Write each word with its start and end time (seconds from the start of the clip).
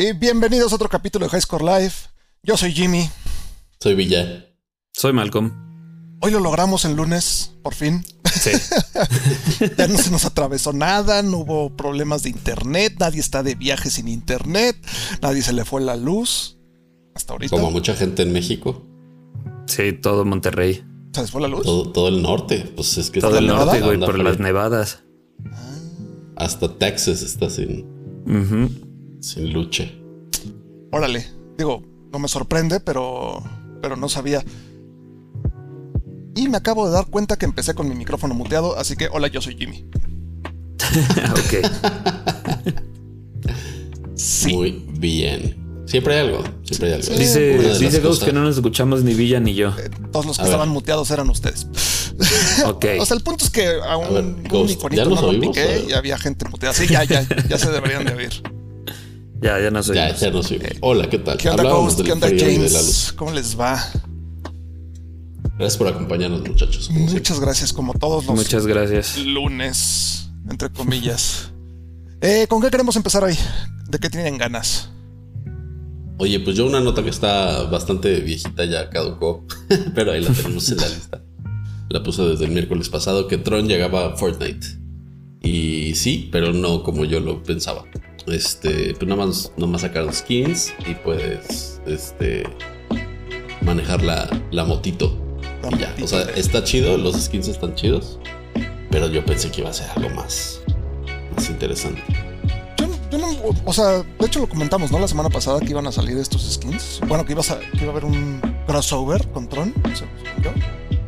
Y 0.00 0.12
bienvenidos 0.12 0.70
a 0.70 0.76
otro 0.76 0.88
capítulo 0.88 1.26
de 1.26 1.30
High 1.30 1.40
Score 1.40 1.64
Live. 1.64 1.92
Yo 2.44 2.56
soy 2.56 2.70
Jimmy. 2.70 3.10
Soy 3.80 3.96
Villa. 3.96 4.46
Soy 4.92 5.12
Malcolm. 5.12 5.50
Hoy 6.20 6.30
lo 6.30 6.38
logramos 6.38 6.84
en 6.84 6.94
lunes, 6.94 7.50
por 7.64 7.74
fin. 7.74 8.04
Sí. 8.24 8.52
ya 9.76 9.88
no 9.88 9.98
se 9.98 10.12
nos 10.12 10.24
atravesó 10.24 10.72
nada, 10.72 11.22
no 11.24 11.38
hubo 11.38 11.76
problemas 11.76 12.22
de 12.22 12.30
internet, 12.30 12.94
nadie 13.00 13.18
está 13.18 13.42
de 13.42 13.56
viaje 13.56 13.90
sin 13.90 14.06
internet, 14.06 14.76
nadie 15.20 15.42
se 15.42 15.52
le 15.52 15.64
fue 15.64 15.80
la 15.80 15.96
luz. 15.96 16.58
Hasta 17.16 17.32
ahorita. 17.32 17.56
Como 17.56 17.72
mucha 17.72 17.96
gente 17.96 18.22
en 18.22 18.32
México. 18.32 18.86
Sí, 19.66 19.94
todo 19.94 20.24
Monterrey. 20.24 20.84
¿Se 21.12 21.22
les 21.22 21.30
fue 21.32 21.40
la 21.40 21.48
luz? 21.48 21.64
Todo, 21.64 21.90
todo 21.90 22.06
el 22.06 22.22
norte. 22.22 22.70
Pues 22.76 22.98
es 22.98 23.10
que 23.10 23.18
Todo 23.20 23.30
está 23.30 23.40
el 23.40 23.48
norte, 23.48 23.80
güey, 23.80 23.98
por 23.98 24.12
fría. 24.12 24.22
las 24.22 24.38
nevadas. 24.38 25.02
Hasta 26.36 26.78
Texas 26.78 27.22
está 27.22 27.50
sin, 27.50 27.84
Ujú. 28.26 28.87
Sin 29.20 29.52
lucha. 29.52 29.84
Órale. 30.92 31.26
Digo, 31.56 31.82
no 32.12 32.18
me 32.18 32.28
sorprende, 32.28 32.80
pero, 32.80 33.42
pero 33.82 33.96
no 33.96 34.08
sabía. 34.08 34.42
Y 36.36 36.48
me 36.48 36.56
acabo 36.56 36.86
de 36.86 36.92
dar 36.92 37.06
cuenta 37.06 37.36
que 37.36 37.46
empecé 37.46 37.74
con 37.74 37.88
mi 37.88 37.94
micrófono 37.94 38.32
muteado, 38.34 38.78
así 38.78 38.96
que 38.96 39.08
hola, 39.10 39.28
yo 39.28 39.40
soy 39.40 39.56
Jimmy. 39.56 39.84
ok. 41.32 41.66
Sí. 44.14 44.52
Muy 44.54 44.84
bien. 44.98 45.56
Siempre 45.86 46.14
hay 46.18 46.26
algo. 46.28 46.44
Siempre 46.64 46.88
hay 46.88 46.94
algo. 46.94 47.06
Sí. 47.06 47.14
Dice, 47.14 47.58
dice 47.78 48.00
Ghost 48.00 48.20
cosas- 48.20 48.24
que 48.24 48.32
no 48.32 48.42
nos 48.42 48.56
escuchamos 48.56 49.02
ni 49.02 49.14
Villa 49.14 49.40
ni 49.40 49.54
yo. 49.54 49.72
Todos 50.12 50.26
los 50.26 50.36
que 50.36 50.42
A 50.42 50.44
ver. 50.44 50.52
estaban 50.52 50.68
muteados 50.68 51.10
eran 51.10 51.28
ustedes. 51.30 51.66
Ok. 52.66 52.84
O 52.98 53.06
sea, 53.06 53.16
el 53.16 53.22
punto 53.22 53.44
es 53.44 53.50
que 53.52 53.68
a 53.80 53.96
un, 53.96 54.12
ver, 54.12 54.24
un 54.24 54.42
Ghost, 54.48 54.72
iconito 54.72 55.04
¿ya 55.04 55.08
nos 55.08 55.22
no 55.22 55.32
lo 55.32 55.40
piqué 55.40 55.86
y 55.88 55.92
había 55.92 56.18
gente 56.18 56.48
muteada. 56.48 56.74
Sí, 56.74 56.88
ya, 56.88 57.04
ya, 57.04 57.24
ya 57.48 57.56
se 57.58 57.70
deberían 57.70 58.04
de 58.04 58.14
oír. 58.14 58.42
Ya, 59.40 59.60
ya 59.60 59.70
no 59.70 59.82
soy. 59.82 59.96
Ya, 59.96 60.14
ya 60.14 60.30
no 60.30 60.42
sé. 60.42 60.58
Hola, 60.80 61.08
¿qué 61.08 61.18
tal? 61.18 61.36
¿Qué 61.38 61.48
onda, 61.48 61.62
Hablábamos 61.62 61.94
Ghost? 61.94 61.98
del 61.98 62.06
¿Qué 62.06 62.12
onda, 62.12 62.28
James? 62.28 62.72
luz. 62.72 63.12
¿Cómo 63.16 63.30
les 63.32 63.58
va? 63.58 63.80
Gracias 65.58 65.76
por 65.76 65.88
acompañarnos, 65.88 66.40
muchachos. 66.46 66.86
siempre. 66.86 67.14
Muchas 67.14 67.40
gracias, 67.40 67.72
como 67.72 67.92
todos 67.94 68.26
los 68.26 68.36
Muchas 68.36 68.66
gracias. 68.66 69.18
lunes, 69.18 70.30
entre 70.50 70.70
comillas. 70.70 71.50
Eh, 72.20 72.46
¿Con 72.48 72.60
qué 72.60 72.70
queremos 72.70 72.96
empezar 72.96 73.22
hoy? 73.24 73.36
¿De 73.88 73.98
qué 73.98 74.10
tienen 74.10 74.38
ganas? 74.38 74.90
Oye, 76.18 76.40
pues 76.40 76.56
yo 76.56 76.66
una 76.66 76.80
nota 76.80 77.02
que 77.04 77.10
está 77.10 77.62
bastante 77.64 78.20
viejita 78.20 78.64
ya 78.64 78.90
caducó, 78.90 79.46
pero 79.94 80.12
ahí 80.12 80.20
la 80.20 80.30
tenemos 80.32 80.68
en 80.70 80.78
la 80.78 80.88
lista. 80.88 81.22
La 81.90 82.02
puse 82.02 82.22
desde 82.22 82.44
el 82.44 82.50
miércoles 82.50 82.88
pasado 82.88 83.28
que 83.28 83.38
Tron 83.38 83.68
llegaba 83.68 84.06
a 84.06 84.16
Fortnite. 84.16 84.66
Y 85.42 85.94
sí, 85.94 86.28
pero 86.32 86.52
no 86.52 86.82
como 86.82 87.04
yo 87.04 87.20
lo 87.20 87.42
pensaba. 87.42 87.84
Este, 88.32 88.94
pues 88.94 89.08
nada 89.08 89.24
más, 89.26 89.52
nada 89.56 89.70
más 89.72 89.80
sacaron 89.82 90.12
skins 90.12 90.72
y 90.86 90.94
puedes 90.94 91.80
este, 91.86 92.44
manejar 93.62 94.02
la, 94.02 94.28
la 94.50 94.64
motito. 94.64 95.16
La 95.62 95.68
y 95.76 95.78
ya. 95.80 95.88
motito 95.88 96.04
O 96.04 96.08
sea, 96.08 96.22
está 96.34 96.64
chido, 96.64 96.96
los 96.98 97.16
skins 97.20 97.48
están 97.48 97.74
chidos. 97.74 98.18
Pero 98.90 99.08
yo 99.08 99.24
pensé 99.24 99.50
que 99.50 99.60
iba 99.60 99.70
a 99.70 99.72
ser 99.74 99.86
algo 99.96 100.08
más, 100.10 100.60
más 101.36 101.48
interesante. 101.50 102.02
Yo, 102.78 102.86
yo 103.10 103.18
no, 103.18 103.28
o 103.66 103.72
sea, 103.72 104.02
de 104.18 104.26
hecho 104.26 104.40
lo 104.40 104.48
comentamos, 104.48 104.90
¿no? 104.90 104.98
La 104.98 105.08
semana 105.08 105.28
pasada 105.28 105.60
que 105.60 105.70
iban 105.70 105.86
a 105.86 105.92
salir 105.92 106.16
estos 106.16 106.42
skins. 106.54 107.00
Bueno, 107.06 107.24
que, 107.26 107.32
ibas 107.32 107.50
a- 107.50 107.58
que 107.60 107.78
iba 107.82 107.88
a 107.88 107.90
haber 107.90 108.04
un 108.06 108.40
crossover 108.66 109.28
con 109.28 109.46
Tron. 109.48 109.74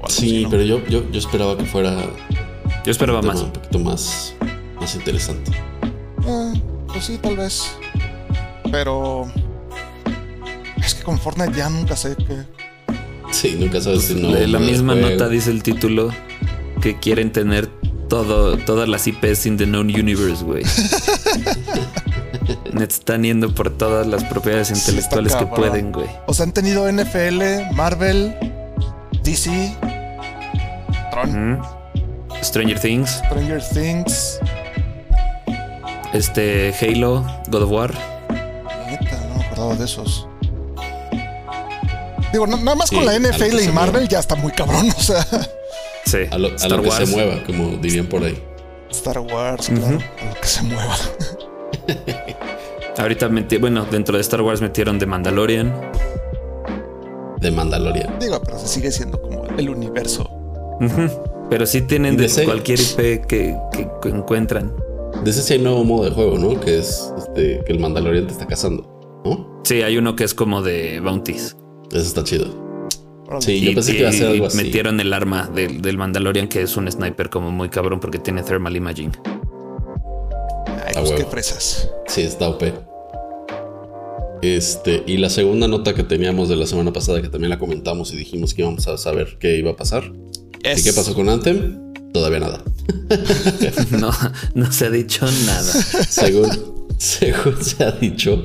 así, 0.02 0.28
Sí, 0.28 0.42
¿no? 0.44 0.50
pero 0.50 0.62
yo, 0.62 0.84
yo, 0.88 1.10
yo 1.10 1.18
esperaba 1.18 1.56
que 1.56 1.64
fuera 1.64 1.96
Yo 2.84 2.90
esperaba 2.90 3.20
tema 3.20 3.32
más. 3.34 3.42
un 3.42 3.52
poquito 3.52 3.78
más, 3.78 4.34
más 4.80 4.94
interesante. 4.94 5.52
Pues 6.92 7.04
sí, 7.04 7.18
tal 7.18 7.36
vez. 7.36 7.62
Pero. 8.70 9.30
Es 10.84 10.94
que 10.94 11.02
con 11.02 11.18
Fortnite 11.18 11.52
ya 11.56 11.68
nunca 11.68 11.96
sé 11.96 12.16
qué. 12.16 12.44
Sí, 13.32 13.56
nunca 13.58 13.80
sabes 13.80 14.04
si 14.04 14.14
no. 14.14 14.32
De 14.32 14.46
la 14.46 14.58
misma 14.58 14.94
juego. 14.94 15.10
nota 15.10 15.28
dice 15.28 15.50
el 15.50 15.62
título 15.62 16.10
que 16.80 16.98
quieren 16.98 17.30
tener 17.32 17.68
todo, 18.08 18.56
todas 18.58 18.88
las 18.88 19.06
IPs 19.06 19.46
in 19.46 19.56
the 19.56 19.66
known 19.66 19.86
universe, 19.88 20.42
güey. 20.44 20.64
Net 22.72 22.90
están 22.90 23.22
yendo 23.22 23.54
por 23.54 23.70
todas 23.76 24.06
las 24.06 24.24
propiedades 24.24 24.68
Sí, 24.68 24.74
intelectuales 24.74 25.34
que 25.36 25.46
pueden, 25.46 25.92
güey. 25.92 26.08
O 26.26 26.34
sea, 26.34 26.44
han 26.46 26.52
tenido 26.52 26.90
NFL, 26.90 27.72
Marvel, 27.74 28.34
DC, 29.22 29.76
Tron. 31.12 31.60
Stranger 32.42 32.80
Things, 32.80 33.10
Stranger 33.26 33.62
Things. 33.72 34.40
Este 36.12 36.74
Halo, 36.80 37.24
God 37.48 37.62
of 37.62 37.70
War. 37.70 37.94
Neta, 38.86 39.16
no 39.28 39.36
me 39.38 39.44
acordaba 39.44 39.74
de 39.76 39.84
esos. 39.84 40.26
Digo, 42.32 42.46
no- 42.46 42.56
nada 42.58 42.76
más 42.76 42.88
Sí, 42.88 42.96
con 42.96 43.06
la 43.06 43.14
NFL 43.18 43.60
y 43.60 43.68
Marvel 43.68 44.08
ya 44.08 44.20
está 44.20 44.34
muy 44.36 44.52
cabrón. 44.52 44.88
O 44.96 45.00
sea, 45.00 45.24
Sí, 46.06 46.18
A 46.30 46.38
lo, 46.38 46.48
a 46.48 46.54
Star 46.56 46.70
lo 46.72 46.82
que 46.82 46.88
Wars. 46.88 47.08
se 47.08 47.14
mueva, 47.14 47.42
como 47.44 47.76
dirían 47.76 48.06
por 48.06 48.24
ahí. 48.24 48.42
Star 48.90 49.18
Wars, 49.20 49.68
claro, 49.68 49.98
a 50.20 50.24
lo 50.34 50.40
que 50.40 50.46
se 50.46 50.62
mueva. 50.62 50.96
Ahorita 52.98 53.28
metí, 53.28 53.56
bueno, 53.58 53.86
dentro 53.90 54.16
de 54.16 54.20
Star 54.22 54.42
Wars 54.42 54.60
metieron 54.60 54.98
The 54.98 55.06
Mandalorian. 55.06 55.72
De 57.40 57.50
Mandalorian. 57.50 58.18
Digo, 58.18 58.40
pero 58.42 58.58
se 58.58 58.66
sigue 58.68 58.90
siendo 58.90 59.20
como 59.22 59.44
el 59.56 59.70
universo. 59.70 60.28
Pero 61.48 61.66
sí 61.66 61.82
tienen 61.82 62.16
De 62.16 62.28
cualquier 62.44 62.80
IP 62.80 63.26
que 63.26 63.56
encuentran. 64.04 64.74
De 65.24 65.30
ese 65.30 65.42
sí 65.42 65.54
hay 65.54 65.58
nuevo 65.60 65.84
modo 65.84 66.04
de 66.04 66.10
juego, 66.10 66.38
¿no? 66.38 66.58
Que 66.60 66.78
es 66.78 67.12
este, 67.18 67.62
que 67.66 67.72
el 67.72 67.78
Mandalorian 67.78 68.26
te 68.26 68.32
está 68.32 68.46
cazando, 68.46 69.20
¿no? 69.24 69.60
Sí, 69.64 69.82
hay 69.82 69.96
uno 69.98 70.16
que 70.16 70.24
es 70.24 70.32
como 70.34 70.62
de 70.62 71.00
bounties. 71.00 71.56
Eso 71.90 72.00
está 72.00 72.24
chido. 72.24 72.46
Sí, 73.40 73.60
yo 73.60 73.70
Y- 73.70 73.74
pensé 73.74 73.92
que 73.92 74.00
iba 74.00 74.08
a 74.08 74.12
ser 74.12 74.28
algo 74.28 74.46
así. 74.46 74.56
metieron 74.56 74.98
el 74.98 75.12
arma 75.12 75.48
del, 75.54 75.82
del 75.82 75.96
Mandalorian, 75.98 76.48
que 76.48 76.62
es 76.62 76.76
un 76.76 76.90
sniper 76.90 77.28
como 77.30 77.50
muy 77.50 77.68
cabrón 77.68 78.00
porque 78.00 78.18
tiene 78.18 78.42
thermal 78.42 78.74
imaging. 78.76 79.12
Ay, 80.86 80.94
pues 80.94 81.12
qué 81.12 81.24
fresas. 81.24 81.90
Sí, 82.08 82.22
está 82.22 82.48
OP. 82.48 82.72
Este, 84.42 85.02
y 85.06 85.18
la 85.18 85.28
segunda 85.28 85.68
nota 85.68 85.94
que 85.94 86.02
teníamos 86.02 86.48
de 86.48 86.56
la 86.56 86.66
semana 86.66 86.92
pasada, 86.92 87.20
que 87.20 87.28
también 87.28 87.50
la 87.50 87.58
comentamos 87.58 88.12
y 88.12 88.16
dijimos 88.16 88.54
que 88.54 88.62
íbamos 88.62 88.88
a 88.88 88.96
saber 88.96 89.36
qué 89.38 89.56
iba 89.58 89.72
a 89.72 89.76
pasar. 89.76 90.10
¿Y 90.64 90.82
qué 90.82 90.92
pasó 90.94 91.14
con 91.14 91.28
Anthem? 91.28 91.89
Todavía 92.12 92.40
nada. 92.40 92.62
No, 94.00 94.10
no 94.54 94.72
se 94.72 94.86
ha 94.86 94.90
dicho 94.90 95.26
nada. 95.46 95.62
según, 96.08 96.48
según 96.98 97.62
se 97.62 97.84
ha 97.84 97.90
dicho, 97.92 98.42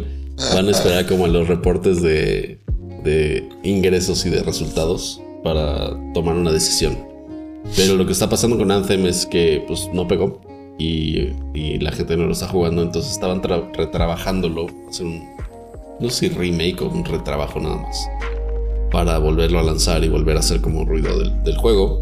van 0.53 0.67
a 0.67 0.71
esperar 0.71 1.05
como 1.07 1.27
los 1.27 1.47
reportes 1.47 2.01
de, 2.01 2.59
de 3.03 3.47
ingresos 3.63 4.25
y 4.25 4.29
de 4.29 4.43
resultados 4.43 5.19
para 5.43 5.89
tomar 6.13 6.35
una 6.35 6.51
decisión. 6.51 6.97
Pero 7.75 7.95
lo 7.95 8.05
que 8.05 8.11
está 8.11 8.29
pasando 8.29 8.57
con 8.57 8.71
Anthem 8.71 9.05
es 9.07 9.25
que 9.25 9.63
pues 9.67 9.87
no 9.93 10.07
pegó 10.07 10.41
y, 10.77 11.29
y 11.55 11.79
la 11.79 11.91
gente 11.91 12.15
no 12.17 12.25
lo 12.25 12.33
está 12.33 12.47
jugando, 12.47 12.81
entonces 12.83 13.11
estaban 13.13 13.41
tra- 13.41 13.71
retrabajándolo, 13.75 14.67
hacer 14.89 15.05
un, 15.07 15.23
no 15.99 16.09
sé 16.09 16.29
si 16.29 16.35
remake 16.35 16.81
o 16.81 16.89
un 16.89 17.03
retrabajo 17.05 17.59
nada 17.59 17.77
más, 17.77 17.97
para 18.91 19.17
volverlo 19.17 19.59
a 19.59 19.63
lanzar 19.63 20.03
y 20.03 20.09
volver 20.09 20.37
a 20.37 20.41
hacer 20.41 20.61
como 20.61 20.85
ruido 20.85 21.17
del, 21.17 21.43
del 21.43 21.57
juego. 21.57 21.99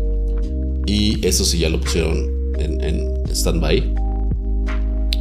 Y 0.86 1.26
eso 1.26 1.46
sí 1.46 1.60
ya 1.60 1.70
lo 1.70 1.80
pusieron 1.80 2.30
en, 2.60 2.82
en 2.82 3.24
stand-by 3.32 3.94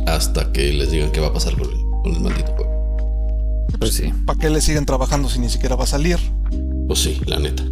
hasta 0.06 0.52
que 0.52 0.72
les 0.72 0.90
digan 0.90 1.10
qué 1.12 1.20
va 1.20 1.28
a 1.28 1.32
pasar 1.32 1.54
con 1.54 1.70
el, 1.70 1.78
con 2.02 2.14
el 2.14 2.20
maldito 2.20 2.52
juego. 2.52 2.72
Pues 3.78 3.94
sí. 3.94 4.12
¿Para 4.26 4.38
qué 4.38 4.50
le 4.50 4.60
siguen 4.60 4.86
trabajando 4.86 5.28
si 5.28 5.38
ni 5.38 5.48
siquiera 5.48 5.76
va 5.76 5.84
a 5.84 5.86
salir? 5.86 6.18
Pues 6.86 7.00
sí, 7.00 7.20
la 7.26 7.38
neta. 7.38 7.64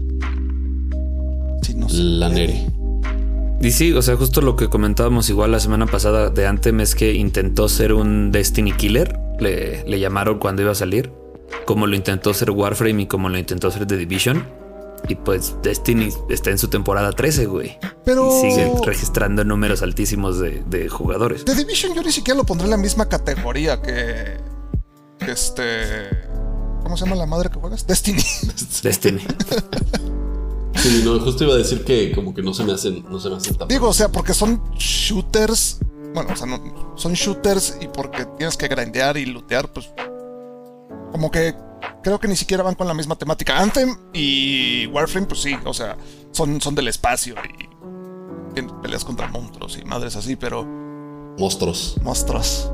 Si 1.62 1.74
no 1.74 1.86
La. 1.90 2.28
Neri. 2.28 2.66
Y 3.60 3.70
sí, 3.72 3.92
o 3.92 4.00
sea, 4.00 4.16
justo 4.16 4.40
lo 4.40 4.56
que 4.56 4.68
comentábamos 4.68 5.28
igual 5.28 5.52
la 5.52 5.60
semana 5.60 5.86
pasada 5.86 6.30
de 6.30 6.46
Anthem 6.46 6.80
es 6.80 6.94
que 6.94 7.12
intentó 7.12 7.68
ser 7.68 7.92
un 7.92 8.32
Destiny 8.32 8.72
Killer, 8.72 9.18
le, 9.38 9.84
le 9.84 10.00
llamaron 10.00 10.38
cuando 10.38 10.62
iba 10.62 10.72
a 10.72 10.74
salir, 10.74 11.12
como 11.66 11.86
lo 11.86 11.94
intentó 11.94 12.32
ser 12.32 12.50
Warframe 12.50 13.02
y 13.02 13.06
como 13.06 13.28
lo 13.28 13.36
intentó 13.36 13.70
ser 13.70 13.86
The 13.86 13.98
Division. 13.98 14.44
Y 15.08 15.14
pues 15.14 15.56
Destiny 15.62 16.10
está 16.28 16.50
en 16.50 16.58
su 16.58 16.68
temporada 16.68 17.12
13, 17.12 17.46
güey. 17.46 17.78
Pero. 18.04 18.28
Y 18.28 18.50
sigue 18.50 18.72
registrando 18.84 19.44
números 19.44 19.82
altísimos 19.82 20.38
de, 20.38 20.62
de 20.66 20.88
jugadores. 20.88 21.44
The 21.44 21.54
Division 21.54 21.94
yo 21.94 22.02
ni 22.02 22.12
siquiera 22.12 22.38
lo 22.38 22.44
pondré 22.44 22.66
en 22.66 22.70
la 22.70 22.76
misma 22.76 23.08
categoría 23.08 23.80
que. 23.80 24.38
que 25.18 25.30
este. 25.32 26.08
¿Cómo 26.82 26.96
se 26.96 27.04
llama 27.04 27.16
la 27.16 27.26
madre 27.26 27.50
que 27.50 27.58
juegas? 27.58 27.86
Destiny. 27.86 28.22
Destiny. 28.82 29.22
Sí, 30.76 31.02
no, 31.04 31.18
justo 31.20 31.44
iba 31.44 31.54
a 31.54 31.58
decir 31.58 31.84
que 31.84 32.12
como 32.12 32.32
que 32.32 32.42
no 32.42 32.54
se 32.54 32.64
me 32.64 32.72
hacen, 32.72 33.04
no 33.08 33.20
se 33.20 33.28
me 33.28 33.36
hacen 33.36 33.54
tan 33.54 33.68
Digo, 33.68 33.88
o 33.88 33.92
sea, 33.92 34.08
porque 34.10 34.32
son 34.32 34.62
shooters. 34.74 35.78
Bueno, 36.14 36.30
o 36.32 36.36
sea, 36.36 36.46
no, 36.46 36.94
son 36.96 37.12
shooters 37.12 37.76
y 37.80 37.88
porque 37.88 38.26
tienes 38.38 38.56
que 38.56 38.66
grindear 38.68 39.16
y 39.16 39.26
lootear, 39.26 39.70
pues. 39.72 39.90
Como 41.12 41.30
que 41.30 41.54
creo 42.02 42.18
que 42.18 42.28
ni 42.28 42.36
siquiera 42.36 42.62
van 42.62 42.74
con 42.74 42.86
la 42.86 42.94
misma 42.94 43.16
temática. 43.16 43.58
Anthem 43.58 43.96
y 44.12 44.86
Warframe, 44.86 45.26
pues 45.26 45.40
sí, 45.40 45.54
o 45.64 45.74
sea, 45.74 45.96
son, 46.32 46.60
son 46.60 46.74
del 46.74 46.88
espacio 46.88 47.34
y 47.44 47.68
tienes 48.54 48.72
peleas 48.82 49.04
contra 49.04 49.28
monstruos 49.28 49.78
y 49.78 49.84
madres 49.84 50.16
así, 50.16 50.36
pero 50.36 50.64
monstruos. 51.38 51.96
monstruos. 52.02 52.70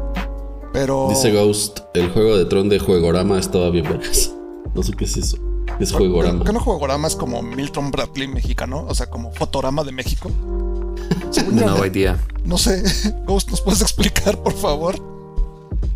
Pero. 0.73 1.07
Dice 1.09 1.33
Ghost, 1.33 1.81
el 1.95 2.11
juego 2.11 2.37
de 2.37 2.45
Tron 2.45 2.69
de 2.69 2.79
Juegorama 2.79 3.39
estaba 3.39 3.71
bien 3.71 3.85
vergas. 3.85 4.33
No 4.75 4.83
sé 4.83 4.93
qué 4.93 5.05
es 5.05 5.17
eso. 5.17 5.39
¿Qué 5.79 5.85
es 5.85 5.93
Juegorama? 5.93 6.45
¿Qué 6.45 6.53
no 6.53 6.61
Juegorama 6.61 7.09
es 7.09 7.17
como 7.17 7.43
Milton 7.43 7.91
Bradley 7.91 8.29
mexicano? 8.29 8.85
O 8.89 8.95
sea, 8.95 9.07
como 9.07 9.33
Fotorama 9.33 9.85
de 9.85 9.93
México. 9.93 10.31
no 11.53 11.87
idea. 11.87 12.19
No 12.45 12.59
sé. 12.59 12.83
Ghost, 13.27 13.51
¿nos 13.51 13.61
puedes 13.61 13.83
explicar, 13.83 14.43
por 14.43 14.55
favor? 14.55 15.16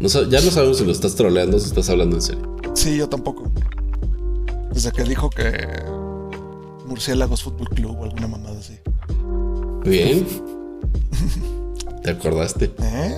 No, 0.00 0.08
ya 0.08 0.40
no 0.40 0.50
sabemos 0.50 0.78
si 0.78 0.84
lo 0.86 0.92
estás 0.92 1.14
troleando 1.14 1.58
o 1.58 1.60
si 1.60 1.66
estás 1.66 1.90
hablando 1.90 2.16
en 2.16 2.22
serio. 2.22 2.56
Sí, 2.74 2.96
yo 2.96 3.08
tampoco. 3.08 3.50
Desde 4.72 4.92
que 4.92 5.04
dijo 5.04 5.28
que 5.28 5.68
Murciélagos 6.86 7.42
Fútbol 7.42 7.68
Club 7.68 7.98
o 8.00 8.04
alguna 8.04 8.26
mamada 8.26 8.58
así. 8.58 8.78
Bien. 9.84 10.26
¿Te 12.02 12.10
acordaste? 12.10 12.72
¿Eh? 12.80 13.14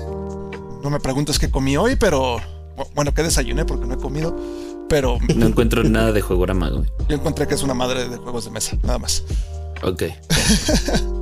No 0.82 0.90
me 0.90 0.99
preguntes 0.99 1.38
qué 1.38 1.50
comí 1.50 1.76
hoy, 1.76 1.94
pero. 1.94 2.38
Bueno, 2.96 3.14
que 3.14 3.23
desayuné 3.23 3.64
porque 3.64 3.87
no 3.87 3.94
he 3.94 3.99
comido. 3.99 4.37
Pero. 4.88 5.19
No 5.37 5.46
encuentro 5.46 5.84
nada 5.84 6.11
de 6.11 6.20
juegorama, 6.20 6.69
güey. 6.70 6.87
Yo 7.08 7.14
encontré 7.14 7.46
que 7.46 7.55
es 7.55 7.62
una 7.62 7.75
madre 7.75 8.08
de 8.08 8.17
juegos 8.17 8.44
de 8.44 8.50
mesa, 8.50 8.76
nada 8.82 8.99
más. 8.99 9.23
Ok. 9.84 10.02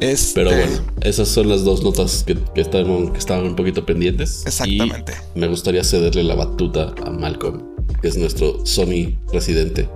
Este 0.00 0.40
pero 0.40 0.56
bueno, 0.56 0.82
esas 1.02 1.28
son 1.28 1.50
las 1.50 1.62
dos 1.62 1.82
notas 1.82 2.24
que, 2.24 2.36
estaban, 2.54 3.12
que 3.12 3.18
estaban 3.18 3.44
un 3.44 3.56
poquito 3.56 3.84
pendientes. 3.84 4.44
Exactamente. 4.46 5.12
me 5.34 5.46
gustaría 5.46 5.84
cederle 5.84 6.22
la 6.22 6.34
batuta 6.34 6.94
a 7.04 7.10
Malcolm, 7.10 7.62
que 8.00 8.08
es 8.08 8.16
nuestro 8.16 8.64
Sony 8.64 9.18
residente, 9.30 9.88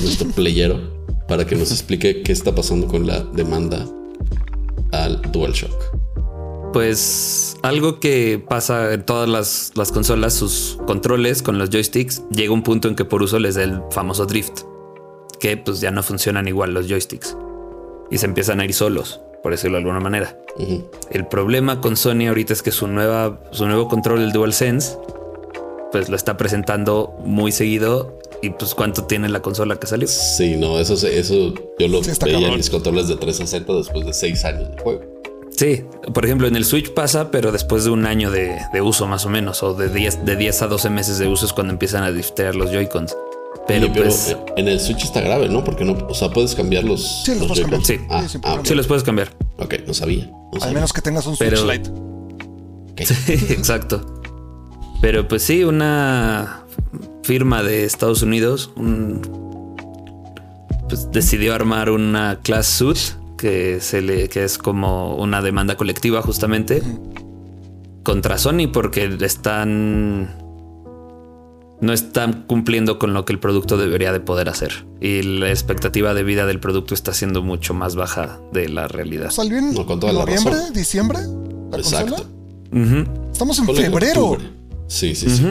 nuestro 0.00 0.28
playero, 0.34 0.80
para 1.28 1.46
que 1.46 1.54
nos 1.54 1.70
explique 1.70 2.22
qué 2.22 2.32
está 2.32 2.54
pasando 2.54 2.86
con 2.86 3.06
la 3.06 3.20
demanda 3.20 3.86
al 4.92 5.20
DualShock. 5.30 5.74
Pues 6.72 7.58
algo 7.62 8.00
que 8.00 8.42
pasa 8.48 8.94
en 8.94 9.04
todas 9.04 9.28
las, 9.28 9.92
consolas, 9.92 10.32
sus 10.32 10.78
controles 10.86 11.42
con 11.42 11.58
los 11.58 11.68
joysticks, 11.68 12.22
llega 12.30 12.54
un 12.54 12.62
punto 12.62 12.88
en 12.88 12.96
que 12.96 13.04
por 13.04 13.22
uso 13.22 13.38
les 13.38 13.56
da 13.56 13.64
el 13.64 13.82
famoso 13.90 14.24
drift, 14.24 14.62
que 15.38 15.58
pues 15.58 15.80
ya 15.80 15.90
no 15.90 16.02
funcionan 16.02 16.48
igual 16.48 16.72
los 16.72 16.88
joysticks 16.88 17.36
y 18.14 18.18
se 18.18 18.26
empiezan 18.26 18.60
a 18.60 18.64
ir 18.64 18.72
solos, 18.72 19.20
por 19.42 19.50
decirlo 19.50 19.76
de 19.76 19.80
alguna 19.80 19.98
manera. 19.98 20.38
El 21.10 21.26
problema 21.26 21.80
con 21.80 21.96
Sony 21.96 22.28
ahorita 22.28 22.52
es 22.52 22.62
que 22.62 22.70
su, 22.70 22.86
nueva, 22.86 23.40
su 23.50 23.66
nuevo 23.66 23.88
control, 23.88 24.22
el 24.22 24.30
DualSense, 24.30 24.96
pues 25.90 26.08
lo 26.08 26.14
está 26.14 26.36
presentando 26.36 27.12
muy 27.24 27.50
seguido 27.50 28.20
y 28.40 28.50
pues 28.50 28.76
cuánto 28.76 29.06
tiene 29.06 29.28
la 29.28 29.42
consola 29.42 29.80
que 29.80 29.88
salió. 29.88 30.06
Sí, 30.06 30.54
no, 30.54 30.78
eso, 30.78 30.94
eso 31.08 31.54
yo 31.76 31.88
lo 31.88 32.02
veía 32.02 32.46
en 32.50 32.56
mis 32.56 32.70
controles 32.70 33.08
de 33.08 33.16
360 33.16 33.72
después 33.72 34.06
de 34.06 34.14
6 34.14 34.44
años 34.44 34.70
de 34.70 34.80
juego. 34.80 35.00
Sí, 35.50 35.82
por 36.12 36.24
ejemplo, 36.24 36.46
en 36.46 36.54
el 36.54 36.64
Switch 36.64 36.94
pasa, 36.94 37.32
pero 37.32 37.50
después 37.50 37.82
de 37.82 37.90
un 37.90 38.06
año 38.06 38.30
de, 38.30 38.60
uso 38.80 39.08
más 39.08 39.26
o 39.26 39.28
menos, 39.28 39.64
o 39.64 39.74
de 39.74 39.88
10, 39.88 40.24
de 40.24 40.36
10 40.36 40.62
a 40.62 40.66
12 40.68 40.88
meses 40.90 41.18
de 41.18 41.26
uso 41.26 41.46
es 41.46 41.52
cuando 41.52 41.72
empiezan 41.72 42.04
a 42.04 42.12
driftear 42.12 42.54
los 42.54 42.70
Joy-Cons. 42.70 43.16
Pero, 43.66 43.90
pues, 43.92 44.36
en 44.56 44.68
el 44.68 44.78
Switch 44.78 45.04
está 45.04 45.20
grave, 45.22 45.48
¿no? 45.48 45.64
Porque 45.64 45.84
no, 45.84 45.92
o 45.92 46.14
sea, 46.14 46.28
puedes 46.28 46.54
cambiar 46.54 46.84
los. 46.84 47.24
Sí, 47.24 47.34
los, 47.34 47.48
puedes 47.48 47.60
cambiar. 47.60 47.84
Sí, 47.84 47.98
ah, 48.10 48.26
ah, 48.44 48.60
sí, 48.62 48.74
los 48.74 48.86
puedes 48.86 49.04
cambiar. 49.04 49.30
Ok, 49.58 49.74
no 49.86 49.94
sabía. 49.94 50.30
Al 50.60 50.74
menos 50.74 50.92
que 50.92 51.00
tengas 51.00 51.26
un 51.26 51.36
Switch 51.36 51.62
Lite. 51.62 51.90
Sí, 53.04 53.32
exacto. 53.52 54.20
Pero 55.00 55.26
pues 55.28 55.42
sí, 55.42 55.64
una 55.64 56.64
firma 57.22 57.62
de 57.62 57.84
Estados 57.84 58.22
Unidos 58.22 58.70
pues, 60.88 61.10
decidió 61.10 61.54
armar 61.54 61.90
una 61.90 62.40
class 62.42 62.66
suit 62.66 62.98
que, 63.36 63.80
se 63.80 64.00
le, 64.00 64.28
que 64.28 64.44
es 64.44 64.58
como 64.58 65.16
una 65.16 65.42
demanda 65.42 65.76
colectiva 65.76 66.22
justamente 66.22 66.82
contra 68.02 68.38
Sony 68.38 68.68
porque 68.72 69.16
están 69.20 70.43
no 71.84 71.92
están 71.92 72.44
cumpliendo 72.46 72.98
con 72.98 73.12
lo 73.12 73.24
que 73.24 73.34
el 73.34 73.38
producto 73.38 73.76
debería 73.76 74.10
de 74.10 74.20
poder 74.20 74.48
hacer 74.48 74.86
y 75.00 75.22
la 75.22 75.50
expectativa 75.50 76.14
de 76.14 76.24
vida 76.24 76.46
del 76.46 76.58
producto 76.58 76.94
está 76.94 77.12
siendo 77.12 77.42
mucho 77.42 77.74
más 77.74 77.94
baja 77.94 78.40
de 78.52 78.70
la 78.70 78.88
realidad. 78.88 79.30
¿Salió 79.30 79.58
en 79.58 79.74
noviembre, 79.74 80.56
diciembre? 80.72 81.18
Exacto. 81.74 82.26
Estamos 83.30 83.58
en 83.58 83.66
febrero. 83.66 84.38
Sí, 84.86 85.14
sí, 85.14 85.28
sí. 85.28 85.44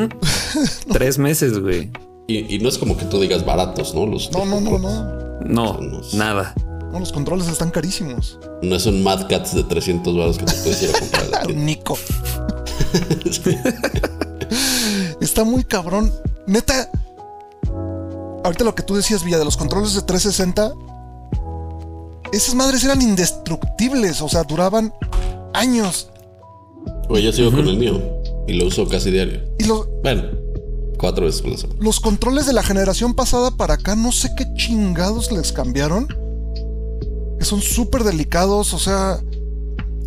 Tres 0.91 1.19
meses, 1.19 1.59
güey. 1.59 1.91
Y, 2.27 2.57
no 2.59 2.69
es 2.69 2.77
como 2.77 2.97
que 2.97 3.05
tú 3.05 3.19
digas 3.19 3.45
baratos, 3.45 3.93
¿no? 3.93 4.07
Los 4.07 4.31
no, 4.31 4.45
no, 4.45 4.59
no, 4.59 4.79
no. 4.79 5.23
No, 5.45 5.79
nada. 6.13 6.55
No, 6.91 6.99
los 6.99 7.11
controles 7.11 7.47
están 7.47 7.69
carísimos. 7.69 8.39
No 8.61 8.75
es 8.75 8.85
un 8.85 9.03
Mad 9.03 9.27
Cats 9.27 9.53
de 9.53 9.63
300 9.63 10.15
baros 10.15 10.37
que 10.37 10.45
te 10.45 10.53
puedes 10.53 10.81
ir 10.83 10.89
a 10.95 10.99
comprar. 10.99 11.49
Nico. 11.53 11.97
Está 15.33 15.45
muy 15.45 15.63
cabrón. 15.63 16.13
Neta. 16.45 16.91
Ahorita 18.43 18.63
lo 18.63 18.75
que 18.75 18.83
tú 18.83 18.93
decías, 18.93 19.23
Villa, 19.23 19.39
de 19.39 19.45
los 19.45 19.57
controles 19.57 19.95
de 19.95 20.03
360. 20.03 20.75
Esas 22.31 22.53
madres 22.53 22.83
eran 22.83 23.01
indestructibles. 23.01 24.21
O 24.21 24.29
sea, 24.29 24.43
duraban 24.43 24.93
años. 25.55 26.09
Oye, 27.09 27.23
yo 27.23 27.31
sigo 27.31 27.49
con 27.51 27.67
el 27.67 27.77
mío. 27.77 27.99
Y 28.47 28.53
lo 28.53 28.67
uso 28.67 28.87
casi 28.87 29.09
diario. 29.09 29.41
Y 29.57 29.63
lo, 29.63 29.87
bueno, 30.03 30.21
cuatro 30.99 31.25
veces 31.25 31.41
por 31.41 31.49
la 31.49 31.57
semana. 31.57 31.79
Los 31.81 31.99
controles 31.99 32.45
de 32.45 32.53
la 32.53 32.61
generación 32.61 33.15
pasada 33.15 33.49
para 33.49 33.73
acá, 33.73 33.95
no 33.95 34.11
sé 34.11 34.29
qué 34.37 34.45
chingados 34.53 35.31
les 35.31 35.51
cambiaron 35.51 36.07
que 37.39 37.45
son 37.45 37.59
súper 37.59 38.03
delicados, 38.03 38.71
o 38.75 38.77
sea, 38.77 39.19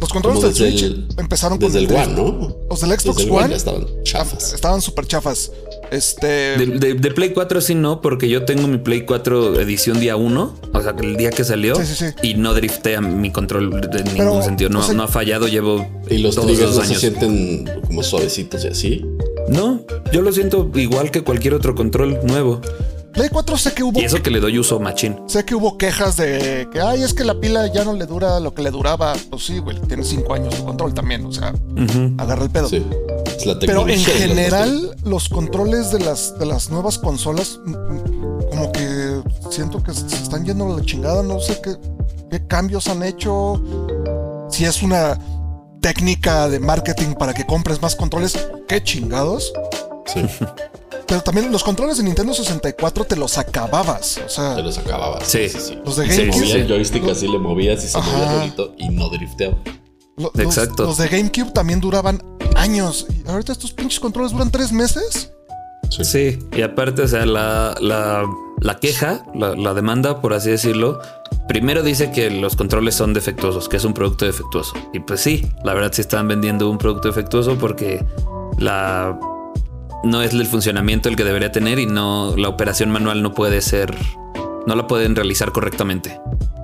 los 0.01 0.11
controles 0.11 0.43
del 0.43 0.55
Switch 0.55 0.93
empezaron 1.17 1.59
desde 1.59 1.79
el, 1.79 1.93
One, 1.93 2.09
¿no? 2.09 2.57
Los 2.69 2.81
del 2.81 2.99
Xbox 2.99 3.27
One, 3.29 3.55
estaban 3.55 3.87
chafas. 4.03 4.53
Estaban 4.53 4.83
súper 4.83 5.07
chafas. 5.07 5.53
Este. 5.91 6.57
De, 6.57 7.11
Play 7.13 7.33
4 7.33 7.61
sí 7.61 7.75
no, 7.75 8.03
porque 8.03 8.29
yo 8.29 8.45
tengo 8.45 8.67
mi 8.69 8.79
Play 8.79 9.07
4 9.07 9.61
edición 9.61 10.01
día 10.01 10.17
1, 10.17 10.55
o 10.73 10.83
sea, 10.83 10.95
el 11.01 11.17
día 11.17 11.31
que 11.31 11.45
salió, 11.45 11.75
y 12.23 12.35
no 12.35 12.53
driftea 12.53 13.01
mi 13.01 13.31
control 13.31 13.81
en 13.93 14.15
ningún 14.15 14.43
sentido. 14.43 14.71
No, 14.71 14.93
no, 14.93 15.03
ha 15.03 15.09
fallado, 15.09 15.49
llevo. 15.49 15.87
¿Y 16.11 16.19
los 16.19 16.37
triggers 16.37 16.77
no 16.77 16.85
se 16.85 16.95
sienten 16.97 17.71
como 17.87 18.03
suavecitos 18.03 18.65
y 18.65 18.69
así? 18.69 19.07
No, 19.49 19.85
yo 20.13 20.23
lo 20.23 20.33
siento 20.33 20.71
igual 20.75 21.11
que 21.11 21.23
cualquier 21.23 21.55
otro 21.55 21.75
control 21.75 22.19
nuevo. 22.25 22.61
Play 23.17 23.31
4 23.31 23.57
sé 23.57 23.73
que 23.73 23.83
hubo. 23.83 23.99
Y 23.99 24.05
eso 24.05 24.23
que 24.23 24.31
le 24.31 24.41
doy 24.41 24.59
uso 24.59 24.79
machín. 24.79 25.19
Sé 25.27 25.47
que 25.47 25.55
hubo 25.55 25.79
quejas 25.79 26.19
de 26.19 26.69
que, 26.71 26.83
ay, 26.83 27.03
es 27.03 27.15
que 27.15 27.25
la 27.25 27.41
pila 27.41 27.67
ya 27.73 27.83
no 27.83 27.95
le 27.95 28.05
dura 28.05 28.39
lo 28.41 28.53
que 28.53 28.61
le 28.61 28.71
duraba. 28.71 29.15
Pues 29.31 29.47
sí, 29.47 29.59
güey, 29.59 29.81
tiene 29.81 30.05
5 30.05 30.35
años 30.35 30.55
de 30.55 30.63
control 30.63 30.93
también. 30.93 31.25
O 31.25 31.33
sea, 31.33 31.55
agarra 32.19 32.45
el 32.45 32.51
pedo. 32.51 32.69
Sí. 32.69 32.85
Es 33.25 33.47
la 33.47 33.59
Pero 33.59 33.89
en 33.89 34.01
general, 34.01 34.95
los 35.03 35.31
controles 35.31 35.91
de 35.93 36.01
las, 36.01 36.39
de 36.39 36.45
las 36.45 36.69
nuevas 36.69 36.99
consolas, 36.99 37.59
mm, 37.65 37.71
mm, 37.71 38.51
como 38.51 38.73
que 38.73 39.23
siento 39.51 39.83
que 39.83 39.95
se 39.95 40.05
están 40.07 40.45
yendo 40.45 40.71
a 40.71 40.79
la 40.79 40.85
chingada. 40.85 41.23
No 41.23 41.41
sé 41.41 41.59
qué, 41.63 41.75
qué 42.31 42.47
cambios 42.47 42.87
han 42.89 43.03
hecho. 43.03 43.63
Si 44.51 44.67
es 44.67 44.83
una 44.83 45.19
técnica 45.81 46.51
de 46.51 46.61
marketing 46.61 47.15
para 47.15 47.33
que 47.33 47.47
compres 47.47 47.81
más 47.81 47.97
controles, 47.97 48.39
qué 48.69 48.83
chingados. 48.83 49.55
Sí. 50.05 50.21
Pero 51.07 51.21
también 51.23 51.53
los 51.53 51.63
controles 51.63 51.99
de 51.99 52.03
Nintendo 52.03 52.35
64 52.35 53.05
te 53.05 53.17
los 53.17 53.39
acababas. 53.39 54.21
O 54.25 54.29
sea, 54.29 54.57
te 54.57 54.63
los 54.63 54.77
acababas. 54.79 55.27
Sí, 55.27 55.49
sí, 55.49 55.59
sí. 55.61 55.79
Los 55.85 55.97
de 55.97 56.07
GameCube. 56.07 56.47
Sí, 56.47 56.53
el 56.53 56.69
joystick 56.69 57.09
así 57.09 57.29
le 57.29 57.39
movías 57.39 57.85
y 57.85 57.89
se 57.89 57.99
movía 57.99 58.33
bonito 58.33 58.75
y 58.77 58.89
no 58.89 59.09
drifteaba. 59.09 59.57
Exacto. 60.39 60.85
Los, 60.85 60.99
de 60.99 61.09
GameCube 61.09 61.53
también 61.53 61.81
duraban 61.81 62.23
años. 62.57 63.07
Y 63.09 63.29
ahorita 63.29 63.53
estos 63.53 63.73
pinches 63.73 64.01
controles 64.01 64.33
duran 64.33 64.51
tres 64.51 64.73
meses. 64.73 65.33
Sí. 65.91 66.39
y 66.57 66.63
aparte, 66.63 67.03
o 67.03 67.09
sea, 67.09 67.25
la, 67.25 67.77
la, 67.81 68.77
queja, 68.81 69.25
la, 69.35 69.55
la, 69.55 69.73
demanda, 69.73 70.21
por 70.21 70.35
así 70.35 70.51
decirlo, 70.51 71.01
primero 71.47 71.85
dice 71.85 72.11
que 72.11 72.29
los 72.29 72.57
controles 72.57 72.97
son 72.97 73.15
defectuosos, 73.15 73.69
que 73.69 73.77
es 73.77 73.85
un 73.85 73.95
producto 73.95 74.25
defectuoso. 74.25 74.75
Y 74.93 75.01
pues 75.01 75.21
sí, 75.21 75.47
la 75.65 75.75
verdad 75.75 75.93
sí 75.93 76.01
están 76.01 76.27
vendiendo 76.27 76.69
un 76.69 76.79
producto 76.79 77.07
defectuoso 77.07 77.57
porque 77.57 78.05
la 78.59 79.17
no 80.05 80.23
es 80.23 80.33
el 80.33 80.47
funcionamiento 80.47 81.09
el 81.09 81.17
que 81.17 81.25
debería 81.25 81.53
tener 81.53 81.79
y 81.79 81.87
no 81.87 82.35
la 82.37 82.49
operación 82.49 82.91
manual 82.91 83.23
no 83.23 83.35
puede 83.35 83.61
ser, 83.61 83.95
no 84.67 84.75
la 84.75 84.87
pueden 84.87 85.17
realizar 85.17 85.53
correctamente 85.53 86.21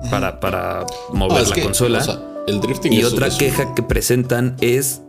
para, 0.09 0.39
para 0.39 0.85
mover 1.11 1.47
la 1.47 1.63
consola. 1.63 2.21
el 2.47 2.59
drifting 2.59 2.93
y 2.93 3.03
otra 3.03 3.29
queja 3.29 3.73
que 3.73 3.83
presentan 3.83 4.55
es 4.61 5.01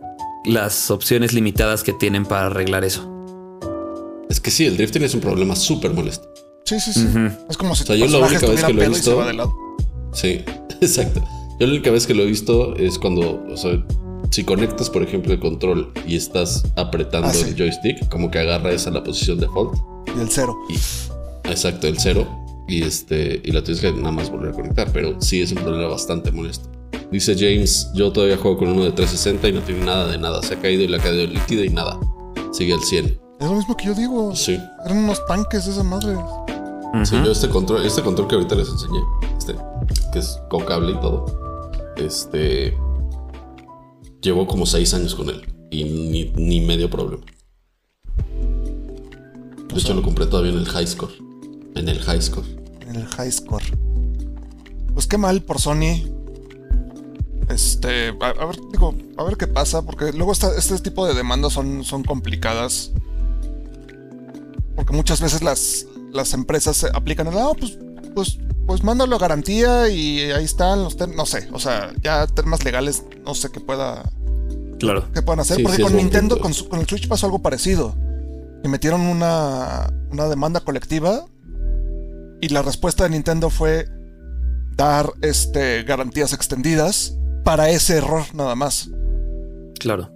las 0.45 0.91
opciones 0.91 1.33
limitadas 1.33 1.83
que 1.83 1.93
tienen 1.93 2.25
para 2.25 2.47
arreglar 2.47 2.83
eso. 2.83 3.11
Es 4.29 4.39
que 4.39 4.51
sí, 4.51 4.65
el 4.65 4.77
drifting 4.77 5.03
es 5.03 5.13
un 5.13 5.21
problema 5.21 5.55
súper 5.55 5.93
molesto. 5.93 6.31
Sí, 6.65 6.79
sí, 6.79 6.93
sí. 6.93 7.07
Es 7.49 7.57
como 7.57 7.75
si 7.75 7.83
o 7.83 7.85
sea, 7.85 7.95
yo 7.95 8.07
la 8.07 8.25
única 8.25 8.47
vez 8.47 8.63
que 8.63 8.73
lo 8.73 8.81
he 8.81 8.89
visto. 8.89 9.23
Sí, 10.13 10.43
exacto. 10.81 11.23
Yo 11.59 11.67
la 11.67 11.73
única 11.73 11.91
vez 11.91 12.07
que 12.07 12.13
lo 12.13 12.23
he 12.23 12.25
visto 12.25 12.75
es 12.75 12.97
cuando, 12.97 13.45
o 13.47 13.57
sea, 13.57 13.83
si 14.35 14.43
conectas, 14.43 14.89
por 14.89 15.01
ejemplo, 15.01 15.31
el 15.31 15.39
control 15.39 15.93
y 16.05 16.17
estás 16.17 16.65
apretando 16.75 17.29
ah, 17.29 17.47
el 17.47 17.55
joystick, 17.55 18.09
como 18.09 18.29
que 18.29 18.39
agarra 18.39 18.73
esa 18.73 18.91
la 18.91 19.01
posición 19.01 19.39
default. 19.39 19.79
Y 20.13 20.19
el 20.19 20.29
cero. 20.29 20.57
exacto, 21.45 21.87
el 21.87 21.97
cero. 21.97 22.27
Y 22.67 22.83
este 22.83 23.41
y 23.45 23.51
la 23.53 23.63
tienes 23.63 23.79
que 23.79 23.93
nada 23.93 24.11
más 24.11 24.29
volver 24.29 24.49
a 24.49 24.51
conectar. 24.51 24.91
Pero 24.91 25.21
sí 25.21 25.41
es 25.41 25.53
un 25.53 25.59
problema 25.59 25.87
bastante 25.87 26.33
molesto. 26.33 26.69
Dice 27.13 27.33
James, 27.33 27.89
yo 27.93 28.11
todavía 28.11 28.35
juego 28.35 28.57
con 28.57 28.67
uno 28.67 28.83
de 28.83 28.91
360 28.91 29.47
y 29.47 29.53
no 29.53 29.61
tiene 29.61 29.85
nada 29.85 30.11
de 30.11 30.17
nada. 30.17 30.43
Se 30.43 30.55
ha 30.55 30.59
caído 30.59 30.83
y 30.83 30.89
le 30.89 30.97
ha 30.97 30.99
caído 30.99 31.21
el 31.21 31.33
líquido 31.33 31.63
y 31.63 31.69
nada. 31.69 31.97
Sigue 32.51 32.73
al 32.73 32.81
100. 32.81 33.05
Es 33.39 33.47
lo 33.47 33.53
mismo 33.53 33.77
que 33.77 33.85
yo 33.85 33.93
digo. 33.93 34.35
Sí. 34.35 34.59
Eran 34.83 34.97
unos 34.97 35.25
tanques 35.27 35.65
esa 35.65 35.83
madre. 35.83 36.13
Sí, 37.05 37.15
yo 37.23 37.31
este 37.31 37.47
control, 37.47 37.85
este 37.85 38.01
control 38.01 38.27
que 38.27 38.35
ahorita 38.35 38.55
les 38.55 38.67
enseñé, 38.67 38.99
este, 39.37 39.55
que 40.11 40.19
es 40.19 40.41
con 40.49 40.65
cable 40.65 40.91
y 40.91 40.99
todo, 40.99 41.25
este, 41.97 42.77
llevo 44.25 44.47
como 44.47 44.65
6 44.65 44.93
años 44.95 45.15
con 45.15 45.29
él 45.29 45.41
y 45.71 45.83
ni, 45.85 46.25
ni 46.35 46.59
medio 46.61 46.89
problema. 46.89 47.23
De 49.73 49.79
hecho, 49.79 49.93
lo 49.93 50.01
compré 50.01 50.25
todavía 50.25 50.51
en 50.51 50.57
el 50.57 50.67
high 50.67 50.87
score. 50.87 51.11
En 51.75 51.87
el 51.89 51.99
high 51.99 52.21
score. 52.21 52.45
En 52.87 52.95
el 52.95 53.05
high 53.07 53.31
score. 53.31 53.63
Pues 54.93 55.05
qué 55.07 55.17
mal 55.17 55.41
por 55.43 55.59
Sony. 55.59 56.03
Este, 57.49 58.09
a, 58.21 58.27
a 58.29 58.45
ver, 58.45 58.55
digo, 58.71 58.95
a 59.17 59.23
ver 59.23 59.37
qué 59.37 59.47
pasa, 59.47 59.81
porque 59.83 60.11
luego 60.13 60.31
esta- 60.31 60.57
este 60.57 60.79
tipo 60.79 61.05
de 61.05 61.13
demandas 61.13 61.53
son, 61.53 61.83
son 61.83 62.03
complicadas. 62.03 62.91
Porque 64.75 64.93
muchas 64.93 65.21
veces 65.21 65.43
las, 65.43 65.85
las 66.13 66.33
empresas 66.33 66.77
se 66.77 66.87
aplican 66.93 67.27
el, 67.27 67.37
ah, 67.37 67.51
pues, 67.59 67.77
pues, 68.15 68.39
pues 68.65 68.83
mándalo 68.83 69.15
a 69.15 69.19
garantía 69.19 69.89
y 69.89 70.19
ahí 70.31 70.43
están 70.43 70.83
los. 70.83 70.97
No 71.15 71.25
sé, 71.25 71.47
o 71.53 71.59
sea, 71.59 71.93
ya 72.01 72.25
temas 72.27 72.63
legales, 72.63 73.03
no 73.25 73.35
sé 73.35 73.49
qué 73.51 73.59
pueda, 73.59 74.03
Claro. 74.79 75.05
qué 75.13 75.21
puedan 75.21 75.39
hacer. 75.41 75.57
Sí, 75.57 75.63
porque 75.63 75.77
sí, 75.77 75.83
con 75.83 75.95
Nintendo, 75.95 76.39
con, 76.39 76.53
su- 76.53 76.67
con 76.69 76.79
el 76.79 76.87
Switch 76.87 77.07
pasó 77.07 77.25
algo 77.27 77.39
parecido. 77.41 77.95
Y 78.63 78.67
metieron 78.67 79.01
una, 79.01 79.87
una 80.11 80.27
demanda 80.27 80.59
colectiva. 80.61 81.25
Y 82.41 82.49
la 82.49 82.61
respuesta 82.63 83.03
de 83.05 83.11
Nintendo 83.11 83.49
fue 83.49 83.87
dar 84.75 85.11
este, 85.21 85.83
garantías 85.83 86.33
extendidas 86.33 87.15
para 87.43 87.69
ese 87.69 87.97
error 87.97 88.23
nada 88.33 88.55
más. 88.55 88.89
Claro. 89.79 90.09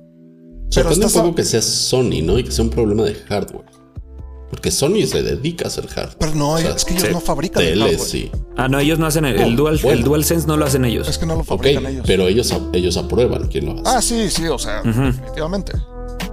Pero 0.74 0.90
Sorprende 0.90 1.06
un 1.06 1.12
a- 1.12 1.24
poco 1.24 1.36
que 1.36 1.44
sea 1.44 1.62
Sony, 1.62 2.22
¿no? 2.24 2.38
Y 2.40 2.44
que 2.44 2.52
sea 2.52 2.64
un 2.66 2.72
problema 2.72 3.04
de 3.04 3.16
hardware. 3.16 3.66
Porque 4.50 4.72
Sony 4.72 5.06
se 5.06 5.22
dedica 5.22 5.66
a 5.66 5.68
hacer 5.68 5.88
hardware. 5.88 6.18
Pero 6.20 6.36
no, 6.36 6.54
O 6.54 6.58
sea, 6.58 6.72
es 6.72 6.84
que 6.86 6.94
ellos 6.94 7.08
sí. 7.08 7.14
no 7.14 7.20
fabrican 7.22 7.64
el 7.64 7.80
hardware. 7.80 8.00
sí. 8.00 8.32
Ah, 8.58 8.68
no, 8.68 8.80
ellos 8.80 8.98
no 9.00 9.06
hacen 9.06 9.26
el, 9.26 9.56
Dual, 9.56 9.80
bueno. 9.82 9.98
el 9.98 10.04
DualSense 10.04 10.48
no 10.48 10.58
lo 10.58 10.66
hacen 10.66 10.86
ellos. 10.86 11.08
Es 11.08 11.18
que 11.18 11.26
no 11.26 11.36
lo 11.36 11.44
fabrican 11.44 11.86
ellos. 11.86 12.04
pero 12.08 12.28
ellos, 12.28 12.54
ellos 12.74 12.98
aprueban 12.98 13.48
quién 13.48 13.68
lo 13.68 13.74
hace. 13.74 13.84
Ah, 13.86 14.02
sí, 14.02 14.30
sí, 14.30 14.48
o 14.48 14.58
sea, 14.60 14.82
definitivamente. 14.82 15.74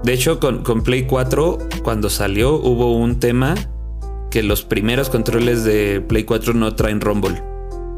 De 0.02 0.12
hecho, 0.12 0.40
con, 0.40 0.62
con 0.64 0.82
Play 0.82 1.06
4, 1.06 1.58
cuando 1.84 2.10
salió, 2.10 2.54
hubo 2.56 2.96
un 2.96 3.20
tema 3.20 3.54
que 4.30 4.42
los 4.42 4.62
primeros 4.62 5.08
controles 5.08 5.64
de 5.64 6.00
Play 6.00 6.24
4 6.24 6.54
no 6.54 6.74
traen 6.74 7.00
Rumble. 7.00 7.42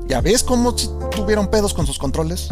¿Ya 0.09 0.21
ves 0.21 0.43
cómo 0.43 0.77
si 0.77 0.89
tuvieron 1.15 1.51
pedos 1.51 1.75
con 1.75 1.87
sus 1.87 1.99
controles? 1.99 2.49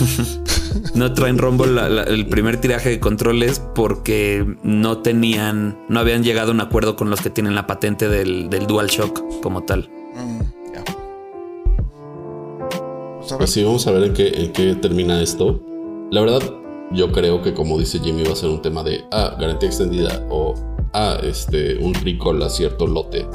No 0.94 1.12
traen 1.12 1.38
Rumble 1.38 1.72
la- 1.72 1.88
la- 1.88 2.02
el 2.04 2.26
primer 2.26 2.60
tiraje 2.60 2.88
de 2.90 3.00
controles 3.00 3.60
porque 3.74 4.46
no 4.62 4.98
tenían, 4.98 5.78
no 5.88 6.00
habían 6.00 6.22
llegado 6.22 6.50
a 6.50 6.54
un 6.54 6.60
acuerdo 6.60 6.96
con 6.96 7.10
los 7.10 7.20
que 7.20 7.30
tienen 7.30 7.54
la 7.54 7.66
patente 7.66 8.08
del, 8.08 8.50
del 8.50 8.66
DualShock 8.66 9.40
como 9.42 9.62
tal. 9.64 9.88
Mm, 10.14 10.40
ya. 10.74 10.84
Pues 13.18 13.32
Pues 13.38 13.50
sí, 13.50 13.62
vamos 13.64 13.86
a 13.86 13.90
ver 13.92 14.04
en 14.04 14.12
qué, 14.14 14.28
en 14.28 14.52
qué 14.52 14.74
termina 14.74 15.20
esto. 15.22 15.60
La 16.10 16.20
verdad, 16.20 16.42
yo 16.92 17.12
creo 17.12 17.42
que 17.42 17.54
como 17.54 17.78
dice 17.78 17.98
Jimmy 18.00 18.24
va 18.24 18.32
a 18.32 18.36
ser 18.36 18.50
un 18.50 18.60
tema 18.62 18.82
de, 18.82 19.04
ah, 19.12 19.36
garantía 19.38 19.68
extendida 19.68 20.26
o, 20.30 20.54
ah, 20.92 21.16
este, 21.22 21.78
un 21.78 21.94
recall 21.94 22.42
a 22.42 22.50
cierto 22.50 22.86
lote. 22.86 23.26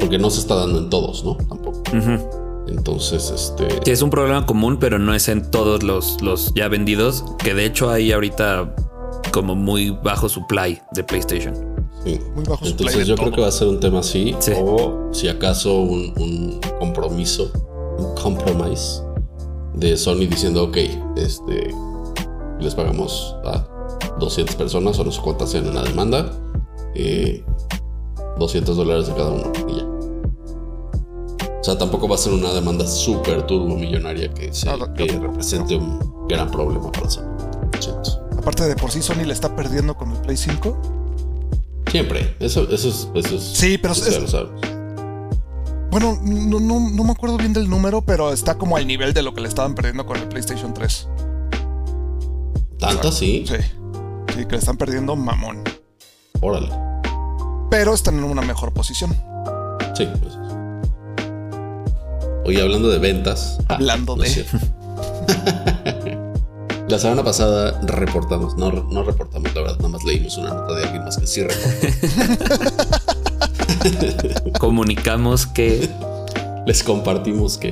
Porque 0.00 0.18
no 0.18 0.30
se 0.30 0.40
está 0.40 0.54
dando 0.56 0.78
en 0.78 0.88
todos, 0.90 1.24
¿no? 1.24 1.36
Tampoco. 1.36 1.82
Ujú. 1.96 2.41
Entonces, 2.68 3.30
este... 3.30 3.68
Sí, 3.84 3.90
es 3.90 4.02
un 4.02 4.10
problema 4.10 4.46
común, 4.46 4.78
pero 4.78 4.98
no 4.98 5.14
es 5.14 5.28
en 5.28 5.50
todos 5.50 5.82
los, 5.82 6.20
los 6.22 6.52
ya 6.54 6.68
vendidos, 6.68 7.24
que 7.38 7.54
de 7.54 7.64
hecho 7.66 7.90
hay 7.90 8.12
ahorita 8.12 8.74
como 9.32 9.54
muy 9.54 9.90
bajo 9.90 10.28
supply 10.28 10.80
de 10.92 11.04
PlayStation. 11.04 11.54
sí. 12.04 12.20
Muy 12.34 12.44
bajo 12.44 12.64
supply 12.64 12.70
Entonces 12.70 13.06
yo 13.06 13.14
todo. 13.14 13.26
creo 13.26 13.36
que 13.36 13.40
va 13.42 13.48
a 13.48 13.52
ser 13.52 13.68
un 13.68 13.80
tema 13.80 14.00
así. 14.00 14.34
Sí. 14.38 14.52
O 14.56 15.08
si 15.12 15.28
acaso 15.28 15.80
un, 15.80 16.12
un 16.16 16.60
compromiso, 16.78 17.50
un 17.98 18.14
compromise 18.14 19.02
de 19.74 19.96
Sony 19.96 20.26
diciendo, 20.28 20.64
ok, 20.64 20.76
este, 21.16 21.74
les 22.60 22.74
pagamos 22.74 23.34
a 23.44 23.66
200 24.18 24.54
personas 24.56 24.98
o 24.98 25.04
no 25.04 25.10
sé 25.10 25.20
cuántas 25.20 25.50
sean 25.50 25.66
en 25.66 25.74
la 25.74 25.82
demanda, 25.82 26.30
eh, 26.94 27.44
200 28.38 28.76
dólares 28.76 29.06
de 29.06 29.14
cada 29.14 29.30
uno 29.30 29.52
y 29.68 29.76
ya. 29.78 29.91
O 31.62 31.64
sea, 31.64 31.78
tampoco 31.78 32.08
va 32.08 32.16
a 32.16 32.18
ser 32.18 32.32
una 32.32 32.52
demanda 32.52 32.84
súper 32.86 33.46
turbo 33.46 33.76
millonaria 33.76 34.28
que, 34.34 34.52
se- 34.52 34.66
no, 34.66 34.92
que 34.94 35.06
no. 35.06 35.22
represente 35.28 35.76
un 35.76 36.26
gran 36.28 36.50
problema 36.50 36.90
para 36.90 37.08
Sony. 37.08 37.22
Siento. 37.78 38.26
Aparte 38.36 38.64
de 38.66 38.74
por 38.74 38.90
sí, 38.90 39.00
Sony 39.00 39.24
le 39.24 39.32
está 39.32 39.54
perdiendo 39.54 39.96
con 39.96 40.10
el 40.10 40.18
Play 40.18 40.36
5. 40.36 40.76
Siempre, 41.88 42.36
eso, 42.40 42.62
eso 42.68 42.88
es... 42.88 43.08
Eso 43.14 43.36
es 43.36 43.42
Sí, 43.42 43.78
pero 43.78 43.92
eso 43.92 44.06
es- 44.08 44.14
ya 44.14 44.20
lo 44.20 44.26
sabemos. 44.28 44.60
Bueno, 45.92 46.18
no, 46.22 46.58
no, 46.58 46.80
no 46.90 47.04
me 47.04 47.12
acuerdo 47.12 47.36
bien 47.36 47.52
del 47.52 47.68
número, 47.70 48.00
pero 48.02 48.32
está 48.32 48.56
como 48.58 48.76
al 48.76 48.86
nivel 48.86 49.12
de 49.14 49.22
lo 49.22 49.32
que 49.34 49.42
le 49.42 49.48
estaban 49.48 49.74
perdiendo 49.76 50.04
con 50.06 50.16
el 50.16 50.26
PlayStation 50.26 50.72
3. 50.74 51.08
¿Tanta 52.78 53.12
sí? 53.12 53.44
Sí. 53.46 53.56
Sí, 54.34 54.46
que 54.46 54.52
le 54.52 54.56
están 54.58 54.76
perdiendo 54.78 55.14
mamón. 55.14 55.62
Órale. 56.40 56.70
Pero 57.70 57.94
están 57.94 58.16
en 58.18 58.24
una 58.24 58.42
mejor 58.42 58.72
posición. 58.72 59.12
Sí. 59.94 60.08
pues. 60.20 60.38
Oye, 62.44 62.60
hablando 62.62 62.88
de 62.88 62.98
ventas. 62.98 63.58
ah, 63.68 63.74
Hablando 63.74 64.16
no 64.16 64.22
de-. 64.22 64.44
La 66.88 66.98
semana 66.98 67.22
pasada 67.24 67.80
reportamos, 67.86 68.56
no, 68.56 68.70
no 68.70 69.02
reportamos, 69.02 69.54
la 69.54 69.62
verdad, 69.62 69.76
nada 69.78 69.88
más 69.88 70.04
leímos 70.04 70.36
una 70.36 70.50
nota 70.50 70.74
de 70.74 70.82
alguien 70.84 71.04
más 71.04 71.16
que 71.16 71.26
sí 71.26 71.42
reportó. 71.42 71.86
Comunicamos 74.60 75.46
que 75.46 75.88
Les 76.66 76.82
compartimos 76.82 77.56
que 77.56 77.70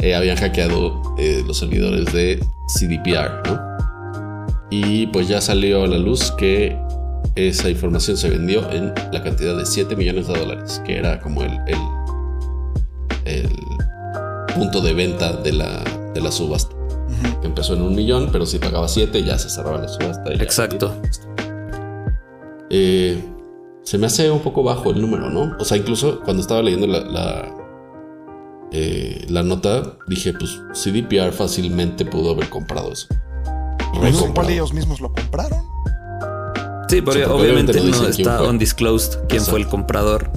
eh, 0.00 0.14
habían 0.16 0.36
hackeado 0.36 1.00
eh, 1.18 1.42
los 1.46 1.58
servidores 1.58 2.12
de 2.12 2.44
CDPR, 2.76 3.42
¿no? 3.48 3.60
Y 4.70 5.06
pues 5.08 5.28
ya 5.28 5.40
salió 5.40 5.84
a 5.84 5.86
la 5.86 5.98
luz 5.98 6.32
que 6.32 6.76
esa 7.36 7.68
información 7.70 8.16
se 8.16 8.30
vendió 8.30 8.68
en 8.70 8.92
la 9.12 9.22
cantidad 9.22 9.56
de 9.56 9.64
7 9.66 9.94
millones 9.96 10.26
de 10.26 10.38
dólares, 10.38 10.82
que 10.84 10.96
era 10.98 11.20
como 11.20 11.42
el, 11.42 11.52
el, 11.68 11.78
el 13.24 13.48
punto 14.54 14.80
de 14.80 14.92
venta 14.94 15.32
de 15.32 15.52
la, 15.52 15.82
de 16.14 16.20
la 16.20 16.30
subasta. 16.32 16.74
Empezó 17.42 17.74
en 17.74 17.82
un 17.82 17.94
millón, 17.94 18.28
pero 18.30 18.46
si 18.46 18.58
pagaba 18.58 18.86
7 18.88 19.22
ya 19.24 19.38
se 19.38 19.50
cerraba 19.50 19.78
la 19.78 19.88
subasta. 19.88 20.32
Exacto. 20.34 20.94
Eh, 22.70 23.22
se 23.82 23.98
me 23.98 24.06
hace 24.06 24.30
un 24.30 24.40
poco 24.40 24.62
bajo 24.62 24.90
el 24.90 25.00
número, 25.00 25.30
¿no? 25.30 25.56
O 25.58 25.64
sea, 25.64 25.76
incluso 25.76 26.20
cuando 26.20 26.42
estaba 26.42 26.62
leyendo 26.62 26.86
la, 26.86 27.00
la, 27.00 27.54
eh, 28.72 29.26
la 29.28 29.42
nota, 29.42 29.96
dije, 30.06 30.32
pues 30.32 30.60
CDPR 30.72 31.32
fácilmente 31.32 32.04
pudo 32.04 32.30
haber 32.30 32.48
comprado 32.48 32.92
eso. 32.92 33.08
No 33.94 34.00
sé 34.02 34.06
Recomprado. 34.12 34.34
cuál 34.34 34.50
ellos 34.50 34.72
mismos 34.72 35.00
lo 35.00 35.12
compraron. 35.12 35.58
Sí, 36.88 37.00
porque 37.02 37.20
Sí, 37.20 37.24
porque 37.24 37.42
obviamente 37.42 37.72
obviamente 37.72 37.98
no 38.02 38.08
está 38.08 38.42
undisclosed 38.42 39.20
quién 39.28 39.42
fue 39.42 39.58
el 39.60 39.66
comprador, 39.66 40.30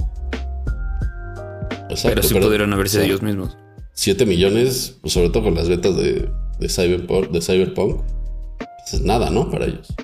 Exacto, 1.88 2.08
pero 2.16 2.22
sí 2.22 2.34
pudieron 2.34 2.72
haber 2.72 2.88
sido 2.88 3.02
o 3.02 3.04
sea, 3.04 3.10
ellos 3.12 3.22
mismos. 3.22 3.56
7 3.94 4.26
millones, 4.26 4.96
pues, 5.00 5.12
sobre 5.14 5.30
todo 5.30 5.44
con 5.44 5.54
las 5.54 5.68
ventas 5.68 5.96
de, 5.96 6.28
de, 6.58 6.68
Cyberpunk, 6.68 7.30
de 7.30 7.40
Cyberpunk, 7.40 8.02
pues 8.58 8.94
es 8.94 9.00
nada, 9.00 9.30
¿no? 9.30 9.50
Para 9.50 9.66
ellos. 9.66 9.94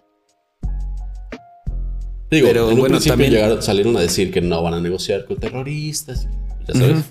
Digo, 2.31 2.47
Pero 2.47 2.67
en 2.69 2.75
un 2.75 2.81
bueno, 2.81 2.95
principio 2.95 3.13
también- 3.15 3.33
llegaron- 3.33 3.63
salieron 3.63 3.97
a 3.97 4.01
decir 4.01 4.33
que 4.33 4.41
no 4.41 4.63
van 4.63 4.75
a 4.75 4.81
negociar 4.81 5.25
con 5.25 5.37
terroristas, 5.39 6.29
ya 6.69 6.75
sabes. 6.75 7.05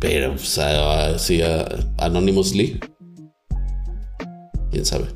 Pero, 0.00 0.30
pues, 0.32 0.58
a- 0.58 1.06
así, 1.14 1.42
a- 1.42 1.66
anonymously. 1.98 2.78
¿Quién 4.70 4.84
sabe? 4.84 5.06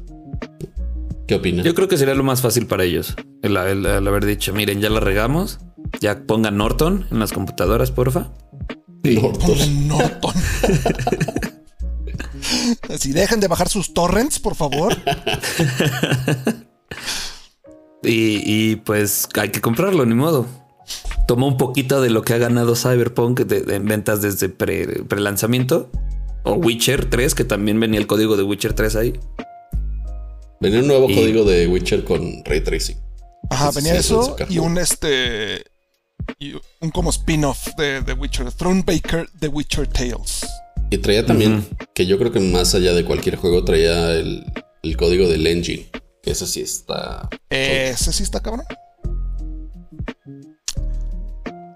¿Qué 1.28 1.36
opinas? 1.36 1.64
Yo 1.64 1.74
creo 1.74 1.86
que 1.88 1.96
sería 1.96 2.14
lo 2.14 2.24
más 2.24 2.40
fácil 2.40 2.66
para 2.66 2.84
ellos 2.84 3.14
el, 3.42 3.56
el- 3.56 3.86
el 3.86 4.08
haber 4.08 4.24
dicho, 4.24 4.52
miren, 4.52 4.80
ya 4.80 4.88
la 4.90 4.98
regamos, 5.00 5.58
ya 6.00 6.24
pongan 6.26 6.56
Norton 6.56 7.06
en 7.10 7.18
las 7.20 7.32
computadoras, 7.32 7.90
porfa. 7.92 8.32
Norton. 9.04 9.40
Pongan 9.48 9.88
Norton. 9.88 10.34
Si 12.98 13.12
dejen 13.12 13.40
de 13.40 13.48
bajar 13.48 13.68
sus 13.68 13.92
torrents, 13.94 14.38
por 14.38 14.54
favor. 14.54 14.96
Y, 18.02 18.42
y, 18.44 18.76
pues 18.76 19.28
hay 19.34 19.50
que 19.50 19.60
comprarlo, 19.60 20.06
ni 20.06 20.14
modo. 20.14 20.46
Toma 21.26 21.46
un 21.46 21.56
poquito 21.56 22.00
de 22.00 22.10
lo 22.10 22.22
que 22.22 22.32
ha 22.34 22.38
ganado 22.38 22.74
Cyberpunk 22.76 23.40
de, 23.40 23.60
de- 23.62 23.74
en 23.76 23.86
ventas 23.86 24.22
desde 24.22 24.48
pre, 24.48 25.04
lanzamiento 25.18 25.90
O 26.44 26.54
Witcher 26.54 27.10
3, 27.10 27.34
que 27.34 27.44
también 27.44 27.78
venía 27.80 28.00
el 28.00 28.06
código 28.06 28.36
de 28.36 28.44
Witcher 28.44 28.72
3 28.72 28.96
ahí. 28.96 29.12
Venía 30.60 30.80
un 30.80 30.86
nuevo 30.86 31.10
Y- 31.10 31.14
código 31.14 31.44
de 31.44 31.66
Witcher 31.66 32.04
con 32.04 32.42
ray 32.44 32.62
tracing. 32.62 32.96
Ajá, 33.50 33.72
Sí, 33.72 33.76
venía 33.80 33.92
sí, 33.94 33.98
eso 34.00 34.20
eso 34.22 34.36
es 34.38 34.50
y 34.50 34.58
un 34.58 34.78
este. 34.78 35.64
Y 36.38 36.54
un 36.80 36.90
como 36.90 37.10
spin-off 37.10 37.74
de 37.76 38.02
The 38.02 38.12
Witcher. 38.12 38.52
Thronebaker 38.52 39.28
The 39.40 39.48
Witcher 39.48 39.86
Tales. 39.86 40.46
Y 40.90 40.98
traía 40.98 41.26
también, 41.26 41.66
que 41.94 42.06
yo 42.06 42.18
creo 42.18 42.32
que 42.32 42.40
más 42.40 42.74
allá 42.74 42.94
de 42.94 43.04
cualquier 43.04 43.36
juego, 43.36 43.64
traía 43.64 44.12
el, 44.12 44.44
el 44.82 44.96
código 44.96 45.28
del 45.28 45.46
engine. 45.46 45.90
Que 46.22 46.30
ese 46.30 46.46
sí 46.46 46.60
está. 46.60 47.28
Ese 47.50 48.12
sí 48.12 48.22
está 48.22 48.40
cabrón. 48.40 48.64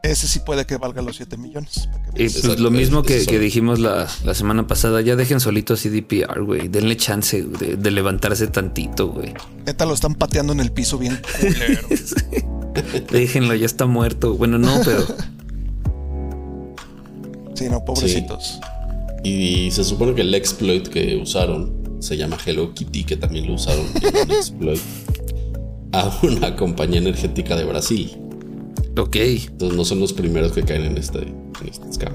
Ese 0.02 0.26
sí 0.26 0.40
puede 0.40 0.66
que 0.66 0.78
valga 0.78 1.00
los 1.00 1.16
7 1.16 1.36
millones. 1.36 1.88
Y 2.16 2.28
pues 2.28 2.58
lo 2.58 2.72
mismo 2.72 3.04
que, 3.04 3.24
que 3.24 3.38
dijimos 3.38 3.78
la, 3.78 4.08
la, 4.24 4.34
semana 4.34 4.66
pasada, 4.66 5.00
ya 5.00 5.14
dejen 5.14 5.38
solito 5.38 5.76
CDPR, 5.76 6.42
güey. 6.42 6.66
Denle 6.66 6.96
chance 6.96 7.40
de, 7.42 7.76
de, 7.76 7.90
levantarse 7.92 8.48
tantito, 8.48 9.08
güey. 9.08 9.32
Neta 9.64 9.86
lo 9.86 9.94
están 9.94 10.16
pateando 10.16 10.52
en 10.52 10.58
el 10.58 10.72
piso 10.72 10.98
bien 10.98 11.20
culero. 11.40 11.80
Déjenlo, 13.12 13.54
ya 13.54 13.66
está 13.66 13.86
muerto. 13.86 14.34
Bueno, 14.34 14.58
no, 14.58 14.80
pero. 14.84 15.06
Sí, 17.54 17.68
no, 17.68 17.84
pobrecitos. 17.84 18.60
Sí. 19.22 19.30
Y 19.30 19.70
se 19.70 19.84
supone 19.84 20.16
que 20.16 20.22
el 20.22 20.34
exploit 20.34 20.88
que 20.88 21.16
usaron 21.16 21.96
se 22.00 22.16
llama 22.16 22.36
Hello 22.44 22.74
Kitty, 22.74 23.04
que 23.04 23.16
también 23.16 23.46
lo 23.46 23.54
usaron 23.54 23.86
en 24.02 24.30
exploit 24.32 24.80
a 25.92 26.18
una 26.24 26.56
compañía 26.56 26.98
energética 26.98 27.54
de 27.54 27.64
Brasil. 27.64 28.18
Ok. 28.96 29.16
Entonces 29.16 29.76
no 29.76 29.84
son 29.84 30.00
los 30.00 30.12
primeros 30.12 30.52
que 30.52 30.62
caen 30.62 30.84
en 30.84 30.98
este, 30.98 31.20
en 31.20 31.68
este 31.68 31.92
scam. 31.92 32.12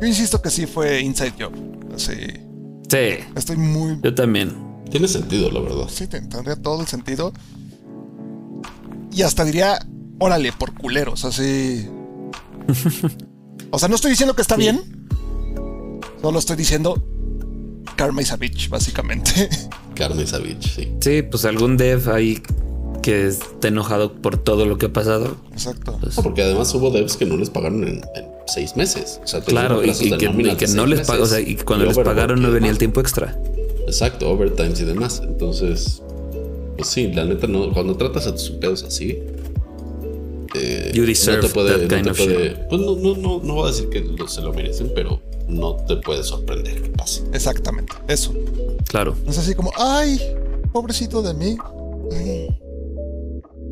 Yo 0.00 0.06
insisto 0.06 0.40
que 0.40 0.50
sí 0.50 0.66
fue 0.66 1.00
Inside 1.00 1.34
Job. 1.38 1.52
Así. 1.94 2.14
Sí. 2.88 3.24
Estoy 3.34 3.56
muy. 3.56 3.98
Yo 4.02 4.14
también. 4.14 4.52
Tiene 4.90 5.08
sentido, 5.08 5.50
la 5.50 5.60
verdad. 5.60 5.88
Sí, 5.88 6.06
tendría 6.06 6.56
todo 6.56 6.80
el 6.80 6.86
sentido. 6.86 7.32
Y 9.12 9.22
hasta 9.22 9.44
diría, 9.44 9.78
órale, 10.18 10.52
por 10.52 10.74
culeros, 10.74 11.24
así. 11.24 11.88
o 13.70 13.78
sea, 13.78 13.88
no 13.88 13.94
estoy 13.94 14.10
diciendo 14.10 14.36
que 14.36 14.42
está 14.42 14.56
sí. 14.56 14.62
bien. 14.62 15.08
Solo 16.20 16.38
estoy 16.38 16.56
diciendo. 16.56 17.02
Karma 17.96 18.22
is 18.22 18.32
a 18.32 18.36
bitch, 18.36 18.68
básicamente. 18.68 19.48
Karma 19.94 20.22
is 20.22 20.32
a 20.32 20.38
bitch, 20.38 20.74
sí. 20.74 20.92
Sí, 21.00 21.22
pues 21.22 21.44
algún 21.44 21.76
dev 21.76 22.10
ahí 22.10 22.42
que 23.04 23.26
esté 23.26 23.68
enojado 23.68 24.14
por 24.14 24.38
todo 24.38 24.64
lo 24.64 24.78
que 24.78 24.86
ha 24.86 24.92
pasado. 24.92 25.36
Exacto. 25.52 25.98
Pues, 26.00 26.16
no, 26.16 26.22
porque 26.22 26.42
además 26.42 26.74
hubo 26.74 26.90
devs 26.90 27.18
que 27.18 27.26
no 27.26 27.36
les 27.36 27.50
pagaron 27.50 27.84
en, 27.84 27.96
en 27.96 28.24
seis 28.46 28.76
meses. 28.76 29.20
O 29.22 29.26
sea, 29.26 29.42
claro, 29.42 29.84
y, 29.84 29.90
y, 29.90 30.16
que, 30.16 30.24
y 30.24 30.56
que 30.56 30.66
no 30.68 30.86
les 30.86 31.00
pagaron, 31.00 31.22
o 31.22 31.26
sea, 31.26 31.38
y 31.38 31.54
cuando 31.56 31.84
y 31.84 31.88
les 31.88 31.98
pagaron 31.98 32.40
no 32.40 32.50
venía 32.50 32.70
el 32.70 32.78
tiempo 32.78 33.02
extra. 33.02 33.38
Exacto, 33.86 34.30
overtimes 34.30 34.80
y 34.80 34.84
demás. 34.86 35.20
Entonces, 35.22 36.00
pues 36.78 36.88
sí, 36.88 37.12
la 37.12 37.26
neta, 37.26 37.46
no, 37.46 37.74
cuando 37.74 37.94
tratas 37.94 38.26
a 38.26 38.32
tus 38.32 38.48
pedos 38.52 38.82
así, 38.84 39.18
eh, 40.54 40.90
you 40.94 41.04
deserve 41.04 41.42
no 41.42 41.48
te 41.48 41.52
puede, 41.52 41.86
that 41.86 41.94
kind 41.94 42.06
no 42.06 42.12
of 42.12 42.16
te 42.16 42.24
puede, 42.24 42.50
pues 42.70 42.80
no, 42.80 42.96
no, 42.96 43.16
no, 43.16 43.40
no 43.44 43.54
voy 43.54 43.64
a 43.64 43.70
decir 43.70 43.90
que 43.90 44.00
lo, 44.00 44.26
se 44.28 44.40
lo 44.40 44.54
merecen, 44.54 44.92
pero 44.94 45.20
no 45.46 45.76
te 45.86 45.96
puede 45.96 46.22
sorprender 46.22 46.80
que 46.80 46.88
pase. 46.88 47.22
Exactamente, 47.34 47.92
eso. 48.08 48.32
Claro. 48.88 49.14
Es 49.28 49.36
así 49.36 49.54
como, 49.54 49.72
ay, 49.76 50.18
pobrecito 50.72 51.20
de 51.20 51.34
mí. 51.34 51.58
Ay. 52.10 52.48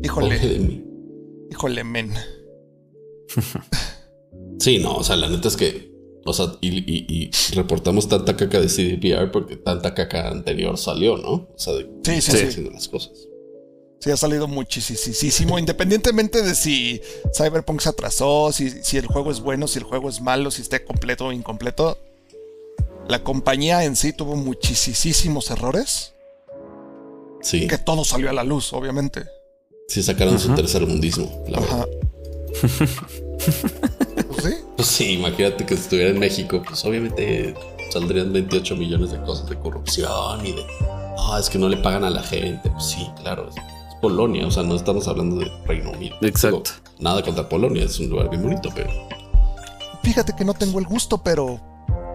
Híjole. 0.03 0.37
Pobre 0.37 0.49
de 0.49 0.59
mí. 0.59 0.83
Híjole, 1.49 1.83
men. 1.83 2.13
sí, 4.59 4.79
no, 4.79 4.95
o 4.95 5.03
sea, 5.03 5.15
la 5.15 5.29
neta 5.29 5.47
es 5.47 5.55
que, 5.55 5.91
o 6.25 6.33
sea, 6.33 6.53
y, 6.61 6.69
y, 6.69 7.05
y, 7.07 7.31
reportamos 7.55 8.07
tanta 8.07 8.35
caca 8.35 8.59
de 8.59 8.67
CDPR 8.67 9.31
porque 9.31 9.55
tanta 9.55 9.93
caca 9.93 10.29
anterior 10.29 10.77
salió, 10.77 11.17
¿no? 11.17 11.31
O 11.31 11.55
sea, 11.55 11.73
de 11.73 11.89
sí, 12.03 12.21
sí, 12.21 12.31
haciendo 12.31 12.71
las 12.71 12.87
cosas. 12.87 13.27
Sí, 13.99 14.11
ha 14.11 14.17
salido 14.17 14.49
muchísimo, 14.49 15.57
independientemente 15.57 16.41
de 16.41 16.55
si 16.55 17.01
Cyberpunk 17.33 17.79
se 17.79 17.89
atrasó, 17.89 18.51
si, 18.51 18.69
si 18.69 18.97
el 18.97 19.07
juego 19.07 19.31
es 19.31 19.39
bueno, 19.39 19.65
si 19.67 19.79
el 19.79 19.85
juego 19.85 20.09
es 20.09 20.19
malo, 20.19 20.51
si 20.51 20.61
está 20.61 20.83
completo 20.83 21.27
o 21.27 21.31
incompleto. 21.31 21.97
La 23.07 23.23
compañía 23.23 23.85
en 23.85 23.95
sí 23.95 24.11
tuvo 24.11 24.35
muchísimos 24.35 25.49
errores. 25.51 26.13
Sí. 27.41 27.67
Que 27.67 27.77
todo 27.77 28.03
salió 28.03 28.29
a 28.29 28.33
la 28.33 28.43
luz, 28.43 28.73
obviamente. 28.73 29.23
Sí, 29.93 30.01
sacaron 30.01 30.37
Ajá. 30.37 30.43
su 30.43 30.55
tercer 30.55 30.87
mundismo, 30.87 31.43
la 31.47 31.59
Ajá. 31.59 31.85
pues 32.59 32.73
sí. 34.43 34.55
Pues 34.75 34.87
sí, 34.87 35.11
imagínate 35.11 35.67
que 35.67 35.75
si 35.75 35.83
estuviera 35.83 36.09
en 36.09 36.17
México, 36.17 36.63
pues 36.67 36.83
obviamente 36.83 37.53
saldrían 37.91 38.33
28 38.33 38.75
millones 38.75 39.11
de 39.11 39.21
cosas 39.21 39.47
de 39.47 39.55
corrupción 39.55 40.43
y 40.43 40.53
de. 40.53 40.63
Ah, 40.81 41.33
oh, 41.33 41.37
es 41.37 41.47
que 41.47 41.59
no 41.59 41.69
le 41.69 41.77
pagan 41.77 42.03
a 42.05 42.09
la 42.09 42.23
gente. 42.23 42.71
Pues 42.71 42.85
sí, 42.85 43.07
claro. 43.21 43.47
Es, 43.49 43.55
es, 43.55 43.95
Polonia, 44.01 44.47
o 44.47 44.49
sea, 44.49 44.63
no 44.63 44.73
estamos 44.73 45.07
hablando 45.07 45.35
de 45.35 45.51
Reino 45.67 45.91
Unido. 45.91 46.17
Exacto. 46.23 46.71
Digo, 46.71 46.95
nada 46.97 47.21
contra 47.21 47.47
Polonia, 47.47 47.83
es 47.83 47.99
un 47.99 48.09
lugar 48.09 48.31
bien 48.31 48.41
bonito, 48.41 48.69
pero. 48.73 48.89
Fíjate 50.01 50.33
que 50.35 50.43
no 50.43 50.55
tengo 50.55 50.79
el 50.79 50.85
gusto, 50.85 51.19
pero. 51.19 51.61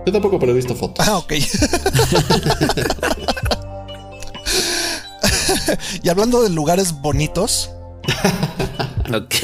Yo 0.04 0.12
tampoco, 0.12 0.40
pero 0.40 0.50
he 0.50 0.56
visto 0.56 0.74
fotos. 0.74 1.06
Ah, 1.06 1.18
ok. 1.18 1.32
y 6.02 6.08
hablando 6.08 6.42
de 6.42 6.50
lugares 6.50 6.92
bonitos. 6.92 7.70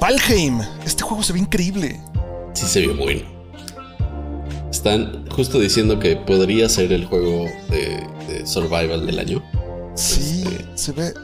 Valheim. 0.00 0.60
Este 0.84 1.02
juego 1.02 1.22
se 1.22 1.32
ve 1.32 1.38
increíble. 1.38 2.00
Sí, 2.54 2.66
se 2.66 2.86
ve 2.86 2.92
bueno. 2.92 3.22
Están 4.70 5.28
justo 5.30 5.60
diciendo 5.60 5.98
que 5.98 6.16
podría 6.16 6.68
ser 6.68 6.92
el 6.92 7.06
juego 7.06 7.46
de, 7.70 8.04
de 8.28 8.46
Survival 8.46 9.06
del 9.06 9.18
año. 9.18 9.42
Sí, 9.94 10.42
este, 10.44 10.66
se 10.74 10.92
ve 10.92 11.14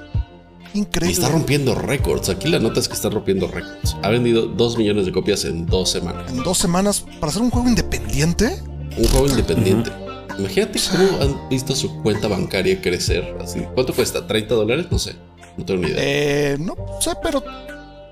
increíble. 0.74 1.11
Y 1.11 1.12
está 1.12 1.29
rompiendo 1.29 1.74
récords. 1.74 2.29
Aquí 2.29 2.48
la 2.48 2.59
nota 2.59 2.81
es 2.81 2.88
que 2.88 2.94
está 2.94 3.11
rompiendo 3.11 3.48
récords. 3.48 3.96
Ha 4.03 4.11
vendido 4.11 4.46
2 4.46 4.79
millones 4.79 5.07
de 5.07 5.12
copias 5.12 5.44
en 5.44 5.66
dos 5.66 5.90
semanas. 5.90 6.31
En 6.31 6.42
dos 6.42 6.59
semanas, 6.59 7.05
para 7.20 7.33
ser 7.33 7.42
un 7.42 7.51
juego 7.51 7.68
independiente. 7.68 8.62
Un 8.96 9.07
juego 9.09 9.29
independiente. 9.29 9.90
Imagínate 10.38 10.78
cómo 10.90 11.22
han 11.22 11.48
visto 11.48 11.74
su 11.74 12.02
cuenta 12.02 12.28
bancaria 12.28 12.80
crecer. 12.80 13.36
Así. 13.40 13.60
¿Cuánto 13.74 13.94
cuesta? 13.94 14.26
¿30 14.26 14.48
dólares? 14.48 14.86
No 14.90 14.98
sé. 14.98 15.14
No 15.56 15.64
tengo 15.64 15.82
ni 15.82 15.88
idea. 15.90 16.00
Eh, 16.00 16.56
no 16.58 16.74
sé, 17.00 17.12
pero 17.22 17.42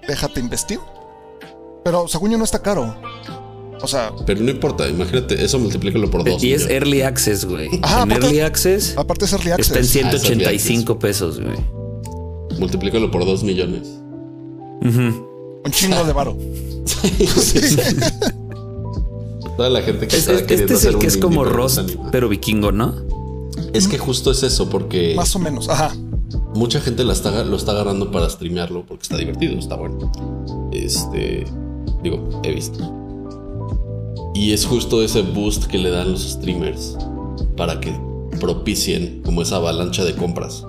déjate 0.07 0.41
investigar. 0.41 0.85
Pero 1.85 2.09
según 2.09 2.33
yo 2.33 2.39
no 2.39 2.45
está 2.45 2.61
caro. 2.61 2.97
O 3.81 3.87
sea. 3.87 4.13
Pero 4.27 4.41
no 4.41 4.51
importa, 4.51 4.89
imagínate, 4.89 5.43
eso 5.45 5.59
multiplícalo 5.59 6.11
por 6.11 6.25
dos. 6.25 6.43
Y 6.43 6.53
es 6.53 6.69
Early 6.69 7.03
Access, 7.03 7.45
güey. 7.45 7.69
En 7.73 7.85
aparte, 7.85 8.27
Early 8.27 8.41
Access. 8.41 8.95
Aparte 8.97 9.25
es 9.27 9.33
Early 9.33 9.51
Access. 9.53 9.69
Está 9.69 9.79
en 9.79 9.87
185 9.87 10.93
ah, 10.93 10.99
pesos, 10.99 11.41
güey. 11.41 11.57
Multiplícalo 12.59 13.11
por 13.11 13.25
2 13.25 13.45
millones. 13.45 13.83
Uh 14.83 14.87
-huh. 14.87 15.63
Un 15.65 15.71
chingo 15.71 16.05
de 16.05 16.13
varo. 16.13 16.37
sí. 16.87 17.77
Toda 19.57 19.71
la 19.71 19.83
gente 19.83 20.07
que 20.07 20.17
es, 20.17 20.29
está 20.29 20.55
Este 20.55 20.75
es 20.75 20.85
el 20.85 20.99
que 20.99 21.07
es 21.07 21.17
como 21.17 21.45
Rust, 21.45 21.97
pero 22.13 22.29
vikingo, 22.29 22.73
¿no? 22.73 22.95
Es 23.73 23.89
que 23.89 23.99
justo 23.99 24.31
es 24.31 24.43
eso, 24.43 24.69
porque. 24.69 25.15
Más 25.17 25.35
o 25.35 25.39
menos, 25.39 25.69
ajá. 25.69 25.95
Mucha 26.55 26.81
gente 26.81 27.05
la 27.05 27.13
está, 27.13 27.45
lo 27.45 27.57
está 27.57 27.73
agarrando 27.73 28.11
para 28.11 28.29
streamearlo 28.29 28.85
porque 28.87 29.03
está 29.03 29.17
divertido, 29.17 29.59
está 29.59 29.77
bueno. 29.77 30.11
Este. 30.73 31.45
Digo, 32.03 32.41
he 32.43 32.53
visto. 32.53 32.79
Y 34.35 34.53
es 34.53 34.67
justo 34.67 35.03
ese 35.03 35.23
boost 35.23 35.65
que 35.65 35.79
le 35.79 35.91
dan 35.91 36.13
los 36.13 36.23
streamers 36.23 36.97
para 37.57 37.81
que 37.81 37.99
propicien 38.39 39.23
como 39.25 39.41
esa 39.41 39.57
avalancha 39.57 40.05
de 40.05 40.15
compras. 40.15 40.65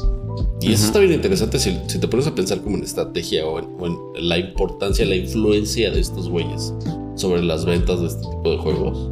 Y 0.62 0.68
uh 0.68 0.70
-huh. 0.70 0.74
eso 0.74 0.86
está 0.86 1.00
bien 1.00 1.12
interesante 1.12 1.60
si, 1.60 1.78
si, 1.88 2.00
te 2.00 2.08
pones 2.08 2.28
a 2.28 2.34
pensar 2.34 2.62
como 2.62 2.78
en 2.78 2.84
estrategia 2.84 3.46
o 3.46 3.60
en, 3.60 3.66
o 3.78 3.86
en, 3.86 4.28
la 4.30 4.38
importancia, 4.38 5.06
la 5.06 5.16
influencia 5.16 5.92
de 5.92 6.00
estos 6.00 6.30
güeyes 6.30 6.74
sobre 7.18 7.44
las 7.44 7.66
ventas 7.66 8.00
de 8.00 8.08
este 8.08 8.22
tipo 8.22 8.52
de 8.52 8.58
juegos. 8.58 9.12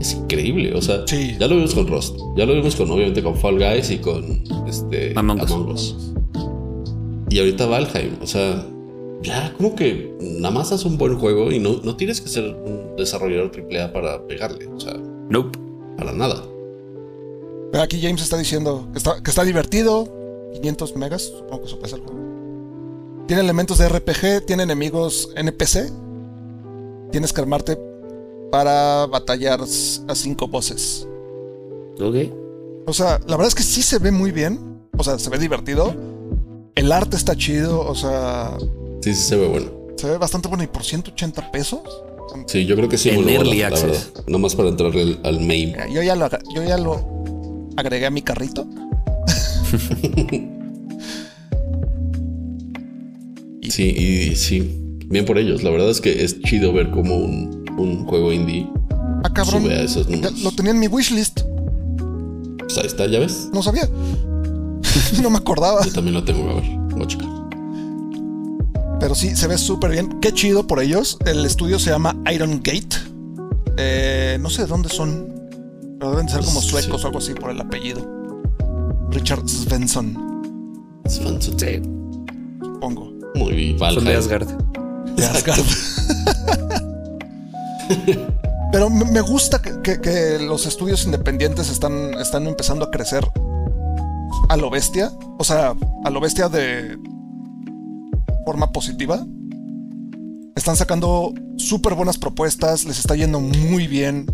Es 0.00 0.14
increíble, 0.14 0.74
o 0.74 0.82
sea, 0.82 1.06
sí. 1.06 1.36
ya 1.38 1.46
lo 1.46 1.56
vimos 1.56 1.74
con 1.74 1.86
Rust, 1.86 2.16
ya 2.36 2.44
lo 2.44 2.54
vimos 2.54 2.74
con 2.76 2.90
obviamente 2.90 3.22
con 3.22 3.36
Fall 3.36 3.58
Guys 3.58 3.90
y 3.90 3.98
con 3.98 4.42
este 4.66 5.12
Among, 5.16 5.40
Among 5.40 5.70
Us. 5.70 5.96
Y 7.30 7.38
ahorita 7.38 7.66
Valheim, 7.66 8.16
o 8.22 8.26
sea, 8.26 8.66
ya 9.22 9.52
como 9.56 9.74
que 9.74 10.14
nada 10.20 10.50
más 10.50 10.72
haz 10.72 10.84
un 10.84 10.98
buen 10.98 11.18
juego 11.18 11.50
y 11.50 11.58
no, 11.58 11.80
no 11.82 11.96
tienes 11.96 12.20
que 12.20 12.28
ser 12.28 12.44
un 12.44 12.96
desarrollador 12.96 13.50
AAA 13.54 13.92
para 13.92 14.26
pegarle, 14.26 14.66
o 14.66 14.80
sea, 14.80 14.94
nope. 15.30 15.58
para 15.96 16.12
nada. 16.12 16.42
Aquí 17.80 18.00
James 18.00 18.22
está 18.22 18.36
diciendo 18.36 18.88
que 18.92 18.98
está, 18.98 19.22
que 19.22 19.30
está 19.30 19.42
divertido, 19.42 20.08
500 20.54 20.96
megas, 20.96 21.22
supongo 21.22 21.60
que 21.60 21.66
eso 21.66 21.78
pesa 21.78 21.96
el 21.96 22.02
juego. 22.02 22.24
Tiene 23.26 23.42
elementos 23.42 23.78
de 23.78 23.88
RPG, 23.88 24.46
tiene 24.46 24.64
enemigos 24.64 25.30
NPC. 25.34 25.90
Tienes 27.14 27.32
que 27.32 27.40
armarte 27.40 27.78
para 28.50 29.06
batallar 29.06 29.60
a 29.60 30.14
cinco 30.16 30.48
voces. 30.48 31.06
Ok. 32.00 32.16
O 32.88 32.92
sea, 32.92 33.20
la 33.28 33.36
verdad 33.36 33.46
es 33.46 33.54
que 33.54 33.62
sí 33.62 33.82
se 33.82 34.00
ve 34.00 34.10
muy 34.10 34.32
bien. 34.32 34.80
O 34.98 35.04
sea, 35.04 35.16
se 35.20 35.30
ve 35.30 35.38
divertido. 35.38 35.94
El 36.74 36.90
arte 36.90 37.16
está 37.16 37.36
chido, 37.36 37.86
o 37.86 37.94
sea. 37.94 38.56
Sí, 39.00 39.14
sí 39.14 39.22
se 39.22 39.36
ve 39.36 39.46
bueno. 39.46 39.70
Se 39.96 40.08
ve 40.08 40.18
bastante 40.18 40.48
bueno. 40.48 40.64
¿Y 40.64 40.66
por 40.66 40.82
180 40.82 41.52
pesos? 41.52 41.82
Sí, 42.48 42.66
yo 42.66 42.74
creo 42.74 42.88
que 42.88 42.98
sí. 42.98 43.10
En 43.10 43.28
early 43.28 43.62
access. 43.62 44.10
Nomás 44.26 44.56
para 44.56 44.70
entrar 44.70 44.90
al, 44.90 45.20
al 45.22 45.38
main. 45.38 45.68
Mira, 45.68 45.88
yo, 45.88 46.02
ya 46.02 46.16
lo, 46.16 46.28
yo 46.52 46.64
ya 46.64 46.78
lo 46.78 47.00
agregué 47.76 48.06
a 48.06 48.10
mi 48.10 48.22
carrito. 48.22 48.66
sí, 53.70 53.84
y 53.84 54.34
sí. 54.34 54.83
Bien 55.14 55.24
por 55.24 55.38
ellos. 55.38 55.62
La 55.62 55.70
verdad 55.70 55.88
es 55.88 56.00
que 56.02 56.22
es 56.24 56.38
chido 56.42 56.72
ver 56.74 56.90
como 56.90 57.16
un, 57.16 57.64
un 57.78 58.04
juego 58.04 58.32
indie 58.32 58.68
Ah, 59.24 59.32
cabrón. 59.32 59.62
sube 59.62 59.72
a 59.74 59.82
esos 59.82 60.08
números. 60.08 60.42
Lo 60.42 60.52
tenía 60.52 60.72
en 60.72 60.80
mi 60.80 60.86
wishlist. 60.88 61.40
Pues 62.58 62.76
ahí 62.76 62.86
está, 62.86 63.06
ya 63.06 63.18
ves. 63.20 63.48
No 63.54 63.62
sabía. 63.62 63.88
no 65.22 65.30
me 65.30 65.38
acordaba. 65.38 65.82
Yo 65.86 65.92
también 65.92 66.14
lo 66.14 66.22
tengo, 66.24 66.50
a 66.50 66.54
ver, 66.54 66.64
voy 66.90 67.02
a 67.02 67.06
checar. 67.06 67.28
Pero 69.00 69.14
sí, 69.14 69.34
se 69.36 69.46
ve 69.48 69.56
súper 69.58 69.90
bien. 69.92 70.20
Qué 70.20 70.32
chido 70.32 70.66
por 70.66 70.80
ellos. 70.82 71.18
El 71.26 71.44
estudio 71.46 71.78
se 71.78 71.90
llama 71.90 72.16
Iron 72.32 72.60
Gate. 72.62 72.96
Eh, 73.76 74.38
no 74.40 74.50
sé 74.50 74.62
de 74.62 74.68
dónde 74.68 74.88
son. 74.88 75.32
Pero 75.98 76.10
deben 76.12 76.28
ser 76.28 76.44
como 76.44 76.60
Sí. 76.60 76.68
suecos 76.68 77.04
o 77.04 77.06
algo 77.06 77.18
así 77.18 77.32
por 77.34 77.50
el 77.50 77.60
apellido. 77.60 78.06
Richard 79.10 79.48
Svensson, 79.48 80.16
fancy. 81.08 81.52
Sí, 81.56 81.82
supongo. 82.62 83.12
Muy 83.36 83.76
son 83.78 84.04
de 84.04 84.16
Valheim. 84.16 84.63
Asgard. 85.22 85.64
Pero 88.72 88.90
me 88.90 89.20
gusta 89.20 89.60
que, 89.62 90.38
los 90.40 90.66
estudios 90.66 91.04
independientes 91.04 91.70
están, 91.70 92.14
están 92.14 92.46
empezando 92.46 92.86
a 92.86 92.90
crecer 92.90 93.24
a 94.48 94.56
lo 94.56 94.68
bestia. 94.68 95.12
O 95.38 95.44
sea, 95.44 95.74
a 96.04 96.10
lo 96.10 96.20
bestia 96.20 96.48
de 96.48 96.98
forma 98.44 98.72
positiva. 98.72 99.24
Están 100.56 100.76
sacando 100.76 101.32
súper 101.56 101.94
buenas 101.94 102.18
propuestas, 102.18 102.84
les 102.84 102.98
está 102.98 103.14
yendo 103.14 103.40
muy 103.40 103.86
bien. 103.86 104.26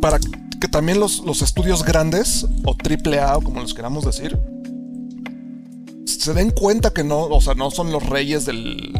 Para 0.00 0.18
que 0.60 0.68
también 0.68 0.98
los, 0.98 1.20
los 1.20 1.42
estudios 1.42 1.84
grandes, 1.84 2.46
o 2.64 2.74
triple 2.74 3.20
A, 3.20 3.36
o 3.36 3.42
como 3.42 3.60
los 3.60 3.74
queramos 3.74 4.04
decir, 4.04 4.38
se 6.28 6.34
den 6.34 6.50
cuenta 6.50 6.90
que 6.90 7.04
no, 7.04 7.22
o 7.22 7.40
sea, 7.40 7.54
no 7.54 7.70
son 7.70 7.90
los 7.90 8.06
reyes 8.06 8.44
del, 8.44 8.92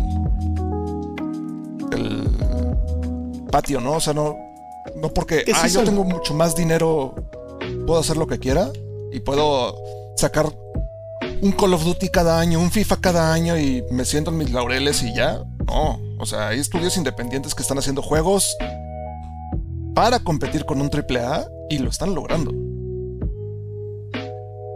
del 1.90 2.30
patio, 3.50 3.82
¿no? 3.82 3.96
O 3.96 4.00
sea, 4.00 4.14
no, 4.14 4.34
no 4.96 5.10
porque, 5.10 5.44
ah, 5.54 5.66
yo 5.66 5.84
tengo 5.84 6.04
mucho 6.04 6.32
más 6.32 6.56
dinero, 6.56 7.14
puedo 7.86 8.00
hacer 8.00 8.16
lo 8.16 8.26
que 8.26 8.38
quiera 8.38 8.70
y 9.12 9.20
puedo 9.20 9.76
sacar 10.16 10.50
un 11.42 11.52
Call 11.52 11.74
of 11.74 11.84
Duty 11.84 12.08
cada 12.08 12.40
año, 12.40 12.60
un 12.60 12.70
FIFA 12.70 12.96
cada 12.96 13.34
año 13.34 13.58
y 13.58 13.84
me 13.90 14.06
siento 14.06 14.30
en 14.30 14.38
mis 14.38 14.50
laureles 14.50 15.02
y 15.02 15.14
ya. 15.14 15.44
No, 15.66 16.00
o 16.18 16.24
sea, 16.24 16.48
hay 16.48 16.60
estudios 16.60 16.96
independientes 16.96 17.54
que 17.54 17.60
están 17.60 17.76
haciendo 17.76 18.00
juegos 18.00 18.56
para 19.94 20.18
competir 20.18 20.64
con 20.64 20.80
un 20.80 20.88
AAA 20.90 21.46
y 21.68 21.76
lo 21.76 21.90
están 21.90 22.14
logrando. 22.14 22.52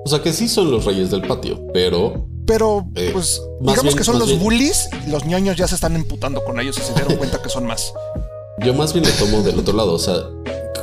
O 0.05 0.09
sea 0.11 0.21
que 0.21 0.35
sí 0.35 0.49
son 0.49 0.71
los 0.71 0.85
reyes 0.85 1.11
del 1.11 1.23
patio, 1.23 1.67
pero 1.73 2.29
Pero, 2.47 2.87
Eh, 2.97 3.11
pues, 3.13 3.41
digamos 3.61 3.83
bien- 3.85 3.97
que 3.97 4.05
son 4.05 4.19
los 4.19 4.29
bien- 4.29 4.41
bullies 4.41 4.89
y 5.07 5.11
los 5.11 5.25
ñoños 5.25 5.57
ya 5.57 5.69
se 5.69 5.75
están 5.77 5.95
emputando 5.95 6.43
con 6.45 6.59
ellos 6.61 6.77
y 6.79 6.83
se 6.83 6.93
dieron 6.95 7.17
cuenta 7.17 7.41
que 7.41 7.49
son 7.49 7.67
más. 7.67 7.93
yo 8.65 8.75
más 8.75 8.93
bien 8.93 9.05
lo 9.05 9.11
tomo 9.13 9.43
del 9.43 9.59
otro 9.59 9.75
lado. 9.77 9.93
O 9.95 9.99
sea, 9.99 10.17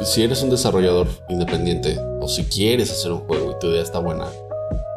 si 0.04 0.24
eres 0.24 0.42
un 0.42 0.50
desarrollador 0.50 1.08
independiente 1.30 1.98
o 2.22 2.28
si 2.28 2.44
quieres 2.46 2.92
hacer 2.92 3.12
un 3.12 3.20
juego 3.22 3.52
y 3.52 3.60
tu 3.60 3.68
idea 3.68 3.82
está 3.84 4.00
buena, 4.00 4.26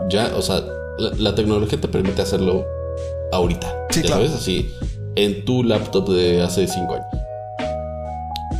ya, 0.09 0.33
o 0.37 0.43
sea, 0.43 0.61
la, 0.99 1.11
la 1.17 1.35
tecnología 1.35 1.81
te 1.81 1.89
permite 1.89 2.23
hacerlo 2.23 2.65
ahorita. 3.33 3.87
Sí, 3.91 4.01
ya 4.03 4.07
claro. 4.09 4.27
sabes, 4.27 4.41
así 4.41 4.69
en 5.17 5.45
tu 5.45 5.63
laptop 5.65 6.09
de 6.09 6.43
hace 6.43 6.67
cinco 6.67 6.95
años. 6.95 7.07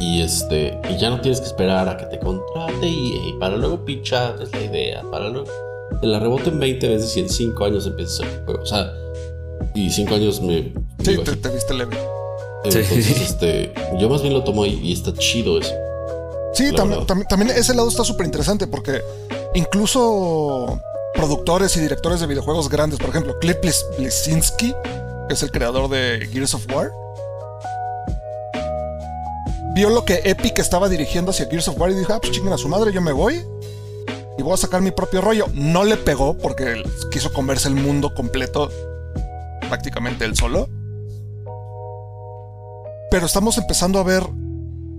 Y 0.01 0.21
este, 0.23 0.79
y 0.91 0.99
ya 0.99 1.11
no 1.11 1.21
tienes 1.21 1.41
que 1.41 1.47
esperar 1.47 1.89
a 1.89 1.97
que 1.97 2.07
te 2.07 2.19
contrate 2.19 2.87
EA 2.89 3.39
para 3.39 3.57
luego 3.57 3.85
pichar 3.85 4.37
es 4.43 4.51
la 4.53 4.61
idea, 4.61 5.03
para 5.11 5.29
luego 5.29 5.47
te 6.03 6.07
la 6.09 6.19
reboten 6.19 6.59
20 6.61 6.89
veces 6.89 7.17
y 7.17 7.21
en 7.21 7.31
5 7.31 7.65
años 7.65 7.87
empiezas 7.87 8.21
el 8.21 8.45
juego. 8.45 8.63
O 8.63 8.67
sea, 8.67 8.93
y 9.75 9.89
5 9.91 10.15
años 10.15 10.43
me. 10.43 10.73
Sí, 11.03 11.17
te, 11.25 11.37
te 11.37 11.49
viste 11.49 11.73
leve. 11.73 11.97
entonces, 12.65 13.05
Sí. 13.07 13.15
este, 13.23 13.73
yo 13.99 14.09
más 14.11 14.21
bien 14.23 14.35
lo 14.35 14.45
tomo 14.45 14.65
ahí 14.65 14.79
y 14.83 14.93
está 14.93 15.13
chido 15.15 15.59
eso. 15.59 15.73
Sí, 16.53 16.65
tam- 16.73 17.07
tam- 17.07 17.27
también 17.27 17.51
ese 17.57 17.73
lado 17.75 17.89
está 17.89 18.05
súper 18.05 18.27
interesante 18.27 18.67
porque 18.67 19.01
incluso 19.55 20.79
productores 21.15 21.77
y 21.77 21.81
directores 21.81 22.21
de 22.21 22.27
videojuegos 22.27 22.69
grandes, 22.69 22.99
por 22.99 23.09
ejemplo, 23.11 23.39
Cliff 23.39 23.57
Bleszinski, 23.99 24.75
que 25.29 25.35
es 25.35 25.43
el 25.43 25.51
creador 25.51 25.89
de 25.89 26.29
Gears 26.31 26.53
of 26.55 26.67
War, 26.75 26.91
vio 29.75 29.89
lo 29.91 30.05
que 30.05 30.21
Epic 30.25 30.59
estaba 30.59 30.89
dirigiendo 30.89 31.31
hacia 31.31 31.47
Gears 31.49 31.69
of 31.69 31.79
War 31.81 31.91
y 31.91 31.95
dijo, 31.95 32.13
ah, 32.13 32.19
pues 32.21 32.33
chinguen 32.33 32.53
a 32.53 32.59
su 32.59 32.69
madre, 32.69 32.93
yo 32.93 33.01
me 33.01 33.13
voy 33.13 33.43
y 34.43 34.45
voy 34.45 34.55
a 34.55 34.57
sacar 34.57 34.83
mi 34.83 34.91
propio 34.91 35.21
rollo. 35.21 35.47
No 35.55 35.85
le 35.85 35.97
pegó 35.97 36.37
porque 36.37 36.83
quiso 37.13 37.33
comerse 37.33 37.69
el 37.69 37.77
mundo 37.77 38.13
completo, 38.13 38.69
prácticamente 39.69 40.25
él 40.25 40.37
solo. 40.37 40.69
Pero 43.09 43.27
estamos 43.27 43.57
empezando 43.57 44.01
a 44.01 44.03
ver, 44.03 44.25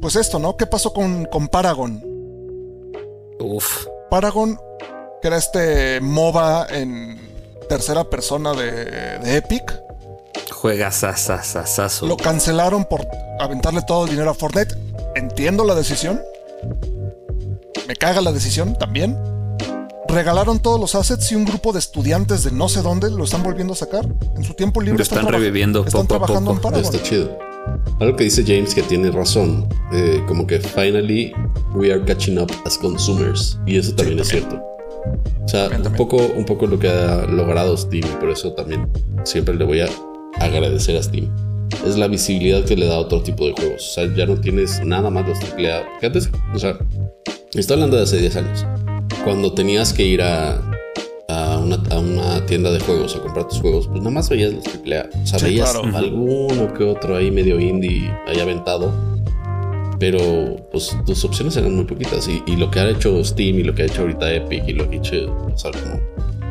pues 0.02 0.16
esto, 0.16 0.40
¿no? 0.40 0.56
¿Qué 0.56 0.66
pasó 0.66 0.94
con, 0.94 1.26
con 1.26 1.50
Paragon? 1.50 2.02
Uf. 3.42 3.86
Paragon, 4.10 4.58
que 5.22 5.28
era 5.28 5.36
este 5.36 6.00
MOBA 6.00 6.68
en 6.70 7.20
tercera 7.68 8.06
persona 8.06 8.54
de, 8.54 9.20
de 9.20 9.38
Epic, 9.38 9.82
Juega 10.52 10.90
sasasasazo. 10.92 12.06
lo 12.06 12.16
cancelaron 12.16 12.86
por 12.86 13.06
aventarle 13.42 13.82
todo 13.82 14.06
el 14.06 14.12
dinero 14.12 14.32
a 14.32 14.34
Fortnite. 14.34 14.74
Entiendo 15.16 15.66
la 15.66 15.76
decisión. 15.76 16.22
Me 17.88 17.96
caga 17.98 18.22
la 18.22 18.32
decisión 18.32 18.78
también. 18.78 19.18
Regalaron 20.14 20.60
todos 20.60 20.80
los 20.80 20.94
assets 20.96 21.32
y 21.32 21.36
un 21.36 21.44
grupo 21.46 21.74
de 21.74 21.80
estudiantes 21.80 22.44
de 22.44 22.52
no 22.52 22.70
sé 22.70 22.82
dónde 22.82 23.10
lo 23.10 23.24
están 23.24 23.42
volviendo 23.44 23.74
a 23.74 23.76
sacar. 23.76 24.08
En 24.36 24.44
su 24.44 24.54
tiempo 24.54 24.80
libre 24.82 24.98
Lo 24.98 25.04
están 25.04 25.20
traba- 25.22 25.32
reviviendo 25.40 25.80
están 25.86 26.06
poco 26.06 26.16
a 26.24 26.28
trabajando 26.28 26.54
poco. 26.62 26.76
en. 26.76 26.82
Está 26.84 27.02
chido. 27.02 27.38
Algo 28.00 28.16
que 28.18 28.26
dice 28.26 28.44
James 28.46 28.76
que 28.76 28.84
tiene 28.84 29.10
razón. 29.10 29.68
eh, 29.92 30.24
como 30.28 30.46
que 30.48 30.60
finally 30.60 31.34
we 31.76 31.92
are 31.92 32.04
catching 32.06 32.38
up 32.40 32.52
as 32.66 32.78
consumers. 32.78 33.58
Y 33.66 33.78
eso 33.78 33.94
también 33.96 34.20
es 34.20 34.28
cierto. 34.28 34.56
O 34.56 35.48
sea, 35.48 35.64
También, 35.70 35.82
un 35.82 35.84
también. 35.84 35.98
poco, 36.08 36.18
un 36.36 36.46
poco 36.46 36.66
lo 36.68 36.80
que 36.80 36.90
ha 36.90 37.26
logrado 37.26 37.76
Steam, 37.78 38.04
y 38.06 38.16
por 38.20 38.30
eso 38.30 38.54
también 38.54 38.90
siempre 39.24 39.54
le 39.56 39.66
voy 39.66 39.82
a 39.82 39.88
agradecer 40.40 40.96
a 40.98 41.04
Steam. 41.04 41.30
Es 41.86 41.98
la 41.98 42.08
visibilidad 42.08 42.64
que 42.64 42.76
le 42.76 42.86
da 42.88 42.96
a 42.96 43.00
otro 43.00 43.22
tipo 43.22 43.46
de 43.46 43.54
juegos. 43.54 43.84
O 43.90 43.94
sea, 43.94 44.16
ya 44.16 44.26
no 44.26 44.36
tienes 44.40 44.84
nada 44.86 45.10
más 45.10 45.28
los 45.28 45.40
AAA. 45.40 46.00
Que 46.00 46.06
antes, 46.08 46.30
o 46.54 46.60
sea, 46.60 46.78
estoy 47.54 47.74
hablando 47.76 47.98
de 47.98 48.04
hace 48.04 48.18
10 48.18 48.36
años. 48.38 48.66
Cuando 49.24 49.54
tenías 49.54 49.94
que 49.94 50.04
ir 50.06 50.22
a, 50.22 50.62
a, 51.30 51.58
una, 51.58 51.82
a 51.92 52.00
una 52.00 52.46
tienda 52.46 52.72
de 52.72 52.80
juegos 52.80 53.16
a 53.16 53.22
comprar 53.22 53.48
tus 53.48 53.60
juegos, 53.62 53.88
pues 53.88 54.00
nada 54.00 54.12
más 54.12 54.30
veías 54.30 54.54
los 54.54 54.66
AAA. 54.66 55.10
O 55.24 55.26
sea, 55.26 55.40
Sí, 55.40 55.46
veías 55.46 55.72
claro. 55.74 55.98
alguno 55.98 56.74
que 56.74 56.84
otro 56.84 57.16
ahí 57.16 57.32
medio 57.32 57.60
indie 57.60 58.12
ahí 58.28 58.40
aventado. 58.40 58.92
Pero 60.00 60.58
pues 60.72 60.98
tus 61.06 61.24
opciones 61.24 61.56
eran 61.56 61.76
muy 61.76 61.86
poquitas. 61.86 62.28
Y, 62.28 62.44
y 62.46 62.58
lo 62.58 62.70
que 62.70 62.80
ha 62.82 62.90
hecho 62.90 63.24
Steam 63.24 63.60
y 63.60 63.64
lo 63.64 63.74
que 63.74 63.84
ha 63.84 63.86
hecho 63.86 64.02
ahorita 64.02 64.34
Epic 64.34 64.68
y 64.68 64.74
lo 64.74 64.90
que 64.90 64.98
ha 64.98 65.00
hecho, 65.00 65.16
o 65.54 65.58
sea, 65.58 65.72
como 65.72 66.00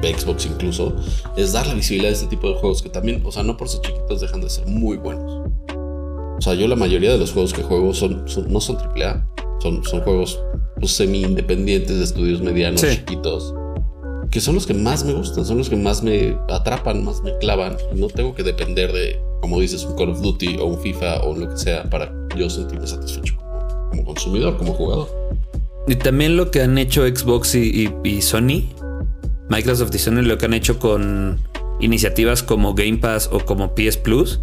Xbox 0.02 0.46
incluso, 0.46 0.96
es 1.36 1.52
darle 1.52 1.74
visibilidad 1.74 2.10
a 2.12 2.14
este 2.14 2.26
tipo 2.28 2.48
de 2.48 2.54
juegos 2.54 2.80
que 2.82 2.88
también, 2.88 3.20
o 3.24 3.30
sea, 3.30 3.42
no 3.42 3.56
por 3.56 3.68
ser 3.68 3.82
chiquitos 3.82 4.20
dejan 4.22 4.40
de 4.40 4.48
ser 4.48 4.66
muy 4.66 4.96
buenos. 4.96 5.50
O 5.74 6.40
sea, 6.40 6.54
yo 6.54 6.66
la 6.66 6.76
mayoría 6.76 7.12
de 7.12 7.18
los 7.18 7.32
juegos 7.32 7.52
que 7.52 7.62
juego 7.62 7.92
son, 7.92 8.26
son- 8.26 8.50
no 8.50 8.60
son 8.60 8.76
AAA, 8.78 9.28
son, 9.60 9.84
son 9.84 10.00
juegos 10.00 10.40
pues, 10.82 10.92
semi-independientes 10.96 11.96
de 11.96 12.02
estudios 12.04 12.42
medianos, 12.42 12.80
Sí. 12.80 12.88
chiquitos, 12.96 13.54
que 14.32 14.40
son 14.40 14.56
los 14.56 14.66
que 14.66 14.74
más 14.74 15.04
me 15.04 15.12
gustan, 15.12 15.44
son 15.44 15.58
los 15.58 15.68
que 15.70 15.76
más 15.76 16.02
me 16.02 16.36
atrapan, 16.50 17.04
más 17.04 17.22
me 17.22 17.38
clavan. 17.38 17.76
No 17.94 18.08
tengo 18.08 18.34
que 18.34 18.42
depender 18.42 18.92
de, 18.92 19.20
como 19.40 19.60
dices, 19.60 19.84
un 19.84 19.94
Call 19.96 20.10
of 20.10 20.20
Duty 20.20 20.56
o 20.58 20.64
un 20.64 20.80
FIFA 20.80 21.22
o 21.22 21.36
lo 21.36 21.48
que 21.48 21.56
sea 21.56 21.88
para 21.88 22.12
yo 22.36 22.50
sentirme 22.50 22.86
satisfecho 22.86 23.36
como, 23.36 23.88
como 23.90 24.04
consumidor, 24.04 24.56
como 24.56 24.72
jugador. 24.74 25.08
Y 25.86 25.94
también 25.94 26.36
lo 26.36 26.50
que 26.50 26.62
han 26.62 26.76
hecho 26.78 27.06
Xbox 27.06 27.54
y, 27.54 27.88
y- 28.04 28.08
y 28.08 28.22
Sony, 28.22 28.64
Microsoft 29.48 29.94
y 29.94 29.98
Sony, 29.98 30.22
lo 30.22 30.36
que 30.38 30.46
han 30.46 30.54
hecho 30.54 30.78
con 30.80 31.38
iniciativas 31.80 32.42
como 32.42 32.74
Game 32.74 32.98
Pass 32.98 33.28
o 33.32 33.38
como 33.40 33.74
PS 33.76 33.98
Plus, 33.98 34.40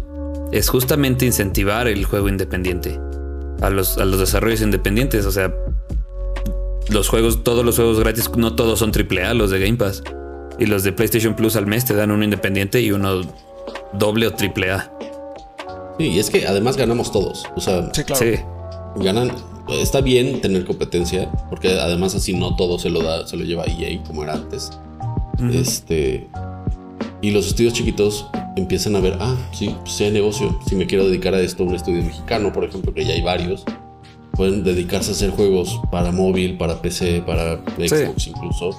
es 0.52 0.68
justamente 0.70 1.26
incentivar 1.26 1.86
el 1.88 2.04
juego 2.06 2.28
independiente 2.30 2.98
a 3.60 3.68
los, 3.70 3.98
a 3.98 4.04
los 4.04 4.18
desarrollos 4.20 4.60
independientes. 4.62 5.26
O 5.26 5.32
sea, 5.32 5.54
los 6.90 7.08
juegos, 7.08 7.42
todos 7.44 7.64
los 7.64 7.76
juegos 7.76 8.00
gratis, 8.00 8.30
no 8.36 8.54
todos 8.54 8.78
son 8.78 8.92
AAA, 8.92 9.34
los 9.34 9.50
de 9.50 9.60
Game 9.60 9.76
Pass. 9.76 10.02
Y 10.58 10.66
los 10.66 10.82
de 10.82 10.92
PlayStation 10.92 11.34
Plus 11.34 11.56
al 11.56 11.66
mes 11.66 11.84
te 11.84 11.94
dan 11.94 12.10
uno 12.10 12.22
independiente 12.22 12.80
y 12.82 12.92
uno 12.92 13.22
doble 13.94 14.26
o 14.26 14.34
triple 14.34 14.72
A. 14.72 14.92
Sí, 15.98 16.08
y 16.08 16.18
es 16.18 16.30
que 16.30 16.46
además 16.46 16.76
ganamos 16.76 17.12
todos. 17.12 17.44
O 17.56 17.60
sea, 17.60 17.90
Sí, 17.94 18.04
claro. 18.04 18.24
Sí. 18.24 18.40
ganan. 18.96 19.32
Está 19.68 20.00
bien 20.00 20.40
tener 20.40 20.64
competencia, 20.64 21.30
porque 21.48 21.78
además 21.78 22.14
así 22.14 22.34
no 22.34 22.56
todo 22.56 22.78
se 22.78 22.90
lo 22.90 23.02
da, 23.02 23.26
se 23.26 23.36
lo 23.36 23.44
lleva 23.44 23.64
EA 23.66 24.02
como 24.02 24.24
era 24.24 24.34
antes. 24.34 24.70
Este. 25.52 26.28
Y 27.22 27.30
los 27.30 27.46
estudios 27.46 27.72
chiquitos 27.72 28.26
empiezan 28.56 28.96
a 28.96 29.00
ver, 29.00 29.16
ah, 29.20 29.36
sí, 29.52 29.74
sí 29.84 30.04
hay 30.04 30.10
negocio. 30.10 30.58
Si 30.66 30.74
me 30.74 30.86
quiero 30.86 31.06
dedicar 31.06 31.34
a 31.34 31.40
esto, 31.40 31.62
un 31.64 31.74
estudio 31.74 32.02
mexicano, 32.02 32.52
por 32.52 32.64
ejemplo, 32.64 32.92
que 32.92 33.04
ya 33.04 33.12
hay 33.12 33.22
varios, 33.22 33.64
pueden 34.32 34.64
dedicarse 34.64 35.10
a 35.10 35.14
hacer 35.14 35.30
juegos 35.30 35.80
para 35.90 36.12
móvil, 36.12 36.56
para 36.56 36.80
PC, 36.80 37.22
para 37.26 37.56
Xbox 37.76 38.26
incluso. 38.26 38.70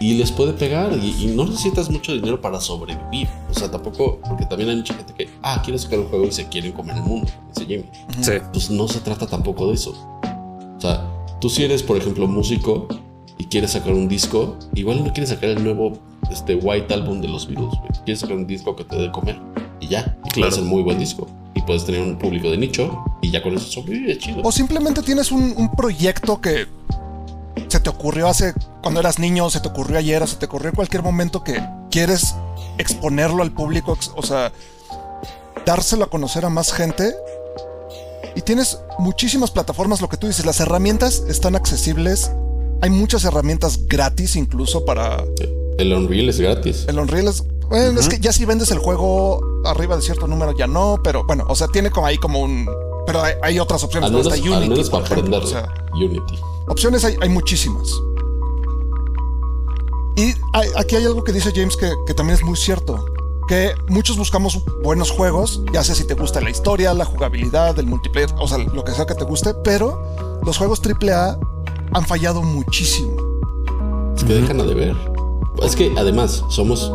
y 0.00 0.14
les 0.14 0.30
puede 0.30 0.52
pegar 0.52 0.92
y, 0.92 1.32
no 1.34 1.44
necesitas 1.44 1.90
mucho 1.90 2.12
dinero 2.12 2.40
para 2.40 2.60
sobrevivir. 2.60 3.28
O 3.50 3.54
sea, 3.54 3.70
tampoco, 3.70 4.20
porque 4.26 4.44
también 4.46 4.70
hay 4.70 4.76
mucha 4.76 4.94
gente 4.94 5.12
que, 5.14 5.28
ah, 5.42 5.60
quiere 5.64 5.78
sacar 5.78 5.98
un 6.00 6.06
juego 6.06 6.26
y 6.26 6.32
se 6.32 6.48
quieren 6.48 6.72
comer 6.72 6.96
el 6.96 7.02
mundo, 7.02 7.28
dice 7.48 7.66
Jimmy. 7.66 7.84
Sí. 8.20 8.32
Pues 8.52 8.70
no 8.70 8.88
se 8.88 9.00
trata 9.00 9.26
tampoco 9.26 9.68
de 9.68 9.74
eso. 9.74 9.90
O 10.76 10.80
sea, 10.80 11.04
tú 11.40 11.48
si 11.48 11.64
eres, 11.64 11.82
por 11.82 11.96
ejemplo, 11.96 12.26
músico 12.26 12.88
y 13.38 13.44
quieres 13.44 13.72
sacar 13.72 13.92
un 13.92 14.08
disco, 14.08 14.56
igual 14.74 15.04
no 15.04 15.12
quieres 15.12 15.30
sacar 15.30 15.50
el 15.50 15.62
nuevo 15.62 15.98
este, 16.30 16.54
White 16.54 16.92
Album 16.92 17.20
de 17.20 17.28
los 17.28 17.46
Beatles, 17.46 17.78
Quieres 18.04 18.20
sacar 18.20 18.36
un 18.36 18.46
disco 18.46 18.76
que 18.76 18.84
te 18.84 18.96
dé 18.96 19.10
comer 19.10 19.38
y 19.80 19.88
ya. 19.88 20.16
Y 20.24 20.30
claro. 20.30 20.52
es 20.52 20.58
un 20.58 20.68
muy 20.68 20.82
buen 20.82 20.98
disco. 20.98 21.26
Puedes 21.66 21.84
tener 21.84 22.00
un 22.00 22.16
público 22.16 22.50
de 22.50 22.56
nicho 22.56 23.04
y 23.22 23.30
ya 23.30 23.42
con 23.42 23.56
eso 23.56 23.66
sobrevive, 23.66 24.16
chido. 24.18 24.40
O 24.44 24.52
simplemente 24.52 25.02
tienes 25.02 25.32
un, 25.32 25.52
un 25.56 25.72
proyecto 25.72 26.40
que 26.40 26.66
se 27.68 27.80
te 27.80 27.90
ocurrió 27.90 28.28
hace 28.28 28.54
cuando 28.82 29.00
eras 29.00 29.18
niño, 29.18 29.50
se 29.50 29.60
te 29.60 29.68
ocurrió 29.68 29.98
ayer, 29.98 30.22
o 30.22 30.26
se 30.26 30.36
te 30.36 30.46
ocurrió 30.46 30.68
en 30.68 30.76
cualquier 30.76 31.02
momento 31.02 31.42
que 31.42 31.60
quieres 31.90 32.34
exponerlo 32.78 33.42
al 33.42 33.52
público, 33.52 33.98
o 34.14 34.22
sea, 34.22 34.52
dárselo 35.64 36.04
a 36.04 36.10
conocer 36.10 36.44
a 36.44 36.50
más 36.50 36.72
gente. 36.72 37.14
Y 38.34 38.42
tienes 38.42 38.78
muchísimas 38.98 39.50
plataformas, 39.50 40.00
lo 40.00 40.08
que 40.08 40.16
tú 40.16 40.26
dices, 40.26 40.44
las 40.44 40.60
herramientas 40.60 41.24
están 41.28 41.56
accesibles. 41.56 42.30
Hay 42.82 42.90
muchas 42.90 43.24
herramientas 43.24 43.86
gratis 43.86 44.36
incluso 44.36 44.84
para... 44.84 45.24
El 45.78 45.92
Unreal 45.92 46.28
es 46.28 46.38
gratis. 46.38 46.84
El 46.86 46.98
Unreal 46.98 47.28
es... 47.28 47.42
Bueno, 47.68 47.98
es 47.98 48.08
que 48.08 48.20
ya 48.20 48.32
si 48.32 48.44
vendes 48.44 48.70
el 48.70 48.78
juego 48.78 49.40
arriba 49.64 49.96
de 49.96 50.02
cierto 50.02 50.26
número 50.26 50.52
ya 50.52 50.66
no, 50.66 50.98
pero 51.02 51.24
bueno, 51.24 51.44
o 51.48 51.54
sea, 51.54 51.68
tiene 51.68 51.90
como 51.90 52.06
ahí 52.06 52.18
como 52.18 52.40
un... 52.40 52.68
Pero 53.06 53.22
hay, 53.42 53.58
otras 53.60 53.84
opciones. 53.84 54.10
Al 54.10 54.16
menos, 54.16 54.40
Unity, 54.40 54.90
para 54.90 55.06
aprender. 55.06 55.42
Unity. 55.94 56.40
Opciones 56.66 57.04
hay, 57.04 57.28
muchísimas. 57.28 57.88
Y 60.16 60.34
aquí 60.76 60.96
hay 60.96 61.04
algo 61.04 61.22
que 61.22 61.30
dice 61.30 61.52
James 61.54 61.76
que, 61.76 62.14
también 62.14 62.36
es 62.36 62.44
muy 62.44 62.56
cierto. 62.56 63.06
Que 63.46 63.74
muchos 63.88 64.16
buscamos 64.16 64.60
buenos 64.82 65.12
juegos, 65.12 65.62
ya 65.72 65.84
sea 65.84 65.94
si 65.94 66.04
te 66.04 66.14
gusta 66.14 66.40
la 66.40 66.50
historia, 66.50 66.92
la 66.94 67.04
jugabilidad, 67.04 67.78
el 67.78 67.86
multiplayer, 67.86 68.34
o 68.38 68.48
sea, 68.48 68.58
lo 68.58 68.82
que 68.82 68.90
sea 68.90 69.06
que 69.06 69.14
te 69.14 69.22
guste, 69.22 69.54
pero 69.54 70.02
los 70.42 70.58
juegos 70.58 70.82
AAA 70.84 71.38
han 71.92 72.06
fallado 72.06 72.42
muchísimo. 72.42 73.14
Es 74.16 74.24
que 74.24 74.34
dejan 74.34 74.58
de 74.58 74.74
ver. 74.74 74.96
Es 75.62 75.76
que 75.76 75.94
además 75.96 76.44
somos 76.48 76.90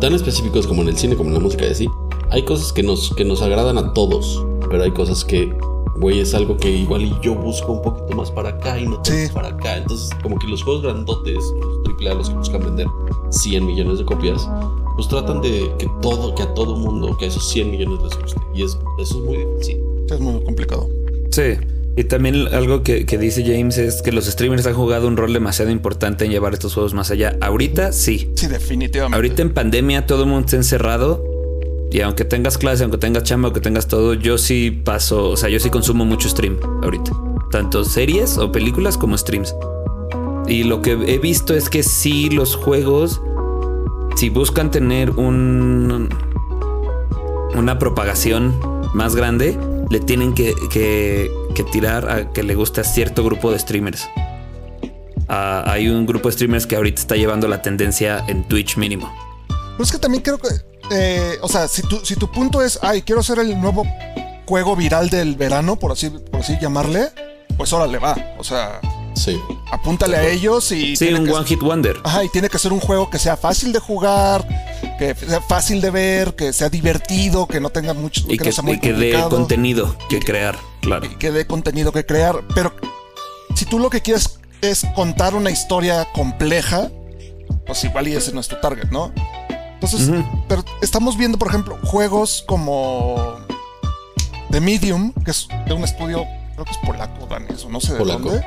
tan 0.00 0.14
específicos 0.14 0.66
como 0.66 0.82
en 0.82 0.88
el 0.88 0.98
cine, 0.98 1.16
como 1.16 1.28
en 1.28 1.34
la 1.34 1.40
música 1.40 1.66
y 1.66 1.70
así. 1.70 1.88
Hay 2.30 2.44
cosas 2.44 2.72
que 2.72 2.82
nos, 2.82 3.12
que 3.14 3.24
nos 3.24 3.42
agradan 3.42 3.78
a 3.78 3.92
todos, 3.92 4.44
pero 4.68 4.82
hay 4.82 4.90
cosas 4.92 5.24
que 5.24 5.52
güey, 6.00 6.20
es 6.20 6.34
algo 6.34 6.56
que 6.56 6.70
igual 6.70 7.02
y 7.02 7.14
yo 7.22 7.34
busco 7.34 7.72
un 7.72 7.82
poquito 7.82 8.16
más 8.16 8.30
para 8.30 8.48
acá 8.50 8.78
y 8.78 8.86
no 8.86 9.00
tanto 9.02 9.34
para 9.34 9.48
acá. 9.48 9.76
Entonces, 9.76 10.10
como 10.22 10.38
que 10.38 10.46
los 10.46 10.62
juegos 10.62 10.82
grandotes, 10.82 11.36
los 11.60 11.78
AAA, 12.00 12.14
los 12.14 12.30
que 12.30 12.36
buscan 12.36 12.64
vender 12.64 12.86
100 13.30 13.66
millones 13.66 13.98
de 13.98 14.04
copias, 14.04 14.48
pues 14.96 15.08
tratan 15.08 15.42
de 15.42 15.70
que 15.78 15.88
todo, 16.00 16.34
que 16.34 16.42
a 16.42 16.54
todo 16.54 16.74
mundo, 16.76 17.16
que 17.18 17.26
a 17.26 17.28
esos 17.28 17.48
100 17.50 17.70
millones 17.70 18.02
les 18.02 18.18
guste. 18.18 18.40
Y 18.54 18.62
es, 18.62 18.78
eso 18.98 19.18
es 19.18 19.24
muy 19.24 19.36
difícil. 19.36 19.80
Es 20.10 20.20
muy 20.20 20.42
complicado. 20.42 20.88
Sí. 21.30 21.52
Y 22.00 22.04
también 22.04 22.48
algo 22.54 22.82
que, 22.82 23.04
que, 23.04 23.18
dice 23.18 23.44
James 23.44 23.76
es 23.76 24.00
que 24.00 24.10
los 24.10 24.24
streamers 24.24 24.66
han 24.66 24.72
jugado 24.72 25.06
un 25.06 25.18
rol 25.18 25.34
demasiado 25.34 25.70
importante 25.70 26.24
en 26.24 26.30
llevar 26.30 26.54
estos 26.54 26.72
juegos 26.72 26.94
más 26.94 27.10
allá. 27.10 27.36
Ahorita 27.42 27.92
sí. 27.92 28.30
Sí, 28.36 28.46
definitivamente. 28.46 29.14
Ahorita 29.14 29.42
en 29.42 29.52
pandemia 29.52 30.06
todo 30.06 30.22
el 30.22 30.30
mundo 30.30 30.46
está 30.46 30.56
encerrado 30.56 31.22
y 31.90 32.00
aunque 32.00 32.24
tengas 32.24 32.56
clase, 32.56 32.84
aunque 32.84 32.96
tengas 32.96 33.24
chamba, 33.24 33.48
aunque 33.48 33.60
tengas 33.60 33.86
todo, 33.86 34.14
yo 34.14 34.38
sí 34.38 34.70
paso, 34.70 35.28
o 35.28 35.36
sea, 35.36 35.50
yo 35.50 35.60
sí 35.60 35.68
consumo 35.68 36.06
mucho 36.06 36.30
stream 36.30 36.58
ahorita. 36.82 37.12
Tanto 37.50 37.84
series 37.84 38.38
o 38.38 38.50
películas 38.50 38.96
como 38.96 39.18
streams. 39.18 39.54
Y 40.48 40.62
lo 40.62 40.80
que 40.80 40.92
he 40.92 41.18
visto 41.18 41.54
es 41.54 41.68
que 41.68 41.82
sí 41.82 42.30
los 42.30 42.56
juegos, 42.56 43.20
si 44.16 44.30
buscan 44.30 44.70
tener 44.70 45.10
un 45.10 46.08
una 47.54 47.78
propagación 47.78 48.58
más 48.94 49.14
grande, 49.14 49.58
le 49.90 50.00
tienen 50.00 50.34
que, 50.34 50.54
que, 50.70 51.30
tirar 51.70 52.08
a 52.10 52.32
que 52.32 52.42
le 52.42 52.54
guste 52.54 52.80
a 52.80 52.84
cierto 52.84 53.22
grupo 53.22 53.52
de 53.52 53.58
streamers. 53.58 54.08
Ah, 55.28 55.64
hay 55.66 55.88
un 55.88 56.06
grupo 56.06 56.28
de 56.28 56.32
streamers 56.32 56.66
que 56.66 56.76
ahorita 56.76 57.00
está 57.00 57.16
llevando 57.16 57.46
la 57.48 57.60
tendencia 57.60 58.24
en 58.26 58.44
Twitch 58.48 58.76
mínimo. 58.76 59.12
Pues 59.76 59.90
es 59.90 59.92
que 59.92 59.98
también 59.98 60.22
creo 60.22 60.38
que 60.38 60.48
eh, 60.90 61.38
o 61.40 61.48
sea, 61.48 61.68
si 61.68 61.82
tu, 61.82 62.04
si 62.04 62.16
tu 62.16 62.30
punto 62.30 62.62
es, 62.62 62.78
ay, 62.82 63.02
quiero 63.02 63.22
ser 63.22 63.38
el 63.38 63.60
nuevo 63.60 63.84
juego 64.46 64.74
viral 64.74 65.08
del 65.08 65.36
verano, 65.36 65.76
por 65.76 65.92
así, 65.92 66.10
por 66.10 66.40
así 66.40 66.58
llamarle, 66.60 67.10
pues 67.56 67.72
órale, 67.72 67.98
va. 67.98 68.16
O 68.38 68.44
sea, 68.44 68.80
sí. 69.14 69.40
apúntale 69.70 70.16
a 70.16 70.28
ellos 70.28 70.72
y. 70.72 70.96
Sí, 70.96 71.12
un 71.12 71.28
One 71.30 71.46
Hit 71.46 71.60
Wonder. 71.60 71.96
Ajá, 72.02 72.24
y 72.24 72.28
tiene 72.30 72.48
que 72.48 72.58
ser 72.58 72.72
un 72.72 72.80
juego 72.80 73.08
que 73.08 73.20
sea 73.20 73.36
fácil 73.36 73.72
de 73.72 73.78
jugar, 73.78 74.46
que 75.00 75.14
sea 75.14 75.40
fácil 75.40 75.80
de 75.80 75.90
ver, 75.90 76.34
que 76.36 76.52
sea 76.52 76.68
divertido, 76.68 77.46
que 77.46 77.58
no 77.58 77.70
tenga 77.70 77.94
mucho. 77.94 78.20
Y 78.28 78.36
que, 78.36 78.50
que 78.80 78.92
dé 78.92 79.18
contenido 79.30 79.96
que 80.10 80.20
crear, 80.20 80.58
claro. 80.82 81.06
Y 81.06 81.16
que 81.16 81.30
dé 81.30 81.46
contenido 81.46 81.90
que 81.90 82.04
crear. 82.04 82.44
Pero 82.54 82.74
si 83.54 83.64
tú 83.64 83.78
lo 83.78 83.88
que 83.88 84.02
quieres 84.02 84.38
es 84.60 84.84
contar 84.94 85.34
una 85.34 85.50
historia 85.50 86.06
compleja, 86.12 86.90
pues 87.64 87.82
igual 87.84 88.08
y 88.08 88.12
ese 88.12 88.32
no 88.32 88.40
es 88.40 88.48
tu 88.48 88.60
target, 88.60 88.90
¿no? 88.90 89.10
Entonces, 89.72 90.10
pero 90.46 90.62
estamos 90.82 91.16
viendo, 91.16 91.38
por 91.38 91.48
ejemplo, 91.48 91.78
juegos 91.84 92.44
como 92.46 93.38
The 94.50 94.60
Medium, 94.60 95.14
que 95.24 95.30
es 95.30 95.48
de 95.66 95.72
un 95.72 95.82
estudio, 95.82 96.26
creo 96.52 96.66
que 96.66 96.72
es 96.72 96.78
polaco, 96.84 97.26
danés, 97.26 97.64
o 97.64 97.70
no 97.70 97.80
sé 97.80 97.94
de 97.94 98.04
dónde. 98.04 98.46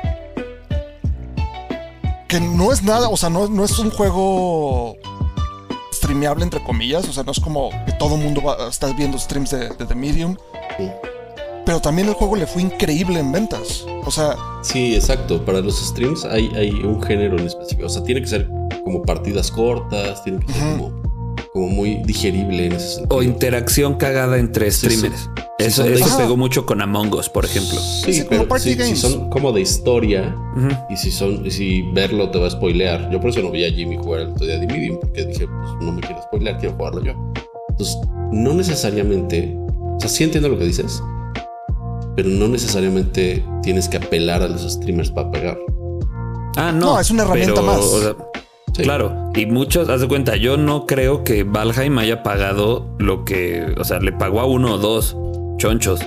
Que 2.28 2.38
no 2.38 2.72
es 2.72 2.84
nada, 2.84 3.08
o 3.08 3.16
sea, 3.16 3.28
no, 3.28 3.48
no 3.48 3.64
es 3.64 3.76
un 3.80 3.90
juego 3.90 4.96
streameable, 6.04 6.44
entre 6.44 6.62
comillas. 6.62 7.08
O 7.08 7.12
sea, 7.12 7.22
no 7.22 7.32
es 7.32 7.40
como 7.40 7.70
que 7.86 7.92
todo 7.92 8.16
el 8.16 8.22
mundo 8.22 8.42
va, 8.42 8.68
está 8.68 8.92
viendo 8.92 9.18
streams 9.18 9.50
de, 9.50 9.68
The 9.70 9.94
Medium. 9.94 10.36
Pero 11.64 11.80
también 11.80 12.08
el 12.08 12.14
juego 12.14 12.36
le 12.36 12.46
fue 12.46 12.62
increíble 12.62 13.18
en 13.18 13.32
ventas. 13.32 13.86
O 14.04 14.10
sea. 14.10 14.36
Sí, 14.62 14.94
exacto. 14.94 15.44
Para 15.44 15.60
los 15.60 15.78
streams 15.88 16.24
hay, 16.24 16.50
hay 16.54 16.70
un 16.70 17.02
género 17.02 17.38
en 17.38 17.46
específico. 17.46 17.86
O 17.86 17.90
sea, 17.90 18.02
tiene 18.02 18.20
que 18.20 18.26
ser 18.26 18.48
como 18.84 19.02
partidas 19.02 19.50
cortas, 19.50 20.22
tiene 20.22 20.44
que 20.44 20.52
ser 20.52 20.78
como 20.78 21.03
como 21.54 21.68
muy 21.68 22.02
digerible 22.04 22.66
en 22.66 22.72
ese 22.72 22.96
sentido. 22.96 23.16
O 23.16 23.22
interacción 23.22 23.94
cagada 23.94 24.38
entre 24.38 24.68
streamers. 24.72 25.30
eso, 25.60 25.84
eso 25.84 26.18
pegó 26.18 26.36
mucho 26.36 26.66
con 26.66 26.82
Among 26.82 27.14
Us, 27.14 27.28
por 27.28 27.44
ejemplo. 27.44 27.78
Sí, 27.78 28.26
pero 28.28 28.58
si, 28.58 28.96
son 28.96 29.30
como 29.30 29.52
de 29.52 29.60
historia 29.60 30.36
y 30.90 30.96
si 30.96 31.12
son 31.12 31.48
si 31.48 31.82
verlo 31.92 32.28
te 32.30 32.40
va 32.40 32.48
a 32.48 32.50
spoilear. 32.50 33.08
Yo 33.12 33.20
por 33.20 33.30
eso 33.30 33.40
no 33.40 33.52
vi 33.52 33.64
a 33.64 33.70
Jimmy 33.70 33.96
jugar 33.96 34.22
el 34.22 34.30
otro 34.30 34.46
día 34.46 34.58
de 34.58 34.66
Medium 34.66 34.98
porque 34.98 35.26
dije, 35.26 35.46
pues 35.46 35.70
no 35.80 35.92
me 35.92 36.00
quiero 36.00 36.20
spoilear, 36.22 36.58
quiero 36.58 36.74
jugarlo 36.74 37.04
yo. 37.04 37.12
Entonces, 37.68 37.98
no 38.32 38.52
necesariamente, 38.52 39.56
o 39.56 40.00
sea, 40.00 40.08
sí 40.08 40.24
entiendo 40.24 40.48
lo 40.48 40.58
que 40.58 40.64
dices, 40.64 41.00
pero 42.16 42.30
no 42.30 42.48
necesariamente 42.48 43.44
tienes 43.62 43.88
que 43.88 43.98
apelar 43.98 44.42
a 44.42 44.48
los 44.48 44.62
streamers 44.62 45.12
para 45.12 45.30
pegar. 45.30 45.58
Ah, 46.56 46.72
no. 46.72 46.94
No, 46.94 47.00
es 47.00 47.12
una 47.12 47.22
herramienta 47.22 47.62
más. 47.62 47.80
Claro, 48.82 49.30
y 49.34 49.46
muchos, 49.46 49.88
haz 49.88 50.00
de 50.00 50.08
cuenta, 50.08 50.34
yo 50.36 50.56
no 50.56 50.84
creo 50.86 51.22
que 51.22 51.44
Valheim 51.44 51.96
haya 51.98 52.24
pagado 52.24 52.88
lo 52.98 53.24
que, 53.24 53.72
o 53.78 53.84
sea, 53.84 54.00
le 54.00 54.12
pagó 54.12 54.40
a 54.40 54.46
uno 54.46 54.74
o 54.74 54.78
dos 54.78 55.16
chonchos, 55.58 56.00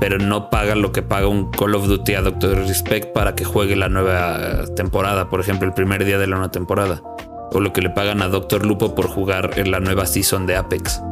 pero 0.00 0.18
no 0.18 0.48
paga 0.48 0.74
lo 0.74 0.90
que 0.90 1.02
paga 1.02 1.28
un 1.28 1.50
Call 1.50 1.74
of 1.74 1.86
Duty 1.86 2.14
a 2.14 2.22
Doctor 2.22 2.56
Respect 2.66 3.12
para 3.12 3.34
que 3.34 3.44
juegue 3.44 3.76
la 3.76 3.90
nueva 3.90 4.64
temporada, 4.74 5.28
por 5.28 5.40
ejemplo, 5.40 5.68
el 5.68 5.74
primer 5.74 6.06
día 6.06 6.18
de 6.18 6.26
la 6.26 6.36
nueva 6.36 6.50
temporada, 6.50 7.02
o 7.52 7.60
lo 7.60 7.74
que 7.74 7.82
le 7.82 7.90
pagan 7.90 8.22
a 8.22 8.28
Doctor 8.28 8.64
Lupo 8.64 8.94
por 8.94 9.08
jugar 9.08 9.50
en 9.56 9.70
la 9.70 9.80
nueva 9.80 10.06
season 10.06 10.46
de 10.46 10.56
Apex. 10.56 11.02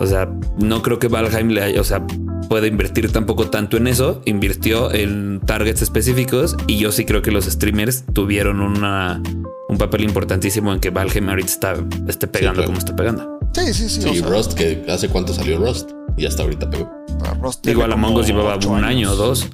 O 0.00 0.06
sea, 0.06 0.28
no 0.58 0.82
creo 0.82 0.98
que 0.98 1.06
Valheim 1.06 1.50
le 1.50 1.62
haya, 1.62 1.80
o 1.80 1.84
sea, 1.84 2.04
puede 2.50 2.66
invertir 2.66 3.12
tampoco 3.12 3.48
tanto 3.48 3.76
en 3.76 3.86
eso. 3.86 4.22
Invirtió 4.26 4.92
en 4.92 5.40
targets 5.46 5.82
específicos 5.82 6.56
y 6.66 6.78
yo 6.78 6.90
sí 6.90 7.04
creo 7.04 7.22
que 7.22 7.30
los 7.30 7.44
streamers 7.44 8.04
tuvieron 8.12 8.60
una, 8.60 9.22
un 9.68 9.78
papel 9.78 10.02
importantísimo 10.02 10.72
en 10.72 10.80
que 10.80 10.90
Valheim 10.90 11.28
ahorita 11.28 11.48
está, 11.48 11.74
esté 12.08 12.26
pegando 12.26 12.64
como 12.64 12.76
está 12.76 12.96
pegando. 12.96 13.38
Sí, 13.54 13.72
sí, 13.72 13.88
sí. 13.88 14.02
Sí, 14.02 14.20
Rust, 14.22 14.54
que 14.54 14.84
hace 14.88 15.08
cuánto 15.08 15.32
salió 15.32 15.58
Rust 15.58 15.92
y 16.16 16.26
hasta 16.26 16.42
ahorita 16.42 16.68
pegó. 16.68 16.90
Igual 17.62 17.92
Among 17.92 18.16
Us 18.16 18.26
llevaba 18.26 18.56
un 18.66 18.82
año 18.82 19.12
o 19.12 19.14
dos. 19.14 19.48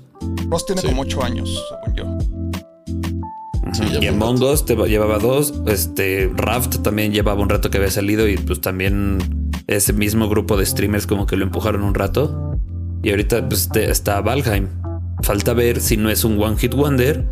Rust 0.48 0.66
tiene 0.66 0.80
como 0.82 1.02
ocho 1.02 1.22
años, 1.22 1.62
según 1.84 1.96
yo. 1.96 2.04
y 4.00 4.06
Among 4.06 4.42
Us 4.42 4.64
te 4.64 4.74
llevaba 4.74 5.18
dos. 5.18 5.52
Este 5.66 6.30
Raft 6.34 6.78
también 6.78 7.12
llevaba 7.12 7.42
un 7.42 7.50
rato 7.50 7.68
que 7.68 7.76
había 7.76 7.90
salido 7.90 8.26
y 8.26 8.38
pues 8.38 8.62
también 8.62 9.18
ese 9.66 9.92
mismo 9.92 10.30
grupo 10.30 10.56
de 10.56 10.64
streamers 10.64 11.06
como 11.06 11.26
que 11.26 11.36
lo 11.36 11.44
empujaron 11.44 11.82
un 11.82 11.92
rato. 11.92 12.45
Y 13.02 13.10
ahorita 13.10 13.48
pues, 13.48 13.70
está 13.74 14.20
Valheim. 14.20 14.68
Falta 15.22 15.54
ver 15.54 15.80
si 15.80 15.96
no 15.96 16.10
es 16.10 16.24
un 16.24 16.40
One 16.40 16.56
Hit 16.56 16.74
Wonder 16.74 17.24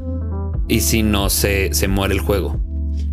y 0.69 0.81
si 0.81 1.03
no 1.03 1.31
se, 1.31 1.73
se 1.75 1.89
muere 1.89 2.15
el 2.15 2.21
juego. 2.21 2.59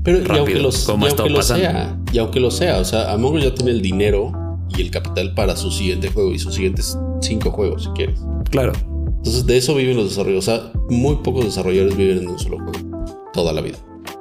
Pero 0.04 0.20
y 0.20 0.38
aunque, 0.38 0.56
los, 0.56 0.88
y 0.88 0.92
aunque 0.92 1.30
lo 1.30 1.42
sea, 1.44 2.00
y 2.12 2.18
aunque 2.18 2.40
lo 2.40 2.50
sea, 2.50 2.80
o 2.80 2.86
sea, 2.86 3.12
Among 3.12 3.36
Us 3.36 3.44
ya 3.44 3.54
tiene 3.54 3.72
el 3.72 3.82
dinero 3.82 4.32
y 4.76 4.82
el 4.82 4.90
capital 4.90 5.34
para 5.36 5.56
su 5.56 5.70
siguiente 5.70 6.10
juego 6.10 6.32
y 6.32 6.40
sus 6.40 6.56
siguientes 6.56 6.98
cinco 7.22 7.52
juegos, 7.52 7.84
si 7.84 7.90
quieres. 7.92 8.20
Claro. 8.50 8.74
Entonces, 9.18 9.46
de 9.46 9.58
eso 9.58 9.76
viven 9.76 9.98
los 9.98 10.10
desarrolladores. 10.10 10.48
O 10.48 10.52
sea, 10.52 10.72
muy 10.90 11.18
pocos 11.18 11.46
desarrolladores 11.46 11.96
viven 11.96 12.20
en 12.20 12.30
un 12.30 12.40
solo 12.40 12.58
juego. 12.58 13.06
toda 13.34 13.54
la 13.54 13.62
vida. 13.62 13.78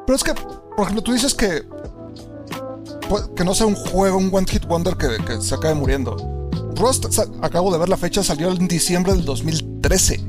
Pero 0.07 0.17
es 0.17 0.23
que, 0.23 0.35
por 0.35 0.83
ejemplo, 0.83 1.03
tú 1.03 1.13
dices 1.13 1.35
que 1.35 1.63
pues, 3.09 3.29
que 3.35 3.45
no 3.45 3.55
sea 3.55 3.67
un 3.67 3.75
juego, 3.75 4.19
un 4.19 4.31
One 4.33 4.47
Hit 4.49 4.67
Wonder 4.67 4.97
que, 4.97 5.09
que 5.25 5.41
se 5.41 5.55
acabe 5.55 5.75
muriendo. 5.75 6.17
Rust, 6.77 7.07
acabo 7.43 7.73
de 7.73 7.79
ver 7.79 7.89
la 7.89 7.97
fecha, 7.97 8.23
salió 8.23 8.51
en 8.51 8.69
diciembre 8.69 9.13
del 9.13 9.25
2013. 9.25 10.21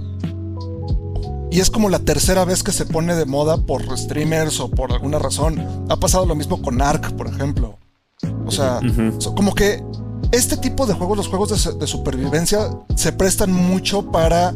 Y 1.51 1.59
es 1.59 1.69
como 1.69 1.89
la 1.89 1.99
tercera 1.99 2.45
vez 2.45 2.63
que 2.63 2.71
se 2.71 2.85
pone 2.85 3.13
de 3.13 3.25
moda 3.25 3.57
por 3.57 3.97
streamers 3.97 4.59
o 4.61 4.71
por 4.71 4.93
alguna 4.93 5.19
razón. 5.19 5.85
Ha 5.89 5.97
pasado 5.97 6.25
lo 6.25 6.33
mismo 6.33 6.61
con 6.61 6.81
Ark, 6.81 7.15
por 7.17 7.27
ejemplo. 7.27 7.77
O 8.45 8.51
sea, 8.51 8.79
como 9.35 9.53
que 9.53 9.83
este 10.31 10.55
tipo 10.55 10.85
de 10.85 10.93
juegos, 10.93 11.17
los 11.17 11.27
juegos 11.27 11.77
de, 11.77 11.87
supervivencia, 11.87 12.69
se 12.95 13.11
prestan 13.11 13.51
mucho 13.51 14.11
para 14.11 14.53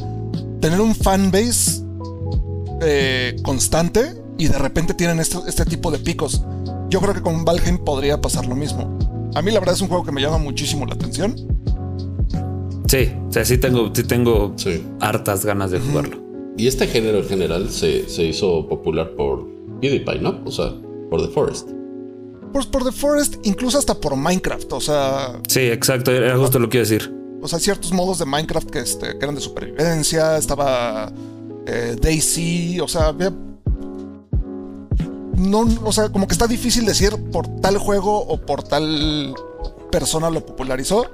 tener 0.62 0.80
un 0.80 0.96
fanbase 0.96 1.84
eh, 2.82 3.36
constante 3.44 4.22
y 4.38 4.48
de 4.48 4.58
repente 4.58 4.94
tienen 4.94 5.20
este, 5.20 5.38
este, 5.48 5.66
tipo 5.66 5.92
de 5.92 6.00
picos. 6.00 6.44
Yo 6.90 7.02
creo 7.02 7.14
que 7.14 7.22
con 7.22 7.44
Valheim 7.44 7.78
podría 7.78 8.22
pasar 8.22 8.46
lo 8.46 8.56
mismo. 8.56 8.98
A 9.36 9.42
mí 9.42 9.52
la 9.52 9.60
verdad 9.60 9.76
es 9.76 9.82
un 9.82 9.90
juego 9.90 10.06
que 10.06 10.14
me 10.14 10.22
llama 10.22 10.38
muchísimo 10.38 10.86
la 10.86 10.94
atención. 10.94 11.36
Sí, 12.88 13.12
o 13.28 13.32
sea, 13.32 13.46
sí 13.46 13.58
tengo, 13.58 13.92
sí 13.94 14.04
tengo 14.04 14.56
hartas 15.00 15.46
ganas 15.46 15.72
de 15.72 15.80
jugarlo. 15.80 16.18
Y 16.58 16.68
este 16.68 16.88
género 16.88 17.20
en 17.20 17.26
general 17.26 17.70
se, 17.70 18.08
se 18.08 18.24
hizo 18.24 18.68
popular 18.68 19.12
por 19.16 19.46
PewDiePie, 19.82 20.22
¿no? 20.22 20.42
O 20.46 20.52
sea, 20.52 20.72
por 21.10 21.22
The 21.26 21.34
Forest. 21.34 21.70
Pues 22.54 22.66
por 22.66 22.84
The 22.86 22.92
Forest, 22.92 23.36
incluso 23.44 23.78
hasta 23.78 23.96
por 23.96 24.16
Minecraft, 24.16 24.72
o 24.74 24.80
sea... 24.80 25.42
Sí, 25.48 25.62
exacto, 25.62 26.12
era 26.12 26.38
justo 26.38 26.60
lo 26.60 26.70
que 26.70 26.78
iba 26.78 26.86
a 26.86 26.90
decir. 26.90 27.14
O 27.42 27.48
sea, 27.48 27.60
ciertos 27.60 27.92
modos 27.92 28.20
de 28.20 28.26
Minecraft 28.26 28.70
que, 28.70 28.80
este, 28.80 29.18
que 29.18 29.18
eran 29.18 29.36
de 29.36 29.42
supervivencia, 29.42 30.38
estaba 30.38 31.12
eh, 31.68 31.96
Daisy, 32.00 32.80
o 32.80 32.88
sea, 32.88 33.08
había... 33.08 33.34
No, 35.36 35.68
o 35.84 35.92
sea, 35.92 36.10
como 36.10 36.28
que 36.28 36.34
está 36.34 36.48
difícil 36.48 36.86
decir 36.86 37.12
por 37.32 37.48
tal 37.60 37.78
juego 37.78 38.20
o 38.20 38.40
por 38.40 38.64
tal 38.64 39.36
persona 39.92 40.30
lo 40.30 40.46
popularizó. 40.46 41.06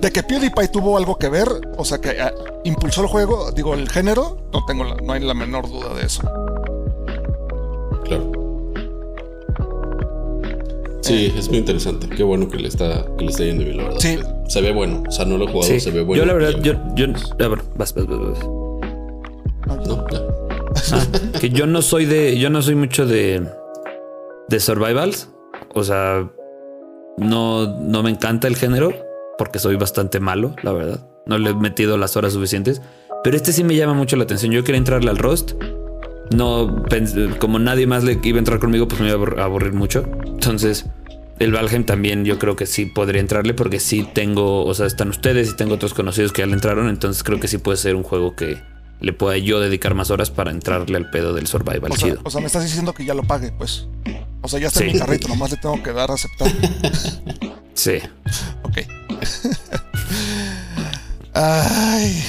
De 0.00 0.10
que 0.10 0.22
PewDiePie 0.22 0.68
tuvo 0.68 0.96
algo 0.96 1.16
que 1.16 1.28
ver, 1.28 1.48
o 1.76 1.84
sea, 1.84 1.98
que 1.98 2.20
ah, 2.20 2.32
impulsó 2.64 3.02
el 3.02 3.08
juego, 3.08 3.50
digo, 3.52 3.74
el 3.74 3.88
género, 3.88 4.38
no, 4.52 4.64
tengo 4.66 4.84
no 4.84 5.12
hay 5.12 5.20
la 5.20 5.34
menor 5.34 5.68
duda 5.68 5.94
de 5.94 6.06
eso. 6.06 6.22
Claro. 8.04 8.32
Sí, 11.02 11.34
es 11.36 11.48
muy 11.48 11.58
interesante. 11.58 12.08
Qué 12.08 12.22
bueno 12.22 12.48
que 12.48 12.58
le 12.58 12.68
está, 12.68 13.04
que 13.18 13.24
le 13.24 13.30
está 13.30 13.44
yendo 13.44 13.64
bien, 13.64 13.76
la 13.76 13.84
verdad. 13.84 13.98
Sí. 13.98 14.18
Se 14.48 14.60
ve 14.60 14.72
bueno. 14.72 15.02
O 15.06 15.10
sea, 15.10 15.24
no 15.24 15.36
lo 15.36 15.48
he 15.48 15.52
jugado, 15.52 15.80
se 15.80 15.90
ve 15.90 16.02
bueno. 16.02 16.22
Yo, 16.22 16.26
la 16.26 16.34
verdad, 16.34 16.60
yo, 16.62 16.74
yo. 16.94 17.06
A 17.44 17.48
ver, 17.48 17.58
vas, 17.74 17.92
vas, 17.94 18.06
vas, 18.06 18.18
vas. 18.18 19.86
No, 19.86 20.06
ya. 20.10 20.20
Ah, 20.92 21.38
que 21.40 21.50
yo 21.50 21.66
no 21.66 21.82
soy 21.82 22.06
de. 22.06 22.38
Yo 22.38 22.50
no 22.50 22.62
soy 22.62 22.76
mucho 22.76 23.06
de. 23.06 23.46
De 24.48 24.60
survivals. 24.60 25.28
O 25.74 25.82
sea. 25.82 26.30
No, 27.18 27.66
no 27.80 28.02
me 28.02 28.10
encanta 28.10 28.46
el 28.46 28.56
género. 28.56 28.92
Porque 29.38 29.58
soy 29.58 29.76
bastante 29.76 30.20
malo, 30.20 30.54
la 30.62 30.72
verdad. 30.72 31.06
No 31.26 31.38
le 31.38 31.50
he 31.50 31.54
metido 31.54 31.96
las 31.96 32.16
horas 32.16 32.32
suficientes. 32.32 32.82
Pero 33.24 33.36
este 33.36 33.52
sí 33.52 33.64
me 33.64 33.76
llama 33.76 33.94
mucho 33.94 34.16
la 34.16 34.24
atención. 34.24 34.52
Yo 34.52 34.64
quería 34.64 34.78
entrarle 34.78 35.10
al 35.10 35.18
Rust 35.18 35.52
no, 36.34 36.84
como 37.38 37.58
nadie 37.58 37.86
más 37.86 38.04
le 38.04 38.18
iba 38.22 38.36
a 38.36 38.38
entrar 38.38 38.58
conmigo, 38.58 38.88
pues 38.88 39.00
me 39.00 39.08
iba 39.08 39.42
a 39.42 39.44
aburrir 39.44 39.72
mucho. 39.72 40.08
Entonces, 40.24 40.86
el 41.38 41.52
Valheim 41.52 41.84
también 41.84 42.24
yo 42.24 42.38
creo 42.38 42.56
que 42.56 42.66
sí 42.66 42.86
podría 42.86 43.20
entrarle 43.20 43.54
porque 43.54 43.80
sí 43.80 44.06
tengo, 44.12 44.64
o 44.64 44.74
sea, 44.74 44.86
están 44.86 45.08
ustedes 45.08 45.50
y 45.50 45.56
tengo 45.56 45.74
otros 45.74 45.94
conocidos 45.94 46.32
que 46.32 46.42
ya 46.42 46.46
le 46.46 46.54
entraron, 46.54 46.88
entonces 46.88 47.22
creo 47.22 47.40
que 47.40 47.48
sí 47.48 47.58
puede 47.58 47.76
ser 47.76 47.96
un 47.96 48.02
juego 48.02 48.34
que 48.36 48.58
le 49.00 49.12
pueda 49.12 49.36
yo 49.36 49.58
dedicar 49.58 49.94
más 49.94 50.10
horas 50.10 50.30
para 50.30 50.52
entrarle 50.52 50.96
al 50.96 51.10
pedo 51.10 51.34
del 51.34 51.48
survival 51.48 51.90
o 51.90 51.96
sea, 51.96 52.14
O 52.22 52.30
sea, 52.30 52.40
me 52.40 52.46
estás 52.46 52.62
diciendo 52.62 52.94
que 52.94 53.04
ya 53.04 53.14
lo 53.14 53.24
pague, 53.24 53.50
pues. 53.50 53.88
O 54.42 54.48
sea, 54.48 54.60
ya 54.60 54.68
está 54.68 54.84
en 54.84 54.92
mi 54.92 54.98
carrito, 54.98 55.28
nomás 55.28 55.50
le 55.50 55.56
tengo 55.56 55.82
que 55.82 55.92
dar 55.92 56.10
a 56.10 56.14
aceptar. 56.14 56.48
sí. 57.74 57.98
Ay. 61.34 62.22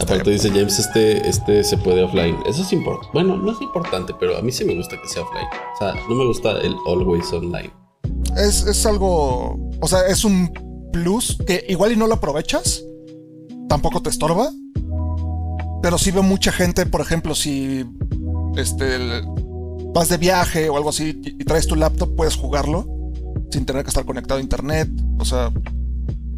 Aparte 0.00 0.30
dice 0.30 0.50
James, 0.50 0.78
este, 0.78 1.28
este 1.28 1.64
se 1.64 1.76
puede 1.76 2.02
offline. 2.02 2.36
Eso 2.46 2.62
es 2.62 2.72
importante. 2.72 3.10
Bueno, 3.12 3.36
no 3.36 3.52
es 3.52 3.60
importante, 3.60 4.14
pero 4.18 4.38
a 4.38 4.42
mí 4.42 4.52
sí 4.52 4.64
me 4.64 4.74
gusta 4.74 4.96
que 5.00 5.08
sea 5.08 5.22
offline. 5.22 5.48
O 5.74 5.78
sea, 5.78 5.94
no 6.08 6.14
me 6.14 6.26
gusta 6.26 6.52
el 6.60 6.74
always 6.86 7.32
online. 7.32 7.70
Es, 8.36 8.66
es 8.66 8.86
algo. 8.86 9.58
O 9.80 9.88
sea, 9.88 10.06
es 10.06 10.24
un 10.24 10.52
plus 10.92 11.38
que 11.46 11.64
igual 11.68 11.92
y 11.92 11.96
no 11.96 12.06
lo 12.06 12.14
aprovechas. 12.14 12.84
Tampoco 13.68 14.00
te 14.00 14.10
estorba. 14.10 14.50
Pero 15.82 15.98
sí 15.98 16.10
veo 16.10 16.22
mucha 16.22 16.52
gente, 16.52 16.86
por 16.86 17.00
ejemplo, 17.00 17.34
si 17.34 17.84
este, 18.56 18.98
vas 19.94 20.08
de 20.08 20.16
viaje 20.16 20.68
o 20.68 20.76
algo 20.76 20.88
así 20.88 21.20
y 21.24 21.44
traes 21.44 21.68
tu 21.68 21.76
laptop, 21.76 22.16
puedes 22.16 22.34
jugarlo 22.34 22.97
sin 23.50 23.64
tener 23.64 23.82
que 23.82 23.88
estar 23.88 24.04
conectado 24.04 24.38
a 24.38 24.42
internet. 24.42 24.88
O 25.18 25.24
sea. 25.24 25.52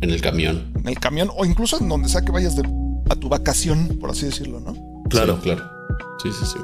En 0.00 0.11
el 0.11 0.20
camión. 0.20 0.72
En 0.76 0.88
el 0.88 0.98
camión 0.98 1.31
o 1.37 1.44
incluso 1.44 1.79
en 1.79 1.88
donde 1.88 2.09
sea 2.09 2.22
que 2.22 2.33
vayas 2.33 2.57
de 2.57 2.62
a 3.11 3.16
tu 3.16 3.29
vacación, 3.29 3.98
por 4.00 4.11
así 4.11 4.26
decirlo, 4.26 4.61
¿no? 4.61 4.74
Claro, 5.09 5.40
claro. 5.40 5.64
Sí, 6.22 6.31
sí, 6.33 6.46
sí. 6.46 6.59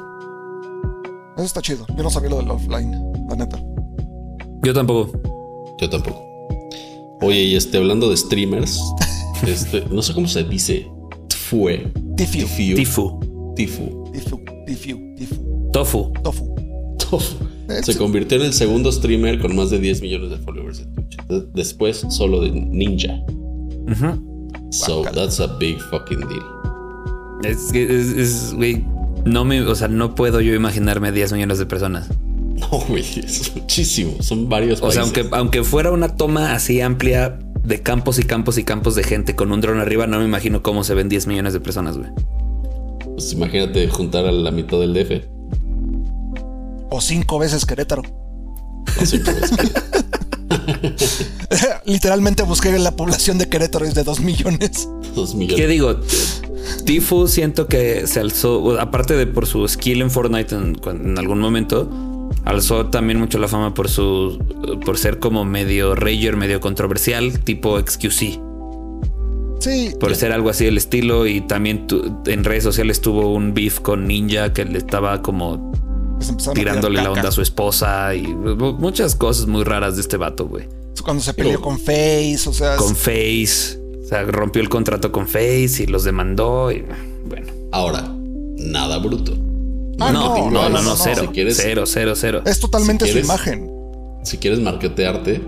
Eso 1.35 1.45
está 1.45 1.61
chido. 1.61 1.85
Yo 1.95 2.03
no 2.03 2.09
sabía 2.09 2.29
lo 2.29 2.37
del 2.37 2.49
offline, 2.49 2.91
la 3.29 3.35
neta. 3.35 3.61
Yo 4.63 4.73
tampoco. 4.73 5.11
Yo 5.79 5.89
tampoco. 5.89 6.23
Oye, 7.21 7.43
y 7.43 7.55
este, 7.55 7.77
hablando 7.77 8.09
de 8.09 8.17
streamers, 8.17 8.81
este, 9.45 9.85
no 9.91 10.01
sé 10.01 10.13
cómo 10.13 10.27
se 10.27 10.43
dice. 10.43 10.87
Fue. 11.49 11.91
Tifu. 12.15 12.39
Tifu. 12.75 13.19
Tifu. 13.55 14.11
Tifu. 14.11 14.43
Tifu. 14.65 15.15
Tifu. 15.15 15.69
Tofu. 15.71 16.13
Tofu. 16.23 16.55
Tofu. 16.97 17.35
Se 17.83 17.97
convirtió 17.97 18.37
en 18.37 18.45
el 18.45 18.53
segundo 18.53 18.91
streamer 18.91 19.39
con 19.39 19.55
más 19.55 19.69
de 19.69 19.79
10 19.79 20.01
millones 20.01 20.29
de 20.29 20.37
followers 20.37 20.79
de 20.79 20.85
Twitch. 20.85 21.17
Después 21.53 22.05
solo 22.09 22.41
de 22.41 22.51
Ninja. 22.51 23.19
So 24.71 25.03
that's 25.03 25.39
a 25.39 25.47
big 25.57 25.79
fucking 25.89 26.19
deal. 26.19 26.43
Es 27.43 27.71
que, 27.71 27.83
es, 27.83 28.53
güey, 28.53 28.83
no 29.25 29.45
me, 29.45 29.61
o 29.61 29.75
sea, 29.75 29.87
no 29.87 30.15
puedo 30.15 30.41
yo 30.41 30.53
imaginarme 30.53 31.11
10 31.11 31.33
millones 31.33 31.59
de 31.59 31.65
personas. 31.65 32.09
No, 32.59 32.79
güey, 32.87 33.03
es 33.03 33.55
muchísimo. 33.55 34.15
Son 34.21 34.49
varios. 34.49 34.81
O 34.81 34.91
sea, 34.91 35.03
aunque, 35.03 35.27
aunque 35.31 35.63
fuera 35.63 35.91
una 35.91 36.15
toma 36.15 36.53
así 36.53 36.81
amplia 36.81 37.37
de 37.63 37.81
campos 37.81 38.17
y 38.17 38.23
campos 38.23 38.57
y 38.57 38.63
campos 38.63 38.95
de 38.95 39.03
gente 39.03 39.35
con 39.35 39.51
un 39.51 39.61
dron 39.61 39.79
arriba, 39.79 40.07
no 40.07 40.19
me 40.19 40.25
imagino 40.25 40.63
cómo 40.63 40.83
se 40.83 40.93
ven 40.95 41.09
10 41.09 41.27
millones 41.27 41.53
de 41.53 41.59
personas, 41.59 41.97
güey. 41.97 42.09
Pues 43.03 43.33
imagínate 43.33 43.87
juntar 43.89 44.25
a 44.25 44.31
la 44.31 44.51
mitad 44.51 44.79
del 44.79 44.93
DF. 44.93 45.36
O 46.89 47.01
cinco 47.01 47.39
veces 47.39 47.65
Querétaro. 47.65 48.03
O 49.01 49.05
cinco 49.05 49.31
veces 49.33 49.51
Querétaro. 49.51 50.07
Literalmente 51.85 52.43
busqué 52.43 52.77
la 52.77 52.95
población 52.95 53.37
de 53.37 53.49
Querétaro 53.49 53.85
es 53.85 53.95
de 53.95 54.03
2 54.03 54.19
millones. 54.21 54.89
2 55.15 55.35
millones. 55.35 55.61
¿Qué 55.61 55.67
digo? 55.67 55.99
Tifu 56.85 57.27
siento 57.27 57.67
que 57.67 58.07
se 58.07 58.19
alzó, 58.19 58.79
aparte 58.79 59.15
de 59.15 59.27
por 59.27 59.45
su 59.45 59.67
skill 59.67 60.01
en 60.01 60.11
Fortnite 60.11 60.55
en, 60.55 61.17
algún 61.17 61.39
momento, 61.39 61.89
alzó 62.45 62.87
también 62.87 63.19
mucho 63.19 63.39
la 63.39 63.47
fama 63.47 63.73
por 63.73 63.89
su 63.89 64.37
por 64.85 64.97
ser 64.97 65.19
como 65.19 65.45
medio 65.45 65.95
rager, 65.95 66.35
medio 66.35 66.59
controversial, 66.59 67.39
tipo 67.39 67.79
XQC. 67.79 68.39
Sí. 69.59 69.91
Por 69.99 70.15
ser 70.15 70.31
algo 70.33 70.49
así 70.49 70.65
del 70.65 70.77
estilo 70.77 71.25
y 71.25 71.41
también 71.41 71.87
en 72.25 72.43
redes 72.43 72.63
sociales 72.63 73.01
tuvo 73.01 73.33
un 73.33 73.53
beef 73.53 73.79
con 73.79 74.07
Ninja 74.07 74.53
que 74.53 74.65
le 74.65 74.77
estaba 74.77 75.21
como 75.21 75.71
tirándole 76.53 77.01
la 77.01 77.11
onda 77.11 77.29
a 77.29 77.31
su 77.31 77.41
esposa 77.41 78.13
y 78.15 78.27
muchas 78.27 79.15
cosas 79.15 79.47
muy 79.47 79.63
raras 79.63 79.95
de 79.95 80.01
este 80.01 80.17
vato, 80.17 80.47
güey. 80.47 80.67
Cuando 81.03 81.23
se 81.23 81.33
peleó 81.33 81.61
con 81.61 81.79
Face, 81.79 82.41
o 82.47 82.53
sea. 82.53 82.75
Con 82.75 82.95
Face. 82.95 83.79
O 84.03 84.07
sea, 84.07 84.23
rompió 84.23 84.61
el 84.61 84.69
contrato 84.69 85.11
con 85.11 85.27
Face 85.27 85.83
y 85.83 85.85
los 85.85 86.03
demandó 86.03 86.71
y 86.71 86.85
bueno. 87.25 87.47
Ahora, 87.71 88.13
nada 88.57 88.97
bruto. 88.97 89.33
Ah, 89.99 90.11
no, 90.11 90.49
no, 90.49 90.69
no, 90.69 90.81
no, 90.81 90.95
cero. 90.95 91.31
cero, 91.51 91.83
cero, 91.85 92.13
cero. 92.15 92.41
Es 92.45 92.59
totalmente 92.59 93.07
su 93.07 93.17
imagen. 93.17 93.71
Si 94.23 94.37
quieres 94.37 94.59
marketearte, 94.59 95.41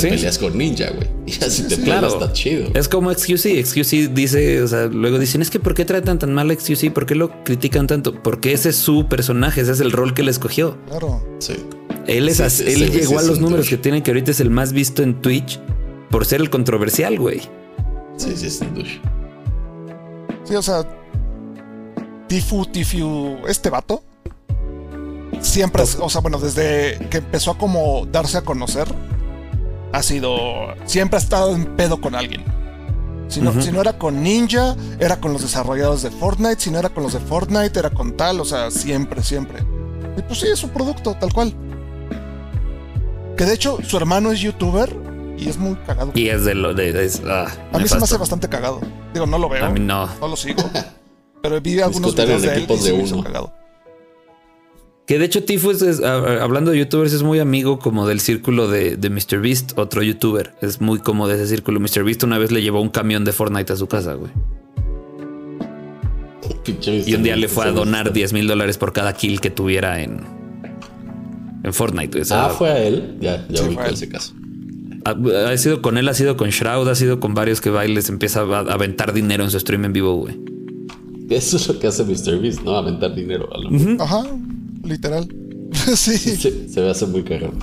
te 0.00 0.08
peleas 0.08 0.38
con 0.38 0.56
Ninja, 0.56 0.90
güey. 0.90 1.08
Y 1.26 1.44
así 1.44 1.62
te 1.62 1.76
claro. 1.76 2.08
está 2.08 2.32
chido. 2.32 2.70
Es 2.74 2.88
como 2.88 3.12
XQC. 3.12 3.64
XQC 3.64 4.12
dice, 4.12 4.62
o 4.62 4.68
sea, 4.68 4.86
luego 4.86 5.18
dicen, 5.18 5.42
es 5.42 5.50
que 5.50 5.60
¿por 5.60 5.74
qué 5.74 5.84
tratan 5.84 6.18
tan 6.18 6.34
mal 6.34 6.50
a 6.50 6.54
XQC? 6.54 6.92
¿Por 6.92 7.06
qué 7.06 7.14
lo 7.14 7.44
critican 7.44 7.86
tanto? 7.86 8.20
Porque 8.20 8.52
ese 8.52 8.70
es 8.70 8.76
su 8.76 9.06
personaje, 9.06 9.60
ese 9.60 9.72
es 9.72 9.80
el 9.80 9.92
rol 9.92 10.12
que 10.12 10.22
le 10.22 10.30
escogió. 10.30 10.76
Claro. 10.88 11.24
Sí. 11.38 11.54
Él 12.06 12.28
es 12.28 12.40
él 12.60 12.90
llegó 12.90 13.18
a 13.18 13.22
los 13.22 13.40
números 13.40 13.68
que 13.68 13.76
tiene, 13.76 14.02
que 14.02 14.10
ahorita 14.10 14.32
es 14.32 14.40
el 14.40 14.50
más 14.50 14.72
visto 14.72 15.02
en 15.02 15.20
Twitch 15.20 15.60
por 16.10 16.24
ser 16.26 16.40
el 16.40 16.50
controversial, 16.50 17.18
güey. 17.18 17.40
Sí, 18.16 18.32
sí, 18.34 18.46
es 18.46 18.60
un 18.60 18.84
Sí, 20.44 20.54
o 20.56 20.62
sea, 20.62 20.82
Tifu, 22.26 22.66
Tifu, 22.66 23.36
este 23.46 23.70
vato 23.70 24.02
siempre, 25.42 25.82
o 25.82 26.10
sea, 26.10 26.20
bueno, 26.20 26.38
desde 26.38 26.98
que 27.10 27.18
empezó 27.18 27.52
a 27.52 27.58
como 27.58 28.06
darse 28.10 28.38
a 28.38 28.42
conocer, 28.42 28.86
ha 29.92 30.02
sido. 30.02 30.74
Siempre 30.84 31.16
ha 31.18 31.20
estado 31.22 31.54
en 31.54 31.76
pedo 31.76 32.00
con 32.00 32.14
alguien. 32.14 32.44
Si 33.28 33.40
no, 33.40 33.60
si 33.62 33.70
no 33.70 33.80
era 33.80 33.96
con 33.96 34.22
Ninja, 34.24 34.74
era 34.98 35.20
con 35.20 35.32
los 35.32 35.42
desarrolladores 35.42 36.02
de 36.02 36.10
Fortnite. 36.10 36.58
Si 36.60 36.70
no 36.70 36.78
era 36.80 36.88
con 36.88 37.04
los 37.04 37.12
de 37.12 37.20
Fortnite, 37.20 37.78
era 37.78 37.90
con 37.90 38.16
tal. 38.16 38.40
O 38.40 38.44
sea, 38.44 38.70
siempre, 38.72 39.22
siempre. 39.22 39.60
Y 40.16 40.22
pues 40.22 40.40
sí, 40.40 40.48
es 40.48 40.62
un 40.64 40.70
producto, 40.70 41.14
tal 41.14 41.32
cual. 41.32 41.54
Que 43.36 43.44
de 43.44 43.54
hecho, 43.54 43.78
su 43.86 43.96
hermano 43.96 44.32
es 44.32 44.40
youtuber 44.40 44.94
y 45.38 45.48
es 45.48 45.56
muy 45.56 45.76
cagado. 45.86 46.10
Y 46.14 46.28
es 46.28 46.44
de 46.44 46.54
lo 46.54 46.74
de. 46.74 47.04
es- 47.04 47.22
ah, 47.26 47.46
A 47.72 47.78
mí 47.78 47.86
se 47.88 47.96
me 47.96 48.02
hace 48.04 48.16
bastante 48.18 48.48
cagado. 48.48 48.80
Digo, 49.14 49.26
no 49.26 49.38
lo 49.38 49.48
veo. 49.48 49.64
A 49.64 49.70
mí 49.70 49.80
no. 49.80 50.06
No 50.20 50.28
lo 50.28 50.36
sigo. 50.36 50.62
Pero 51.42 51.60
vi 51.60 51.80
algunos 51.80 52.14
videos 52.14 52.42
de 52.42 52.54
él 52.54 52.66
y 52.68 52.76
de 52.78 52.92
me 52.92 53.02
hizo 53.04 53.14
uno. 53.14 53.24
cagado. 53.24 53.52
Que 55.10 55.18
de 55.18 55.24
hecho 55.24 55.42
Tifu 55.42 55.72
es, 55.72 55.82
es- 55.82 56.00
a- 56.04 56.18
a- 56.18 56.42
hablando 56.44 56.70
de 56.70 56.78
youtubers 56.78 57.12
es 57.12 57.24
muy 57.24 57.40
amigo 57.40 57.80
como 57.80 58.06
del 58.06 58.20
círculo 58.20 58.68
de, 58.68 58.96
de 58.96 59.10
MrBeast, 59.10 59.76
otro 59.76 60.04
youtuber. 60.04 60.52
Es 60.62 60.80
muy 60.80 61.00
como 61.00 61.26
de 61.26 61.34
ese 61.34 61.48
círculo. 61.48 61.80
MrBeast 61.80 62.22
una 62.22 62.38
vez 62.38 62.52
le 62.52 62.62
llevó 62.62 62.80
un 62.80 62.90
camión 62.90 63.24
de 63.24 63.32
Fortnite 63.32 63.72
a 63.72 63.76
su 63.76 63.88
casa, 63.88 64.14
güey. 64.14 64.30
Y 67.06 67.14
un 67.14 67.22
día 67.24 67.34
Mr. 67.34 67.40
le 67.40 67.48
fue 67.48 67.64
a 67.64 67.66
Beast. 67.72 67.78
donar 67.78 68.12
10 68.12 68.32
mil 68.32 68.46
dólares 68.46 68.78
por 68.78 68.92
cada 68.92 69.12
kill 69.12 69.40
que 69.40 69.50
tuviera 69.50 70.00
en, 70.02 70.20
en 71.64 71.72
Fortnite. 71.74 72.08
güey. 72.12 72.22
O 72.22 72.24
sea, 72.24 72.46
Ah, 72.46 72.50
fue 72.50 72.68
a 72.70 72.78
él. 72.82 73.16
Ya, 73.20 73.44
ya 73.48 73.64
Sí, 73.64 73.70
fue 73.74 73.82
a 73.82 73.86
él. 73.88 73.94
ese 73.94 74.08
caso. 74.08 74.34
ha, 75.04 75.50
ha 75.50 75.56
sido 75.58 75.82
con 75.82 75.98
él, 75.98 76.06
ha 76.08 76.14
sido 76.14 76.36
con 76.36 76.50
Shroud, 76.50 76.88
ha 76.88 76.94
sido 76.94 77.18
con 77.18 77.34
varios 77.34 77.60
que 77.60 77.70
bailes, 77.70 78.08
empieza 78.10 78.42
a 78.42 78.58
a 78.58 78.72
aventar 78.74 79.12
dinero 79.12 79.42
en 79.42 79.50
su 79.50 79.58
stream 79.58 79.84
en 79.86 79.92
vivo, 79.92 80.14
güey. 80.14 80.38
Eso 81.30 81.56
es 81.56 81.66
lo 81.68 81.78
que 81.80 81.88
hace 81.88 82.04
MrBeast, 82.04 82.62
¿no? 82.62 82.76
Aventar 82.76 83.12
dinero. 83.14 83.48
A 83.52 83.58
lo 83.58 84.02
Ajá, 84.02 84.24
literal. 84.82 85.28
sí. 85.94 86.18
se, 86.18 86.68
se 86.68 86.80
me 86.80 86.90
hace 86.90 87.06
muy 87.06 87.22
cagado. 87.22 87.54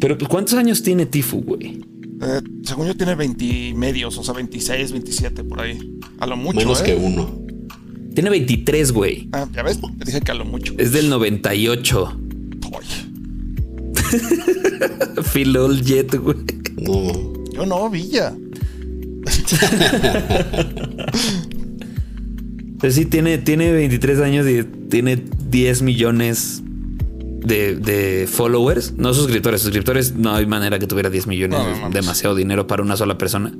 Pero 0.00 0.16
pues, 0.16 0.28
¿cuántos 0.28 0.54
años 0.54 0.82
tiene 0.82 1.06
Tifu, 1.06 1.42
güey? 1.42 1.80
Eh, 2.22 2.40
según 2.64 2.86
yo 2.86 2.94
tiene 2.96 3.14
20 3.14 3.72
medios, 3.74 4.18
o 4.18 4.22
sea, 4.22 4.34
26, 4.34 4.92
27 4.92 5.44
por 5.44 5.60
ahí. 5.60 5.78
A 6.18 6.26
lo 6.26 6.36
mucho, 6.36 6.58
Menos 6.58 6.80
¿eh? 6.80 6.84
que 6.84 6.94
uno. 6.94 7.40
Tiene 8.14 8.28
23, 8.30 8.92
güey. 8.92 9.28
Ah, 9.32 9.48
ya 9.54 9.62
ves, 9.62 9.80
te 9.98 10.04
dije 10.04 10.20
que 10.20 10.30
a 10.30 10.34
lo 10.34 10.44
mucho. 10.44 10.74
Es 10.76 10.92
del 10.92 11.08
98. 11.08 12.20
Ay, 12.72 12.86
Phil 15.32 15.56
Old 15.56 15.82
Jet, 15.84 16.14
güey. 16.16 16.36
No. 16.76 17.32
yo 17.52 17.64
no, 17.66 17.88
Villa. 17.88 18.34
Pero 22.80 22.92
sí, 22.92 23.04
tiene, 23.04 23.38
tiene 23.38 23.72
23 23.72 24.20
años 24.20 24.46
y 24.48 24.64
tiene 24.88 25.24
10 25.50 25.82
millones 25.82 26.62
de, 26.64 27.76
de 27.76 28.26
followers. 28.26 28.94
No 28.96 29.14
suscriptores. 29.14 29.62
Suscriptores 29.62 30.14
no 30.14 30.34
hay 30.34 30.46
manera 30.46 30.78
que 30.78 30.86
tuviera 30.86 31.10
10 31.10 31.26
millones. 31.26 31.58
No, 31.58 31.88
no 31.88 31.90
demasiado 31.90 32.34
dinero 32.34 32.66
para 32.66 32.82
una 32.82 32.96
sola 32.96 33.18
persona. 33.18 33.52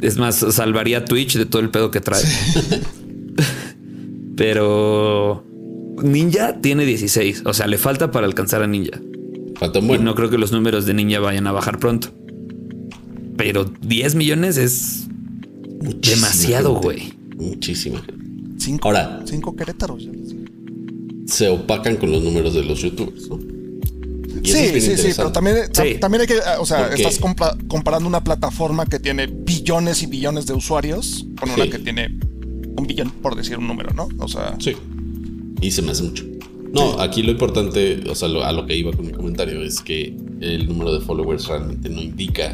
Es 0.00 0.18
más, 0.18 0.36
salvaría 0.36 1.04
Twitch 1.04 1.36
de 1.36 1.46
todo 1.46 1.62
el 1.62 1.70
pedo 1.70 1.90
que 1.90 2.00
trae. 2.00 2.22
Pero 4.36 5.44
Ninja 6.02 6.60
tiene 6.60 6.84
16. 6.84 7.42
O 7.46 7.54
sea, 7.54 7.66
le 7.66 7.78
falta 7.78 8.10
para 8.10 8.26
alcanzar 8.26 8.62
a 8.62 8.66
Ninja. 8.66 9.00
Falta 9.58 9.78
un 9.78 9.90
Y 9.90 9.98
no 9.98 10.14
creo 10.14 10.30
que 10.30 10.38
los 10.38 10.52
números 10.52 10.86
de 10.86 10.94
Ninja 10.94 11.20
vayan 11.20 11.46
a 11.46 11.52
bajar 11.52 11.78
pronto. 11.78 12.08
Pero 13.36 13.64
10 13.64 14.14
millones 14.16 14.56
es 14.56 15.06
Muchísima 15.80 16.26
demasiado, 16.26 16.74
güey. 16.74 17.14
Muchísima. 17.36 18.02
Cinco, 18.58 18.88
Ahora. 18.88 19.22
cinco 19.24 19.54
Querétaros. 19.56 20.08
Se 21.34 21.48
opacan 21.48 21.96
con 21.96 22.12
los 22.12 22.22
números 22.22 22.54
de 22.54 22.64
los 22.64 22.80
youtubers, 22.80 23.28
¿no? 23.28 23.38
Y 24.42 24.50
eso 24.50 24.58
es 24.58 24.84
Sí, 24.84 24.96
sí, 24.96 24.96
sí, 24.96 25.12
pero 25.16 25.32
también, 25.32 25.56
Sí. 25.72 25.96
también 26.00 26.22
hay 26.22 26.26
que, 26.26 26.34
ah, 26.44 26.56
o 26.60 26.66
sea, 26.66 26.88
Porque- 26.88 27.02
estás 27.02 27.18
comparando 27.68 28.06
una 28.08 28.22
plataforma 28.22 28.84
que 28.86 28.98
tiene 28.98 29.26
billones 29.26 30.02
y 30.02 30.06
billones 30.06 30.46
de 30.46 30.52
usuarios 30.54 31.26
con 31.40 31.50
una 31.50 31.68
que 31.68 31.78
tiene 31.78 32.08
un 32.76 32.86
billón, 32.86 33.10
por 33.22 33.36
decir 33.36 33.56
un 33.58 33.66
número, 33.66 33.92
¿no? 33.94 34.08
O 34.18 34.28
sea, 34.28 34.56
Sí. 34.60 34.72
Y 35.60 35.70
se 35.70 35.80
me 35.82 35.92
hace 35.92 36.02
mucho. 36.02 36.24
No, 36.72 37.00
aquí 37.00 37.22
lo 37.22 37.30
importante, 37.30 38.02
o 38.10 38.14
sea, 38.14 38.28
lo- 38.28 38.44
a 38.44 38.52
lo 38.52 38.66
que 38.66 38.76
iba 38.76 38.90
con 38.92 39.06
mi 39.06 39.12
comentario 39.12 39.62
es 39.62 39.80
que 39.80 40.14
el 40.40 40.66
número 40.68 40.92
de 40.92 41.00
followers 41.00 41.46
realmente 41.46 41.88
no 41.88 42.02
indica 42.02 42.52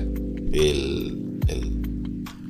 el, 0.53 1.19
el, 1.49 1.71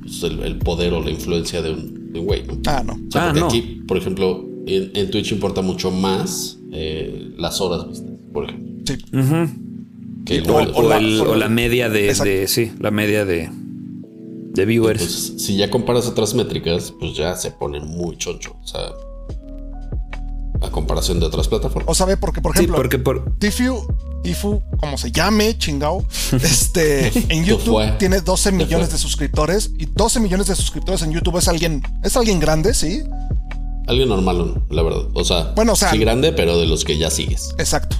pues, 0.01 0.23
el- 0.23 0.57
poder 0.57 0.93
o 0.93 1.01
la 1.01 1.09
influencia 1.09 1.61
de 1.61 1.71
un, 1.71 2.11
de 2.11 2.19
un 2.19 2.25
güey, 2.25 2.43
¿no? 2.45 2.59
ah, 2.67 2.83
no. 2.85 2.93
O 2.93 3.11
sea, 3.11 3.23
Ah, 3.23 3.25
porque 3.27 3.39
no. 3.39 3.47
aquí, 3.47 3.81
por 3.87 3.97
ejemplo, 3.97 4.45
en, 4.67 4.91
en 4.95 5.11
Twitch 5.11 5.31
importa 5.31 5.61
mucho 5.61 5.91
más 5.91 6.57
eh, 6.71 7.33
las 7.37 7.59
horas 7.61 7.87
vistas, 7.87 8.11
por 8.33 8.45
ejemplo, 8.45 8.71
Sí. 8.85 8.97
Que 10.25 10.37
el 10.37 10.49
O- 10.49 10.59
la- 10.87 10.97
el- 10.97 11.19
o 11.21 11.23
o 11.31 11.35
la- 11.35 11.45
la 11.45 11.49
media 11.49 11.89
de, 11.89 12.47
sí, 12.47 12.71
la 12.79 12.91
media 12.91 13.25
de, 13.25 13.49
de 14.53 14.65
viewers. 14.65 15.33
Si 15.37 15.57
ya 15.57 15.69
comparas 15.69 16.07
otras 16.07 16.33
métricas, 16.35 16.93
pues 16.99 17.15
ya 17.15 17.35
se 17.35 17.51
pone 17.51 17.79
muy 17.79 18.17
choncho. 18.17 18.55
O 18.61 18.67
sea, 18.67 18.81
a 20.61 20.69
comparación 20.69 21.19
de 21.19 21.25
otras 21.25 21.47
plataformas. 21.47 21.89
O 21.89 21.95
sabe, 21.95 22.17
porque, 22.17 22.39
por 22.41 22.53
sí, 22.53 22.59
ejemplo, 22.59 22.75
porque 22.77 22.99
por, 22.99 23.35
Tifu, 23.39 23.87
Tifu, 24.21 24.61
como 24.79 24.97
se 24.97 25.11
llame, 25.11 25.57
chingao, 25.57 26.05
este, 26.33 27.11
en 27.33 27.43
YouTube 27.43 27.97
tiene 27.97 28.21
12 28.21 28.51
millones 28.51 28.91
de 28.91 28.97
suscriptores 28.99 29.71
y 29.79 29.85
12 29.87 30.19
millones 30.19 30.47
de 30.47 30.55
suscriptores 30.55 31.01
en 31.01 31.11
YouTube 31.11 31.37
es 31.37 31.47
alguien, 31.47 31.81
es 32.03 32.15
alguien 32.15 32.39
grande, 32.39 32.75
sí, 32.75 33.01
Alguien 33.91 34.07
normal, 34.09 34.37
¿no? 34.37 34.63
la 34.69 34.83
verdad. 34.83 35.01
O 35.13 35.23
sea, 35.25 35.51
Bueno, 35.55 35.73
o 35.73 35.75
sea- 35.75 35.91
sí 35.91 35.97
grande, 35.97 36.31
pero 36.31 36.57
de 36.57 36.65
los 36.65 36.85
que 36.85 36.97
ya 36.97 37.09
sigues. 37.11 37.53
exacto. 37.57 37.97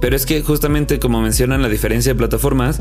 Pero 0.00 0.14
es 0.16 0.24
que 0.24 0.40
justamente 0.42 1.00
como 1.00 1.20
mencionan 1.20 1.60
la 1.62 1.68
diferencia 1.68 2.12
de 2.12 2.18
plataformas, 2.18 2.80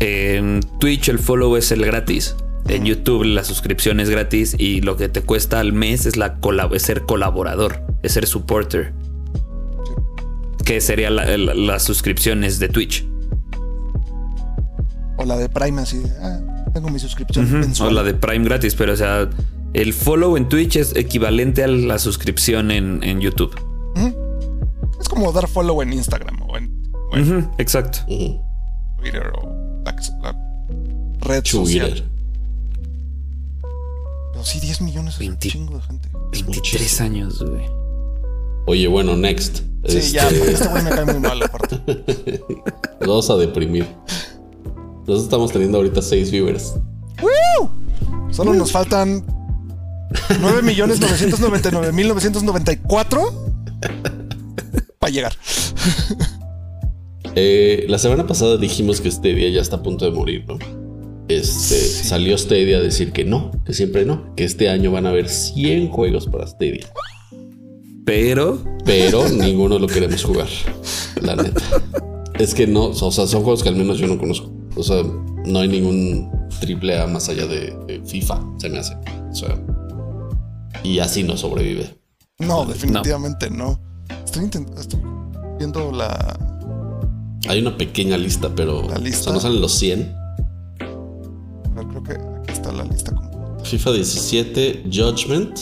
en 0.00 0.60
Twitch 0.80 1.08
el 1.08 1.18
follow 1.20 1.54
es 1.56 1.70
el 1.70 1.84
gratis. 1.86 2.34
En 2.68 2.84
YouTube 2.84 3.22
la 3.24 3.44
suscripción 3.44 4.00
es 4.00 4.10
gratis 4.10 4.56
y 4.58 4.80
lo 4.80 4.96
que 4.96 5.08
te 5.08 5.22
cuesta 5.22 5.60
al 5.60 5.72
mes 5.72 6.06
es, 6.06 6.16
la 6.16 6.40
colab- 6.40 6.74
es 6.74 6.82
ser 6.82 7.02
colaborador, 7.02 7.82
es 8.02 8.12
ser 8.12 8.26
supporter. 8.26 8.92
Que 10.64 10.80
sería 10.80 11.10
la- 11.10 11.36
la- 11.36 11.54
las 11.54 11.82
suscripciones 11.84 12.58
de 12.58 12.68
Twitch. 12.68 13.06
O 15.16 15.24
la 15.24 15.36
de 15.36 15.48
Prime, 15.48 15.82
así, 15.82 16.02
ah, 16.22 16.40
tengo 16.74 16.88
mi 16.90 16.98
suscripción 16.98 17.50
mensual. 17.52 17.90
O 17.90 17.92
la 17.92 18.02
de 18.02 18.14
Prime 18.14 18.44
gratis, 18.44 18.74
pero 18.74 18.94
o 18.94 18.96
sea, 18.96 19.28
el 19.72 19.92
follow 19.92 20.36
en 20.36 20.48
Twitch 20.48 20.76
es 20.76 20.94
equivalente 20.96 21.62
a 21.64 21.68
la 21.68 21.98
suscripción 21.98 22.70
en, 22.70 23.02
en 23.02 23.20
YouTube. 23.20 23.54
Es 25.00 25.08
como 25.08 25.32
dar 25.32 25.48
follow 25.48 25.80
en 25.82 25.92
Instagram 25.92 26.42
o 26.42 26.56
en, 26.58 26.92
o 27.12 27.16
en 27.16 27.36
Ujú, 27.38 27.50
exacto. 27.58 28.00
Ujú. 28.08 28.40
Twitter 28.98 29.32
o 29.42 29.82
la, 29.84 29.96
la 30.22 30.36
red 31.20 31.44
social. 31.44 31.88
Twitter. 31.90 32.08
Pero 34.32 34.44
sí, 34.44 34.60
10 34.60 34.80
millones 34.82 35.14
es 35.14 35.20
un 35.20 35.26
20. 35.28 35.48
chingo 35.48 35.76
de 35.76 35.82
gente. 35.82 36.08
23 36.32 37.00
años, 37.00 37.42
güey. 37.42 37.64
Oye, 38.66 38.88
bueno, 38.88 39.16
next. 39.16 39.58
Sí, 39.86 39.96
Este, 39.98 40.12
ya, 40.12 40.28
este 40.28 40.68
güey 40.68 40.82
me 40.84 40.90
cae 40.90 41.04
muy 41.06 41.18
mal 41.20 41.42
aparte. 41.42 41.80
nos 43.00 43.08
vamos 43.08 43.30
a 43.30 43.36
deprimir. 43.36 43.86
Nosotros 45.00 45.22
estamos 45.24 45.50
teniendo 45.52 45.78
ahorita 45.78 46.02
6 46.02 46.30
viewers. 46.30 46.74
Solo 48.30 48.54
nos 48.54 48.70
faltan 48.70 49.24
9 50.40 50.62
millones 50.62 51.00
999 51.00 51.92
mil 51.92 52.08
994 52.08 53.52
para 54.98 55.12
llegar. 55.12 55.32
Eh, 57.36 57.86
la 57.88 57.98
semana 57.98 58.26
pasada 58.26 58.56
dijimos 58.56 59.00
que 59.00 59.08
este 59.08 59.34
día 59.34 59.48
ya 59.50 59.60
está 59.60 59.76
a 59.76 59.82
punto 59.82 60.04
de 60.04 60.10
morir, 60.10 60.44
¿no? 60.48 60.58
Este, 61.28 61.76
Sí. 61.76 62.08
Salió 62.08 62.36
Stadia 62.36 62.78
a 62.78 62.80
decir 62.80 63.12
que 63.12 63.24
no, 63.24 63.52
que 63.64 63.72
siempre 63.72 64.04
no, 64.04 64.34
que 64.34 64.44
este 64.44 64.68
año 64.68 64.90
van 64.90 65.06
a 65.06 65.10
haber 65.10 65.28
100 65.28 65.88
juegos 65.88 66.26
para 66.26 66.46
Stadia. 66.46 66.90
Pero 68.04 68.58
Pero 68.84 69.28
ninguno 69.32 69.78
lo 69.78 69.86
queremos 69.86 70.24
jugar, 70.24 70.48
la 71.22 71.36
neta. 71.36 71.62
Es 72.38 72.54
que 72.54 72.66
no, 72.66 72.86
o 72.86 73.12
sea, 73.12 73.26
son 73.26 73.42
juegos 73.42 73.62
que 73.62 73.68
al 73.68 73.76
menos 73.76 73.98
yo 73.98 74.08
no 74.08 74.18
conozco. 74.18 74.50
O 74.74 74.82
sea, 74.82 75.04
no 75.46 75.58
hay 75.60 75.68
ningún 75.68 76.30
triple 76.60 76.98
A 76.98 77.06
más 77.06 77.28
allá 77.28 77.46
de, 77.46 77.76
de 77.86 78.02
FIFA, 78.04 78.42
se 78.58 78.68
me 78.68 78.78
hace. 78.78 78.94
O 79.30 79.34
sea, 79.34 79.56
y 80.82 80.98
así 80.98 81.22
no 81.22 81.36
sobrevive. 81.36 81.98
No, 82.38 82.64
definitivamente 82.64 83.50
no. 83.50 83.78
Estoy, 84.24 84.44
intent- 84.44 84.78
estoy 84.78 85.00
viendo 85.58 85.92
la. 85.92 86.38
Hay 87.48 87.60
una 87.60 87.76
pequeña 87.76 88.16
lista, 88.16 88.50
pero 88.54 88.82
La 88.88 88.98
lista. 88.98 89.20
O 89.20 89.24
sea, 89.24 89.32
no 89.34 89.40
salen 89.40 89.60
los 89.60 89.72
100. 89.78 90.14
Creo 91.90 92.02
que 92.04 92.12
aquí 92.12 92.52
está 92.52 92.72
la 92.72 92.84
lista 92.84 93.14
completa. 93.14 93.64
FIFA 93.64 93.92
17, 93.92 94.84
Judgment, 94.92 95.58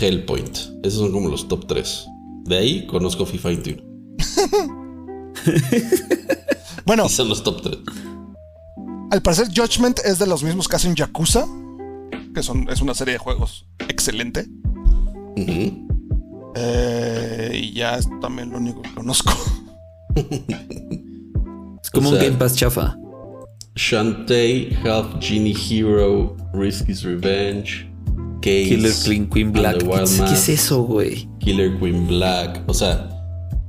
Hellpoint. 0.00 0.56
Esos 0.82 1.00
son 1.00 1.12
como 1.12 1.28
los 1.28 1.46
top 1.48 1.66
3. 1.66 2.06
De 2.44 2.56
ahí 2.58 2.86
conozco 2.86 3.26
FIFA 3.26 3.48
21. 3.48 3.82
Bueno, 6.84 7.06
Y 7.06 7.08
son 7.08 7.28
los 7.28 7.42
top 7.42 7.62
3. 7.62 7.78
al 9.10 9.22
parecer 9.22 9.48
Judgment 9.54 9.98
es 10.04 10.18
de 10.18 10.26
los 10.26 10.42
mismos 10.44 10.68
que 10.68 10.76
hacen 10.76 10.94
Yakuza, 10.94 11.46
que 12.36 12.42
son, 12.42 12.68
es 12.68 12.82
una 12.82 12.92
serie 12.92 13.14
de 13.14 13.18
juegos 13.18 13.64
excelente. 13.88 14.46
Eh, 16.54 17.50
y 17.62 17.72
ya 17.72 17.96
es 17.96 18.06
también 18.20 18.50
lo 18.50 18.58
único 18.58 18.82
que 18.82 18.92
conozco. 18.92 19.32
es 20.16 21.90
como 21.90 22.10
O 22.10 22.12
un 22.12 22.18
sea- 22.18 22.24
Game 22.26 22.36
Pass 22.38 22.54
chafa. 22.56 22.98
Shantae, 23.74 24.76
Half 24.84 25.16
Genie 25.20 25.54
Hero, 25.54 26.36
Risky's 26.52 27.02
Revenge, 27.02 27.90
Case, 28.42 28.64
Killer 28.68 28.92
Queen, 29.04 29.28
Queen 29.30 29.52
Black. 29.52 29.82
Wild 29.82 30.24
¿Qué, 30.26 30.34
es 30.34 30.48
eso, 30.50 30.82
güey? 30.82 31.28
Killer 31.40 31.78
Queen 31.78 32.06
Black. 32.06 32.62
O 32.66 32.74
sea, 32.74 33.08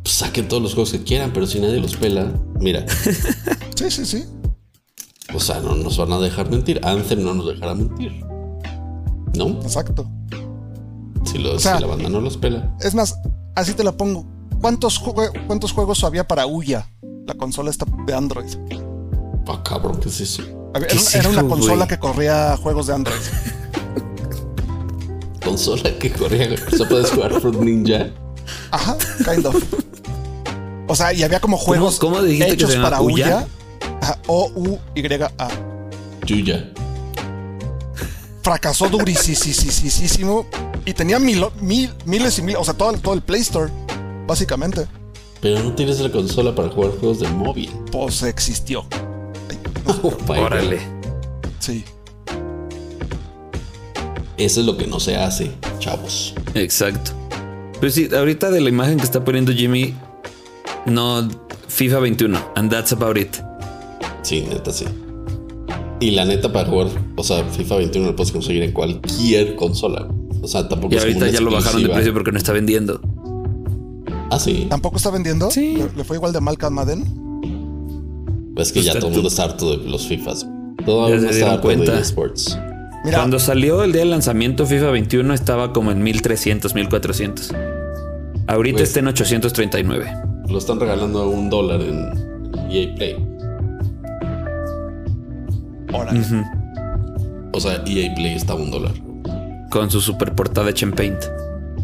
pues 0.04 0.16
saquen 0.16 0.48
todos 0.50 0.62
los 0.64 0.74
juegos 0.74 0.92
que 0.92 1.04
quieran, 1.04 1.32
pero 1.34 1.48
si 1.48 1.60
nadie 1.62 1.80
los 1.80 1.96
pela, 1.96 2.32
mira, 2.60 2.86
Sí, 3.76 3.90
sí, 3.92 4.06
sí. 4.06 4.24
o 5.34 5.40
sea, 5.40 5.60
no 5.62 5.76
nos 5.76 5.98
van 5.98 6.12
a 6.12 6.20
dejar 6.20 6.50
mentir. 6.50 6.80
Anthem 6.84 7.22
no 7.24 7.34
nos 7.34 7.48
dejará 7.48 7.74
mentir. 7.76 8.12
¿No? 9.36 9.48
Exacto. 9.62 10.10
Si, 11.26 11.38
lo- 11.38 11.56
O 11.56 11.60
sea, 11.60 11.76
si 11.78 11.82
la 11.82 11.88
banda 11.88 12.10
no 12.10 12.22
los 12.22 12.38
pela. 12.38 12.74
Es 12.82 12.96
más, 12.96 13.16
así 13.56 13.74
te 13.74 13.84
la 13.84 13.92
pongo. 13.92 14.26
¿Cuántos, 14.62 15.02
jue- 15.02 15.32
cuántos 15.48 15.72
juegos 15.72 16.04
había 16.04 16.28
para 16.28 16.46
Uya? 16.48 16.90
La 17.26 17.34
consola 17.36 17.70
esta 17.70 17.86
de 18.06 18.14
Android. 18.14 18.48
Ah, 19.48 19.62
cabrón, 19.64 20.00
¿qué 20.00 20.10
es 20.10 20.22
eso? 20.22 20.42
Había- 20.74 20.88
¿Qué 20.88 20.94
Era, 20.96 21.02
es 21.04 21.16
era 21.16 21.30
una 21.30 21.44
consola 21.48 21.88
que 21.88 21.98
corría 22.00 22.58
juegos 22.58 22.88
de 22.88 22.94
Android. 22.94 23.18
Consola 25.44 25.98
que 26.00 26.12
corría. 26.12 26.50
O 26.74 26.76
sea, 26.76 26.88
puedes 26.90 27.10
jugar 27.12 27.40
Fruit 27.40 27.60
Ninja. 27.60 28.08
Ajá, 28.72 28.98
kind 29.26 29.46
of. 29.46 29.56
O 30.88 30.96
sea, 30.96 31.14
y 31.14 31.24
había 31.24 31.40
como 31.40 31.58
juegos 31.58 32.00
cómo 32.00 32.22
dijiste 32.22 32.48
que 32.48 32.54
hechos 32.54 32.70
se 32.72 32.76
llama? 32.78 32.90
para 32.90 33.02
¿Uya? 33.02 33.48
O-U-Y-A. 34.28 35.30
Yuya. 36.26 36.70
Fracasó 38.48 38.88
durísimo. 38.88 40.46
Y 40.86 40.94
tenía 40.94 41.20
mil, 41.20 41.44
mil- 41.60 41.94
miles 42.06 42.40
y 42.40 42.42
miles. 42.44 42.62
O 42.62 42.64
sea, 42.64 42.74
todo, 42.74 42.92
el- 42.92 43.02
todo 43.02 43.14
el 43.14 43.22
Play 43.22 43.42
Store. 43.42 43.70
Básicamente. 44.26 44.88
Pero 45.42 45.62
no 45.62 45.74
tienes 45.74 46.00
la 46.00 46.10
consola 46.10 46.56
para 46.56 46.70
jugar 46.70 46.92
juegos 46.92 47.20
de 47.20 47.28
móvil. 47.28 47.70
Pues 47.92 48.24
existió. 48.24 48.86
Oh. 50.04 50.14
Órale. 50.28 50.80
Sí. 51.60 51.84
Eso 54.38 54.60
es 54.60 54.66
lo 54.66 54.78
que 54.78 54.86
no 54.88 55.00
se 55.00 55.16
hace, 55.18 55.52
chavos. 55.80 56.34
Exacto. 56.56 57.12
Pero 57.80 57.92
sí, 57.92 58.10
ahorita 58.14 58.50
de 58.52 58.60
la 58.62 58.68
imagen 58.70 58.98
que 58.98 59.04
está 59.06 59.24
poniendo 59.24 59.52
Jimmy, 59.54 59.96
no 60.86 61.28
FIFA 61.70 62.00
21, 62.00 62.38
and 62.56 62.70
that's 62.70 62.92
about 62.92 63.18
it. 63.18 63.38
Sí, 64.24 64.42
neta, 64.50 64.72
sí. 64.74 64.86
Y 66.00 66.12
la 66.12 66.26
neta, 66.26 66.52
para 66.54 66.70
jugar, 66.70 66.88
o 67.16 67.24
sea, 67.24 67.44
FIFA 67.44 67.78
21 67.78 68.08
lo 68.10 68.16
puedes 68.16 68.32
conseguir 68.32 68.62
en 68.64 68.72
cualquier 68.72 69.56
consola. 69.56 70.08
O 70.42 70.48
sea, 70.48 70.68
tampoco 70.70 70.94
Y 70.94 70.98
es 70.98 71.04
como 71.04 71.14
ahorita 71.16 71.26
una 71.26 71.34
ya 71.34 71.42
lo 71.42 71.52
bajaron 71.52 71.64
de 71.64 71.68
exclusiva. 71.88 71.96
precio 71.96 72.14
porque 72.14 72.32
no 72.32 72.38
está 72.38 72.54
vendiendo. 72.54 73.02
Ah, 74.30 74.40
sí. 74.40 74.68
¿Tampoco 74.70 74.98
está 74.98 75.10
vendiendo? 75.10 75.50
Sí. 75.50 75.76
¿Le, 75.78 75.90
le 75.96 76.04
fue 76.04 76.18
igual 76.18 76.34
de 76.34 76.42
mal 76.42 76.58
que 76.58 76.66
a 76.66 76.70
Madden? 76.70 77.04
Es 78.58 78.72
que 78.72 78.82
ya 78.82 78.92
Está 78.92 79.00
todo 79.00 79.08
el 79.10 79.14
tú- 79.14 79.18
mundo 79.20 79.30
está 79.30 79.44
harto 79.46 79.78
de 79.78 79.90
los 79.90 80.08
FIFAs. 80.08 80.46
Todo 80.86 81.08
Ya 81.10 81.16
el 81.16 81.20
se 81.22 81.26
mundo 81.26 81.38
está 81.40 81.54
harto 81.54 81.68
de 81.70 81.76
cuenta. 81.76 82.00
eSports. 82.00 82.60
Mira, 83.06 83.18
Cuando 83.20 83.40
salió 83.40 83.84
el 83.84 83.92
día 83.92 84.02
del 84.02 84.10
lanzamiento 84.12 84.66
FIFA 84.66 84.92
21 84.92 85.34
estaba 85.34 85.72
como 85.74 85.92
en 85.92 86.04
1300, 86.04 86.74
1400. 86.76 87.54
Ahorita 88.48 88.78
Pues- 88.78 88.90
está 88.90 89.00
en 89.00 89.08
839. 89.08 90.12
Lo 90.50 90.58
están 90.58 90.80
regalando 90.80 91.22
a 91.22 91.28
un 91.28 91.50
dólar 91.50 91.82
en 91.82 92.10
EA 92.72 92.96
Play. 92.96 93.16
Órale. 95.94 96.22
O 97.54 97.60
sea, 97.60 97.84
EA 97.86 98.14
Play 98.16 98.34
está 98.36 98.54
a 98.54 98.56
un 98.56 98.72
dólar. 98.72 98.94
Con 99.72 99.90
su 99.92 100.00
super 100.02 100.34
portada 100.36 100.70
hecha 100.70 100.86
en 100.86 100.94
Paint. 100.94 101.20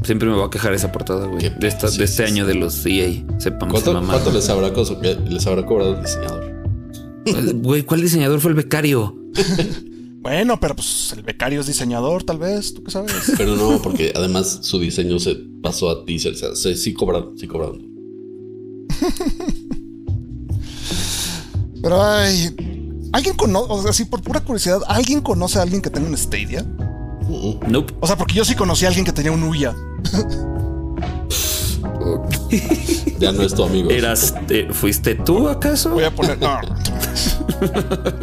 Siempre 0.03 0.27
me 0.29 0.35
voy 0.35 0.45
a 0.45 0.49
quejar 0.49 0.73
esa 0.73 0.91
portada, 0.91 1.27
güey. 1.27 1.49
De, 1.59 1.67
esta- 1.67 1.87
sí, 1.87 1.97
de 1.99 2.03
este 2.05 2.27
sí, 2.27 2.33
año 2.33 2.45
de 2.45 2.55
los 2.55 2.85
EA. 2.85 3.23
Sepan, 3.39 3.69
se 3.69 3.71
¿Cuánto, 3.71 3.93
mamaron. 3.93 4.09
cuánto 4.21 4.31
les, 4.31 4.49
habrá 4.49 4.73
cos- 4.73 4.97
les 5.29 5.47
habrá 5.47 5.65
cobrado 5.65 5.95
el 5.95 6.01
diseñador? 6.03 6.53
Güey, 7.61 7.83
¿cuál 7.83 8.01
diseñador 8.01 8.39
fue 8.41 8.51
el 8.51 8.57
becario? 8.57 9.15
Bueno, 10.23 10.57
pero 10.57 10.73
pues 10.73 11.11
el 11.17 11.21
becario 11.21 11.59
es 11.59 11.67
diseñador, 11.67 12.23
tal 12.23 12.37
vez. 12.37 12.73
¿Tú 12.73 12.81
qué 12.81 12.91
sabes? 12.91 13.11
Pero 13.37 13.57
no, 13.57 13.81
porque 13.81 14.13
además 14.15 14.59
su 14.61 14.79
diseño 14.79 15.19
se 15.19 15.35
pasó 15.61 15.89
a 15.89 16.05
ti. 16.05 16.15
O 16.15 16.33
sea, 16.33 16.55
se- 16.55 16.77
sí 16.77 16.93
cobraron, 16.93 17.37
sí 17.37 17.45
cobraron. 17.45 17.85
Pero 21.81 22.01
ay. 22.01 22.55
¿Alguien 23.13 23.35
conoce, 23.35 23.67
o 23.69 23.81
sea, 23.81 23.91
así 23.91 24.05
por 24.05 24.21
pura 24.21 24.39
curiosidad, 24.39 24.81
¿alguien 24.87 25.21
conoce 25.21 25.59
a 25.59 25.61
alguien 25.61 25.81
que 25.81 25.91
tenga 25.91 26.07
un 26.07 26.17
Stadia? 26.17 26.65
Nope. 27.67 27.93
O 27.99 28.07
sea, 28.07 28.17
porque 28.17 28.33
yo 28.33 28.43
sí 28.43 28.55
conocí 28.55 28.85
a 28.85 28.87
alguien 28.87 29.05
que 29.05 29.13
tenía 29.13 29.31
un 29.31 29.43
Uya. 29.43 29.75
Ya 33.19 33.31
no 33.31 33.43
es 33.43 33.53
tu 33.53 33.63
amigo. 33.63 33.89
¿Eras, 33.89 34.33
eh, 34.49 34.67
¿Fuiste 34.71 35.15
tú 35.15 35.47
acaso? 35.47 35.91
Voy 35.91 36.03
a 36.03 36.13
poner. 36.13 36.39
No. 36.39 36.59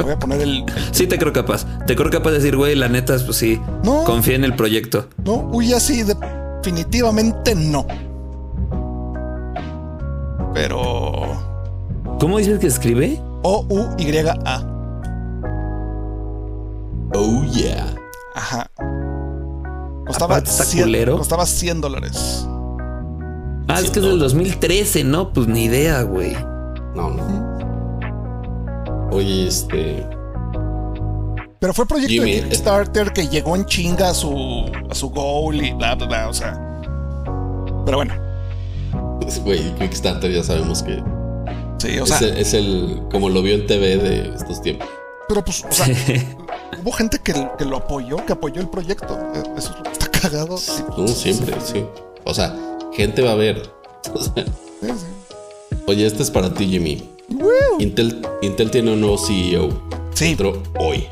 Voy 0.02 0.12
a 0.12 0.18
poner 0.18 0.40
el. 0.42 0.64
Sí, 0.90 1.06
te 1.06 1.18
creo 1.18 1.32
capaz. 1.32 1.64
Te 1.86 1.96
creo 1.96 2.10
capaz 2.10 2.30
de 2.30 2.38
decir, 2.38 2.56
güey, 2.56 2.74
la 2.74 2.88
neta, 2.88 3.16
pues 3.24 3.36
sí. 3.36 3.60
No. 3.84 4.04
Confía 4.04 4.34
en 4.34 4.44
el 4.44 4.56
proyecto. 4.56 5.08
No, 5.24 5.48
Uya 5.52 5.80
sí, 5.80 6.02
definitivamente 6.02 7.54
no. 7.54 7.86
Pero. 10.52 11.48
¿Cómo 12.18 12.38
dices 12.38 12.58
que 12.58 12.66
escribe? 12.66 13.20
O-U-Y-A. 13.42 14.69
Oh, 17.12 17.42
yeah. 17.52 17.94
Ajá. 18.34 18.70
Costaba 20.06 20.36
Aparte 20.36 20.50
está 20.50 20.64
100, 20.64 20.84
culero. 20.84 21.16
costaba 21.18 21.46
100 21.46 21.80
dólares. 21.80 22.46
Ah, 23.68 23.80
es 23.80 23.90
que 23.90 24.00
es 24.00 24.04
del 24.04 24.18
2013, 24.18 25.04
¿no? 25.04 25.32
Pues 25.32 25.46
ni 25.46 25.64
idea, 25.64 26.02
güey. 26.02 26.32
No, 26.94 27.10
no. 27.10 27.50
Oye, 29.12 29.46
este. 29.48 30.06
Pero 31.60 31.74
fue 31.74 31.86
proyecto 31.86 32.12
Jimmy, 32.12 32.32
de 32.32 32.38
eh. 32.38 32.42
Kickstarter 32.44 33.12
que 33.12 33.28
llegó 33.28 33.54
en 33.54 33.64
chinga 33.66 34.10
a 34.10 34.14
su, 34.14 34.70
a 34.90 34.94
su 34.94 35.10
goal 35.10 35.56
y 35.64 35.72
bla, 35.72 35.94
bla, 35.94 36.06
bla. 36.06 36.28
O 36.28 36.32
sea. 36.34 36.52
Pero 37.84 37.98
bueno. 37.98 38.14
es- 39.26 39.42
Güey, 39.44 39.74
Kickstarter 39.76 40.30
ya 40.32 40.42
sabemos 40.42 40.82
que 40.82 41.02
Sí, 41.78 41.98
o 41.98 42.04
es, 42.04 42.08
sea. 42.10 42.18
el, 42.28 42.36
es 42.38 42.54
el- 42.54 43.02
Como 43.10 43.28
lo 43.28 43.42
vio 43.42 43.54
en 43.54 43.66
TV 43.66 43.96
de 43.98 44.34
estos 44.34 44.60
tiempos. 44.62 44.88
Pero 45.28 45.44
pues, 45.44 45.64
o 45.64 45.72
sea, 45.72 45.86
hubo 46.82 46.92
gente 46.92 47.18
que, 47.18 47.32
que 47.58 47.64
lo 47.64 47.76
apoyó, 47.78 48.24
que 48.26 48.32
apoyó 48.32 48.60
el 48.60 48.68
proyecto. 48.68 49.18
Eh, 49.34 49.42
Eso 49.56 49.70
es 49.70 49.76
lo 49.76 49.82
que 49.84 49.92
está 49.92 50.08
cagado. 50.10 50.56
Sí, 50.58 50.82
No, 50.96 51.08
siempre, 51.08 51.54
sí. 51.64 51.84
O 52.24 52.34
sea, 52.34 52.54
gente 52.92 53.22
va 53.22 53.32
a 53.32 53.36
ver. 53.36 53.62
O 54.14 54.22
sea, 54.22 54.44
sí, 54.44 54.88
sí. 54.88 55.76
oye, 55.86 56.06
este 56.06 56.22
es 56.22 56.30
para 56.30 56.52
ti, 56.54 56.66
Jimmy. 56.66 57.06
Intel, 57.78 58.26
Intel 58.42 58.70
tiene 58.70 58.92
un 58.94 59.00
nuevo 59.02 59.18
CEO. 59.18 59.68
Sí, 60.14 60.30
Entró 60.30 60.62
hoy. 60.78 61.06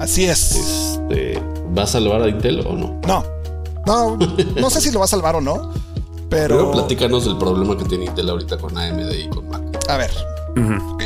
así 0.00 0.24
es. 0.24 0.52
Este, 0.56 1.38
¿Va 1.76 1.82
a 1.82 1.86
salvar 1.86 2.22
a 2.22 2.28
Intel 2.28 2.60
o 2.66 2.72
no? 2.72 2.98
No, 3.06 3.24
no, 3.86 4.16
no 4.56 4.70
sé 4.70 4.80
si 4.80 4.90
lo 4.90 4.98
va 5.00 5.04
a 5.04 5.08
salvar 5.08 5.36
o 5.36 5.40
no. 5.42 5.72
Pero 6.30 6.56
Pero, 6.56 6.72
platícanos 6.72 7.24
del 7.26 7.36
problema 7.38 7.76
que 7.76 7.84
tiene 7.84 8.06
Intel 8.06 8.28
ahorita 8.30 8.56
con 8.58 8.76
AMD 8.76 9.12
y 9.12 9.28
con 9.28 9.48
Mac. 9.48 9.62
a 9.88 9.96
ver, 9.98 10.10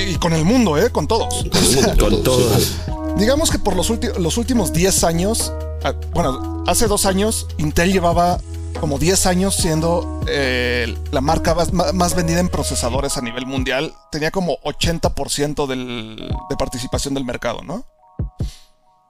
y 0.09 0.15
con 0.17 0.33
el 0.33 0.45
mundo, 0.45 0.79
¿eh? 0.79 0.91
Con 0.91 1.07
todos. 1.09 1.45
Con 1.51 1.63
el 1.65 1.75
mundo, 1.75 1.97
Con 1.99 2.23
todo, 2.23 2.39
todos. 2.39 2.77
Digamos 3.17 3.51
que 3.51 3.59
por 3.59 3.77
los, 3.77 3.91
los 4.19 4.37
últimos 4.37 4.73
10 4.73 5.05
años, 5.05 5.53
ah, 5.85 5.93
bueno, 6.13 6.65
hace 6.67 6.87
dos 6.87 7.07
años, 7.07 7.47
Intel 7.59 7.93
llevaba 7.93 8.39
como 8.81 8.99
10 8.99 9.27
años 9.27 9.55
siendo 9.55 10.21
eh, 10.27 10.97
la 11.13 11.21
marca 11.21 11.55
más, 11.55 11.73
más 11.73 12.15
vendida 12.15 12.41
en 12.41 12.49
procesadores 12.49 13.17
a 13.17 13.21
nivel 13.21 13.47
mundial. 13.47 13.95
Tenía 14.11 14.31
como 14.31 14.57
80% 14.65 15.67
del- 15.67 16.35
de 16.49 16.57
participación 16.57 17.15
del 17.15 17.25
mercado, 17.25 17.61
¿no? 17.63 17.85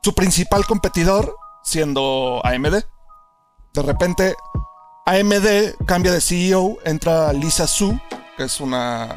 Su 0.03 0.15
principal 0.15 0.67
competidor 0.67 1.35
siendo 1.63 2.41
AMD. 2.45 2.83
De 3.73 3.83
repente, 3.83 4.35
AMD 5.07 5.77
cambia 5.87 6.13
de 6.13 6.21
CEO, 6.21 6.79
entra 6.85 7.33
Lisa 7.33 7.67
Su, 7.67 7.99
que 8.37 8.45
es 8.45 8.61
una, 8.61 9.15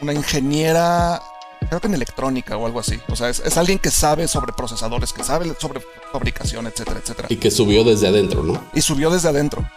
una 0.00 0.14
ingeniera 0.14 1.20
creo 1.68 1.80
que 1.80 1.86
en 1.86 1.94
electrónica 1.94 2.56
o 2.56 2.66
algo 2.66 2.80
así. 2.80 2.98
O 3.08 3.16
sea, 3.16 3.28
es, 3.28 3.40
es 3.40 3.56
alguien 3.56 3.78
que 3.78 3.90
sabe 3.90 4.26
sobre 4.28 4.52
procesadores, 4.52 5.12
que 5.12 5.22
sabe 5.24 5.52
sobre 5.58 5.80
fabricación, 6.12 6.66
etcétera, 6.66 7.00
etcétera. 7.02 7.28
Y 7.30 7.36
que 7.36 7.50
subió 7.50 7.84
desde 7.84 8.08
adentro, 8.08 8.42
¿no? 8.42 8.62
Y 8.74 8.80
subió 8.82 9.10
desde 9.10 9.28
adentro, 9.28 9.68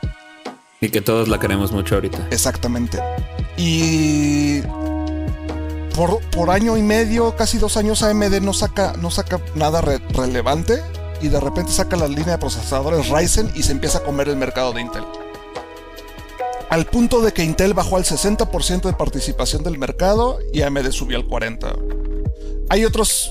Y 0.79 0.89
que 0.89 1.01
todos 1.01 1.27
la 1.27 1.39
queremos 1.39 1.71
mucho 1.71 1.95
ahorita. 1.95 2.27
exactamente. 2.31 2.99
Y 3.57 4.61
por, 5.95 6.19
por 6.31 6.49
año 6.49 6.77
y 6.77 6.81
medio, 6.81 7.35
casi 7.35 7.57
dos 7.57 7.77
años, 7.77 8.01
AMD 8.01 8.41
no 8.41 8.53
saca, 8.53 8.93
no 8.97 9.11
saca 9.11 9.39
nada 9.55 9.81
re- 9.81 9.99
relevante. 10.13 10.81
Y 11.21 11.27
de 11.27 11.39
repente 11.39 11.71
saca 11.71 11.95
la 11.97 12.07
línea 12.07 12.31
de 12.31 12.37
procesadores 12.39 13.09
Ryzen 13.09 13.51
y 13.53 13.61
se 13.61 13.71
empieza 13.73 13.99
a 13.99 14.03
comer 14.03 14.27
el 14.29 14.37
mercado 14.37 14.73
de 14.73 14.81
Intel. 14.81 15.03
Al 16.71 16.85
punto 16.85 17.19
de 17.19 17.33
que 17.33 17.43
Intel 17.43 17.73
bajó 17.73 17.97
al 17.97 18.05
60% 18.05 18.83
de 18.83 18.93
participación 18.93 19.61
del 19.61 19.77
mercado 19.77 20.39
y 20.53 20.61
AMD 20.61 20.89
subió 20.91 21.17
al 21.17 21.27
40%. 21.27 22.65
Hay 22.69 22.85
otros, 22.85 23.29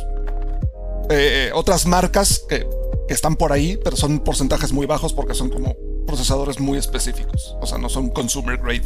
eh, 1.08 1.50
otras 1.54 1.86
marcas 1.86 2.44
que, 2.46 2.68
están 3.08 3.36
por 3.36 3.50
ahí, 3.52 3.78
pero 3.82 3.96
son 3.96 4.20
porcentajes 4.20 4.72
muy 4.72 4.86
bajos 4.86 5.14
porque 5.14 5.34
son 5.34 5.48
como 5.48 5.74
procesadores 6.06 6.60
muy 6.60 6.76
específicos. 6.78 7.56
O 7.62 7.66
sea, 7.66 7.78
no 7.78 7.88
son 7.88 8.10
consumer 8.10 8.58
grade. 8.58 8.84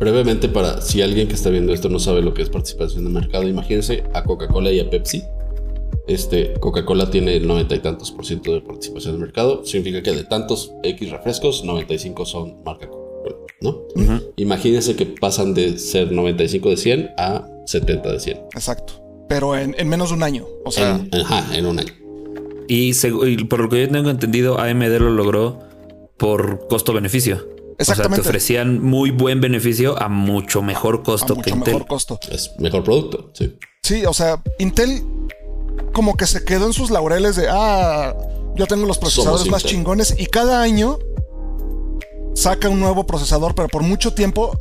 brevemente 0.00 0.48
para 0.48 0.80
si 0.80 1.02
alguien 1.02 1.28
que 1.28 1.34
está 1.34 1.50
viendo 1.50 1.74
esto 1.74 1.90
no 1.90 2.00
sabe 2.00 2.22
lo 2.22 2.32
que 2.32 2.40
es 2.40 2.48
participación 2.48 3.04
de 3.04 3.10
mercado, 3.10 3.46
imagínense 3.46 4.04
a 4.14 4.24
Coca-Cola 4.24 4.72
y 4.72 4.80
a 4.80 4.88
Pepsi. 4.88 5.22
Este, 6.08 6.54
Coca-Cola 6.54 7.10
tiene 7.10 7.36
el 7.36 7.46
noventa 7.46 7.74
y 7.74 7.80
tantos 7.80 8.10
por 8.10 8.24
ciento 8.24 8.54
de 8.54 8.62
participación 8.62 9.16
de 9.16 9.20
mercado. 9.20 9.66
Significa 9.66 10.02
que 10.02 10.12
de 10.12 10.24
tantos 10.24 10.72
X 10.82 11.10
refrescos, 11.10 11.62
95 11.62 12.24
son 12.24 12.64
marca 12.64 12.88
Coca-Cola, 12.88 12.99
¿no? 13.60 13.78
Imagínense 14.36 14.96
que 14.96 15.06
pasan 15.06 15.54
de 15.54 15.78
ser 15.78 16.12
95 16.12 16.70
de 16.70 16.76
100 16.76 17.10
a 17.18 17.46
70 17.66 18.12
de 18.12 18.20
100. 18.20 18.36
Exacto. 18.54 18.94
Pero 19.28 19.56
en, 19.56 19.74
en 19.78 19.88
menos 19.88 20.08
de 20.10 20.16
un 20.16 20.22
año. 20.22 20.46
O 20.64 20.70
sea, 20.72 20.96
En, 21.12 21.14
ajá, 21.20 21.56
en 21.56 21.66
un 21.66 21.78
año. 21.78 21.92
Y, 22.68 22.92
por 23.44 23.60
lo 23.60 23.68
que 23.68 23.80
yo 23.82 23.88
tengo 23.88 24.10
entendido, 24.10 24.58
AMD 24.60 24.98
lo 24.98 25.10
logró 25.10 25.58
por 26.16 26.66
costo-beneficio. 26.68 27.36
O 27.36 27.38
sea, 27.38 27.76
te 27.76 27.82
Exactamente. 27.82 28.20
ofrecían 28.28 28.82
muy 28.82 29.10
buen 29.10 29.40
beneficio 29.40 30.00
a 30.00 30.08
mucho 30.08 30.62
mejor 30.62 30.96
a 30.96 31.02
costo 31.02 31.34
que 31.34 31.50
mucho 31.50 31.56
Intel. 31.56 31.74
mejor 31.74 31.88
costo. 31.88 32.20
Es 32.30 32.52
mejor 32.58 32.84
producto, 32.84 33.30
sí. 33.34 33.56
Sí, 33.82 34.04
o 34.04 34.12
sea, 34.12 34.42
Intel 34.58 35.02
como 35.92 36.16
que 36.16 36.26
se 36.26 36.44
quedó 36.44 36.66
en 36.66 36.72
sus 36.72 36.90
laureles 36.90 37.36
de, 37.36 37.46
ah, 37.50 38.14
yo 38.54 38.66
tengo 38.66 38.86
los 38.86 38.98
procesadores 38.98 39.40
Somos 39.40 39.50
más 39.50 39.62
Intel. 39.62 39.76
chingones 39.76 40.14
y 40.18 40.26
cada 40.26 40.60
año 40.62 40.98
saca 42.34 42.68
un 42.68 42.80
nuevo 42.80 43.06
procesador, 43.06 43.54
pero 43.54 43.68
por 43.68 43.82
mucho 43.82 44.14
tiempo 44.14 44.56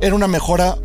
era 0.00 0.14
una 0.14 0.28
mejora 0.28 0.78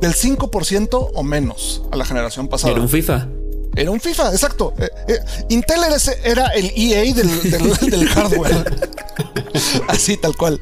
del 0.00 0.14
5% 0.14 1.10
o 1.14 1.22
menos 1.22 1.82
a 1.92 1.96
la 1.96 2.04
generación 2.04 2.48
pasada. 2.48 2.72
Era 2.72 2.82
un 2.82 2.88
FIFA. 2.88 3.28
Era 3.76 3.90
un 3.90 4.00
FIFA, 4.00 4.32
exacto. 4.32 4.72
Eh, 4.78 4.88
eh, 5.08 5.18
Intel 5.48 5.80
era, 6.24 6.48
el 6.48 6.72
EA 6.76 7.12
del, 7.14 7.50
del- 7.50 7.76
del 7.90 8.08
hardware. 8.08 8.88
Así, 9.88 10.16
tal 10.16 10.36
cual. 10.36 10.60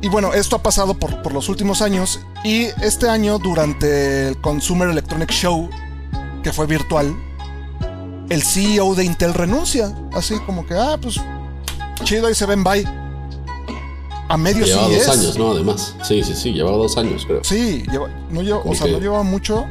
Y 0.00 0.08
bueno, 0.08 0.32
esto 0.34 0.56
ha 0.56 0.62
pasado 0.62 0.94
por, 0.94 1.22
por 1.22 1.32
los 1.32 1.48
últimos 1.48 1.80
años. 1.82 2.20
Y 2.42 2.64
este 2.82 3.08
año, 3.08 3.38
durante 3.38 4.28
el 4.28 4.40
Consumer 4.40 4.88
Electronic 4.88 5.30
Show, 5.30 5.70
que 6.42 6.52
fue 6.52 6.66
virtual, 6.66 7.14
el 8.28 8.42
CEO 8.42 8.96
de 8.96 9.04
Intel 9.04 9.34
renuncia. 9.34 9.94
Así 10.12 10.34
como 10.40 10.66
que, 10.66 10.74
ah, 10.74 10.98
pues 11.00 11.20
chido, 12.04 12.26
ahí 12.26 12.34
se 12.34 12.46
ven, 12.46 12.62
bye. 12.64 12.84
A 14.28 14.36
medio 14.36 14.64
Llevaba 14.64 14.88
sí 14.88 14.94
dos 14.94 15.02
es. 15.02 15.08
años, 15.08 15.38
¿no? 15.38 15.50
Además. 15.50 15.94
Sí, 16.02 16.22
sí, 16.22 16.34
sí, 16.34 16.52
llevaba 16.52 16.76
dos 16.78 16.96
años, 16.96 17.24
creo. 17.26 17.44
Sí, 17.44 17.82
lleva- 17.90 18.08
no 18.30 18.42
lleva, 18.42 18.60
o 18.64 18.74
sea, 18.74 18.86
que- 18.86 18.92
no 18.92 18.98
lleva 18.98 19.22
mucho. 19.22 19.66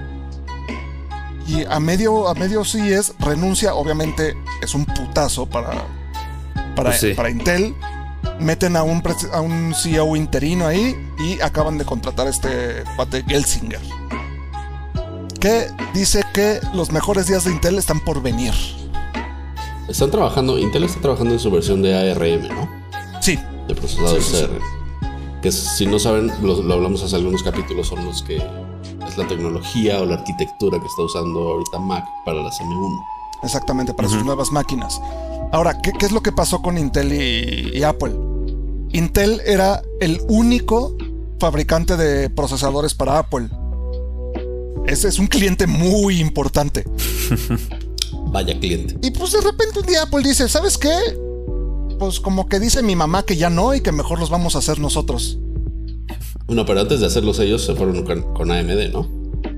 Y 1.47 1.65
a 1.65 1.79
medio, 1.79 2.27
a 2.27 2.35
medio 2.35 2.63
sí 2.63 2.93
es, 2.93 3.13
renuncia, 3.19 3.73
obviamente 3.73 4.35
es 4.61 4.75
un 4.75 4.85
putazo 4.85 5.47
para, 5.47 5.71
para, 6.75 6.89
Pues 6.91 6.99
sí. 6.99 7.13
para 7.13 7.29
Intel. 7.29 7.75
Meten 8.39 8.75
a 8.75 8.83
un, 8.83 9.01
a 9.33 9.41
un 9.41 9.73
CEO 9.75 10.15
interino 10.15 10.67
ahí 10.67 10.95
y 11.19 11.41
acaban 11.41 11.77
de 11.79 11.85
contratar 11.85 12.27
a 12.27 12.29
este 12.29 12.83
cuate 12.95 13.23
Gelsinger. 13.27 13.79
Que 15.39 15.67
dice 15.93 16.23
que 16.33 16.59
los 16.73 16.91
mejores 16.91 17.25
días 17.25 17.43
de 17.45 17.51
Intel 17.51 17.77
están 17.79 17.99
por 17.99 18.21
venir. 18.21 18.53
Están 19.91 20.09
trabajando, 20.09 20.57
Intel 20.57 20.85
está 20.85 21.01
trabajando 21.01 21.33
en 21.33 21.39
su 21.39 21.51
versión 21.51 21.81
de 21.81 21.93
ARM, 21.93 22.47
¿no? 22.47 22.69
Sí, 23.21 23.37
De 23.67 23.75
procesadores 23.75 24.23
Sí, 24.23 24.31
sí, 24.31 24.37
sí. 24.37 24.43
ARM. 24.43 25.41
Que 25.41 25.51
si 25.51 25.85
no 25.85 25.99
saben, 25.99 26.31
lo, 26.41 26.61
lo 26.61 26.73
hablamos 26.73 27.03
hace 27.03 27.15
algunos 27.17 27.43
capítulos, 27.43 27.87
son 27.87 28.05
los 28.05 28.23
que 28.23 28.37
es 28.37 29.17
la 29.17 29.27
tecnología 29.27 30.01
o 30.01 30.05
la 30.05 30.15
arquitectura 30.15 30.79
que 30.79 30.85
está 30.85 31.01
usando 31.01 31.39
ahorita 31.41 31.79
Mac 31.79 32.05
para 32.25 32.41
las 32.41 32.57
M1. 32.61 33.03
Exactamente, 33.43 33.93
para 33.93 34.07
sus 34.07 34.23
nuevas 34.23 34.51
máquinas. 34.51 35.01
Ahora, 35.51 35.81
¿qué, 35.81 35.91
qué 35.99 36.05
es 36.05 36.11
lo 36.11 36.21
que 36.21 36.31
pasó 36.31 36.61
con 36.61 36.77
Intel 36.77 37.11
y, 37.11 37.77
y 37.77 37.83
Apple? 37.83 38.13
Intel 38.91 39.41
era 39.45 39.81
el 39.99 40.21
único 40.29 40.95
fabricante 41.39 41.97
de 41.97 42.29
procesadores 42.29 42.93
para 42.93 43.19
Apple. 43.19 43.49
Ese 44.85 45.09
es 45.09 45.19
un 45.19 45.27
cliente 45.27 45.67
muy 45.67 46.21
importante. 46.21 46.85
Vaya 48.31 48.57
cliente. 48.59 48.97
Y 49.01 49.11
pues 49.11 49.31
de 49.33 49.41
repente 49.41 49.79
un 49.79 49.85
día 49.85 50.03
Apple 50.03 50.21
dice, 50.23 50.47
¿sabes 50.47 50.77
qué? 50.77 50.95
Pues 51.99 52.19
como 52.19 52.47
que 52.47 52.59
dice 52.59 52.81
mi 52.81 52.95
mamá 52.95 53.23
que 53.23 53.35
ya 53.37 53.49
no 53.49 53.73
y 53.75 53.81
que 53.81 53.91
mejor 53.91 54.19
los 54.19 54.29
vamos 54.29 54.55
a 54.55 54.59
hacer 54.59 54.79
nosotros. 54.79 55.37
Bueno, 56.47 56.65
pero 56.65 56.79
antes 56.81 56.99
de 56.99 57.05
hacerlos 57.07 57.39
ellos 57.39 57.63
se 57.63 57.75
fueron 57.75 58.03
con, 58.03 58.33
con 58.33 58.51
AMD, 58.51 58.91
¿no? 58.91 59.07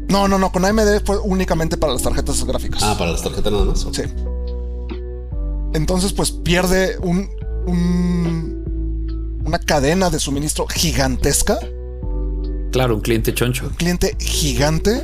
No, 0.09 0.27
no, 0.27 0.37
no, 0.37 0.51
con 0.51 0.65
AMD 0.65 1.03
fue 1.05 1.17
únicamente 1.19 1.77
para 1.77 1.93
las 1.93 2.01
tarjetas 2.03 2.43
gráficas. 2.45 2.83
Ah, 2.83 2.95
para 2.97 3.11
las 3.11 3.21
tarjetas 3.23 3.51
nada 3.51 3.65
más. 3.65 3.87
Sí. 3.91 4.03
Entonces, 5.73 6.13
pues 6.13 6.31
pierde 6.31 6.97
un, 7.01 7.29
un- 7.65 9.41
una 9.45 9.59
cadena 9.59 10.09
de 10.09 10.19
suministro 10.19 10.67
gigantesca, 10.67 11.57
Claro, 12.71 12.95
un 12.95 13.01
cliente 13.01 13.33
choncho. 13.33 13.65
un 13.67 13.73
cliente 13.73 14.15
gigante. 14.19 15.03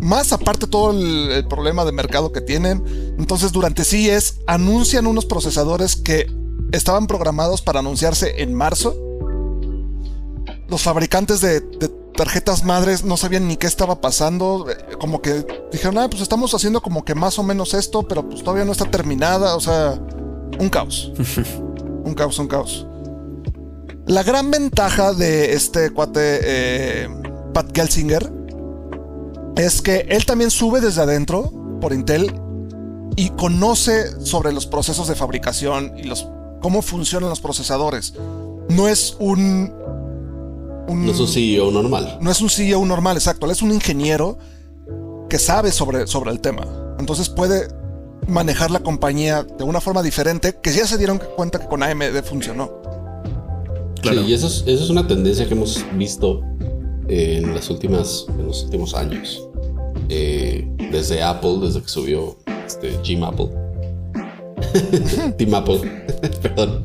Más 0.00 0.32
aparte 0.32 0.66
todo 0.66 0.92
el, 0.92 1.30
el 1.32 1.46
problema 1.46 1.84
de 1.84 1.92
mercado 1.92 2.32
que 2.32 2.40
tienen. 2.40 2.82
Entonces, 3.18 3.52
durante 3.52 3.84
CES 3.84 4.40
anuncian 4.46 5.06
unos 5.06 5.26
procesadores 5.26 5.96
que 5.96 6.26
estaban 6.72 7.06
programados 7.06 7.62
para 7.62 7.80
anunciarse 7.80 8.42
en 8.42 8.54
marzo. 8.54 8.94
Los 10.68 10.82
fabricantes 10.82 11.40
de, 11.40 11.60
de 11.60 11.88
tarjetas 12.16 12.64
madres 12.64 13.04
no 13.04 13.16
sabían 13.16 13.48
ni 13.48 13.56
qué 13.56 13.66
estaba 13.66 14.00
pasando. 14.00 14.66
eh, 14.70 14.76
Como 15.00 15.20
que 15.20 15.44
dijeron, 15.72 15.98
ah, 15.98 16.08
pues 16.08 16.22
estamos 16.22 16.54
haciendo 16.54 16.80
como 16.80 17.04
que 17.04 17.14
más 17.14 17.38
o 17.38 17.42
menos 17.42 17.74
esto, 17.74 18.06
pero 18.06 18.28
pues 18.28 18.42
todavía 18.42 18.64
no 18.64 18.72
está 18.72 18.84
terminada. 18.90 19.56
O 19.56 19.60
sea, 19.60 19.98
un 20.58 20.68
caos. 20.68 21.12
un 22.04 22.14
caos, 22.14 22.38
un 22.38 22.46
caos. 22.48 22.86
La 24.06 24.22
gran 24.22 24.50
ventaja 24.50 25.12
de 25.12 25.52
este 25.52 25.90
cuate 25.90 26.40
eh, 26.42 27.08
Pat 27.52 27.74
Gelsinger 27.74 28.32
es 29.66 29.82
que 29.82 30.06
él 30.08 30.24
también 30.24 30.50
sube 30.50 30.80
desde 30.80 31.02
adentro 31.02 31.52
por 31.80 31.92
Intel 31.92 32.32
y 33.16 33.30
conoce 33.30 34.20
sobre 34.24 34.52
los 34.52 34.66
procesos 34.66 35.08
de 35.08 35.14
fabricación 35.14 35.92
y 35.96 36.04
los 36.04 36.26
cómo 36.62 36.82
funcionan 36.82 37.30
los 37.30 37.40
procesadores. 37.40 38.14
No 38.68 38.88
es 38.88 39.16
un, 39.18 39.72
un 40.88 41.06
No 41.06 41.12
es 41.12 41.20
un 41.20 41.28
CEO 41.28 41.70
normal. 41.70 42.18
no 42.20 42.30
es 42.30 42.40
un 42.40 42.50
CEO 42.50 42.84
normal, 42.86 43.16
exacto. 43.16 43.46
Él 43.46 43.52
es 43.52 43.62
un 43.62 43.72
ingeniero 43.72 44.38
que 45.28 45.38
sabe 45.38 45.72
sobre, 45.72 46.06
sobre 46.06 46.30
el 46.30 46.40
tema. 46.40 46.66
Entonces 46.98 47.28
puede 47.28 47.68
manejar 48.26 48.70
la 48.70 48.80
compañía 48.80 49.42
de 49.42 49.64
una 49.64 49.80
forma 49.80 50.02
diferente 50.02 50.56
que 50.62 50.72
ya 50.72 50.86
se 50.86 50.98
dieron 50.98 51.20
cuenta 51.36 51.58
que 51.58 51.66
con 51.66 51.82
AMD 51.82 52.22
funcionó. 52.24 52.80
Claro. 54.02 54.22
Sí, 54.22 54.28
y 54.30 54.34
eso 54.34 54.46
es, 54.46 54.64
eso 54.66 54.84
es 54.84 54.90
una 54.90 55.06
tendencia 55.06 55.46
que 55.46 55.54
hemos 55.54 55.84
visto 55.94 56.40
en 57.08 57.54
las 57.54 57.68
últimas, 57.70 58.26
en 58.28 58.46
los 58.46 58.64
últimos 58.64 58.94
años. 58.94 59.49
Eh, 60.08 60.66
desde 60.90 61.22
Apple, 61.22 61.58
desde 61.62 61.82
que 61.82 61.88
subió 61.88 62.36
este 62.66 62.98
Jim 63.02 63.22
Apple. 63.24 63.48
Tim 65.38 65.54
Apple, 65.54 65.80
perdón. 66.42 66.84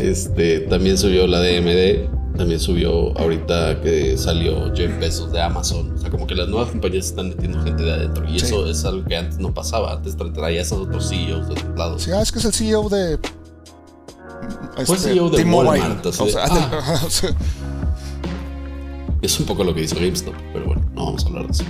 Este, 0.00 0.60
también 0.60 0.96
subió 0.98 1.26
la 1.26 1.40
DMD. 1.40 2.08
También 2.36 2.58
subió 2.60 3.16
ahorita 3.18 3.80
que 3.82 4.16
salió 4.16 4.74
Jeff 4.74 4.98
Bezos 4.98 5.32
de 5.32 5.40
Amazon. 5.42 5.92
O 5.92 5.98
sea, 5.98 6.08
como 6.10 6.26
que 6.26 6.34
las 6.34 6.48
nuevas 6.48 6.70
compañías 6.70 7.06
están 7.06 7.28
metiendo 7.28 7.62
gente 7.62 7.82
de 7.82 7.92
adentro. 7.92 8.24
Y 8.26 8.38
Sí. 8.40 8.46
eso 8.46 8.66
es 8.66 8.84
algo 8.86 9.04
que 9.06 9.16
antes 9.16 9.38
no 9.38 9.52
pasaba. 9.52 9.92
Antes 9.92 10.16
tra- 10.16 10.32
traías 10.32 10.72
a 10.72 10.76
otros 10.76 11.08
CEOs 11.10 11.46
de 11.48 11.52
otros 11.52 11.76
lados. 11.78 12.02
Sí, 12.02 12.10
ah, 12.10 12.22
es 12.22 12.32
que 12.32 12.38
es 12.38 12.44
el 12.46 12.52
CEO 12.54 12.88
de. 12.88 13.18
Fue 14.86 14.96
CEO 14.96 15.28
de. 15.28 15.44
Walmart, 15.44 16.06
O 16.06 16.10
de, 16.24 16.32
sea, 16.32 16.44
ah. 16.48 16.80
Es 19.22 19.38
un 19.38 19.46
poco 19.46 19.62
lo 19.62 19.74
que 19.74 19.82
hizo 19.82 19.94
GameStop, 19.96 20.34
pero 20.52 20.64
bueno, 20.66 20.82
no 20.94 21.04
vamos 21.06 21.24
a 21.24 21.28
hablar 21.28 21.46
de 21.46 21.52
eso. 21.52 21.64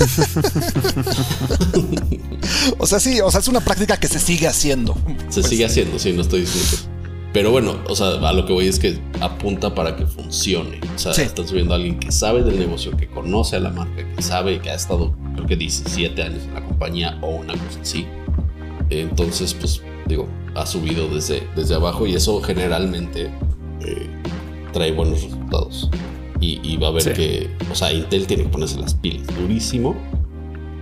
o 2.78 2.86
sea, 2.86 3.00
sí, 3.00 3.20
o 3.20 3.30
sea, 3.30 3.40
es 3.40 3.48
una 3.48 3.60
práctica 3.60 3.98
que 3.98 4.08
se 4.08 4.18
sigue 4.18 4.46
haciendo. 4.46 4.94
Se 5.28 5.40
Pues, 5.40 5.46
sigue 5.48 5.64
haciendo, 5.64 5.98
sí, 5.98 6.12
no 6.12 6.22
estoy 6.22 6.40
diciendo. 6.40 6.96
Pero 7.32 7.52
bueno, 7.52 7.76
o 7.88 7.94
sea, 7.94 8.08
a 8.28 8.32
lo 8.32 8.44
que 8.44 8.52
voy 8.52 8.66
es 8.66 8.78
que 8.80 8.98
apunta 9.20 9.74
para 9.74 9.96
que 9.96 10.04
funcione. 10.06 10.80
O 10.94 10.98
sea, 10.98 11.14
Sí. 11.14 11.22
subiendo 11.46 11.74
a 11.74 11.76
alguien 11.76 11.98
que 11.98 12.10
sabe 12.10 12.42
del 12.42 12.58
negocio, 12.58 12.96
que 12.96 13.08
conoce 13.08 13.56
a 13.56 13.60
la 13.60 13.70
marca, 13.70 14.02
que 14.16 14.22
sabe 14.22 14.60
que 14.60 14.70
ha 14.70 14.74
estado, 14.74 15.14
creo 15.34 15.46
que 15.46 15.56
17 15.56 16.22
años 16.22 16.42
en 16.44 16.54
la 16.54 16.64
compañía 16.64 17.18
o 17.22 17.28
una 17.36 17.52
cosa 17.52 17.80
así. 17.82 18.06
Entonces, 18.90 19.54
pues, 19.54 19.80
digo, 20.06 20.26
ha 20.56 20.66
subido 20.66 21.08
desde, 21.08 21.46
desde 21.54 21.76
abajo 21.76 22.04
y 22.06 22.14
eso 22.16 22.40
generalmente 22.42 23.30
eh, 23.86 24.08
trae 24.72 24.90
buenos 24.90 25.22
resultados. 25.22 25.88
Y, 26.40 26.60
y 26.62 26.76
va 26.78 26.88
a 26.88 26.90
ver 26.92 27.02
Sí. 27.02 27.10
que, 27.12 27.50
o 27.70 27.74
sea, 27.74 27.92
Intel 27.92 28.26
tiene 28.26 28.44
que 28.44 28.48
ponerse 28.48 28.78
las 28.78 28.94
pilas 28.94 29.26
durísimo 29.38 29.94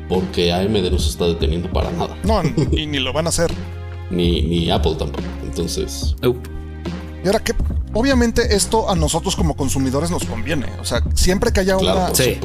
porque 0.09 0.53
AMD 0.53 0.91
no 0.91 0.99
se 0.99 1.11
está 1.11 1.27
deteniendo 1.27 1.71
para 1.73 1.91
nada. 1.93 2.17
No, 2.25 2.41
y 2.73 2.87
ni 2.87 2.99
lo 2.99 3.13
van 3.13 3.27
a 3.27 3.29
hacer. 3.31 3.53
Ni, 4.11 4.41
ni 4.43 4.71
Apple 4.71 4.95
tampoco. 4.99 5.23
Entonces, 5.45 6.17
Y 6.23 7.27
ahora 7.27 7.41
que, 7.41 7.53
obviamente, 7.93 8.55
esto 8.57 8.89
a 8.89 8.95
nosotros 8.97 9.37
como 9.37 9.55
consumidores 9.55 10.11
nos 10.11 10.25
conviene. 10.25 10.65
O 10.81 10.85
sea, 10.87 11.03
siempre 11.15 11.53
que 11.53 11.61
haya 11.61 11.77
Claro, 11.77 12.07
una, 12.07 12.15
Sí. 12.15 12.39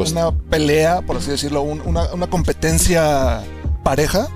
pelea, 0.49 1.03
por 1.03 1.15
así 1.17 1.31
decirlo, 1.31 1.61
un- 1.61 1.79
una, 1.85 2.11
una 2.13 2.27
competencia 2.27 3.43
pareja, 3.81 4.27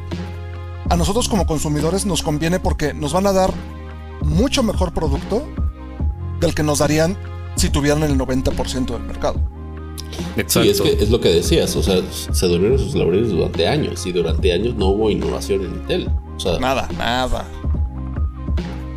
a 0.89 0.95
nosotros 0.95 1.27
como 1.27 1.45
consumidores 1.47 2.05
nos 2.05 2.21
conviene 2.23 2.61
porque 2.61 2.93
nos 2.93 3.11
van 3.11 3.27
a 3.27 3.33
dar 3.33 3.51
mucho 4.21 4.63
mejor 4.63 4.93
producto 4.93 5.43
del 6.39 6.55
que 6.55 6.63
nos 6.63 6.79
darían 6.79 7.17
si 7.57 7.69
tuvieran 7.69 8.03
el 8.03 8.17
90% 8.17 8.85
del 8.85 9.03
mercado. 9.03 9.39
Exacto. 10.37 10.63
Sí, 10.63 10.69
es, 10.69 10.81
que 10.81 11.03
es 11.03 11.09
lo 11.09 11.19
que 11.19 11.29
decías, 11.29 11.75
o 11.75 11.83
sea, 11.83 12.01
se 12.11 12.47
durmieron 12.47 12.79
sus 12.79 12.95
laureles 12.95 13.29
durante 13.29 13.67
años 13.67 14.05
y 14.05 14.11
durante 14.11 14.53
años 14.53 14.75
no 14.75 14.87
hubo 14.89 15.09
innovación 15.09 15.61
en 15.65 15.71
Intel. 15.75 16.09
O 16.35 16.39
sea, 16.39 16.59
nada, 16.59 16.87
nada. 16.97 17.45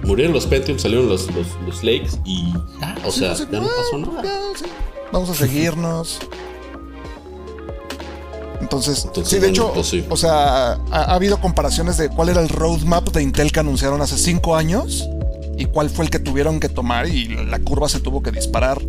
Murieron 0.02 0.32
los 0.32 0.46
Pentium, 0.46 0.78
salieron 0.78 1.08
los, 1.08 1.28
los, 1.66 1.84
Lakes 1.84 2.18
y 2.24 2.52
ya, 2.80 2.96
o 3.04 3.10
sea, 3.10 3.34
ya 3.34 3.60
no 3.60 3.68
pasó 3.68 3.98
nada. 3.98 4.22
Vamos 5.12 5.30
a 5.30 5.34
seguirnos. 5.46 6.18
Entonces, 8.60 9.08
sí, 9.24 9.38
de 9.38 9.48
hecho, 9.48 9.72
pues 9.72 9.94
o 10.08 10.16
sea, 10.16 10.72
ha, 10.90 11.14
habido 11.14 11.40
comparaciones 11.40 11.96
de 11.96 12.08
cuál 12.08 12.28
era 12.28 12.40
el 12.40 12.48
roadmap 12.48 13.08
de 13.08 13.22
Intel 13.22 13.50
que 13.50 13.60
anunciaron 13.60 14.00
hace 14.00 14.16
cinco 14.16 14.54
años 14.54 15.08
y 15.60 15.66
cuál 15.66 15.90
fue 15.90 16.06
el 16.06 16.10
que 16.10 16.18
tuvieron 16.18 16.58
que 16.58 16.70
tomar 16.70 17.06
y 17.06 17.28
la 17.28 17.58
curva 17.58 17.86
se 17.86 18.00
tuvo 18.00 18.22
que 18.22 18.30
disparar 18.30 18.80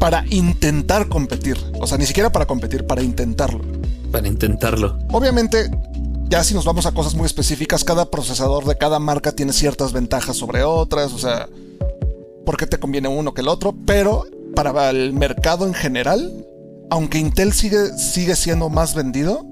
para 0.00 0.24
intentar 0.30 1.08
competir. 1.08 1.56
O 1.80 1.86
sea, 1.86 1.98
ni 1.98 2.04
siquiera 2.04 2.32
para 2.32 2.46
competir, 2.46 2.84
para 2.84 3.00
intentarlo. 3.00 3.64
Para 4.10 4.26
intentarlo. 4.26 4.98
Obviamente, 5.12 5.70
ya 6.28 6.42
si 6.42 6.52
nos 6.52 6.64
vamos 6.64 6.86
a 6.86 6.90
cosas 6.92 7.14
muy 7.14 7.26
específicas, 7.26 7.84
cada 7.84 8.10
procesador 8.10 8.64
de 8.64 8.76
cada 8.76 8.98
marca 8.98 9.30
tiene 9.30 9.52
ciertas 9.52 9.92
ventajas 9.92 10.36
sobre 10.36 10.64
otras, 10.64 11.12
o 11.12 11.18
sea, 11.18 11.48
¿por 12.44 12.56
qué 12.56 12.66
te 12.66 12.78
conviene 12.78 13.06
uno 13.06 13.32
que 13.32 13.42
el 13.42 13.48
otro? 13.48 13.72
Pero 13.86 14.26
para 14.56 14.90
el 14.90 15.12
mercado 15.12 15.64
en 15.64 15.74
general, 15.74 16.44
aunque 16.90 17.18
Intel 17.18 17.52
sigue, 17.52 17.96
sigue 17.96 18.34
siendo 18.34 18.68
más 18.68 18.96
vendido, 18.96 19.46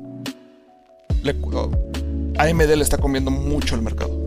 AMD 2.36 2.74
le 2.74 2.82
está 2.82 2.98
comiendo 2.98 3.30
mucho 3.30 3.76
el 3.76 3.82
mercado. 3.82 4.19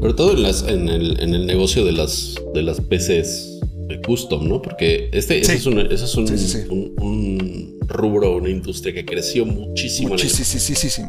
Sobre 0.00 0.14
todo 0.14 0.32
en, 0.68 0.88
el, 0.88 1.46
negocio 1.46 1.84
de 1.84 1.92
las, 1.92 2.36
de 2.54 2.62
las 2.62 2.80
PCs 2.80 3.60
de 3.88 4.00
custom, 4.00 4.48
¿no? 4.48 4.62
Porque 4.62 5.10
este, 5.12 5.40
ese 5.40 5.54
es, 5.54 5.66
un, 5.66 5.78
un, 7.00 7.78
rubro, 7.88 8.36
una 8.36 8.48
industria 8.48 8.94
que 8.94 9.04
creció 9.04 9.44
muchísimo. 9.44 10.10
Muchísimo. 10.10 11.08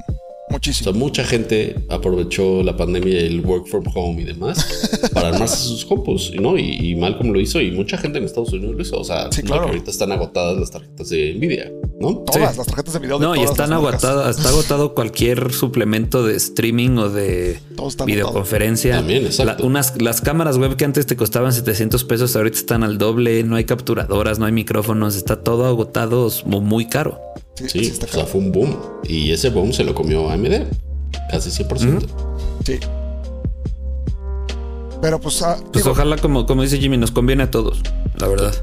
Muchísimo. 0.49 0.89
O 0.89 0.93
sea, 0.93 0.99
mucha 0.99 1.23
gente 1.23 1.75
aprovechó 1.89 2.63
la 2.63 2.75
pandemia 2.75 3.21
y 3.21 3.25
el 3.27 3.41
work 3.41 3.67
from 3.67 3.83
home 3.93 4.23
y 4.23 4.25
demás 4.25 4.99
para 5.13 5.27
armarse 5.27 5.57
sus 5.57 5.85
compus, 5.85 6.33
¿no? 6.33 6.57
Y, 6.57 6.95
mal 6.95 7.15
como 7.17 7.33
lo 7.33 7.39
hizo, 7.39 7.61
y 7.61 7.69
mucha 7.69 7.97
gente 7.97 8.17
en 8.17 8.23
Estados 8.23 8.53
Unidos 8.53 8.75
lo 8.75 8.81
hizo. 8.81 8.99
O 8.99 9.03
sea, 9.03 9.29
ahorita 9.51 9.91
están 9.91 10.11
agotadas 10.11 10.57
las 10.57 10.71
tarjetas 10.71 11.09
de 11.09 11.35
Nvidia, 11.35 11.71
¿no? 11.99 12.19
Todas 12.19 12.57
las 12.57 12.67
tarjetas 12.67 12.93
de 12.93 12.99
video. 12.99 13.19
no, 13.19 13.35
y 13.35 13.41
están 13.41 13.73
agotadas, 13.73 14.37
está 14.37 14.49
agotado 14.49 14.93
cualquier 14.93 15.53
suplemento 15.53 16.25
de 16.25 16.35
streaming 16.35 16.97
o 16.97 17.09
de 17.09 17.59
videoconferencia. 18.05 18.95
También, 18.95 19.25
exacto. 19.25 19.65
unas, 19.65 20.01
las 20.01 20.21
cámaras 20.21 20.57
web 20.57 20.75
que 20.75 20.85
antes 20.85 21.05
te 21.05 21.15
costaban 21.15 21.53
700 21.53 22.03
pesos, 22.05 22.35
ahorita 22.35 22.57
están 22.57 22.83
al 22.83 22.97
doble, 22.97 23.43
no 23.43 23.55
hay 23.55 23.65
capturadoras, 23.65 24.39
no 24.39 24.45
hay 24.45 24.51
micrófonos, 24.51 25.15
está 25.15 25.43
todo 25.43 25.65
agotado 25.65 26.29
muy 26.45 26.87
caro. 26.87 27.19
Sí, 27.67 27.91
o 27.91 28.07
sea, 28.07 28.25
fue 28.25 28.39
un 28.39 28.51
boom. 28.51 28.77
Y 29.03 29.31
ese 29.31 29.49
boom 29.49 29.73
se 29.73 29.83
lo 29.83 29.93
comió 29.93 30.29
AMD. 30.29 30.63
Casi 31.29 31.49
100%. 31.49 32.05
Sí. 32.65 32.79
Pero 35.01 35.19
pues. 35.19 35.41
Ah, 35.41 35.57
pues 35.71 35.85
ojalá, 35.85 36.17
como, 36.17 36.45
como 36.45 36.61
dice 36.61 36.77
Jimmy, 36.77 36.97
nos 36.97 37.11
conviene 37.11 37.43
a 37.43 37.51
todos, 37.51 37.81
la 38.17 38.27
verdad. 38.27 38.53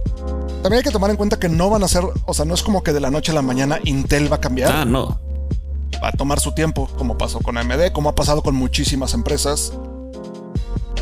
También 0.67 0.79
hay 0.79 0.83
que 0.83 0.91
tomar 0.91 1.11
en 1.11 1.17
cuenta 1.17 1.39
que 1.39 1.49
no 1.49 1.71
van 1.71 1.85
a 1.85 1.87
ser. 1.87 2.03
O 2.25 2.35
sea, 2.35 2.45
no 2.45 2.53
es 2.53 2.65
como 2.65 2.83
que 2.83 2.93
de 2.93 2.99
la 2.99 3.09
noche 3.09 3.31
a 3.31 3.37
la 3.37 3.43
mañana 3.43 3.79
Intel 3.85 4.29
va 4.33 4.39
a 4.39 4.41
cambiar. 4.41 4.73
Ah, 4.75 4.85
no. 4.85 5.17
Va 6.03 6.09
a 6.09 6.11
tomar 6.11 6.41
su 6.41 6.55
tiempo, 6.57 6.89
como 6.99 7.17
pasó 7.17 7.39
con 7.39 7.57
AMD, 7.57 7.93
como 7.93 8.09
ha 8.09 8.17
pasado 8.17 8.43
con 8.43 8.57
muchísimas 8.57 9.15
empresas. 9.15 9.73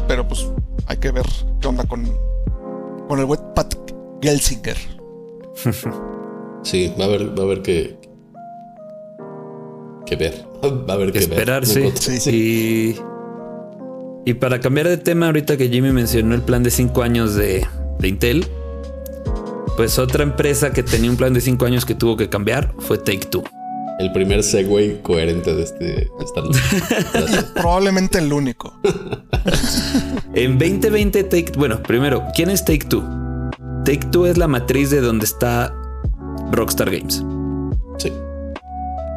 Pero 0.07 0.29
pues 0.29 0.47
hay 0.85 0.99
que 0.99 1.11
ver 1.13 1.25
qué 1.63 1.67
onda 1.67 1.85
con, 1.85 2.07
con 3.09 3.19
el 3.21 3.25
web 3.25 3.41
Pat 3.55 3.75
Gelsinger. 4.21 4.77
Sí, 6.63 6.93
va 7.01 7.05
a 7.05 7.09
haber, 7.09 7.39
va 7.39 7.43
a 7.43 7.47
haber 7.47 7.63
que. 7.63 7.99
que 10.05 10.17
ver. 10.17 10.47
Va 10.63 10.93
a 10.93 10.97
haber 10.97 11.11
que, 11.11 11.21
esperar, 11.21 11.65
Sí, 11.65 11.91
sí. 11.95 12.31
Y, 14.27 14.31
y 14.31 14.35
para 14.35 14.61
cambiar 14.61 14.89
de 14.89 14.99
tema, 14.99 15.27
ahorita 15.27 15.57
que 15.57 15.71
Jimmy 15.71 15.91
mencionó 15.91 16.35
el 16.35 16.43
plan 16.43 16.63
de 16.63 16.71
5 16.71 17.03
años 17.03 17.35
de, 17.35 17.67
de 17.99 18.09
Intel, 18.09 18.47
pues 19.77 19.99
otra 19.99 20.23
empresa 20.23 20.73
que 20.73 20.83
tenía 20.83 21.11
un 21.11 21.17
plan 21.17 21.33
de 21.33 21.41
5 21.41 21.65
años 21.65 21.85
que 21.85 21.95
tuvo 21.95 22.17
que 22.17 22.29
cambiar 22.29 22.75
fue 22.79 22.99
Take 22.99 23.27
Two. 23.31 23.45
El 23.99 24.11
primer 24.13 24.43
segue 24.43 25.01
coherente 25.03 25.55
de 25.55 25.63
este. 25.63 26.11
Probablemente 27.55 28.19
el 28.19 28.33
único. 28.33 28.75
en 30.35 30.59
2020, 30.59 31.25
Take. 31.25 31.53
Bueno, 31.57 31.81
primero, 31.83 32.25
¿quién 32.35 32.51
es 32.51 32.65
Take 32.65 32.87
Two? 32.87 33.05
Take 33.85 34.07
Two 34.11 34.27
es 34.27 34.37
la 34.37 34.49
matriz 34.49 34.91
de 34.91 35.01
donde 35.01 35.25
está 35.25 35.73
Rockstar 36.51 36.91
Games. 36.91 37.23
Sí. 37.99 38.11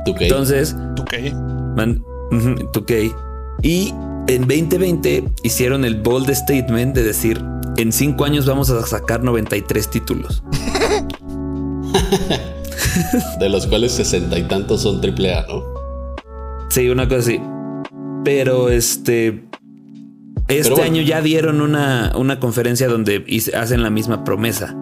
2K. 0.06 0.22
Entonces, 0.22 0.76
2K. 0.76 1.76
Man, 1.76 2.04
2K. 2.32 3.16
Y 3.64 3.94
en 4.28 4.42
2020 4.42 5.24
hicieron 5.42 5.86
el 5.86 5.96
bold 5.96 6.30
statement 6.34 6.94
de 6.94 7.04
decir, 7.04 7.42
en 7.78 7.92
5 7.92 8.26
años 8.26 8.46
vamos 8.46 8.70
a 8.70 8.86
sacar 8.86 9.24
93 9.24 9.90
títulos. 9.90 10.44
de 13.40 13.50
los 13.50 13.66
cuales 13.68 13.94
sesenta 13.94 14.38
y 14.38 14.44
tantos 14.44 14.82
son 14.82 14.98
AAA, 14.98 15.46
¿no? 15.48 15.64
Sí, 16.70 16.90
una 16.90 17.08
cosa 17.08 17.22
así. 17.22 17.42
Pero 18.24 18.70
este... 18.70 19.46
Este 20.48 20.82
año 20.82 21.02
ya 21.02 21.22
dieron 21.22 21.60
una, 21.60 22.14
una 22.16 22.40
conferencia 22.40 22.88
donde 22.88 23.26
hacen 23.54 23.84
la 23.84 23.90
misma 23.90 24.24
promesa. 24.24 24.74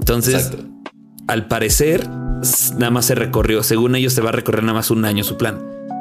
Entonces, 0.00 0.34
Exacto 0.34 0.68
al 1.28 1.46
parecer, 1.46 2.08
nada 2.08 2.90
más 2.90 3.04
se 3.04 3.14
recorrió. 3.14 3.62
Según 3.62 3.94
ellos, 3.94 4.14
se 4.14 4.22
va 4.22 4.30
a 4.30 4.32
recorrer 4.32 4.64
nada 4.64 4.74
más 4.74 4.90
un 4.90 5.04
año 5.04 5.22
su 5.22 5.36
plan. 5.36 5.58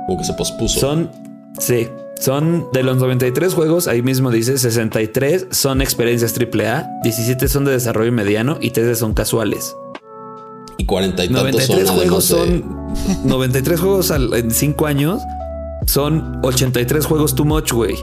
Como 0.08 0.18
que 0.18 0.24
se 0.24 0.34
pospuso. 0.34 0.80
Son, 0.80 1.12
sí, 1.60 1.90
son 2.20 2.68
de 2.74 2.84
los 2.84 2.98
93 2.98 3.54
juegos, 3.54 3.88
ahí 3.88 4.02
mismo 4.02 4.32
dice 4.32 4.58
63 4.58 5.48
son 5.52 5.82
experiencias 5.82 6.34
AAA, 6.38 6.88
17 7.04 7.48
son 7.48 7.66
de 7.66 7.72
desarrollo 7.72 8.12
mediano 8.12 8.58
y 8.62 8.72
13 8.72 8.96
son 8.96 9.14
casuales. 9.14 9.76
Y 10.78 10.86
40 10.86 11.26
y 11.26 11.30
93 11.30 11.90
juegos 11.90 12.26
son 12.26 12.96
93 13.26 13.80
juegos 13.80 14.12
en 14.12 14.52
5 14.52 14.86
años 14.86 15.22
son 15.88 16.40
83 16.44 17.06
juegos 17.06 17.34
too 17.34 17.46
much, 17.46 17.72
güey. 17.72 17.96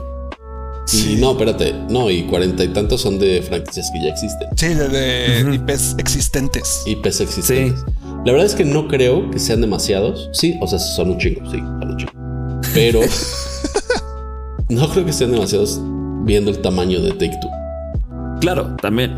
Sí. 0.87 1.17
no, 1.19 1.31
espérate. 1.31 1.73
No, 1.89 2.11
y 2.11 2.23
cuarenta 2.23 2.63
y 2.63 2.67
tantos 2.67 3.01
son 3.01 3.17
de 3.17 3.41
franquicias 3.41 3.89
que 3.91 4.03
ya 4.03 4.09
existen. 4.09 4.47
Sí, 4.55 4.67
de, 4.67 5.51
IPs 5.53 5.95
existentes. 5.97 6.83
IPs 6.85 7.21
existentes. 7.21 7.83
La 8.23 8.31
verdad 8.31 8.45
es 8.45 8.55
que 8.55 8.65
no 8.65 8.87
creo 8.87 9.29
que 9.31 9.39
sean 9.39 9.61
demasiados. 9.61 10.29
Sí, 10.33 10.57
o 10.61 10.67
sea, 10.67 10.79
son 10.79 11.11
un 11.11 11.17
chingo, 11.17 11.41
sí, 11.49 11.57
son 11.57 11.91
un 11.91 11.97
chingo. 11.97 12.11
Pero 12.73 13.01
no 14.69 14.89
creo 14.89 15.05
que 15.05 15.13
sean 15.13 15.31
demasiados 15.31 15.79
viendo 16.23 16.51
el 16.51 16.59
tamaño 16.59 17.01
de 17.01 17.11
Take 17.11 17.37
Two. 17.41 17.51
Claro, 18.41 18.75
también. 18.81 19.13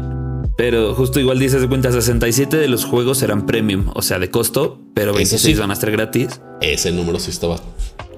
Pero 0.57 0.95
justo 0.95 1.19
igual 1.19 1.37
dices 1.39 1.61
de 1.61 1.67
cuenta, 1.67 1.91
67 1.91 2.57
de 2.57 2.67
los 2.67 2.83
juegos 2.83 3.19
serán 3.19 3.45
premium, 3.45 3.91
o 3.93 4.01
sea, 4.01 4.17
de 4.17 4.31
costo, 4.31 4.81
pero 4.95 5.13
26 5.13 5.59
van 5.59 5.69
a 5.69 5.73
estar 5.73 5.91
gratis. 5.91 6.41
Ese 6.61 6.91
número 6.91 7.19
sí 7.19 7.29
estaba 7.29 7.57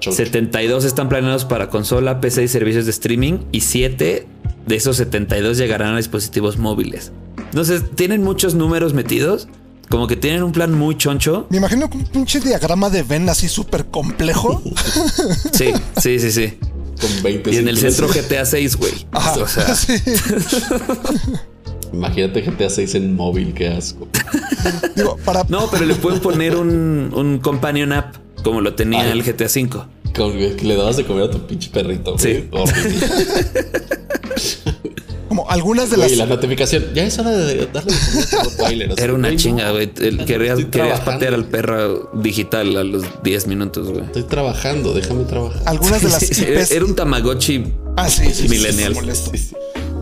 72 0.00 0.84
están 0.84 1.10
planeados 1.10 1.44
para 1.44 1.68
consola, 1.68 2.20
PC 2.20 2.44
y 2.44 2.48
servicios 2.48 2.86
de 2.86 2.92
streaming 2.92 3.40
y 3.52 3.60
7 3.60 4.26
de 4.66 4.74
esos 4.74 4.96
72 4.96 5.58
llegarán 5.58 5.94
a 5.94 5.96
dispositivos 5.98 6.56
móviles. 6.56 7.12
Entonces, 7.36 7.82
tienen 7.94 8.22
muchos 8.22 8.54
números 8.54 8.94
metidos. 8.94 9.48
Como 9.90 10.06
que 10.06 10.16
tienen 10.16 10.44
un 10.44 10.52
plan 10.52 10.72
muy 10.72 10.96
choncho. 10.96 11.46
Me 11.50 11.56
imagino 11.56 11.90
un 11.92 12.04
pinche 12.04 12.38
diagrama 12.38 12.88
de 12.90 13.02
Venn 13.02 13.28
así 13.28 13.48
súper 13.48 13.86
complejo. 13.86 14.62
sí, 15.52 15.72
sí, 16.00 16.20
sí, 16.20 16.30
sí. 16.30 16.58
Con 17.00 17.22
20 17.24 17.50
y 17.50 17.56
en 17.56 17.66
el 17.66 17.76
centro 17.76 18.08
GTA 18.08 18.44
6, 18.44 18.76
güey. 18.76 18.92
O 19.12 19.48
sea. 19.48 19.66
Imagínate 21.92 22.42
GTA 22.42 22.70
6 22.70 22.94
en 22.94 23.16
móvil, 23.16 23.52
qué 23.52 23.68
asco. 23.68 24.06
No, 25.48 25.68
pero 25.70 25.86
le 25.86 25.94
pueden 25.94 26.20
poner 26.20 26.54
un, 26.56 27.12
un 27.14 27.38
companion 27.38 27.92
app 27.92 28.16
como 28.44 28.60
lo 28.60 28.74
tenía 28.74 29.10
el 29.10 29.22
GTA 29.22 29.46
V. 29.46 30.56
que 30.56 30.64
le 30.64 30.76
dabas 30.76 30.98
de 30.98 31.04
comer 31.04 31.24
a 31.24 31.30
tu 31.30 31.46
pinche 31.46 31.70
perrito. 31.70 32.16
Sí. 32.18 32.48
Como 35.30 35.48
algunas 35.48 35.90
de 35.90 35.96
las. 35.96 36.10
Y 36.10 36.16
la 36.16 36.26
notificación. 36.26 36.86
Ya 36.92 37.04
es 37.04 37.16
hora 37.20 37.30
de 37.30 37.68
darle 37.68 38.88
de 38.88 38.94
Era 39.00 39.14
una 39.14 39.36
chinga, 39.36 39.70
güey. 39.70 39.86
Querías, 39.92 40.58
querías, 40.64 40.98
patear 41.02 41.34
al 41.34 41.44
perro 41.44 42.10
digital 42.14 42.76
a 42.76 42.82
los 42.82 43.04
10 43.22 43.46
minutos, 43.46 43.92
güey. 43.92 44.06
Estoy 44.06 44.24
trabajando, 44.24 44.92
déjame 44.92 45.22
trabajar. 45.26 45.62
Algunas 45.66 46.02
de 46.02 46.08
las 46.08 46.22
IPs. 46.40 46.72
Era 46.72 46.84
un 46.84 46.96
Tamagotchi 46.96 47.64
ah, 47.96 48.10
sí, 48.10 48.34
sí, 48.34 48.48
millennial. 48.48 48.92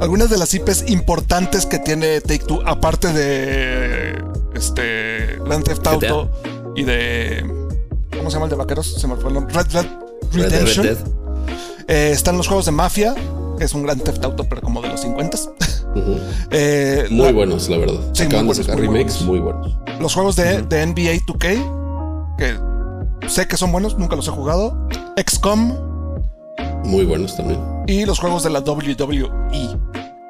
Algunas 0.00 0.30
de 0.30 0.38
las 0.38 0.54
IPs 0.54 0.88
importantes 0.88 1.66
que 1.66 1.78
tiene 1.78 2.22
Take 2.22 2.46
Two, 2.46 2.62
aparte 2.64 3.12
de 3.12 4.22
este 4.54 5.38
Grand 5.44 5.62
Theft 5.62 5.86
Auto 5.88 6.30
y 6.74 6.84
de 6.84 7.44
¿Cómo 8.16 8.30
se 8.30 8.36
llama 8.36 8.46
el 8.46 8.50
de 8.50 8.56
vaqueros? 8.56 8.94
Se 8.94 9.06
me 9.06 9.16
fue 9.16 9.28
el 9.28 9.34
nombre. 9.34 9.54
Red 9.54 9.66
Dead 9.66 9.86
Redemption. 10.32 10.88
Eh, 11.86 12.12
están 12.14 12.38
los 12.38 12.46
juegos 12.46 12.64
de 12.64 12.72
Mafia, 12.72 13.14
que 13.58 13.64
es 13.64 13.74
un 13.74 13.82
gran 13.82 13.98
Theft 14.00 14.24
Auto, 14.24 14.44
pero 14.48 14.62
como 14.62 14.80
de 14.82 14.88
los 14.88 15.00
50. 15.00 15.36
Eh, 16.50 17.06
Muy 17.10 17.26
la- 17.26 17.32
buenos, 17.32 17.68
la 17.68 17.76
verdad. 17.78 17.98
Sí, 18.12 18.22
Acaban 18.24 18.46
muy 18.46 18.54
de 18.54 18.62
buenos, 18.62 18.66
sacar 18.66 18.76
muy 18.78 18.86
remakes 18.86 19.26
buenos. 19.26 19.26
muy 19.26 19.40
buenos. 19.40 20.00
los 20.00 20.14
juegos 20.14 20.36
de, 20.36 20.62
de 20.62 20.86
NBA 20.86 21.24
2K, 21.26 22.36
que 22.38 23.28
sé 23.28 23.48
que 23.48 23.56
son 23.56 23.72
buenos, 23.72 23.98
nunca 23.98 24.14
los 24.14 24.28
he 24.28 24.30
jugado. 24.30 24.76
XCOM 25.16 25.74
Muy 26.84 27.04
buenos 27.04 27.36
también. 27.36 27.58
y 27.88 28.04
los 28.04 28.18
juegos 28.20 28.44
de 28.44 28.50
la 28.50 28.60
WWE. 28.60 29.28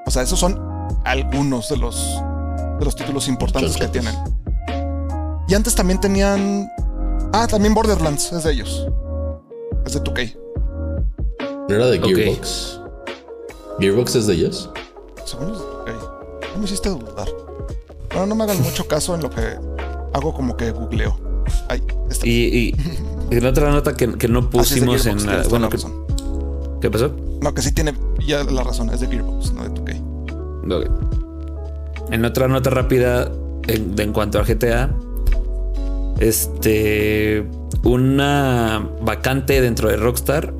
O 0.06 0.10
sea, 0.10 0.22
esos 0.22 0.38
son 0.38 0.58
algunos 1.04 1.68
de 1.68 1.76
los, 1.76 2.18
de 2.78 2.84
los 2.84 2.96
títulos 2.96 3.28
importantes 3.28 3.76
que 3.76 3.88
tienen. 3.88 4.14
Y 5.48 5.54
antes 5.54 5.74
también 5.74 6.00
tenían... 6.00 6.70
Ah, 7.32 7.46
también 7.46 7.74
Borderlands 7.74 8.32
es 8.32 8.44
de 8.44 8.52
ellos. 8.52 8.86
Es 9.84 9.92
de 9.94 10.00
2K. 10.02 10.36
¿No 11.68 11.74
era 11.74 11.86
de. 11.88 11.98
Gearbox? 12.00 12.80
¿Gearbox 13.80 14.14
es 14.16 14.26
de 14.26 14.34
ellos? 14.34 14.70
Según 15.24 15.52
es 15.52 15.58
de 15.58 15.64
2K. 15.64 16.52
No 16.54 16.58
me 16.58 16.64
hiciste 16.64 16.88
dudar. 16.88 17.28
Bueno, 18.10 18.26
no 18.26 18.34
me 18.34 18.44
hagan 18.44 18.60
mucho 18.62 18.86
caso 18.88 19.14
en 19.14 19.22
lo 19.22 19.30
que 19.30 19.40
hago 20.14 20.34
como 20.34 20.56
que 20.56 20.70
googleo. 20.70 21.18
Ay, 21.68 21.82
está. 22.10 22.26
Y, 22.26 22.30
y 22.30 22.74
en 23.36 23.46
otra 23.46 23.70
nota 23.70 23.94
que, 23.94 24.12
que 24.14 24.28
no 24.28 24.38
Ah, 24.40 24.42
sí, 24.42 24.48
pusimos 24.80 25.02
Gearbox, 25.04 25.24
en 25.24 25.48
Bueno, 25.50 25.66
la 25.66 25.70
que- 25.70 25.76
razón. 25.76 26.06
¿qué 26.80 26.90
pasó? 26.90 27.12
No, 27.42 27.54
que 27.54 27.62
sí 27.62 27.72
tiene 27.72 27.94
ya 28.26 28.42
la 28.44 28.62
razón, 28.64 28.90
es 28.90 29.00
de 29.00 29.06
Gearbox, 29.08 29.52
no 29.52 29.62
de 29.64 29.70
2K. 29.70 30.72
Ok. 30.72 32.10
En 32.12 32.24
otra 32.24 32.48
nota 32.48 32.70
rápida, 32.70 33.30
en, 33.66 33.94
de 33.94 34.02
en 34.02 34.12
cuanto 34.12 34.38
a 34.38 34.44
GTA, 34.44 34.90
este, 36.20 37.46
una 37.84 38.88
vacante 39.02 39.60
dentro 39.60 39.88
de 39.88 39.96
Rockstar 39.96 40.52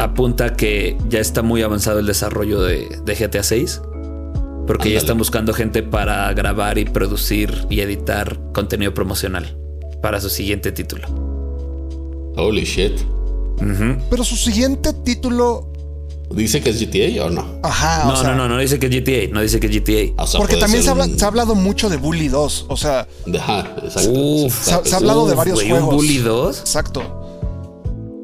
apunta 0.00 0.54
que 0.56 0.96
ya 1.08 1.20
está 1.20 1.42
muy 1.42 1.62
avanzado 1.62 1.98
el 1.98 2.06
desarrollo 2.06 2.60
de, 2.62 2.98
de 3.04 3.14
GTA 3.14 3.42
6. 3.42 3.82
Porque 4.66 4.82
Ándale. 4.84 4.92
ya 4.92 4.98
están 4.98 5.18
buscando 5.18 5.52
gente 5.52 5.82
para 5.82 6.32
grabar 6.32 6.78
y 6.78 6.84
producir 6.84 7.66
y 7.70 7.80
editar 7.80 8.38
contenido 8.52 8.94
promocional 8.94 9.56
para 10.02 10.20
su 10.20 10.28
siguiente 10.30 10.70
título. 10.72 11.08
Holy 12.36 12.64
shit. 12.64 12.92
Pero 14.08 14.24
su 14.24 14.36
siguiente 14.36 14.92
título. 14.92 15.66
¿Dice 16.30 16.60
que 16.62 16.70
es 16.70 16.80
GTA 16.80 17.26
o 17.26 17.30
no? 17.30 17.44
Ajá, 17.64 18.04
No, 18.06 18.12
o 18.12 18.16
sea. 18.16 18.30
no, 18.30 18.36
no, 18.48 18.54
no 18.54 18.58
dice 18.60 18.78
que 18.78 18.86
es 18.86 18.92
GTA, 18.94 19.34
no 19.34 19.40
dice 19.42 19.58
que 19.58 19.66
es 19.66 19.74
GTA. 20.14 20.22
O 20.22 20.26
sea, 20.28 20.38
Porque 20.38 20.56
también 20.56 20.84
se, 20.84 20.90
habla- 20.90 21.04
un- 21.06 21.18
se 21.18 21.24
ha 21.24 21.28
hablado 21.28 21.56
mucho 21.56 21.88
de 21.90 21.96
Bully 21.96 22.28
2. 22.28 22.66
O 22.68 22.76
sea, 22.76 23.08
Ajá, 23.36 23.74
exacto. 23.82 24.10
Uf. 24.12 24.54
se, 24.64 24.72
ha- 24.72 24.84
se 24.84 24.94
ha 24.94 24.98
hablado 24.98 25.26
de 25.28 25.34
varios 25.34 25.56
güey, 25.56 25.68
juegos. 25.70 25.88
¿Un 25.90 25.96
Bully 25.96 26.18
2? 26.18 26.60
Exacto. 26.60 27.19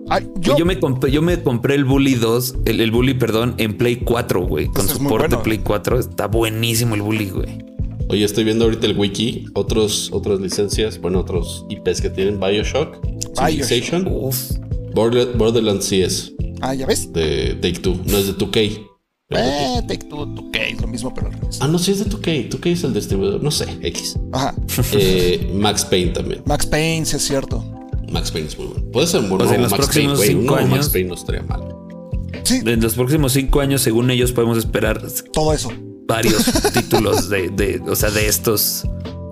Ay, 0.08 0.28
Yo, 0.40 0.56
yo, 0.56 0.64
me 0.64 0.78
compré, 0.78 1.10
yo 1.10 1.20
me 1.22 1.42
compré 1.42 1.74
el 1.74 1.84
Bully 1.84 2.14
2, 2.14 2.54
el, 2.66 2.80
el 2.80 2.90
Bully, 2.90 3.14
perdón, 3.14 3.54
en 3.58 3.76
Play 3.76 3.96
4, 3.96 4.46
güey. 4.46 4.66
Con 4.66 4.86
Este 4.86 4.98
soporte 4.98 5.28
bueno. 5.28 5.42
Play 5.42 5.58
4. 5.58 5.98
Está 5.98 6.26
buenísimo 6.28 6.94
el 6.94 7.02
Bully, 7.02 7.30
güey. 7.30 7.64
Oye, 8.08 8.24
estoy 8.24 8.44
viendo 8.44 8.64
ahorita 8.66 8.86
el 8.86 8.96
wiki. 8.96 9.46
Otros, 9.54 10.10
otras 10.12 10.38
licencias, 10.40 11.00
bueno, 11.00 11.18
otros 11.20 11.66
IPs 11.70 12.00
que 12.00 12.10
tienen. 12.10 12.38
Bioshock, 12.38 12.98
Civilization. 13.36 14.04
Border- 14.94 15.36
Borderlands 15.36 15.84
sí 15.86 16.02
es 16.02 16.32
Ah, 16.60 16.72
ya 16.74 16.86
ves. 16.86 17.12
de 17.12 17.54
Take 17.60 17.80
Two, 17.80 17.96
no 18.06 18.16
es 18.16 18.26
de 18.28 18.32
2K. 18.34 18.80
Pero- 19.28 19.42
Eh, 19.42 19.82
Take 19.88 20.06
Two, 20.06 20.24
2K, 20.24 20.80
lo 20.80 20.86
mismo, 20.86 21.12
pero 21.12 21.26
al 21.26 21.32
revés. 21.32 21.58
Ah, 21.60 21.66
no, 21.66 21.78
sí 21.80 21.90
es 21.90 21.98
de 21.98 22.04
2K. 22.08 22.48
2K 22.48 22.70
es 22.70 22.84
el 22.84 22.94
distribuidor, 22.94 23.42
no 23.42 23.50
sé, 23.50 23.66
X. 23.82 24.16
Ajá. 24.32 24.54
Eh, 24.92 25.50
Max 25.52 25.84
Payne 25.84 26.12
también. 26.12 26.42
Max 26.46 26.64
Payne, 26.64 27.04
sí 27.04 27.16
es 27.16 27.22
cierto. 27.26 27.64
Max 28.16 28.30
Payne 28.30 28.48
es 28.48 28.58
muy 28.58 28.66
bueno. 28.68 28.90
Puede 28.92 29.06
ser 29.06 29.20
un 29.20 29.28
buen 29.28 29.38
Pues 29.42 29.52
en 29.52 29.62
los 29.62 29.70
Max 29.70 29.86
Payne, 29.88 30.08
próximos. 30.08 30.18
Un 30.20 30.26
cinco 30.26 30.54
nuevo 30.54 30.66
Max 30.68 30.72
años- 30.74 30.88
Payne 30.90 31.08
no 31.08 31.14
estaría 31.14 31.42
mal. 31.42 31.62
Sí, 32.44 32.60
En 32.64 32.80
los 32.80 32.94
próximos 32.94 33.32
cinco 33.32 33.60
años, 33.60 33.80
según 33.82 34.10
ellos, 34.10 34.32
podemos 34.32 34.58
esperar 34.58 35.02
todo 35.32 35.52
eso. 35.52 35.72
varios 36.06 36.44
títulos 36.74 37.28
de, 37.28 37.48
de, 37.50 37.80
o 37.88 37.96
sea, 37.96 38.10
de 38.10 38.26
estos. 38.28 38.84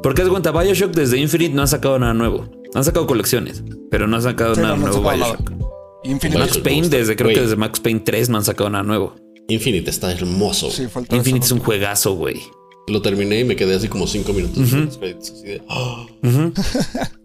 Porque 0.03 0.23
es 0.23 0.29
cuenta, 0.29 0.51
Bioshock 0.51 0.93
desde 0.95 1.19
Infinite 1.19 1.55
no 1.55 1.63
han 1.63 1.69
sacado 1.69 1.99
nada 1.99 2.15
nuevo. 2.15 2.49
Han 2.75 2.83
sacado 2.85 3.07
colecciones, 3.07 3.63
pero 3.91 4.07
no 4.09 4.17
han 4.17 4.23
sacado 4.23 4.55
Sí, 4.57 4.61
nada 4.61 4.75
no, 4.77 4.87
nuevo 4.89 4.97
sacado 5.03 5.17
Bioshock. 5.17 5.51
nada. 5.51 5.65
Infinite. 6.05 6.39
Max 6.39 6.59
Payne, 6.59 6.89
desde 6.89 7.17
creo 7.17 7.33
que 7.33 7.41
desde 7.41 7.57
Max 7.57 7.81
Payne 7.81 8.01
3 8.01 8.29
no 8.29 8.39
han 8.39 8.45
sacado 8.45 8.69
nada 8.69 8.85
nuevo. 8.85 9.15
Infinite 9.49 9.89
está 9.91 10.11
hermoso. 10.13 10.71
Sí, 10.71 10.87
tres, 10.93 11.07
Infinite 11.13 11.47
es 11.47 11.53
un 11.53 11.61
juegazo, 11.61 12.15
güey. 12.15 12.41
Lo 12.89 13.01
terminé 13.01 13.41
y 13.41 13.45
me 13.45 13.57
quedé 13.57 13.75
así 13.77 13.89
como 13.89 14.07
cinco 14.07 14.33
minutos 14.35 14.71
de, 15.01 15.63
"Ah". 15.69 16.07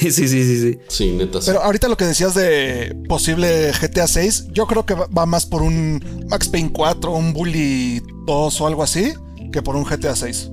Sí, 0.00 0.10
sí, 0.10 0.28
sí, 0.28 0.44
sí, 0.44 0.60
sí. 0.72 0.78
Sí, 0.88 1.10
neta. 1.12 1.40
sí. 1.40 1.46
Pero 1.50 1.62
ahorita 1.62 1.88
lo 1.88 1.96
que 1.96 2.04
decías 2.04 2.34
de 2.34 2.96
posible 3.08 3.72
GTA 3.72 4.06
6, 4.06 4.48
yo 4.52 4.66
creo 4.66 4.84
que 4.86 4.94
va 4.94 5.26
más 5.26 5.46
por 5.46 5.62
un 5.62 6.26
Max 6.28 6.48
Payne 6.48 6.70
4, 6.72 7.12
un 7.12 7.32
Bully 7.32 8.02
2 8.26 8.60
o 8.60 8.66
algo 8.66 8.82
así, 8.82 9.12
que 9.52 9.62
por 9.62 9.76
un 9.76 9.84
GTA 9.84 10.14
6. 10.16 10.50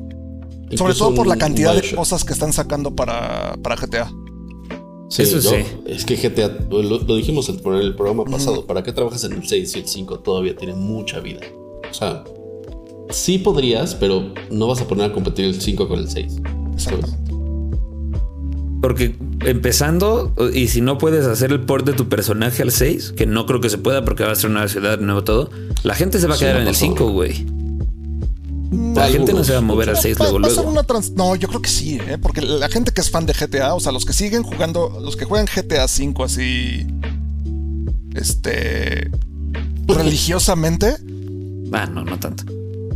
Sobre 0.75 0.93
todo 0.95 1.13
por 1.13 1.27
la 1.27 1.37
cantidad 1.37 1.75
de 1.75 1.95
cosas 1.95 2.23
que 2.23 2.33
están 2.33 2.51
sacando 2.51 2.95
para, 2.95 3.55
para 3.61 3.75
GTA. 3.75 4.11
Sí, 5.09 5.21
Eso 5.21 5.39
yo- 5.39 5.51
sí. 5.51 5.57
Es 5.85 6.03
que 6.05 6.15
GTA, 6.17 6.65
lo, 6.69 6.81
lo 6.81 7.15
dijimos 7.15 7.47
en 7.49 7.59
el 7.75 7.95
programa 7.95 8.25
pasado, 8.25 8.65
¿para 8.65 8.81
qué 8.83 8.91
trabajas 8.91 9.23
en 9.25 9.33
el 9.33 9.47
6 9.47 9.75
y 9.75 9.79
el 9.79 9.87
5? 9.87 10.19
Todavía 10.19 10.55
tiene 10.55 10.73
mucha 10.73 11.19
vida. 11.19 11.41
O 11.89 11.93
sea, 11.93 12.23
sí 13.11 13.37
podrías, 13.37 13.93
pero 13.95 14.33
no 14.49 14.67
vas 14.67 14.81
a 14.81 14.87
poner 14.87 15.11
a 15.11 15.13
competir 15.13 15.45
el 15.45 15.61
5 15.61 15.87
con 15.87 15.99
el 15.99 16.09
6. 16.09 16.37
Exactamente. 16.73 17.24
Porque 18.85 19.15
empezando, 19.41 20.31
y 20.53 20.67
si 20.67 20.79
no 20.79 20.99
puedes 20.99 21.25
hacer 21.25 21.51
el 21.51 21.61
port 21.61 21.87
de 21.87 21.93
tu 21.93 22.07
personaje 22.07 22.61
al 22.61 22.69
6, 22.71 23.13
que 23.17 23.25
no 23.25 23.47
creo 23.47 23.59
que 23.59 23.71
se 23.71 23.79
pueda 23.79 24.05
porque 24.05 24.23
va 24.23 24.31
a 24.31 24.35
ser 24.35 24.51
una 24.51 24.59
nueva 24.59 24.71
ciudad, 24.71 24.99
nuevo 24.99 25.23
todo, 25.23 25.49
la 25.81 25.95
gente 25.95 26.19
se 26.19 26.27
va 26.27 26.35
a 26.35 26.37
Sí, 26.37 26.43
quedar 26.43 26.57
no 26.57 26.61
en 26.61 26.67
el 26.67 26.73
pasó. 26.75 26.85
5, 26.85 27.09
güey. 27.09 27.47
La 28.93 29.07
gente 29.07 29.33
no 29.33 29.43
se 29.43 29.53
va 29.53 29.57
a 29.57 29.61
mover 29.61 29.89
al 29.89 29.97
6 29.97 30.17
Va- 30.21 30.25
luego, 30.25 30.37
luego. 30.37 30.61
una 30.69 30.83
trans- 30.83 31.13
No, 31.13 31.35
yo 31.35 31.47
creo 31.47 31.63
que 31.63 31.69
sí, 31.69 31.97
¿eh? 32.07 32.19
porque 32.21 32.41
la 32.41 32.69
gente 32.69 32.91
que 32.91 33.01
es 33.01 33.09
fan 33.09 33.25
de 33.25 33.33
GTA, 33.33 33.73
o 33.73 33.79
sea, 33.79 33.91
los 33.91 34.05
que 34.05 34.13
siguen 34.13 34.43
jugando, 34.43 34.99
los 35.01 35.15
que 35.15 35.25
juegan 35.25 35.47
GTA 35.47 35.87
5 35.87 36.23
así, 36.23 36.85
este, 38.13 39.09
religiosamente, 39.87 40.95
Ah, 41.71 41.87
no, 41.87 42.03
no 42.05 42.19
tanto. 42.19 42.43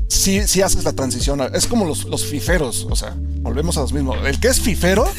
sí, 0.07 0.41
sí 0.45 0.61
haces 0.61 0.83
la 0.83 0.93
transición. 0.93 1.41
Es 1.53 1.65
como 1.65 1.85
los, 1.85 2.05
los 2.05 2.25
fiferos, 2.25 2.85
o 2.89 2.95
sea, 2.95 3.15
volvemos 3.41 3.75
a 3.77 3.81
los 3.81 3.91
mismos. 3.93 4.17
El 4.23 4.39
que 4.39 4.49
es 4.49 4.59
fifero 4.59 5.05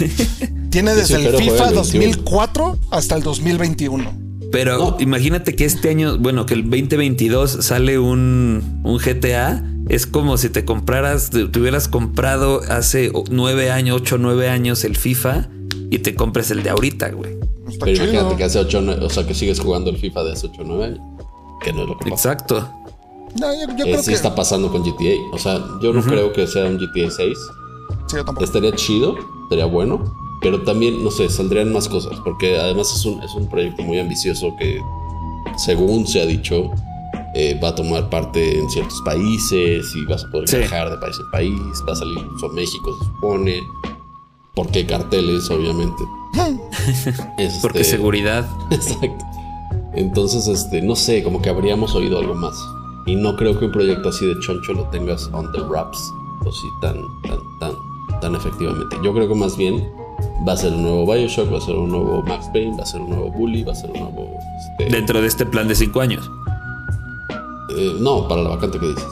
tiene 0.71 0.93
Es 0.93 1.09
desde 1.09 1.17
el 1.27 1.37
FIFA 1.37 1.69
el 1.69 1.75
21. 1.75 1.75
2004 1.75 2.79
hasta 2.91 3.17
el 3.17 3.23
2021. 3.23 4.13
Pero 4.53 4.79
No. 4.79 4.97
imagínate 5.01 5.55
que 5.55 5.65
este 5.65 5.91
año, 5.91 6.19
bueno, 6.19 6.45
que 6.47 6.55
el 6.55 6.63
2022 6.69 7.59
sale 7.61 7.99
un, 7.99 8.81
un 8.85 8.99
GTA. 8.99 9.65
Es 9.89 10.07
como 10.07 10.37
si 10.39 10.49
te 10.51 10.65
compraras, 10.65 11.31
te, 11.31 11.47
te 11.47 11.59
hubieras 11.61 11.89
comprado 11.89 12.61
hace 12.69 13.11
nueve 13.31 13.71
años, 13.73 14.01
ocho, 14.03 14.19
nueve 14.19 14.49
años 14.49 14.85
el 14.85 14.97
FIFA 14.97 15.49
y 15.91 15.99
te 15.99 16.15
compres 16.15 16.51
el 16.53 16.63
de 16.63 16.71
ahorita, 16.71 17.11
güey. 17.11 17.33
Está 17.69 17.87
Pero 17.87 17.97
chido. 17.99 18.11
imagínate 18.13 18.37
que 18.37 18.45
hace 18.45 18.59
8, 18.59 18.83
o 19.03 19.11
sea, 19.11 19.27
que 19.27 19.35
sigues 19.35 19.59
jugando 19.61 19.91
el 19.91 19.97
FIFA 19.99 20.25
de 20.25 20.33
hace 20.33 20.47
8 20.49 20.63
o 20.63 20.65
9 20.65 20.85
años. 20.85 20.99
Que 21.65 21.73
no 21.73 21.83
es 21.83 21.89
lo 21.89 21.99
que 21.99 22.11
pasa. 22.11 22.33
Exacto. 22.33 22.69
No, 23.41 23.53
yo, 23.55 23.61
yo 23.77 23.85
Eh, 23.85 23.91
creo 23.91 24.03
sí 24.03 24.09
que 24.11 24.15
está 24.17 24.35
pasando 24.35 24.71
con 24.73 24.83
GTA. 24.83 25.15
O 25.33 25.39
sea, 25.39 25.61
yo 25.83 25.93
no 25.93 26.03
creo 26.03 26.33
que 26.33 26.47
sea 26.47 26.65
un 26.67 26.79
GTA 26.79 27.11
6. 27.11 27.39
sí, 28.09 28.17
yo 28.17 28.25
tampoco. 28.25 28.45
Estaría 28.45 28.73
chido, 28.75 29.17
estaría 29.45 29.67
bueno. 29.67 30.13
Pero 30.41 30.63
también, 30.63 31.03
no 31.05 31.11
sé, 31.11 31.29
saldrían 31.29 31.73
más 31.73 31.89
cosas. 31.89 32.19
Porque 32.25 32.59
además 32.59 32.93
es 32.95 33.05
un, 33.05 33.23
es 33.23 33.35
un 33.35 33.47
proyecto 33.49 33.83
muy 33.83 33.99
ambicioso 33.99 34.55
que, 34.59 34.81
según 35.59 36.07
se 36.07 36.23
ha 36.23 36.27
dicho, 36.27 36.71
eh, 37.35 37.59
va 37.63 37.69
a 37.69 37.75
tomar 37.75 38.09
parte 38.11 38.59
en 38.59 38.69
ciertos 38.71 39.01
países 39.05 39.87
y 39.95 40.05
vas 40.07 40.25
a 40.25 40.31
poder 40.31 40.49
Sí. 40.49 40.57
viajar 40.59 40.91
de 40.91 40.97
país 40.97 41.17
en 41.21 41.31
país. 41.31 41.85
Va 41.89 41.93
a 41.93 41.97
salir 41.97 42.19
incluso 42.19 42.47
a 42.47 42.53
México, 42.53 42.97
se 42.99 43.05
supone. 43.07 43.61
Porque 44.55 44.87
carteles, 44.87 45.51
obviamente. 45.51 46.03
Es, 47.39 47.59
Porque 47.61 47.81
este, 47.81 47.97
seguridad. 47.97 48.49
Exacto. 48.71 49.25
Entonces, 49.95 50.47
este, 50.47 50.81
no 50.83 50.95
sé, 50.97 51.23
como 51.23 51.43
que 51.43 51.51
habríamos 51.51 51.95
oído 51.95 52.19
algo 52.19 52.35
más. 52.35 52.55
Y 53.07 53.17
no 53.17 53.37
creo 53.37 53.59
que 53.59 53.65
un 53.67 53.73
proyecto 53.73 54.09
así 54.11 54.27
de 54.27 54.39
choncho 54.41 54.73
lo 54.73 54.85
tengas 54.91 55.29
on 55.33 55.51
the 55.53 55.61
wraps. 55.63 55.99
O 56.47 56.53
sí, 56.53 56.69
tan, 56.81 56.97
tan, 57.23 57.41
tan, 57.59 57.73
tan 58.21 58.35
efectivamente. 58.35 58.97
Yo 59.05 59.13
creo 59.13 59.29
que 59.29 59.35
más 59.35 59.57
bien 59.57 59.89
va 60.47 60.53
a 60.53 60.57
ser 60.57 60.73
un 60.73 60.83
nuevo 60.83 61.13
Bioshock, 61.13 61.53
va 61.53 61.59
a 61.59 61.61
ser 61.61 61.75
un 61.77 61.91
nuevo 61.91 62.23
Max 62.23 62.49
Payne, 62.53 62.77
va 62.77 62.83
a 62.83 62.87
ser 62.87 63.01
un 63.01 63.11
nuevo 63.11 63.31
Bully, 63.31 63.65
va 63.65 63.73
a 63.73 63.77
ser 63.77 63.91
un 63.91 64.01
nuevo. 64.01 64.39
este, 64.79 64.91
Dentro 64.95 65.21
de 65.21 65.27
este 65.27 65.47
plan 65.47 65.69
de 65.69 65.75
cinco 65.75 66.01
años. 66.01 66.31
eh, 67.77 67.97
no, 68.01 68.27
para 68.29 68.43
la 68.43 68.51
vacante 68.51 68.79
que 68.79 68.87
dices. 68.89 69.05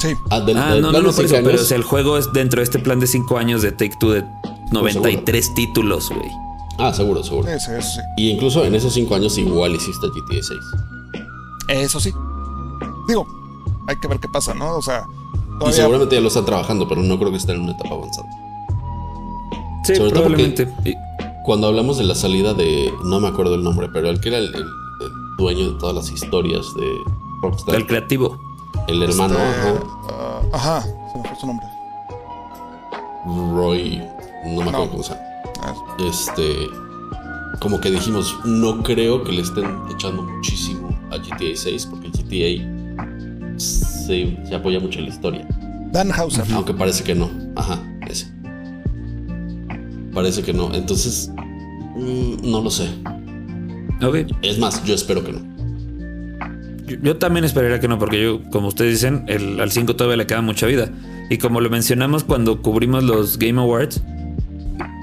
Sí. 0.00 0.08
Ah, 0.30 0.40
del, 0.40 0.56
Ah, 0.56 0.72
del 0.74 0.82
no, 0.82 0.92
no, 0.92 1.00
no, 1.00 1.12
por 1.12 1.26
pero 1.26 1.54
o 1.54 1.58
sea, 1.64 1.76
el 1.76 1.82
juego 1.82 2.18
es 2.18 2.32
dentro 2.32 2.60
de 2.60 2.64
este 2.64 2.78
plan 2.78 3.00
de 3.00 3.06
cinco 3.06 3.38
años 3.38 3.62
de 3.62 3.72
Take 3.72 3.94
Two 3.98 4.12
de 4.12 4.24
93 4.72 5.54
títulos, 5.54 6.10
güey. 6.10 6.28
Ah, 6.78 6.92
seguro, 6.92 7.22
seguro. 7.22 7.48
Sí, 7.58 7.70
sí. 7.80 8.00
Y 8.16 8.30
incluso 8.30 8.64
en 8.64 8.74
esos 8.74 8.92
cinco 8.92 9.14
años 9.14 9.38
igual 9.38 9.74
hiciste 9.74 10.08
GTA 10.08 10.42
6. 10.42 10.60
Eso 11.68 12.00
sí. 12.00 12.12
Digo, 13.08 13.26
hay 13.86 13.96
que 13.96 14.08
ver 14.08 14.18
qué 14.20 14.28
pasa, 14.28 14.52
¿no? 14.54 14.76
O 14.76 14.82
sea, 14.82 15.06
Y 15.68 15.72
seguramente 15.72 16.16
ya 16.16 16.20
lo 16.20 16.28
están 16.28 16.44
trabajando, 16.44 16.86
pero 16.88 17.02
no 17.02 17.18
creo 17.18 17.30
que 17.30 17.36
estén 17.38 17.56
en 17.56 17.62
una 17.62 17.72
etapa 17.72 17.94
avanzada. 17.94 18.28
Sí, 19.84 19.94
Sobre 19.96 20.10
todo 20.10 20.22
probablemente. 20.24 20.68
Y- 20.84 20.94
Cuando 21.44 21.66
hablamos 21.66 21.98
de 21.98 22.04
la 22.04 22.14
salida 22.14 22.54
de. 22.54 22.90
No 23.04 23.20
me 23.20 23.28
acuerdo 23.28 23.54
el 23.54 23.62
nombre, 23.62 23.88
pero 23.92 24.08
el 24.08 24.18
que 24.20 24.28
era 24.30 24.38
el, 24.38 24.46
el- 24.54 24.62
el 24.62 25.36
dueño 25.36 25.72
de 25.72 25.78
todas 25.78 25.94
las 25.94 26.10
historias 26.10 26.64
de 26.74 26.86
Rockstar. 27.42 27.74
El 27.74 27.86
creativo. 27.86 28.38
El 28.88 29.02
hermano, 29.02 29.34
Este, 29.34 29.68
ajá. 29.68 29.82
ah, 30.10 30.40
ajá, 30.52 30.82
se 30.82 31.18
me 31.18 31.28
fue 31.28 31.36
su 31.40 31.46
nombre. 31.46 31.66
Roy, 33.26 34.02
no 34.46 34.56
me 34.56 34.70
acuerdo 34.70 34.84
No. 34.84 34.90
cómo 34.90 35.02
se 35.02 35.10
llama. 35.10 35.22
Ah, 35.62 35.74
Este, 36.06 36.68
como 37.60 37.80
que 37.80 37.90
dijimos, 37.90 38.36
no 38.44 38.82
creo 38.82 39.22
que 39.24 39.32
le 39.32 39.40
estén 39.42 39.64
echando 39.94 40.22
muchísimo 40.22 40.88
a 41.10 41.16
GTA 41.16 41.54
6 41.56 41.86
porque 41.86 42.08
el 42.08 42.12
GTA 42.12 43.58
se, 43.58 44.36
se 44.46 44.54
apoya 44.54 44.80
mucho 44.80 44.98
en 44.98 45.06
la 45.06 45.10
historia. 45.10 45.48
Dan 45.92 46.10
Hauser. 46.12 46.44
Aunque 46.52 46.74
parece 46.74 47.04
que 47.04 47.14
no. 47.14 47.30
Ajá. 47.56 47.78
Parece 50.14 50.42
que 50.42 50.52
no. 50.52 50.72
Entonces, 50.74 51.30
mm, 51.96 52.50
no 52.50 52.60
lo 52.62 52.70
sé. 52.70 52.88
Ok. 54.02 54.32
Es 54.42 54.58
más, 54.58 54.82
yo 54.84 54.94
espero 54.94 55.24
que 55.24 55.32
no. 55.32 55.40
Yo, 56.86 56.96
yo 57.02 57.16
también 57.16 57.44
esperaría 57.44 57.80
que 57.80 57.88
no, 57.88 57.98
porque 57.98 58.22
yo, 58.22 58.40
como 58.50 58.68
ustedes 58.68 58.92
dicen, 58.92 59.24
el, 59.26 59.60
al 59.60 59.70
5 59.72 59.96
todavía 59.96 60.16
le 60.18 60.26
queda 60.26 60.40
mucha 60.42 60.66
vida. 60.66 60.88
Y 61.30 61.38
como 61.38 61.60
lo 61.60 61.70
mencionamos 61.70 62.24
cuando 62.24 62.60
cubrimos 62.62 63.02
los 63.02 63.38
Game 63.38 63.60
Awards, 63.60 64.02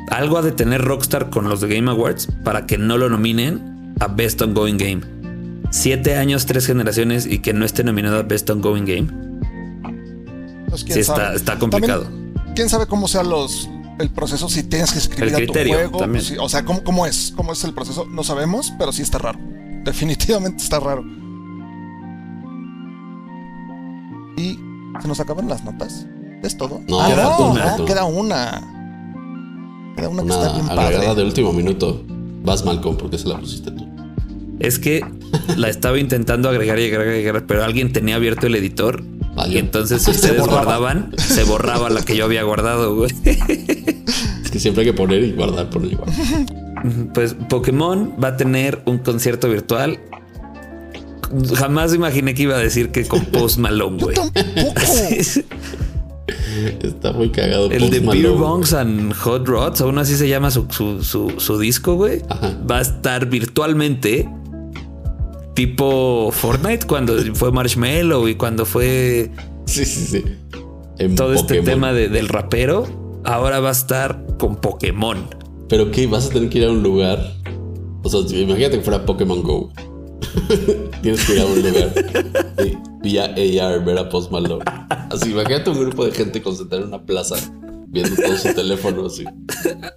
algo 0.09 0.37
ha 0.37 0.41
de 0.41 0.51
tener 0.51 0.81
Rockstar 0.81 1.29
con 1.29 1.49
los 1.49 1.61
de 1.61 1.73
Game 1.75 1.89
Awards 1.89 2.27
para 2.43 2.65
que 2.67 2.77
no 2.77 2.97
lo 2.97 3.09
nominen 3.09 3.93
a 3.99 4.07
Best 4.07 4.41
Ongoing 4.41 4.77
Game. 4.77 5.01
Siete 5.71 6.15
años, 6.17 6.45
tres 6.45 6.67
generaciones 6.67 7.25
y 7.25 7.39
que 7.39 7.53
no 7.53 7.65
esté 7.65 7.83
nominado 7.83 8.17
a 8.19 8.23
Best 8.23 8.49
Ongoing 8.49 8.85
Game. 8.85 9.07
Pues, 10.69 10.83
quién 10.83 10.93
Sí, 10.95 10.99
está, 11.01 11.15
sabe. 11.15 11.35
está 11.37 11.57
complicado. 11.59 12.03
También, 12.03 12.33
quién 12.55 12.69
sabe 12.69 12.85
cómo 12.85 13.07
sea 13.07 13.23
los 13.23 13.67
el 14.01 14.09
proceso 14.09 14.49
si 14.49 14.63
tienes 14.63 14.91
que 14.91 14.99
escribir 14.99 15.29
El 15.29 15.35
a 15.35 15.37
tu 15.39 15.43
criterio 15.45 15.73
juego. 15.75 15.97
también. 15.99 16.23
sí, 16.23 16.35
o 16.39 16.49
sea, 16.49 16.63
¿cómo, 16.65 16.83
cómo 16.83 17.05
es? 17.05 17.33
¿Cómo 17.35 17.53
es 17.53 17.63
el 17.63 17.73
proceso? 17.73 18.05
No 18.05 18.23
sabemos, 18.23 18.73
pero 18.77 18.91
sí 18.91 19.01
está 19.01 19.17
raro. 19.17 19.39
Definitivamente 19.85 20.63
está 20.63 20.79
raro. 20.79 21.03
Y 24.37 24.57
se 25.01 25.07
nos 25.07 25.19
acaban 25.19 25.47
las 25.47 25.63
notas. 25.63 26.05
¿Es 26.43 26.57
todo? 26.57 26.81
No, 26.87 26.99
ah, 27.01 27.07
queda 27.09 27.23
no, 27.23 27.51
una. 27.51 27.77
no, 27.77 27.85
queda 27.85 28.03
una. 28.05 29.93
Queda 29.95 30.09
una 30.09 30.23
que 30.23 30.29
está 30.29 30.41
Una 30.41 30.53
bien 30.53 30.69
agregada 30.69 31.05
padre. 31.07 31.15
de 31.15 31.23
último 31.23 31.53
minuto. 31.53 32.03
Vas 32.43 32.65
Malcolm 32.65 32.97
porque 32.97 33.17
se 33.19 33.27
la 33.27 33.37
pusiste 33.39 33.71
tú. 33.71 33.87
Es 34.59 34.79
que 34.79 35.03
la 35.57 35.69
estaba 35.69 35.99
intentando 35.99 36.49
agregar 36.49 36.79
y 36.79 36.85
agregar 36.85 37.07
y 37.07 37.09
agregar, 37.19 37.45
pero 37.45 37.63
alguien 37.63 37.93
tenía 37.93 38.15
abierto 38.15 38.47
el 38.47 38.55
editor. 38.55 39.03
Y 39.47 39.57
entonces 39.57 40.01
si 40.03 40.05
Se 40.13 40.17
ustedes 40.31 40.47
guardaban, 40.47 41.13
se 41.17 41.43
borraba 41.43 41.89
la 41.89 42.01
que 42.03 42.15
yo 42.15 42.25
había 42.25 42.43
guardado, 42.43 42.95
güey. 42.95 43.11
Que 44.51 44.59
siempre 44.59 44.83
hay 44.83 44.89
que 44.91 44.93
poner 44.93 45.23
y 45.23 45.31
guardar, 45.31 45.67
y 45.83 45.95
guardar. 45.95 46.15
Pues 47.13 47.35
Pokémon 47.47 48.13
va 48.23 48.29
a 48.29 48.37
tener 48.37 48.81
un 48.85 48.97
concierto 48.97 49.47
virtual. 49.49 49.99
Jamás 51.53 51.93
imaginé 51.93 52.33
que 52.33 52.43
iba 52.43 52.55
a 52.55 52.59
decir 52.59 52.89
que 52.91 53.05
con 53.05 53.23
Post 53.31 53.59
Malone, 53.59 54.01
güey. 54.03 54.15
Está 56.83 57.11
muy 57.13 57.29
cagado. 57.29 57.71
El 57.71 57.79
Post 57.79 57.93
de 57.93 58.01
Malone. 58.01 58.21
Beer 58.27 58.37
Bongs 58.37 58.73
and 58.73 59.13
Hot 59.13 59.47
Rods, 59.47 59.81
aún 59.81 59.97
así 59.97 60.15
se 60.15 60.27
llama 60.27 60.51
su, 60.51 60.65
su, 60.69 61.03
su- 61.03 61.33
su 61.39 61.59
disco, 61.59 61.95
güey. 61.95 62.21
Ajá. 62.29 62.57
Va 62.69 62.79
a 62.79 62.81
estar 62.81 63.27
virtualmente 63.27 64.27
tipo 65.55 66.31
Fortnite 66.31 66.87
cuando 66.87 67.15
fue 67.35 67.51
Marshmallow 67.51 68.27
y 68.27 68.35
cuando 68.35 68.65
fue 68.65 69.31
Sí, 69.65 69.85
sí, 69.85 70.05
sí. 70.07 70.23
En 70.97 71.15
todo 71.15 71.33
este 71.33 71.61
tema 71.61 71.93
de- 71.93 72.09
del 72.09 72.27
rapero. 72.27 73.00
Ahora 73.23 73.59
va 73.59 73.69
a 73.69 73.73
estar 73.73 74.25
con 74.39 74.55
Pokémon. 74.55 75.27
Pero 75.69 75.91
qué, 75.91 76.07
vas 76.07 76.27
a 76.27 76.29
tener 76.29 76.49
que 76.49 76.59
ir 76.59 76.65
a 76.65 76.71
un 76.71 76.83
lugar. 76.83 77.19
O 78.03 78.09
sea, 78.09 78.21
imagínate 78.37 78.77
que 78.77 78.83
fuera 78.83 79.05
Pokémon 79.05 79.43
Go. 79.43 79.71
Tienes 81.01 81.25
que 81.25 81.33
ir 81.33 81.41
a 81.41 81.45
un 81.45 81.61
lugar 81.61 81.93
y 82.63 82.77
vía 83.01 83.25
AR 83.25 83.83
ver 83.83 83.97
a 83.97 84.09
Post 84.09 84.31
Malone. 84.31 84.63
Así, 85.09 85.31
imagínate 85.31 85.69
un 85.69 85.79
grupo 85.79 86.05
de 86.05 86.11
gente 86.11 86.41
concentrada 86.41 86.83
en 86.83 86.89
una 86.89 87.03
plaza 87.03 87.35
viendo 87.87 88.15
todo 88.15 88.37
su 88.37 88.53
teléfono 88.53 89.05
así. 89.05 89.25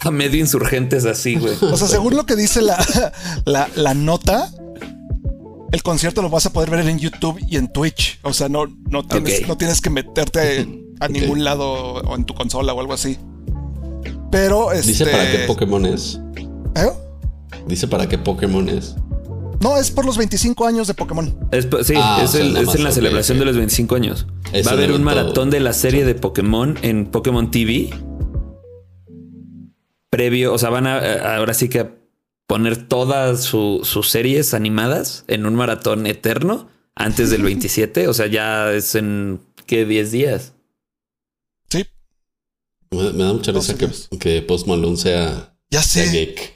A 0.01 0.11
medio 0.11 0.41
insurgentes 0.41 1.05
así, 1.05 1.37
güey. 1.37 1.55
O 1.61 1.77
sea, 1.77 1.89
según 1.89 2.17
lo 2.17 2.27
que 2.27 2.37
dice 2.37 2.61
la, 2.61 2.85
la, 3.45 3.69
la 3.77 3.95
nota, 3.95 4.51
el 5.73 5.83
concierto 5.83 6.23
lo 6.23 6.31
vas 6.31 6.47
a 6.47 6.53
poder 6.53 6.71
ver 6.71 6.87
en 6.87 6.99
YouTube 6.99 7.39
y 7.49 7.57
en 7.57 7.73
Twitch. 7.73 8.19
O 8.23 8.33
sea, 8.33 8.49
no, 8.49 8.67
no, 8.91 9.05
tienes, 9.05 9.47
no 9.49 9.57
tienes 9.57 9.81
que 9.81 9.91
meterte 9.91 10.69
a 11.05 11.09
ningún 11.09 11.45
lado 11.45 11.65
o 11.95 12.17
en 12.17 12.25
tu 12.25 12.35
consola 12.35 12.73
o 12.75 12.81
algo 12.81 12.93
así. 12.93 13.19
Pero 14.31 14.73
este. 14.73 14.89
Dice 14.89 15.07
para 15.07 15.31
qué 15.31 15.39
Pokémon 15.47 15.87
es. 15.87 16.21
¿Eh? 16.77 16.89
Dice 17.67 17.87
para 17.89 18.09
qué 18.09 18.19
Pokémon 18.19 18.69
es. 18.69 18.97
No, 19.61 19.77
es 19.79 19.91
por 19.91 20.05
los 20.05 20.19
25 20.19 20.67
años 20.67 20.89
de 20.89 20.95
Pokémon. 20.95 21.35
Es, 21.53 21.69
sí, 21.87 21.95
Ah, 21.97 22.21
es, 22.23 22.31
o 22.31 22.33
sea, 22.33 22.41
el- 22.43 22.49
nada 22.53 22.61
es 22.61 22.67
más, 22.67 22.75
en 22.77 22.85
la 22.85 22.93
celebración 22.93 23.39
de 23.39 23.45
los 23.47 23.57
25 23.57 23.95
años. 23.95 24.27
Es 24.53 24.67
Va 24.67 24.73
a 24.73 24.75
haber 24.75 24.93
un 24.93 25.03
maratón 25.05 25.51
de 25.51 25.61
la 25.61 25.73
serie 25.73 26.05
de 26.05 26.15
Pokémon 26.15 26.77
en 26.83 27.07
Pokémon 27.07 27.51
TV. 27.51 27.91
Previo, 30.11 30.53
o 30.53 30.59
sea, 30.59 30.71
van 30.71 30.87
a 30.87 30.97
a- 30.99 31.37
ahora 31.37 31.55
sí 31.55 31.69
que 31.69 31.81
a 31.81 31.91
poner 32.47 32.77
todas 32.89 33.41
su- 33.43 33.81
sus 33.85 34.11
series 34.11 34.55
animadas 34.55 35.25
en 35.29 35.47
un 35.47 35.55
maratón 35.55 36.07
eterno 36.07 36.69
antes 36.95 37.31
del 37.31 37.43
27. 37.45 38.09
O 38.09 38.13
sea, 38.15 38.27
ya 38.27 38.71
es 38.73 38.95
en 38.95 39.41
¿qué? 39.67 39.85
10 39.87 40.11
días. 40.13 40.54
Me, 42.95 43.13
me 43.13 43.25
da 43.25 43.33
mucha 43.33 43.53
No 43.53 43.61
risa 43.61 43.77
que, 43.77 43.89
que 44.19 44.43
Post 44.43 44.67
Malone 44.67 44.97
sea, 44.97 45.55
ya 45.71 45.83
sea 45.83 46.05
sé. 46.07 46.11
geek. 46.13 46.55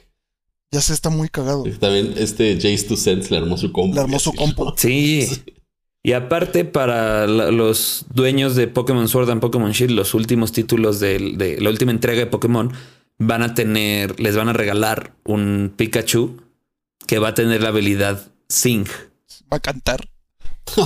Ya 0.71 0.81
sé, 0.81 0.93
está 0.93 1.09
muy 1.09 1.29
cagado. 1.29 1.63
También 1.79 2.13
este 2.17 2.55
Jace 2.55 2.83
to 2.87 2.95
Sense 2.95 3.29
le 3.31 3.37
armó 3.37 3.57
su 3.57 3.71
compu. 3.71 3.95
Le 3.95 4.01
armó 4.01 4.19
su 4.19 4.29
Así, 4.29 4.37
compu. 4.55 4.73
Sí. 4.77 5.27
Y 6.03 6.13
aparte, 6.13 6.63
para 6.63 7.27
la- 7.27 7.51
los 7.51 8.05
dueños 8.13 8.55
de 8.55 8.67
Pokémon 8.67 9.07
Sword 9.07 9.29
and 9.31 9.41
Pokémon 9.41 9.71
Shield, 9.71 9.91
los 9.95 10.13
últimos 10.13 10.51
títulos 10.51 10.99
del- 10.99 11.37
de, 11.37 11.59
la 11.59 11.69
última 11.69 11.91
entrega 11.91 12.19
de 12.19 12.27
Pokémon 12.27 12.71
van 13.17 13.41
a 13.43 13.53
tener, 13.53 14.19
les 14.19 14.35
van 14.35 14.47
a 14.47 14.53
regalar 14.53 15.13
un 15.25 15.73
Pikachu 15.75 16.37
que 17.07 17.19
va 17.19 17.29
a 17.29 17.33
tener 17.33 17.61
la 17.63 17.69
habilidad 17.69 18.31
Sing. 18.47 18.85
Va 19.51 19.57
a 19.57 19.59
cantar. 19.59 20.07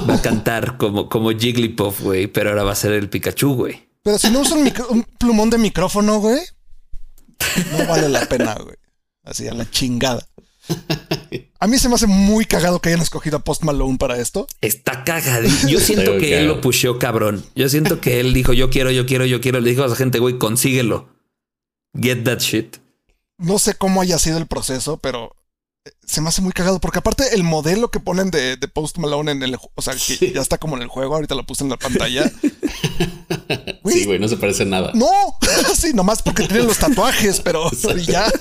Va 0.10 0.16
a 0.16 0.22
cantar 0.22 0.78
como, 0.78 1.10
como 1.10 1.30
Jigglypuff, 1.32 2.02
güey, 2.02 2.28
pero 2.28 2.50
ahora 2.52 2.64
va 2.64 2.72
a 2.72 2.76
ser 2.76 2.94
el 2.94 3.10
Pikachu, 3.10 3.54
güey. 3.54 3.84
Pero 4.04 4.20
si 4.20 4.30
no 4.30 4.42
usa 4.42 4.58
un, 4.58 4.64
micro- 4.66 4.88
un 4.90 5.04
plumón 5.04 5.50
de 5.50 5.58
micrófono, 5.58 6.20
güey, 6.20 6.40
no 7.72 7.86
vale 7.88 8.10
la 8.10 8.26
pena, 8.28 8.56
güey. 8.56 8.76
Así 9.24 9.48
a 9.48 9.54
la 9.54 9.70
chingada. 9.70 10.26
A 11.60 11.68
mí 11.68 11.78
se 11.78 11.88
me 11.88 11.96
hace 11.96 12.08
muy 12.08 12.46
cagado 12.46 12.80
que 12.80 12.90
hayan 12.90 13.02
escogido 13.02 13.38
a 13.38 13.44
Post 13.44 13.64
Malone 13.64 13.98
para 13.98 14.18
esto. 14.18 14.48
Está 14.62 15.04
cagadísimo. 15.06 15.70
Yo 15.72 15.80
siento 15.80 16.18
que 16.18 16.34
él 16.34 16.40
cagado. 16.42 16.56
lo 16.56 16.62
pusheó 16.62 17.00
cabrón. 17.00 17.46
Yo 17.56 17.70
siento 17.70 18.02
que 18.02 18.20
él 18.20 18.34
dijo, 18.34 18.52
yo 18.54 18.70
quiero, 18.70 18.92
yo 18.92 19.06
quiero, 19.06 19.26
yo 19.26 19.40
quiero. 19.40 19.62
Le 19.62 19.70
dijo 19.70 19.84
a 19.84 19.88
esa 19.88 19.96
gente, 19.96 20.20
güey, 20.20 20.38
consíguelo. 20.38 21.10
Get 21.98 22.24
that 22.26 22.40
shit. 22.40 22.78
No 23.38 23.60
sé 23.60 23.76
cómo 23.76 24.02
haya 24.02 24.20
sido 24.20 24.38
el 24.38 24.48
proceso, 24.48 24.98
pero 24.98 25.36
eh, 25.86 25.92
se 26.06 26.20
me 26.22 26.28
hace 26.30 26.42
muy 26.42 26.52
cagado. 26.52 26.80
Porque 26.80 27.00
aparte 27.00 27.34
el 27.34 27.44
modelo 27.44 27.90
que 27.92 28.00
ponen 28.02 28.30
de, 28.32 28.58
de 28.58 28.68
Post 28.68 28.98
Malone 28.98 29.32
en 29.32 29.44
el... 29.44 29.58
O 29.76 29.82
sea, 29.82 29.94
que 29.94 30.00
Sí. 30.00 30.32
ya 30.34 30.42
está 30.42 30.58
como 30.58 30.76
en 30.76 30.82
el 30.84 30.90
juego. 30.90 31.16
Ahorita 31.16 31.36
lo 31.36 31.46
puse 31.46 31.64
en 31.64 31.70
la 31.70 31.78
pantalla. 31.78 32.30
Sí, 33.86 34.06
güey, 34.06 34.18
no 34.20 34.28
se 34.28 34.38
parece 34.38 34.64
a 34.64 34.66
nada. 34.66 34.92
No, 34.96 35.10
sí, 35.76 35.92
nomás 35.94 36.22
porque 36.22 36.48
tiene 36.48 36.64
los 36.64 36.78
tatuajes, 36.80 37.42
pero 37.42 37.70
ya. 38.08 38.32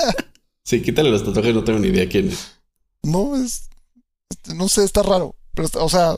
Sí, 0.64 0.80
quítale 0.82 1.10
los 1.10 1.24
tatuajes, 1.24 1.54
no 1.54 1.64
tengo 1.64 1.78
ni 1.80 1.88
idea 1.88 2.08
quién 2.08 2.28
es. 2.28 2.52
No, 3.02 3.36
es... 3.36 3.68
este, 4.30 4.54
No 4.54 4.68
sé, 4.68 4.84
está 4.84 5.02
raro. 5.02 5.34
Pero, 5.54 5.66
está- 5.66 5.80
o 5.82 5.88
sea, 5.88 6.16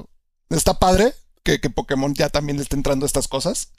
está 0.50 0.78
padre 0.78 1.14
que, 1.42 1.60
que 1.60 1.70
Pokémon 1.70 2.14
ya 2.14 2.28
también 2.28 2.58
le 2.58 2.62
esté 2.62 2.76
entrando 2.76 3.04
a 3.04 3.08
estas 3.08 3.26
cosas 3.28 3.70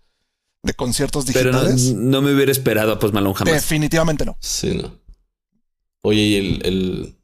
de 0.63 0.73
conciertos 0.73 1.25
Pero 1.31 1.51
no, 1.51 1.59
digitales. 1.59 1.93
no 1.93 2.21
me 2.21 2.33
hubiera 2.33 2.51
esperado 2.51 2.91
a 2.91 2.99
Post 2.99 3.13
Malone 3.13 3.35
jamás. 3.35 3.53
Definitivamente 3.53 4.25
no. 4.25 4.35
Sí, 4.41 4.73
no. 4.75 4.99
Oye, 6.01 6.21
y 6.21 6.35
el. 6.35 6.65
el- 6.65 7.15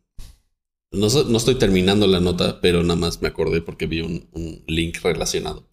No, 0.91 1.07
no 1.09 1.37
estoy 1.37 1.55
terminando 1.55 2.05
la 2.07 2.19
nota, 2.19 2.61
pero 2.61 2.83
nada 2.83 2.99
más 2.99 3.21
me 3.21 3.27
acordé 3.29 3.61
porque 3.61 3.87
vi 3.87 4.01
un, 4.01 4.29
un 4.33 4.63
link 4.67 4.99
relacionado. 5.01 5.67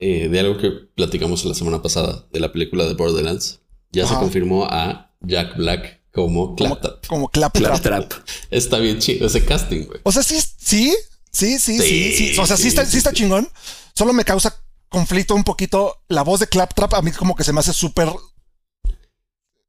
Eh, 0.00 0.28
de 0.28 0.40
algo 0.40 0.58
que 0.58 0.70
platicamos 0.70 1.44
la 1.44 1.54
semana 1.54 1.82
pasada 1.82 2.26
de 2.32 2.40
la 2.40 2.52
película 2.52 2.84
de 2.86 2.94
Borderlands. 2.94 3.60
Ya 3.90 4.06
se 4.06 4.14
confirmó 4.14 4.64
a 4.66 5.14
Jack 5.20 5.56
Black 5.56 6.02
como 6.12 6.46
Como, 6.48 6.56
Claptrap. 6.56 7.06
como 7.06 7.28
claptrap. 7.28 7.80
Claptrap. 7.80 8.12
Está 8.50 8.78
bien 8.78 8.98
chido 8.98 9.26
ese 9.26 9.44
casting, 9.44 9.84
güey. 9.86 10.00
O 10.02 10.12
sea, 10.12 10.22
sí, 10.22 10.38
sí, 10.40 10.94
sí, 11.30 11.58
sí, 11.58 11.78
sí, 11.78 11.80
Sí, 11.80 12.12
sí. 12.34 12.38
O 12.38 12.46
sea, 12.46 12.56
sí, 12.56 12.64
sí, 12.64 12.68
está, 12.68 12.84
sí, 12.84 12.92
sí 12.92 12.98
está 12.98 13.12
chingón. 13.12 13.48
Solo 13.94 14.12
me 14.12 14.24
causa 14.24 14.54
conflicto 14.88 15.34
un 15.34 15.44
poquito. 15.44 16.02
La 16.08 16.22
voz 16.22 16.40
de 16.40 16.46
claptrap 16.48 16.94
a 16.94 17.02
mí 17.02 17.10
como 17.12 17.34
que 17.34 17.44
se 17.44 17.52
me 17.52 17.60
hace 17.60 17.72
súper 17.72 18.08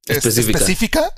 Específica. 0.05 0.57
específica 0.57 1.13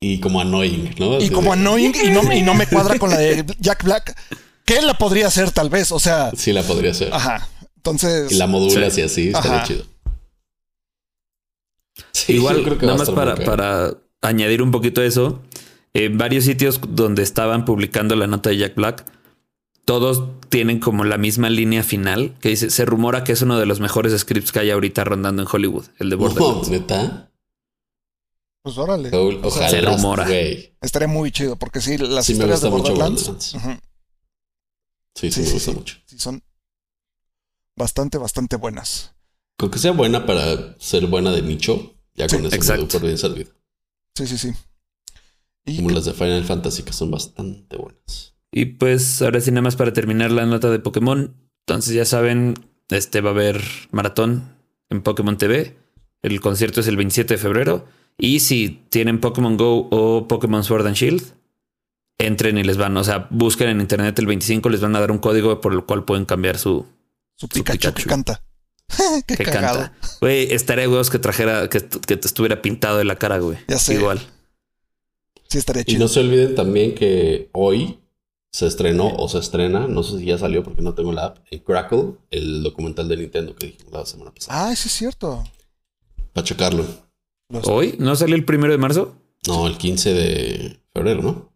Y 0.00 0.20
como 0.20 0.40
annoying, 0.40 0.94
¿no? 0.98 1.20
y 1.20 1.30
como 1.30 1.52
annoying 1.52 1.92
y 2.04 2.10
no, 2.10 2.32
y 2.32 2.42
no 2.42 2.54
me 2.54 2.66
cuadra 2.68 2.98
con 2.98 3.10
la 3.10 3.18
de 3.18 3.44
Jack 3.60 3.82
Black. 3.84 4.16
Que 4.64 4.78
él 4.78 4.86
la 4.86 4.96
podría 4.96 5.26
hacer 5.26 5.50
tal 5.50 5.68
vez. 5.70 5.90
O 5.92 5.98
sea, 5.98 6.30
Sí, 6.36 6.52
la 6.52 6.62
podría 6.62 6.94
ser. 6.94 7.12
ajá. 7.12 7.48
Entonces, 7.90 8.32
Y 8.32 8.36
la 8.36 8.46
modula 8.46 8.90
Sí. 8.90 9.02
así, 9.02 9.02
así, 9.02 9.28
estaría 9.28 9.56
Ajá. 9.58 9.66
chido. 9.66 9.84
Sí, 12.12 12.34
Igual, 12.34 12.62
creo 12.62 12.78
que 12.78 12.86
va 12.86 12.92
nada 12.92 13.04
a 13.04 13.06
más 13.06 13.10
para, 13.14 13.36
para 13.44 13.94
añadir 14.22 14.62
un 14.62 14.70
poquito 14.70 15.02
eso, 15.02 15.40
en 15.94 16.16
varios 16.18 16.44
sitios 16.44 16.80
donde 16.88 17.22
estaban 17.22 17.64
publicando 17.64 18.14
la 18.16 18.26
nota 18.26 18.50
de 18.50 18.58
Jack 18.58 18.74
Black, 18.76 19.04
todos 19.84 20.24
tienen 20.48 20.80
como 20.80 21.04
la 21.04 21.16
misma 21.18 21.48
línea 21.50 21.82
final 21.82 22.34
que 22.40 22.50
dice, 22.50 22.70
se 22.70 22.84
rumora 22.84 23.24
que 23.24 23.32
es 23.32 23.42
uno 23.42 23.58
de 23.58 23.66
los 23.66 23.80
mejores 23.80 24.16
scripts 24.18 24.52
que 24.52 24.60
hay 24.60 24.70
ahorita 24.70 25.02
rondando 25.04 25.42
en 25.42 25.48
Hollywood, 25.50 25.86
el 25.98 26.10
de 26.10 26.16
Borderlands. 26.16 26.68
¿Neta? 26.68 27.30
Pues 28.62 28.76
órale. 28.76 29.10
O- 29.16 29.40
Ojalá. 29.46 29.68
se 29.70 29.80
rumora. 29.80 30.26
Estaría 30.82 31.08
muy 31.08 31.32
chido, 31.32 31.56
porque 31.56 31.80
sí, 31.80 31.96
las 31.96 32.26
Sí 32.26 32.32
me 32.34 32.38
historias 32.38 32.60
de 32.60 32.68
gusta 32.68 32.82
mucho 32.90 33.00
Borderlands, 33.00 33.22
Sí, 35.14 35.32
sí, 35.32 35.32
Sí, 35.32 35.40
me 35.40 35.50
gusta 35.52 35.70
sí. 35.72 35.76
mucho. 35.76 35.96
sí 36.06 36.18
son 36.18 36.42
bastante, 37.78 38.18
bastante 38.18 38.56
buenas. 38.56 39.14
Con 39.56 39.70
que 39.70 39.78
sea 39.78 39.92
buena 39.92 40.26
para 40.26 40.78
ser 40.78 41.06
buena 41.06 41.30
de 41.32 41.42
nicho, 41.42 41.94
ya 42.14 42.28
Sí, 42.28 42.36
con 42.36 42.46
eso 42.46 42.50
me 42.50 42.56
exacto. 42.56 42.82
doy 42.82 42.90
por 42.92 43.02
bien 43.02 43.18
servido. 43.18 43.50
Sí, 44.14 44.26
sí, 44.26 44.36
sí. 44.38 44.52
Y 45.64 45.76
Como 45.76 45.90
las 45.90 46.04
de 46.04 46.12
Final 46.12 46.44
Fantasy, 46.44 46.82
que 46.82 46.92
son 46.92 47.10
bastante 47.10 47.76
buenas. 47.76 48.34
Y 48.50 48.64
pues 48.66 49.20
ahora 49.22 49.40
sí, 49.40 49.50
nada 49.50 49.62
más 49.62 49.76
para 49.76 49.92
terminar 49.92 50.30
la 50.30 50.46
nota 50.46 50.70
de 50.70 50.78
Pokémon. 50.78 51.34
Entonces 51.66 51.94
ya 51.94 52.04
saben, 52.04 52.54
este 52.88 53.20
va 53.20 53.30
a 53.30 53.32
haber 53.32 53.62
maratón 53.90 54.54
en 54.90 55.02
Pokémon 55.02 55.36
TV. 55.36 55.76
El 56.22 56.40
concierto 56.40 56.80
es 56.80 56.88
el 56.88 56.96
27 56.96 57.34
de 57.34 57.38
febrero. 57.38 57.86
Y 58.16 58.40
si 58.40 58.84
tienen 58.88 59.20
Pokémon 59.20 59.56
Go 59.56 59.88
o 59.90 60.26
Pokémon 60.26 60.64
Sword 60.64 60.86
and 60.86 60.96
Shield, 60.96 61.22
entren 62.18 62.58
y 62.58 62.64
les 62.64 62.76
van, 62.76 62.96
o 62.96 63.04
sea, 63.04 63.28
busquen 63.30 63.68
en 63.68 63.80
internet 63.80 64.18
el 64.18 64.26
25, 64.26 64.68
les 64.70 64.80
van 64.80 64.96
a 64.96 65.00
dar 65.00 65.12
un 65.12 65.18
código 65.18 65.60
por 65.60 65.72
el 65.72 65.84
cual 65.84 66.04
pueden 66.04 66.24
cambiar 66.24 66.58
su 66.58 66.86
su 67.38 67.48
Pikachu, 67.48 67.78
que 67.78 67.88
Pikachu. 67.92 68.08
canta. 68.08 68.42
Qué 69.26 69.36
que 69.36 69.44
cagado. 69.44 69.80
canta. 69.80 69.98
Güey, 70.20 70.52
estaría 70.52 70.88
huevos 70.88 71.08
que 71.10 71.18
trajera, 71.18 71.68
que, 71.70 71.80
que 71.86 72.16
te 72.16 72.26
estuviera 72.26 72.60
pintado 72.62 72.98
de 72.98 73.04
la 73.04 73.16
cara, 73.16 73.38
güey. 73.38 73.58
Ya 73.68 73.78
sé. 73.78 73.94
Igual. 73.94 74.20
Sí, 75.48 75.58
estaría 75.58 75.82
Y 75.82 75.84
chido. 75.86 76.00
no 76.00 76.08
se 76.08 76.20
olviden 76.20 76.54
también 76.54 76.94
que 76.94 77.48
hoy 77.52 78.00
se 78.52 78.66
estrenó 78.66 79.08
o 79.16 79.28
se 79.28 79.38
estrena, 79.38 79.86
no 79.86 80.02
sé 80.02 80.18
si 80.18 80.24
ya 80.26 80.36
salió 80.38 80.62
porque 80.64 80.82
no 80.82 80.94
tengo 80.94 81.12
la 81.12 81.26
app, 81.26 81.38
en 81.50 81.60
Crackle, 81.60 82.14
el 82.30 82.62
documental 82.62 83.08
de 83.08 83.16
Nintendo 83.18 83.54
que 83.54 83.66
dijimos 83.68 83.92
la 83.92 84.04
semana 84.06 84.32
pasada. 84.34 84.68
Ah, 84.70 84.76
sí 84.76 84.88
es 84.88 84.92
cierto. 84.94 85.44
Para 86.32 86.44
checarlo. 86.46 86.84
Los- 87.50 87.66
¿Hoy? 87.66 87.94
¿No 87.98 88.14
salió 88.16 88.34
el 88.36 88.44
primero 88.44 88.72
de 88.72 88.78
marzo? 88.78 89.14
No, 89.46 89.66
el 89.66 89.78
15 89.78 90.12
de 90.12 90.80
febrero, 90.92 91.22
¿no? 91.22 91.52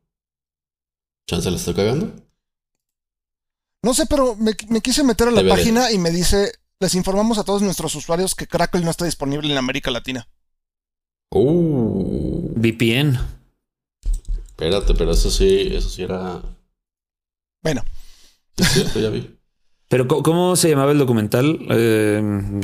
¿Chance 1.26 1.50
la 1.50 1.56
estoy 1.56 1.74
cagando? 1.74 2.12
No 3.82 3.94
sé, 3.94 4.06
pero 4.06 4.36
me, 4.36 4.52
me 4.68 4.80
quise 4.80 5.02
meter 5.02 5.28
a 5.28 5.32
la 5.32 5.48
página 5.48 5.90
y 5.90 5.98
me 5.98 6.10
dice, 6.10 6.52
les 6.78 6.94
informamos 6.94 7.38
a 7.38 7.44
todos 7.44 7.62
nuestros 7.62 7.94
usuarios 7.94 8.34
que 8.34 8.46
Crackle 8.46 8.84
no 8.84 8.90
está 8.90 9.04
disponible 9.04 9.50
en 9.50 9.58
América 9.58 9.90
Latina. 9.90 10.28
Uh, 11.30 12.52
VPN. 12.54 13.18
espérate, 14.46 14.94
pero 14.94 15.12
eso 15.12 15.30
sí, 15.30 15.68
eso 15.72 15.88
sí 15.88 16.02
era. 16.02 16.42
Bueno, 17.62 17.82
Sí, 18.56 18.62
es 18.62 18.72
cierto, 18.72 19.00
ya 19.00 19.10
vi. 19.10 19.38
Pero 19.88 20.08
¿cómo, 20.08 20.56
se 20.56 20.70
llamaba 20.70 20.92
el 20.92 20.98
documental? 20.98 21.66
Eh, 21.68 22.60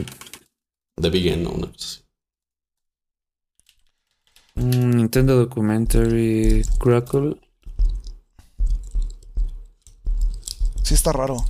The 0.95 1.11
Big 1.11 1.27
End, 1.27 1.43
¿no? 1.43 1.51
Una 1.51 1.67
cosa 1.67 1.85
así. 1.85 2.01
mm, 4.55 4.91
Nintendo 4.97 5.37
Documentary 5.37 6.63
Crackle. 6.79 7.37
Sí 10.89 10.95
está 10.95 11.13
raro. 11.13 11.45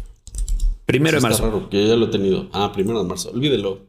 Primero 0.86 1.18
Sí 1.20 1.26
de 1.26 1.32
está 1.32 1.43
marzo. 1.43 1.57
raro, 1.59 1.70
que 1.70 1.82
yo 1.82 1.89
ya 1.89 1.97
lo 1.97 2.07
he 2.07 2.11
tenido. 2.11 2.49
Ah, 2.53 2.72
primero 2.72 3.03
de 3.03 3.09
marzo. 3.09 3.30
Olvídelo. 3.30 3.86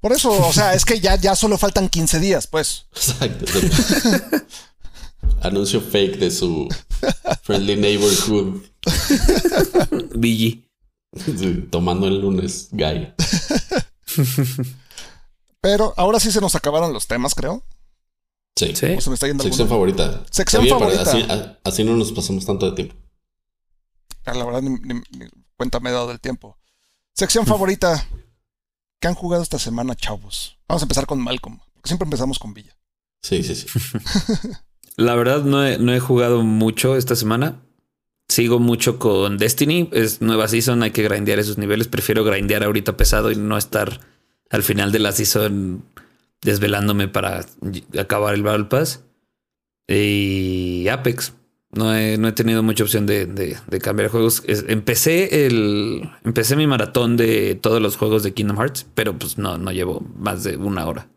Por 0.00 0.12
eso, 0.12 0.30
o 0.30 0.52
sea, 0.52 0.74
es 0.74 0.84
que 0.84 0.98
ya, 1.00 1.16
ya 1.16 1.36
solo 1.36 1.58
faltan 1.58 1.88
15 1.88 2.20
días, 2.20 2.46
pues. 2.46 2.86
Exacto. 2.94 3.44
Anuncio 5.42 5.80
fake 5.80 6.18
de 6.18 6.30
su 6.30 6.68
Friendly 7.42 7.76
Neighborhood. 7.76 8.62
BG. 10.14 10.64
Sí, 11.16 11.66
Tomando 11.70 12.06
el 12.06 12.20
lunes, 12.20 12.68
guy. 12.72 13.12
Pero 15.60 15.92
ahora 15.96 16.20
sí 16.20 16.30
se 16.32 16.40
nos 16.40 16.54
acabaron 16.54 16.92
los 16.92 17.06
temas, 17.06 17.34
creo. 17.34 17.62
Sí. 18.56 18.74
Sí. 18.74 18.86
O 18.96 19.00
se 19.00 19.10
me 19.10 19.14
está 19.14 19.26
yendo 19.26 19.42
Sección 19.44 19.68
favorita. 19.68 20.24
Sección 20.30 20.66
favorita. 20.66 21.58
así 21.64 21.84
no 21.84 21.96
nos 21.96 22.12
pasamos 22.12 22.44
tanto 22.46 22.66
de 22.70 22.76
tiempo. 22.76 22.94
Ah, 24.24 24.34
La 24.34 24.44
verdad, 24.44 24.62
ni, 24.62 24.70
ni- 24.70 25.02
ni 25.18 25.26
cuenta 25.56 25.80
me 25.80 25.90
he 25.90 25.92
dado 25.92 26.08
del 26.08 26.20
tiempo. 26.20 26.56
Sección 27.14 27.46
favorita. 27.46 28.06
¿Qué 29.00 29.08
han 29.08 29.14
jugado 29.14 29.42
esta 29.42 29.58
semana, 29.58 29.94
chavos? 29.94 30.58
Vamos 30.68 30.82
a 30.82 30.84
empezar 30.84 31.06
con 31.06 31.20
Malcolm, 31.20 31.58
porque 31.74 31.88
siempre 31.88 32.04
empezamos 32.04 32.38
con 32.38 32.52
Villa. 32.54 32.76
Sí, 33.22 33.42
sí, 33.42 33.54
sí. 33.54 33.66
La 34.96 35.14
verdad 35.14 35.42
no 35.44 35.64
he, 35.66 35.78
no 35.78 35.94
he 35.94 36.00
jugado 36.00 36.42
mucho 36.42 36.96
esta 36.96 37.16
semana. 37.16 37.62
Sigo 38.28 38.58
mucho 38.58 38.98
con 38.98 39.38
Destiny. 39.38 39.88
Es 39.92 40.20
nueva 40.20 40.48
season, 40.48 40.82
hay 40.82 40.90
que 40.90 41.02
grindear 41.02 41.38
esos 41.38 41.56
niveles. 41.58 41.88
Prefiero 41.88 42.24
grindear 42.24 42.62
ahorita 42.62 42.96
pesado 42.96 43.30
y 43.32 43.36
no 43.36 43.56
estar 43.56 44.00
al 44.50 44.62
final 44.62 44.92
de 44.92 44.98
la 44.98 45.12
season 45.12 45.84
desvelándome 46.42 47.08
para 47.08 47.44
acabar 47.98 48.34
el 48.34 48.42
Battle 48.42 48.66
Pass. 48.66 49.00
Y 49.88 50.86
Apex. 50.88 51.32
No 51.72 51.94
he, 51.94 52.18
no 52.18 52.26
he 52.28 52.32
tenido 52.32 52.62
mucha 52.64 52.82
opción 52.82 53.06
de, 53.06 53.26
de- 53.26 53.56
de 53.68 53.78
cambiar 53.80 54.10
juegos. 54.10 54.42
Es- 54.46 54.64
empecé 54.68 55.46
el. 55.46 56.10
Empecé 56.24 56.56
mi 56.56 56.66
maratón 56.66 57.16
de 57.16 57.54
todos 57.54 57.80
los 57.80 57.96
juegos 57.96 58.22
de 58.24 58.34
Kingdom 58.34 58.56
Hearts, 58.58 58.86
pero 58.94 59.16
pues 59.16 59.38
no, 59.38 59.56
no 59.56 59.70
llevo 59.70 60.00
más 60.16 60.42
de 60.42 60.56
una 60.56 60.86
hora. 60.86 61.08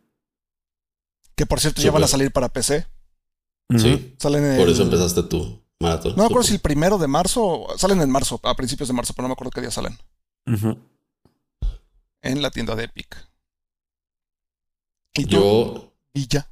Que 1.36 1.48
por 1.48 1.60
cierto 1.60 1.82
ya 1.82 1.90
van 1.92 2.04
a 2.04 2.08
Súper. 2.08 2.20
salir 2.20 2.32
para 2.32 2.50
PC. 2.50 2.86
Sí. 3.78 4.14
Salen 4.20 4.46
en 4.46 4.58
Por 4.58 4.70
eso 4.70 4.84
empezaste 4.84 5.24
tu 5.24 5.60
maratón. 5.80 6.12
No 6.16 6.18
me 6.24 6.26
acuerdo 6.26 6.44
si 6.44 6.54
el 6.54 6.60
primero 6.60 7.00
de 7.00 7.08
marzo. 7.08 7.66
Salen 7.78 8.02
en 8.02 8.12
marzo, 8.12 8.40
a 8.44 8.56
principios 8.56 8.88
de 8.88 8.94
marzo, 8.94 9.14
pero 9.16 9.24
no 9.24 9.30
me 9.30 9.34
acuerdo 9.34 9.50
qué 9.50 9.62
día 9.62 9.72
salen. 9.72 9.98
En 12.22 12.42
la 12.44 12.52
tienda 12.52 12.76
de 12.76 12.84
Epic. 12.84 13.18
¿Y 15.16 15.26
tú, 15.26 15.30
Yo, 15.36 15.94
Villa? 16.14 16.50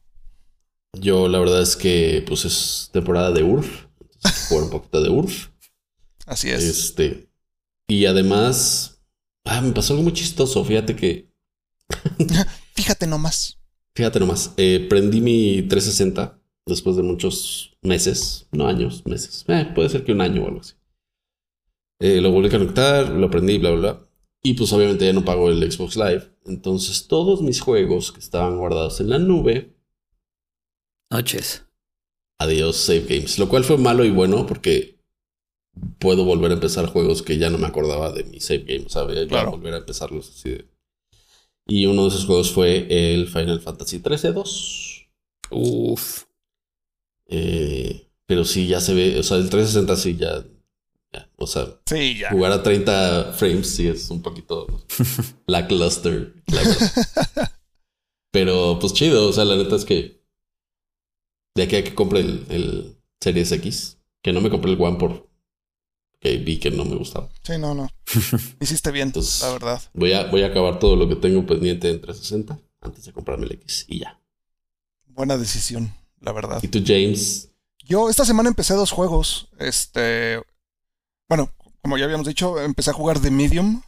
yo 0.93 1.27
la 1.27 1.39
verdad 1.39 1.61
es 1.61 1.75
que 1.75 2.23
pues 2.27 2.45
es 2.45 2.89
temporada 2.91 3.31
de 3.31 3.43
URF. 3.43 3.85
Jugar 4.49 4.65
un 4.65 4.69
poquito 4.69 5.01
de 5.01 5.09
URF. 5.09 5.49
Así 6.25 6.49
es. 6.49 6.63
Este. 6.63 7.29
Y 7.87 8.05
además. 8.05 9.01
Ah, 9.43 9.61
me 9.61 9.71
pasó 9.71 9.93
algo 9.93 10.03
muy 10.03 10.13
chistoso. 10.13 10.63
Fíjate 10.63 10.95
que. 10.95 11.31
Fíjate 12.75 13.07
nomás. 13.07 13.57
Fíjate 13.95 14.19
nomás. 14.19 14.53
eh, 14.57 14.85
prendí 14.89 15.19
mi 15.19 15.63
360 15.63 16.39
después 16.65 16.95
de 16.95 17.03
muchos 17.03 17.77
meses. 17.81 18.47
No 18.51 18.67
años, 18.67 19.05
meses. 19.05 19.43
Eh, 19.47 19.71
puede 19.75 19.89
ser 19.89 20.03
que 20.05 20.13
un 20.13 20.21
año 20.21 20.43
o 20.43 20.47
algo 20.47 20.61
así. 20.61 20.75
Eh, 21.99 22.21
lo 22.21 22.31
volví 22.31 22.47
a 22.47 22.51
conectar, 22.51 23.09
lo 23.09 23.29
prendí, 23.29 23.57
bla, 23.57 23.71
bla, 23.71 23.79
bla. 23.79 24.07
Y 24.43 24.53
pues 24.53 24.71
obviamente 24.73 25.05
ya 25.05 25.13
no 25.13 25.25
pago 25.25 25.49
el 25.49 25.71
Xbox 25.71 25.95
Live. 25.97 26.31
Entonces 26.45 27.07
todos 27.07 27.41
mis 27.41 27.59
juegos 27.61 28.11
que 28.11 28.19
estaban 28.19 28.57
guardados 28.57 28.99
en 29.01 29.09
la 29.09 29.19
nube. 29.19 29.75
Noches. 31.11 31.65
Adiós 32.41 32.75
Save 32.77 33.05
Games. 33.07 33.37
Lo 33.39 33.47
cual 33.49 33.63
fue 33.63 33.77
malo 33.77 34.03
y 34.05 34.09
bueno 34.11 34.45
porque 34.45 34.97
puedo 35.99 36.25
volver 36.25 36.51
a 36.51 36.55
empezar 36.55 36.85
juegos 36.87 37.21
que 37.21 37.37
ya 37.37 37.49
no 37.49 37.57
me 37.57 37.67
acordaba 37.67 38.11
de 38.11 38.23
mi 38.23 38.39
Save 38.39 38.65
Game. 38.67 38.89
¿sabes? 38.89 39.27
Claro. 39.27 39.51
volver 39.51 39.73
a 39.73 39.77
empezarlos 39.77 40.29
así 40.29 40.49
de... 40.49 40.65
Y 41.67 41.85
uno 41.85 42.03
de 42.03 42.09
esos 42.09 42.25
juegos 42.25 42.51
fue 42.51 42.87
el 43.13 43.27
Final 43.27 43.61
Fantasy 43.61 43.99
13 43.99 44.33
2. 44.33 45.07
Uf. 45.51 46.23
Eh, 47.27 48.07
pero 48.25 48.43
sí, 48.45 48.67
ya 48.67 48.81
se 48.81 48.93
ve. 48.93 49.19
O 49.19 49.23
sea, 49.23 49.37
el 49.37 49.49
360 49.49 49.95
sí 49.95 50.17
ya. 50.17 50.43
ya, 51.13 51.29
o 51.37 51.47
sea, 51.47 51.67
Sí, 51.85 52.17
ya. 52.19 52.31
jugar 52.31 52.51
a 52.51 52.63
30 52.63 53.33
frames 53.37 53.69
sí 53.69 53.87
es 53.87 54.09
un 54.09 54.21
poquito 54.21 54.67
lackluster, 55.47 56.33
la 56.47 56.57
verdad. 56.63 57.51
Pero 58.31 58.77
pues 58.79 58.93
chido. 58.93 59.27
O 59.29 59.33
sea, 59.33 59.45
la 59.45 59.55
neta 59.55 59.75
es 59.75 59.85
que. 59.85 60.20
De 61.55 61.63
aquí 61.63 61.75
a 61.75 61.83
que 61.83 61.93
compre 61.95 62.19
el, 62.21 62.45
el 62.49 62.97
Series 63.19 63.51
X, 63.51 63.97
que 64.23 64.31
no 64.33 64.41
me 64.41 64.49
compré 64.49 64.71
el 64.71 64.81
One 64.81 64.97
por. 64.97 65.29
Que 66.19 66.37
vi 66.37 66.59
que 66.59 66.69
no 66.69 66.85
me 66.85 66.95
gustaba. 66.95 67.29
Sí, 67.43 67.53
no, 67.57 67.73
no. 67.73 67.89
Hiciste 68.61 68.91
bien, 68.91 69.07
Entonces- 69.07 69.41
la 69.41 69.51
verdad. 69.53 69.81
Voy 69.93 70.13
a, 70.13 70.27
voy 70.27 70.43
a 70.43 70.47
acabar 70.47 70.77
todo 70.79 70.95
lo 70.95 71.09
que 71.09 71.15
tengo 71.15 71.45
pendiente 71.47 71.89
en 71.89 71.99
360 71.99 72.59
antes 72.81 73.05
de 73.05 73.11
comprarme 73.11 73.45
el 73.47 73.53
X 73.53 73.85
y 73.87 73.99
ya. 74.01 74.21
Buena 75.07 75.35
decisión, 75.37 75.93
la 76.19 76.31
verdad. 76.31 76.59
¿Y 76.61 76.67
tú, 76.67 76.81
James? 76.85 77.49
Yo 77.83 78.09
esta 78.09 78.23
semana 78.23 78.49
empecé 78.49 78.75
dos 78.75 78.91
juegos. 78.91 79.49
Este. 79.59 80.41
Bueno, 81.27 81.51
como 81.81 81.97
ya 81.97 82.05
habíamos 82.05 82.27
dicho, 82.27 82.61
empecé 82.61 82.91
a 82.91 82.93
jugar 82.93 83.19
The 83.19 83.31
Medium. 83.31 83.81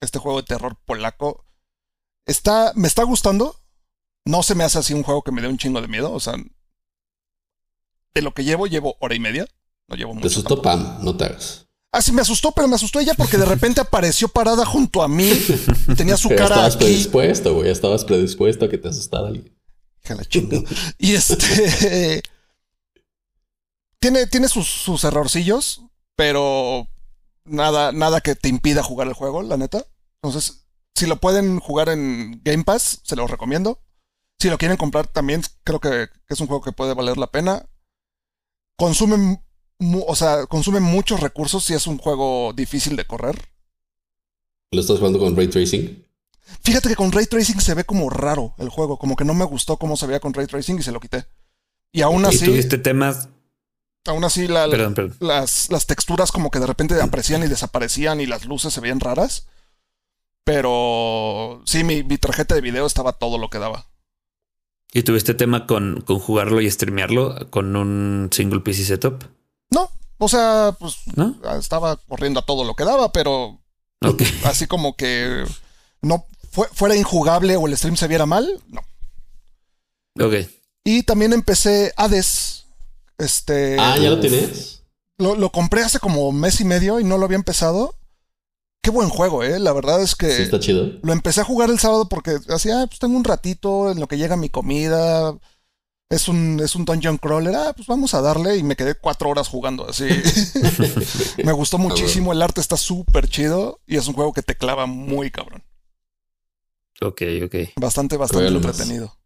Este 0.00 0.18
juego 0.18 0.40
de 0.40 0.46
terror 0.46 0.76
polaco. 0.86 1.44
Está. 2.26 2.72
Me 2.76 2.86
está 2.88 3.02
gustando. 3.02 3.56
No 4.24 4.42
se 4.44 4.54
me 4.54 4.62
hace 4.64 4.78
así 4.78 4.94
un 4.94 5.02
juego 5.02 5.22
que 5.22 5.32
me 5.32 5.42
dé 5.42 5.48
un 5.48 5.58
chingo 5.58 5.82
de 5.82 5.88
miedo. 5.88 6.12
O 6.12 6.20
sea. 6.20 6.34
De 8.14 8.22
lo 8.22 8.32
que 8.34 8.44
llevo, 8.44 8.66
llevo 8.66 8.96
hora 9.00 9.14
y 9.14 9.20
media. 9.20 9.46
No 9.88 9.96
llevo 9.96 10.10
Te 10.12 10.16
mucho. 10.16 10.28
asustó 10.28 10.60
tampoco. 10.60 10.94
Pam, 10.94 11.04
no 11.04 11.16
te 11.16 11.24
hagas. 11.24 11.66
Ah, 11.92 12.00
sí, 12.02 12.12
me 12.12 12.22
asustó, 12.22 12.52
pero 12.52 12.68
me 12.68 12.76
asustó 12.76 13.00
ella 13.00 13.14
porque 13.14 13.36
de 13.36 13.44
repente 13.44 13.80
apareció 13.82 14.28
parada 14.28 14.64
junto 14.64 15.02
a 15.02 15.08
mí. 15.08 15.30
Tenía 15.96 16.16
su 16.16 16.28
Pero 16.30 16.38
cara 16.42 16.54
estabas 16.54 16.76
aquí. 16.76 16.84
predispuesto, 16.84 17.54
güey. 17.54 17.70
Estabas 17.70 18.04
predispuesto 18.04 18.64
a 18.64 18.68
que 18.68 18.78
te 18.78 18.88
asustara 18.88 19.28
alguien. 19.28 19.56
Hija 20.04 20.14
la 20.14 20.24
chinga. 20.24 20.60
Y 20.98 21.14
este. 21.14 22.22
tiene 24.00 24.26
tiene 24.26 24.48
sus, 24.48 24.66
sus 24.68 25.04
errorcillos, 25.04 25.82
pero 26.16 26.86
nada, 27.44 27.92
nada 27.92 28.20
que 28.20 28.34
te 28.34 28.48
impida 28.48 28.82
jugar 28.82 29.08
el 29.08 29.14
juego, 29.14 29.42
la 29.42 29.56
neta. 29.56 29.84
Entonces, 30.22 30.66
si 30.94 31.06
lo 31.06 31.16
pueden 31.16 31.58
jugar 31.60 31.88
en 31.88 32.40
Game 32.44 32.64
Pass, 32.64 33.00
se 33.04 33.16
los 33.16 33.30
recomiendo. 33.30 33.82
Si 34.38 34.48
lo 34.48 34.56
quieren 34.58 34.76
comprar 34.78 35.06
también, 35.06 35.42
creo 35.64 35.80
que, 35.80 36.08
que 36.26 36.34
es 36.34 36.40
un 36.40 36.46
juego 36.46 36.62
que 36.62 36.72
puede 36.72 36.94
valer 36.94 37.18
la 37.18 37.30
pena. 37.30 37.66
Consume, 38.80 39.42
o 40.06 40.16
sea, 40.16 40.46
consume 40.46 40.80
muchos 40.80 41.20
recursos 41.20 41.62
si 41.62 41.74
es 41.74 41.86
un 41.86 41.98
juego 41.98 42.54
difícil 42.54 42.96
de 42.96 43.04
correr. 43.04 43.36
¿Lo 44.70 44.80
estás 44.80 44.96
jugando 44.96 45.18
con 45.18 45.36
Ray 45.36 45.48
Tracing? 45.48 46.02
Fíjate 46.62 46.88
que 46.88 46.96
con 46.96 47.12
Ray 47.12 47.26
Tracing 47.26 47.60
se 47.60 47.74
ve 47.74 47.84
como 47.84 48.08
raro 48.08 48.54
el 48.56 48.70
juego, 48.70 48.98
como 48.98 49.16
que 49.16 49.26
no 49.26 49.34
me 49.34 49.44
gustó 49.44 49.76
cómo 49.76 49.98
se 49.98 50.06
veía 50.06 50.20
con 50.20 50.32
Ray 50.32 50.46
Tracing 50.46 50.78
y 50.78 50.82
se 50.82 50.92
lo 50.92 50.98
quité. 51.00 51.26
Y 51.92 52.00
aún 52.00 52.24
así... 52.24 52.44
¿Y 52.44 52.48
tuviste 52.48 52.78
temas 52.78 53.28
Aún 54.06 54.24
así, 54.24 54.48
la, 54.48 54.66
Las, 54.66 55.68
las, 55.70 55.86
texturas 55.86 56.32
como 56.32 56.50
que 56.50 56.58
de 56.58 56.66
repente 56.66 56.98
aparecían 57.02 57.42
y 57.42 57.48
desaparecían 57.48 58.22
y 58.22 58.26
las 58.26 58.46
luces 58.46 58.72
se 58.72 58.80
veían 58.80 58.98
raras. 58.98 59.46
Pero 60.42 61.60
sí, 61.66 61.84
mi, 61.84 62.02
tarjeta 62.16 62.54
de 62.54 62.62
video 62.62 62.86
estaba 62.86 63.12
todo 63.12 63.36
lo 63.36 63.50
que 63.50 63.58
daba. 63.58 63.90
¿Y 64.92 65.02
tuviste 65.02 65.34
tema 65.34 65.66
con, 65.66 66.00
con 66.00 66.18
jugarlo 66.18 66.60
y 66.60 66.70
streamearlo 66.70 67.50
con 67.50 67.76
un 67.76 68.28
single 68.32 68.60
PC 68.60 68.84
setup? 68.84 69.24
No, 69.70 69.88
o 70.18 70.28
sea, 70.28 70.76
pues 70.78 70.96
estaba 71.58 71.96
corriendo 71.96 72.40
a 72.40 72.46
todo 72.46 72.64
lo 72.64 72.74
que 72.74 72.84
daba, 72.84 73.12
pero 73.12 73.60
así 74.44 74.66
como 74.66 74.96
que 74.96 75.44
no 76.02 76.26
fuera 76.50 76.96
injugable 76.96 77.56
o 77.56 77.66
el 77.66 77.76
stream 77.76 77.96
se 77.96 78.08
viera 78.08 78.26
mal, 78.26 78.60
no. 78.68 78.80
Ok. 80.24 80.48
Y 80.84 81.02
también 81.04 81.32
empecé 81.32 81.92
Hades 81.96 82.66
este. 83.18 83.76
Ah, 83.78 83.96
¿ya 83.98 84.10
lo 84.10 84.20
tienes? 84.20 84.82
Lo, 85.18 85.52
compré 85.52 85.82
hace 85.82 85.98
como 85.98 86.32
mes 86.32 86.60
y 86.60 86.64
medio 86.64 86.98
y 86.98 87.04
no 87.04 87.18
lo 87.18 87.26
había 87.26 87.36
empezado. 87.36 87.94
Qué 88.82 88.90
buen 88.90 89.10
juego, 89.10 89.42
eh. 89.42 89.58
La 89.58 89.72
verdad 89.72 90.02
es 90.02 90.14
que. 90.14 90.30
Sí, 90.30 90.42
está 90.42 90.58
chido. 90.58 90.90
Lo 91.02 91.12
empecé 91.12 91.42
a 91.42 91.44
jugar 91.44 91.70
el 91.70 91.78
sábado 91.78 92.08
porque 92.08 92.38
hacía, 92.48 92.82
ah, 92.82 92.86
pues 92.86 92.98
tengo 92.98 93.16
un 93.16 93.24
ratito 93.24 93.90
en 93.90 94.00
lo 94.00 94.08
que 94.08 94.16
llega 94.16 94.36
mi 94.36 94.48
comida. 94.48 95.36
Es 96.08 96.26
un, 96.28 96.60
es 96.60 96.74
un 96.74 96.84
dungeon 96.84 97.18
crawler. 97.18 97.54
Ah, 97.54 97.72
pues 97.76 97.86
vamos 97.86 98.14
a 98.14 98.22
darle. 98.22 98.56
Y 98.56 98.62
me 98.62 98.76
quedé 98.76 98.94
cuatro 98.94 99.28
horas 99.28 99.48
jugando 99.48 99.88
así. 99.88 100.08
me 101.44 101.52
gustó 101.52 101.78
muchísimo. 101.78 102.32
El 102.32 102.42
arte 102.42 102.60
está 102.60 102.76
súper 102.76 103.28
chido. 103.28 103.80
Y 103.86 103.96
es 103.96 104.08
un 104.08 104.14
juego 104.14 104.32
que 104.32 104.42
te 104.42 104.56
clava 104.56 104.86
muy 104.86 105.30
cabrón. 105.30 105.62
Ok, 107.02 107.22
ok. 107.44 107.54
Bastante, 107.76 108.16
bastante 108.16 108.48
entretenido. 108.48 109.16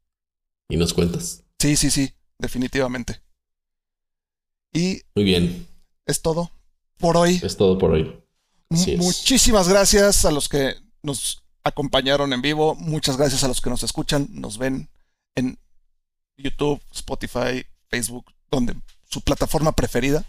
Y 0.68 0.76
nos 0.76 0.92
cuentas. 0.94 1.44
Sí, 1.58 1.76
sí, 1.76 1.90
sí. 1.90 2.12
Definitivamente. 2.38 3.22
Y 4.72 5.02
muy 5.14 5.24
bien. 5.24 5.66
Es 6.04 6.20
todo 6.20 6.50
por 6.98 7.16
hoy. 7.16 7.40
Es 7.42 7.56
todo 7.56 7.78
por 7.78 7.92
hoy. 7.92 8.23
Muchísimas 8.70 9.68
gracias 9.68 10.24
a 10.24 10.30
los 10.30 10.48
que 10.48 10.74
nos 11.02 11.42
acompañaron 11.62 12.32
en 12.32 12.42
vivo. 12.42 12.74
Muchas 12.74 13.16
gracias 13.16 13.44
a 13.44 13.48
los 13.48 13.60
que 13.60 13.70
nos 13.70 13.82
escuchan, 13.82 14.28
nos 14.30 14.58
ven 14.58 14.88
en 15.34 15.58
YouTube, 16.36 16.80
Spotify, 16.92 17.64
Facebook, 17.88 18.26
donde 18.50 18.76
su 19.08 19.20
plataforma 19.20 19.72
preferida. 19.72 20.24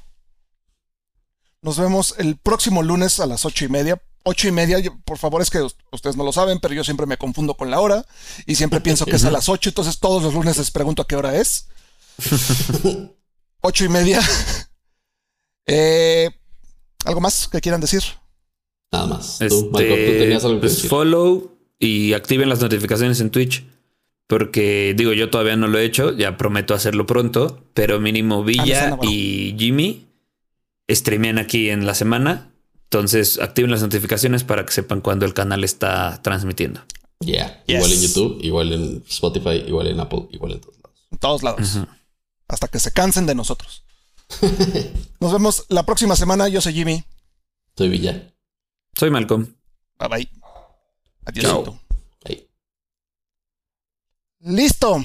Nos 1.62 1.78
vemos 1.80 2.16
el 2.18 2.38
próximo 2.38 2.84
lunes 2.84 3.20
a 3.20 3.26
las 3.26 3.46
ocho 3.46 3.66
y 3.66 3.70
media. 3.70 4.02
Ocho 4.24 4.48
y 4.48 4.52
media, 4.52 4.80
por 5.04 5.20
favor, 5.20 5.42
es 5.42 5.52
que 5.52 5.62
ustedes 5.92 6.16
no 6.16 6.24
lo 6.24 6.34
saben, 6.34 6.60
pero 6.60 6.74
yo 6.74 6.84
siempre 6.84 7.06
me 7.06 7.18
confundo 7.18 7.56
con 7.56 7.70
la 7.70 7.80
hora 7.80 8.06
y 8.48 8.56
siempre 8.56 8.82
pienso 8.82 9.06
que 9.06 9.18
es 9.18 9.26
a 9.26 9.30
las 9.30 9.50
ocho, 9.50 9.70
entonces 9.70 10.00
todos 10.00 10.24
los 10.24 10.34
lunes 10.34 10.58
les 10.58 10.72
pregunto 10.72 11.04
a 11.04 11.08
qué 11.08 11.16
hora 11.16 11.36
es. 11.36 11.68
ocho 13.62 13.86
y 13.86 13.90
media. 13.90 14.22
Eh, 15.68 16.30
¿Algo 17.06 17.22
más 17.22 17.48
que 17.48 17.60
quieran 17.60 17.82
decir? 17.82 18.04
Nada 18.92 19.08
más. 19.08 19.40
¿Tú, 19.40 19.72
¿tú 19.72 19.80
este, 19.80 20.20
tenías 20.20 20.44
algo 20.44 20.58
que 20.58 20.62
pues 20.62 20.76
decir? 20.76 20.90
Follow 20.90 21.52
y 21.80 22.14
activen 22.14 22.50
las 22.50 22.62
notificaciones 22.62 23.20
en 23.20 23.30
Twitch. 23.30 23.66
Porque 24.28 24.96
digo, 24.98 25.14
yo 25.14 25.30
todavía 25.30 25.56
no 25.56 25.68
lo 25.68 25.78
he 25.78 25.86
hecho, 25.86 26.12
ya 26.12 26.36
prometo 26.36 26.74
hacerlo 26.74 27.06
pronto, 27.06 27.64
pero 27.76 28.00
mínimo 28.00 28.44
Villa 28.44 28.98
y 29.04 29.56
Jimmy 29.58 30.08
streamean 30.90 31.38
aquí 31.38 31.70
en 31.70 31.86
la 31.86 31.94
semana. 31.94 32.52
Entonces 32.86 33.40
activen 33.40 33.70
las 33.70 33.82
notificaciones 33.82 34.44
para 34.44 34.66
que 34.66 34.74
sepan 34.74 35.02
cuando 35.02 35.28
el 35.28 35.36
canal 35.36 35.64
está 35.64 36.22
transmitiendo. 36.24 36.82
Ya, 37.20 37.64
igual 37.68 37.92
en 37.92 38.02
YouTube, 38.02 38.40
igual 38.42 38.74
en 38.74 39.04
Spotify, 39.08 39.64
igual 39.68 39.88
en 39.88 40.00
Apple, 40.00 40.28
igual 40.32 40.54
en 40.54 40.60
todos 40.60 40.78
lados. 40.82 41.08
En 41.12 41.18
todos 41.20 41.44
lados 41.44 41.88
hasta 42.48 42.68
que 42.68 42.80
se 42.80 42.92
cansen 42.92 43.26
de 43.26 43.36
nosotros. 43.36 43.84
Nos 45.20 45.32
vemos 45.32 45.66
la 45.70 45.86
próxima 45.86 46.16
semana. 46.16 46.48
Yo 46.48 46.62
soy 46.62 46.74
Jimmy. 46.74 47.04
Soy 47.78 47.90
Villa. 47.90 48.35
Soy 48.98 49.10
Malcolm. 49.10 49.56
Bye 50.00 50.10
bye. 50.10 50.30
Adiós. 51.26 51.70
Listo. 54.40 55.04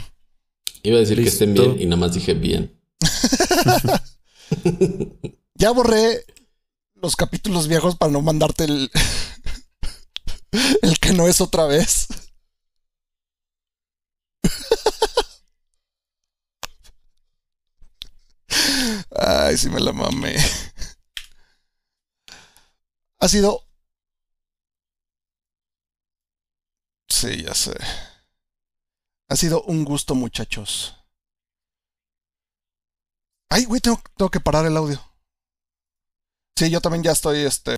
Iba 0.83 0.99
a 0.99 1.01
decir 1.01 1.23
que 1.23 1.29
estén 1.29 1.55
bien 1.55 1.81
y 1.81 1.87
nada 1.87 1.97
más 1.97 2.15
dije 2.15 2.35
bien. 2.35 2.79
ya 5.55 5.71
borré 5.71 6.25
los 6.95 7.17
capítulos 7.17 7.67
viejos 7.67 7.97
para 7.97 8.12
no 8.12 8.21
mandarte 8.21 8.65
el, 8.65 8.91
el 10.83 10.99
que 10.99 11.12
no 11.15 11.27
es 11.27 11.41
otra 11.41 11.67
vez. 11.67 12.07
Ay, 19.11 19.57
sí 19.57 19.69
me 19.71 19.81
la 19.81 19.93
mamé. 19.93 20.37
Ha 23.19 23.29
sido. 23.29 23.70
Sí, 27.11 27.43
ya 27.43 27.55
sé. 27.55 27.73
Ha 29.28 29.37
sido 29.37 29.62
un 29.65 29.85
gusto, 29.85 30.15
muchachos. 30.15 30.97
Ay, 33.51 33.65
güey, 33.65 33.81
tengo, 33.81 34.01
tengo 34.16 34.31
que 34.31 34.41
parar 34.41 34.65
el 34.65 34.77
audio. 34.77 35.01
Sí, 36.57 36.70
yo 36.70 36.81
también 36.81 37.03
ya 37.03 37.12
estoy, 37.12 37.41
este. 37.41 37.69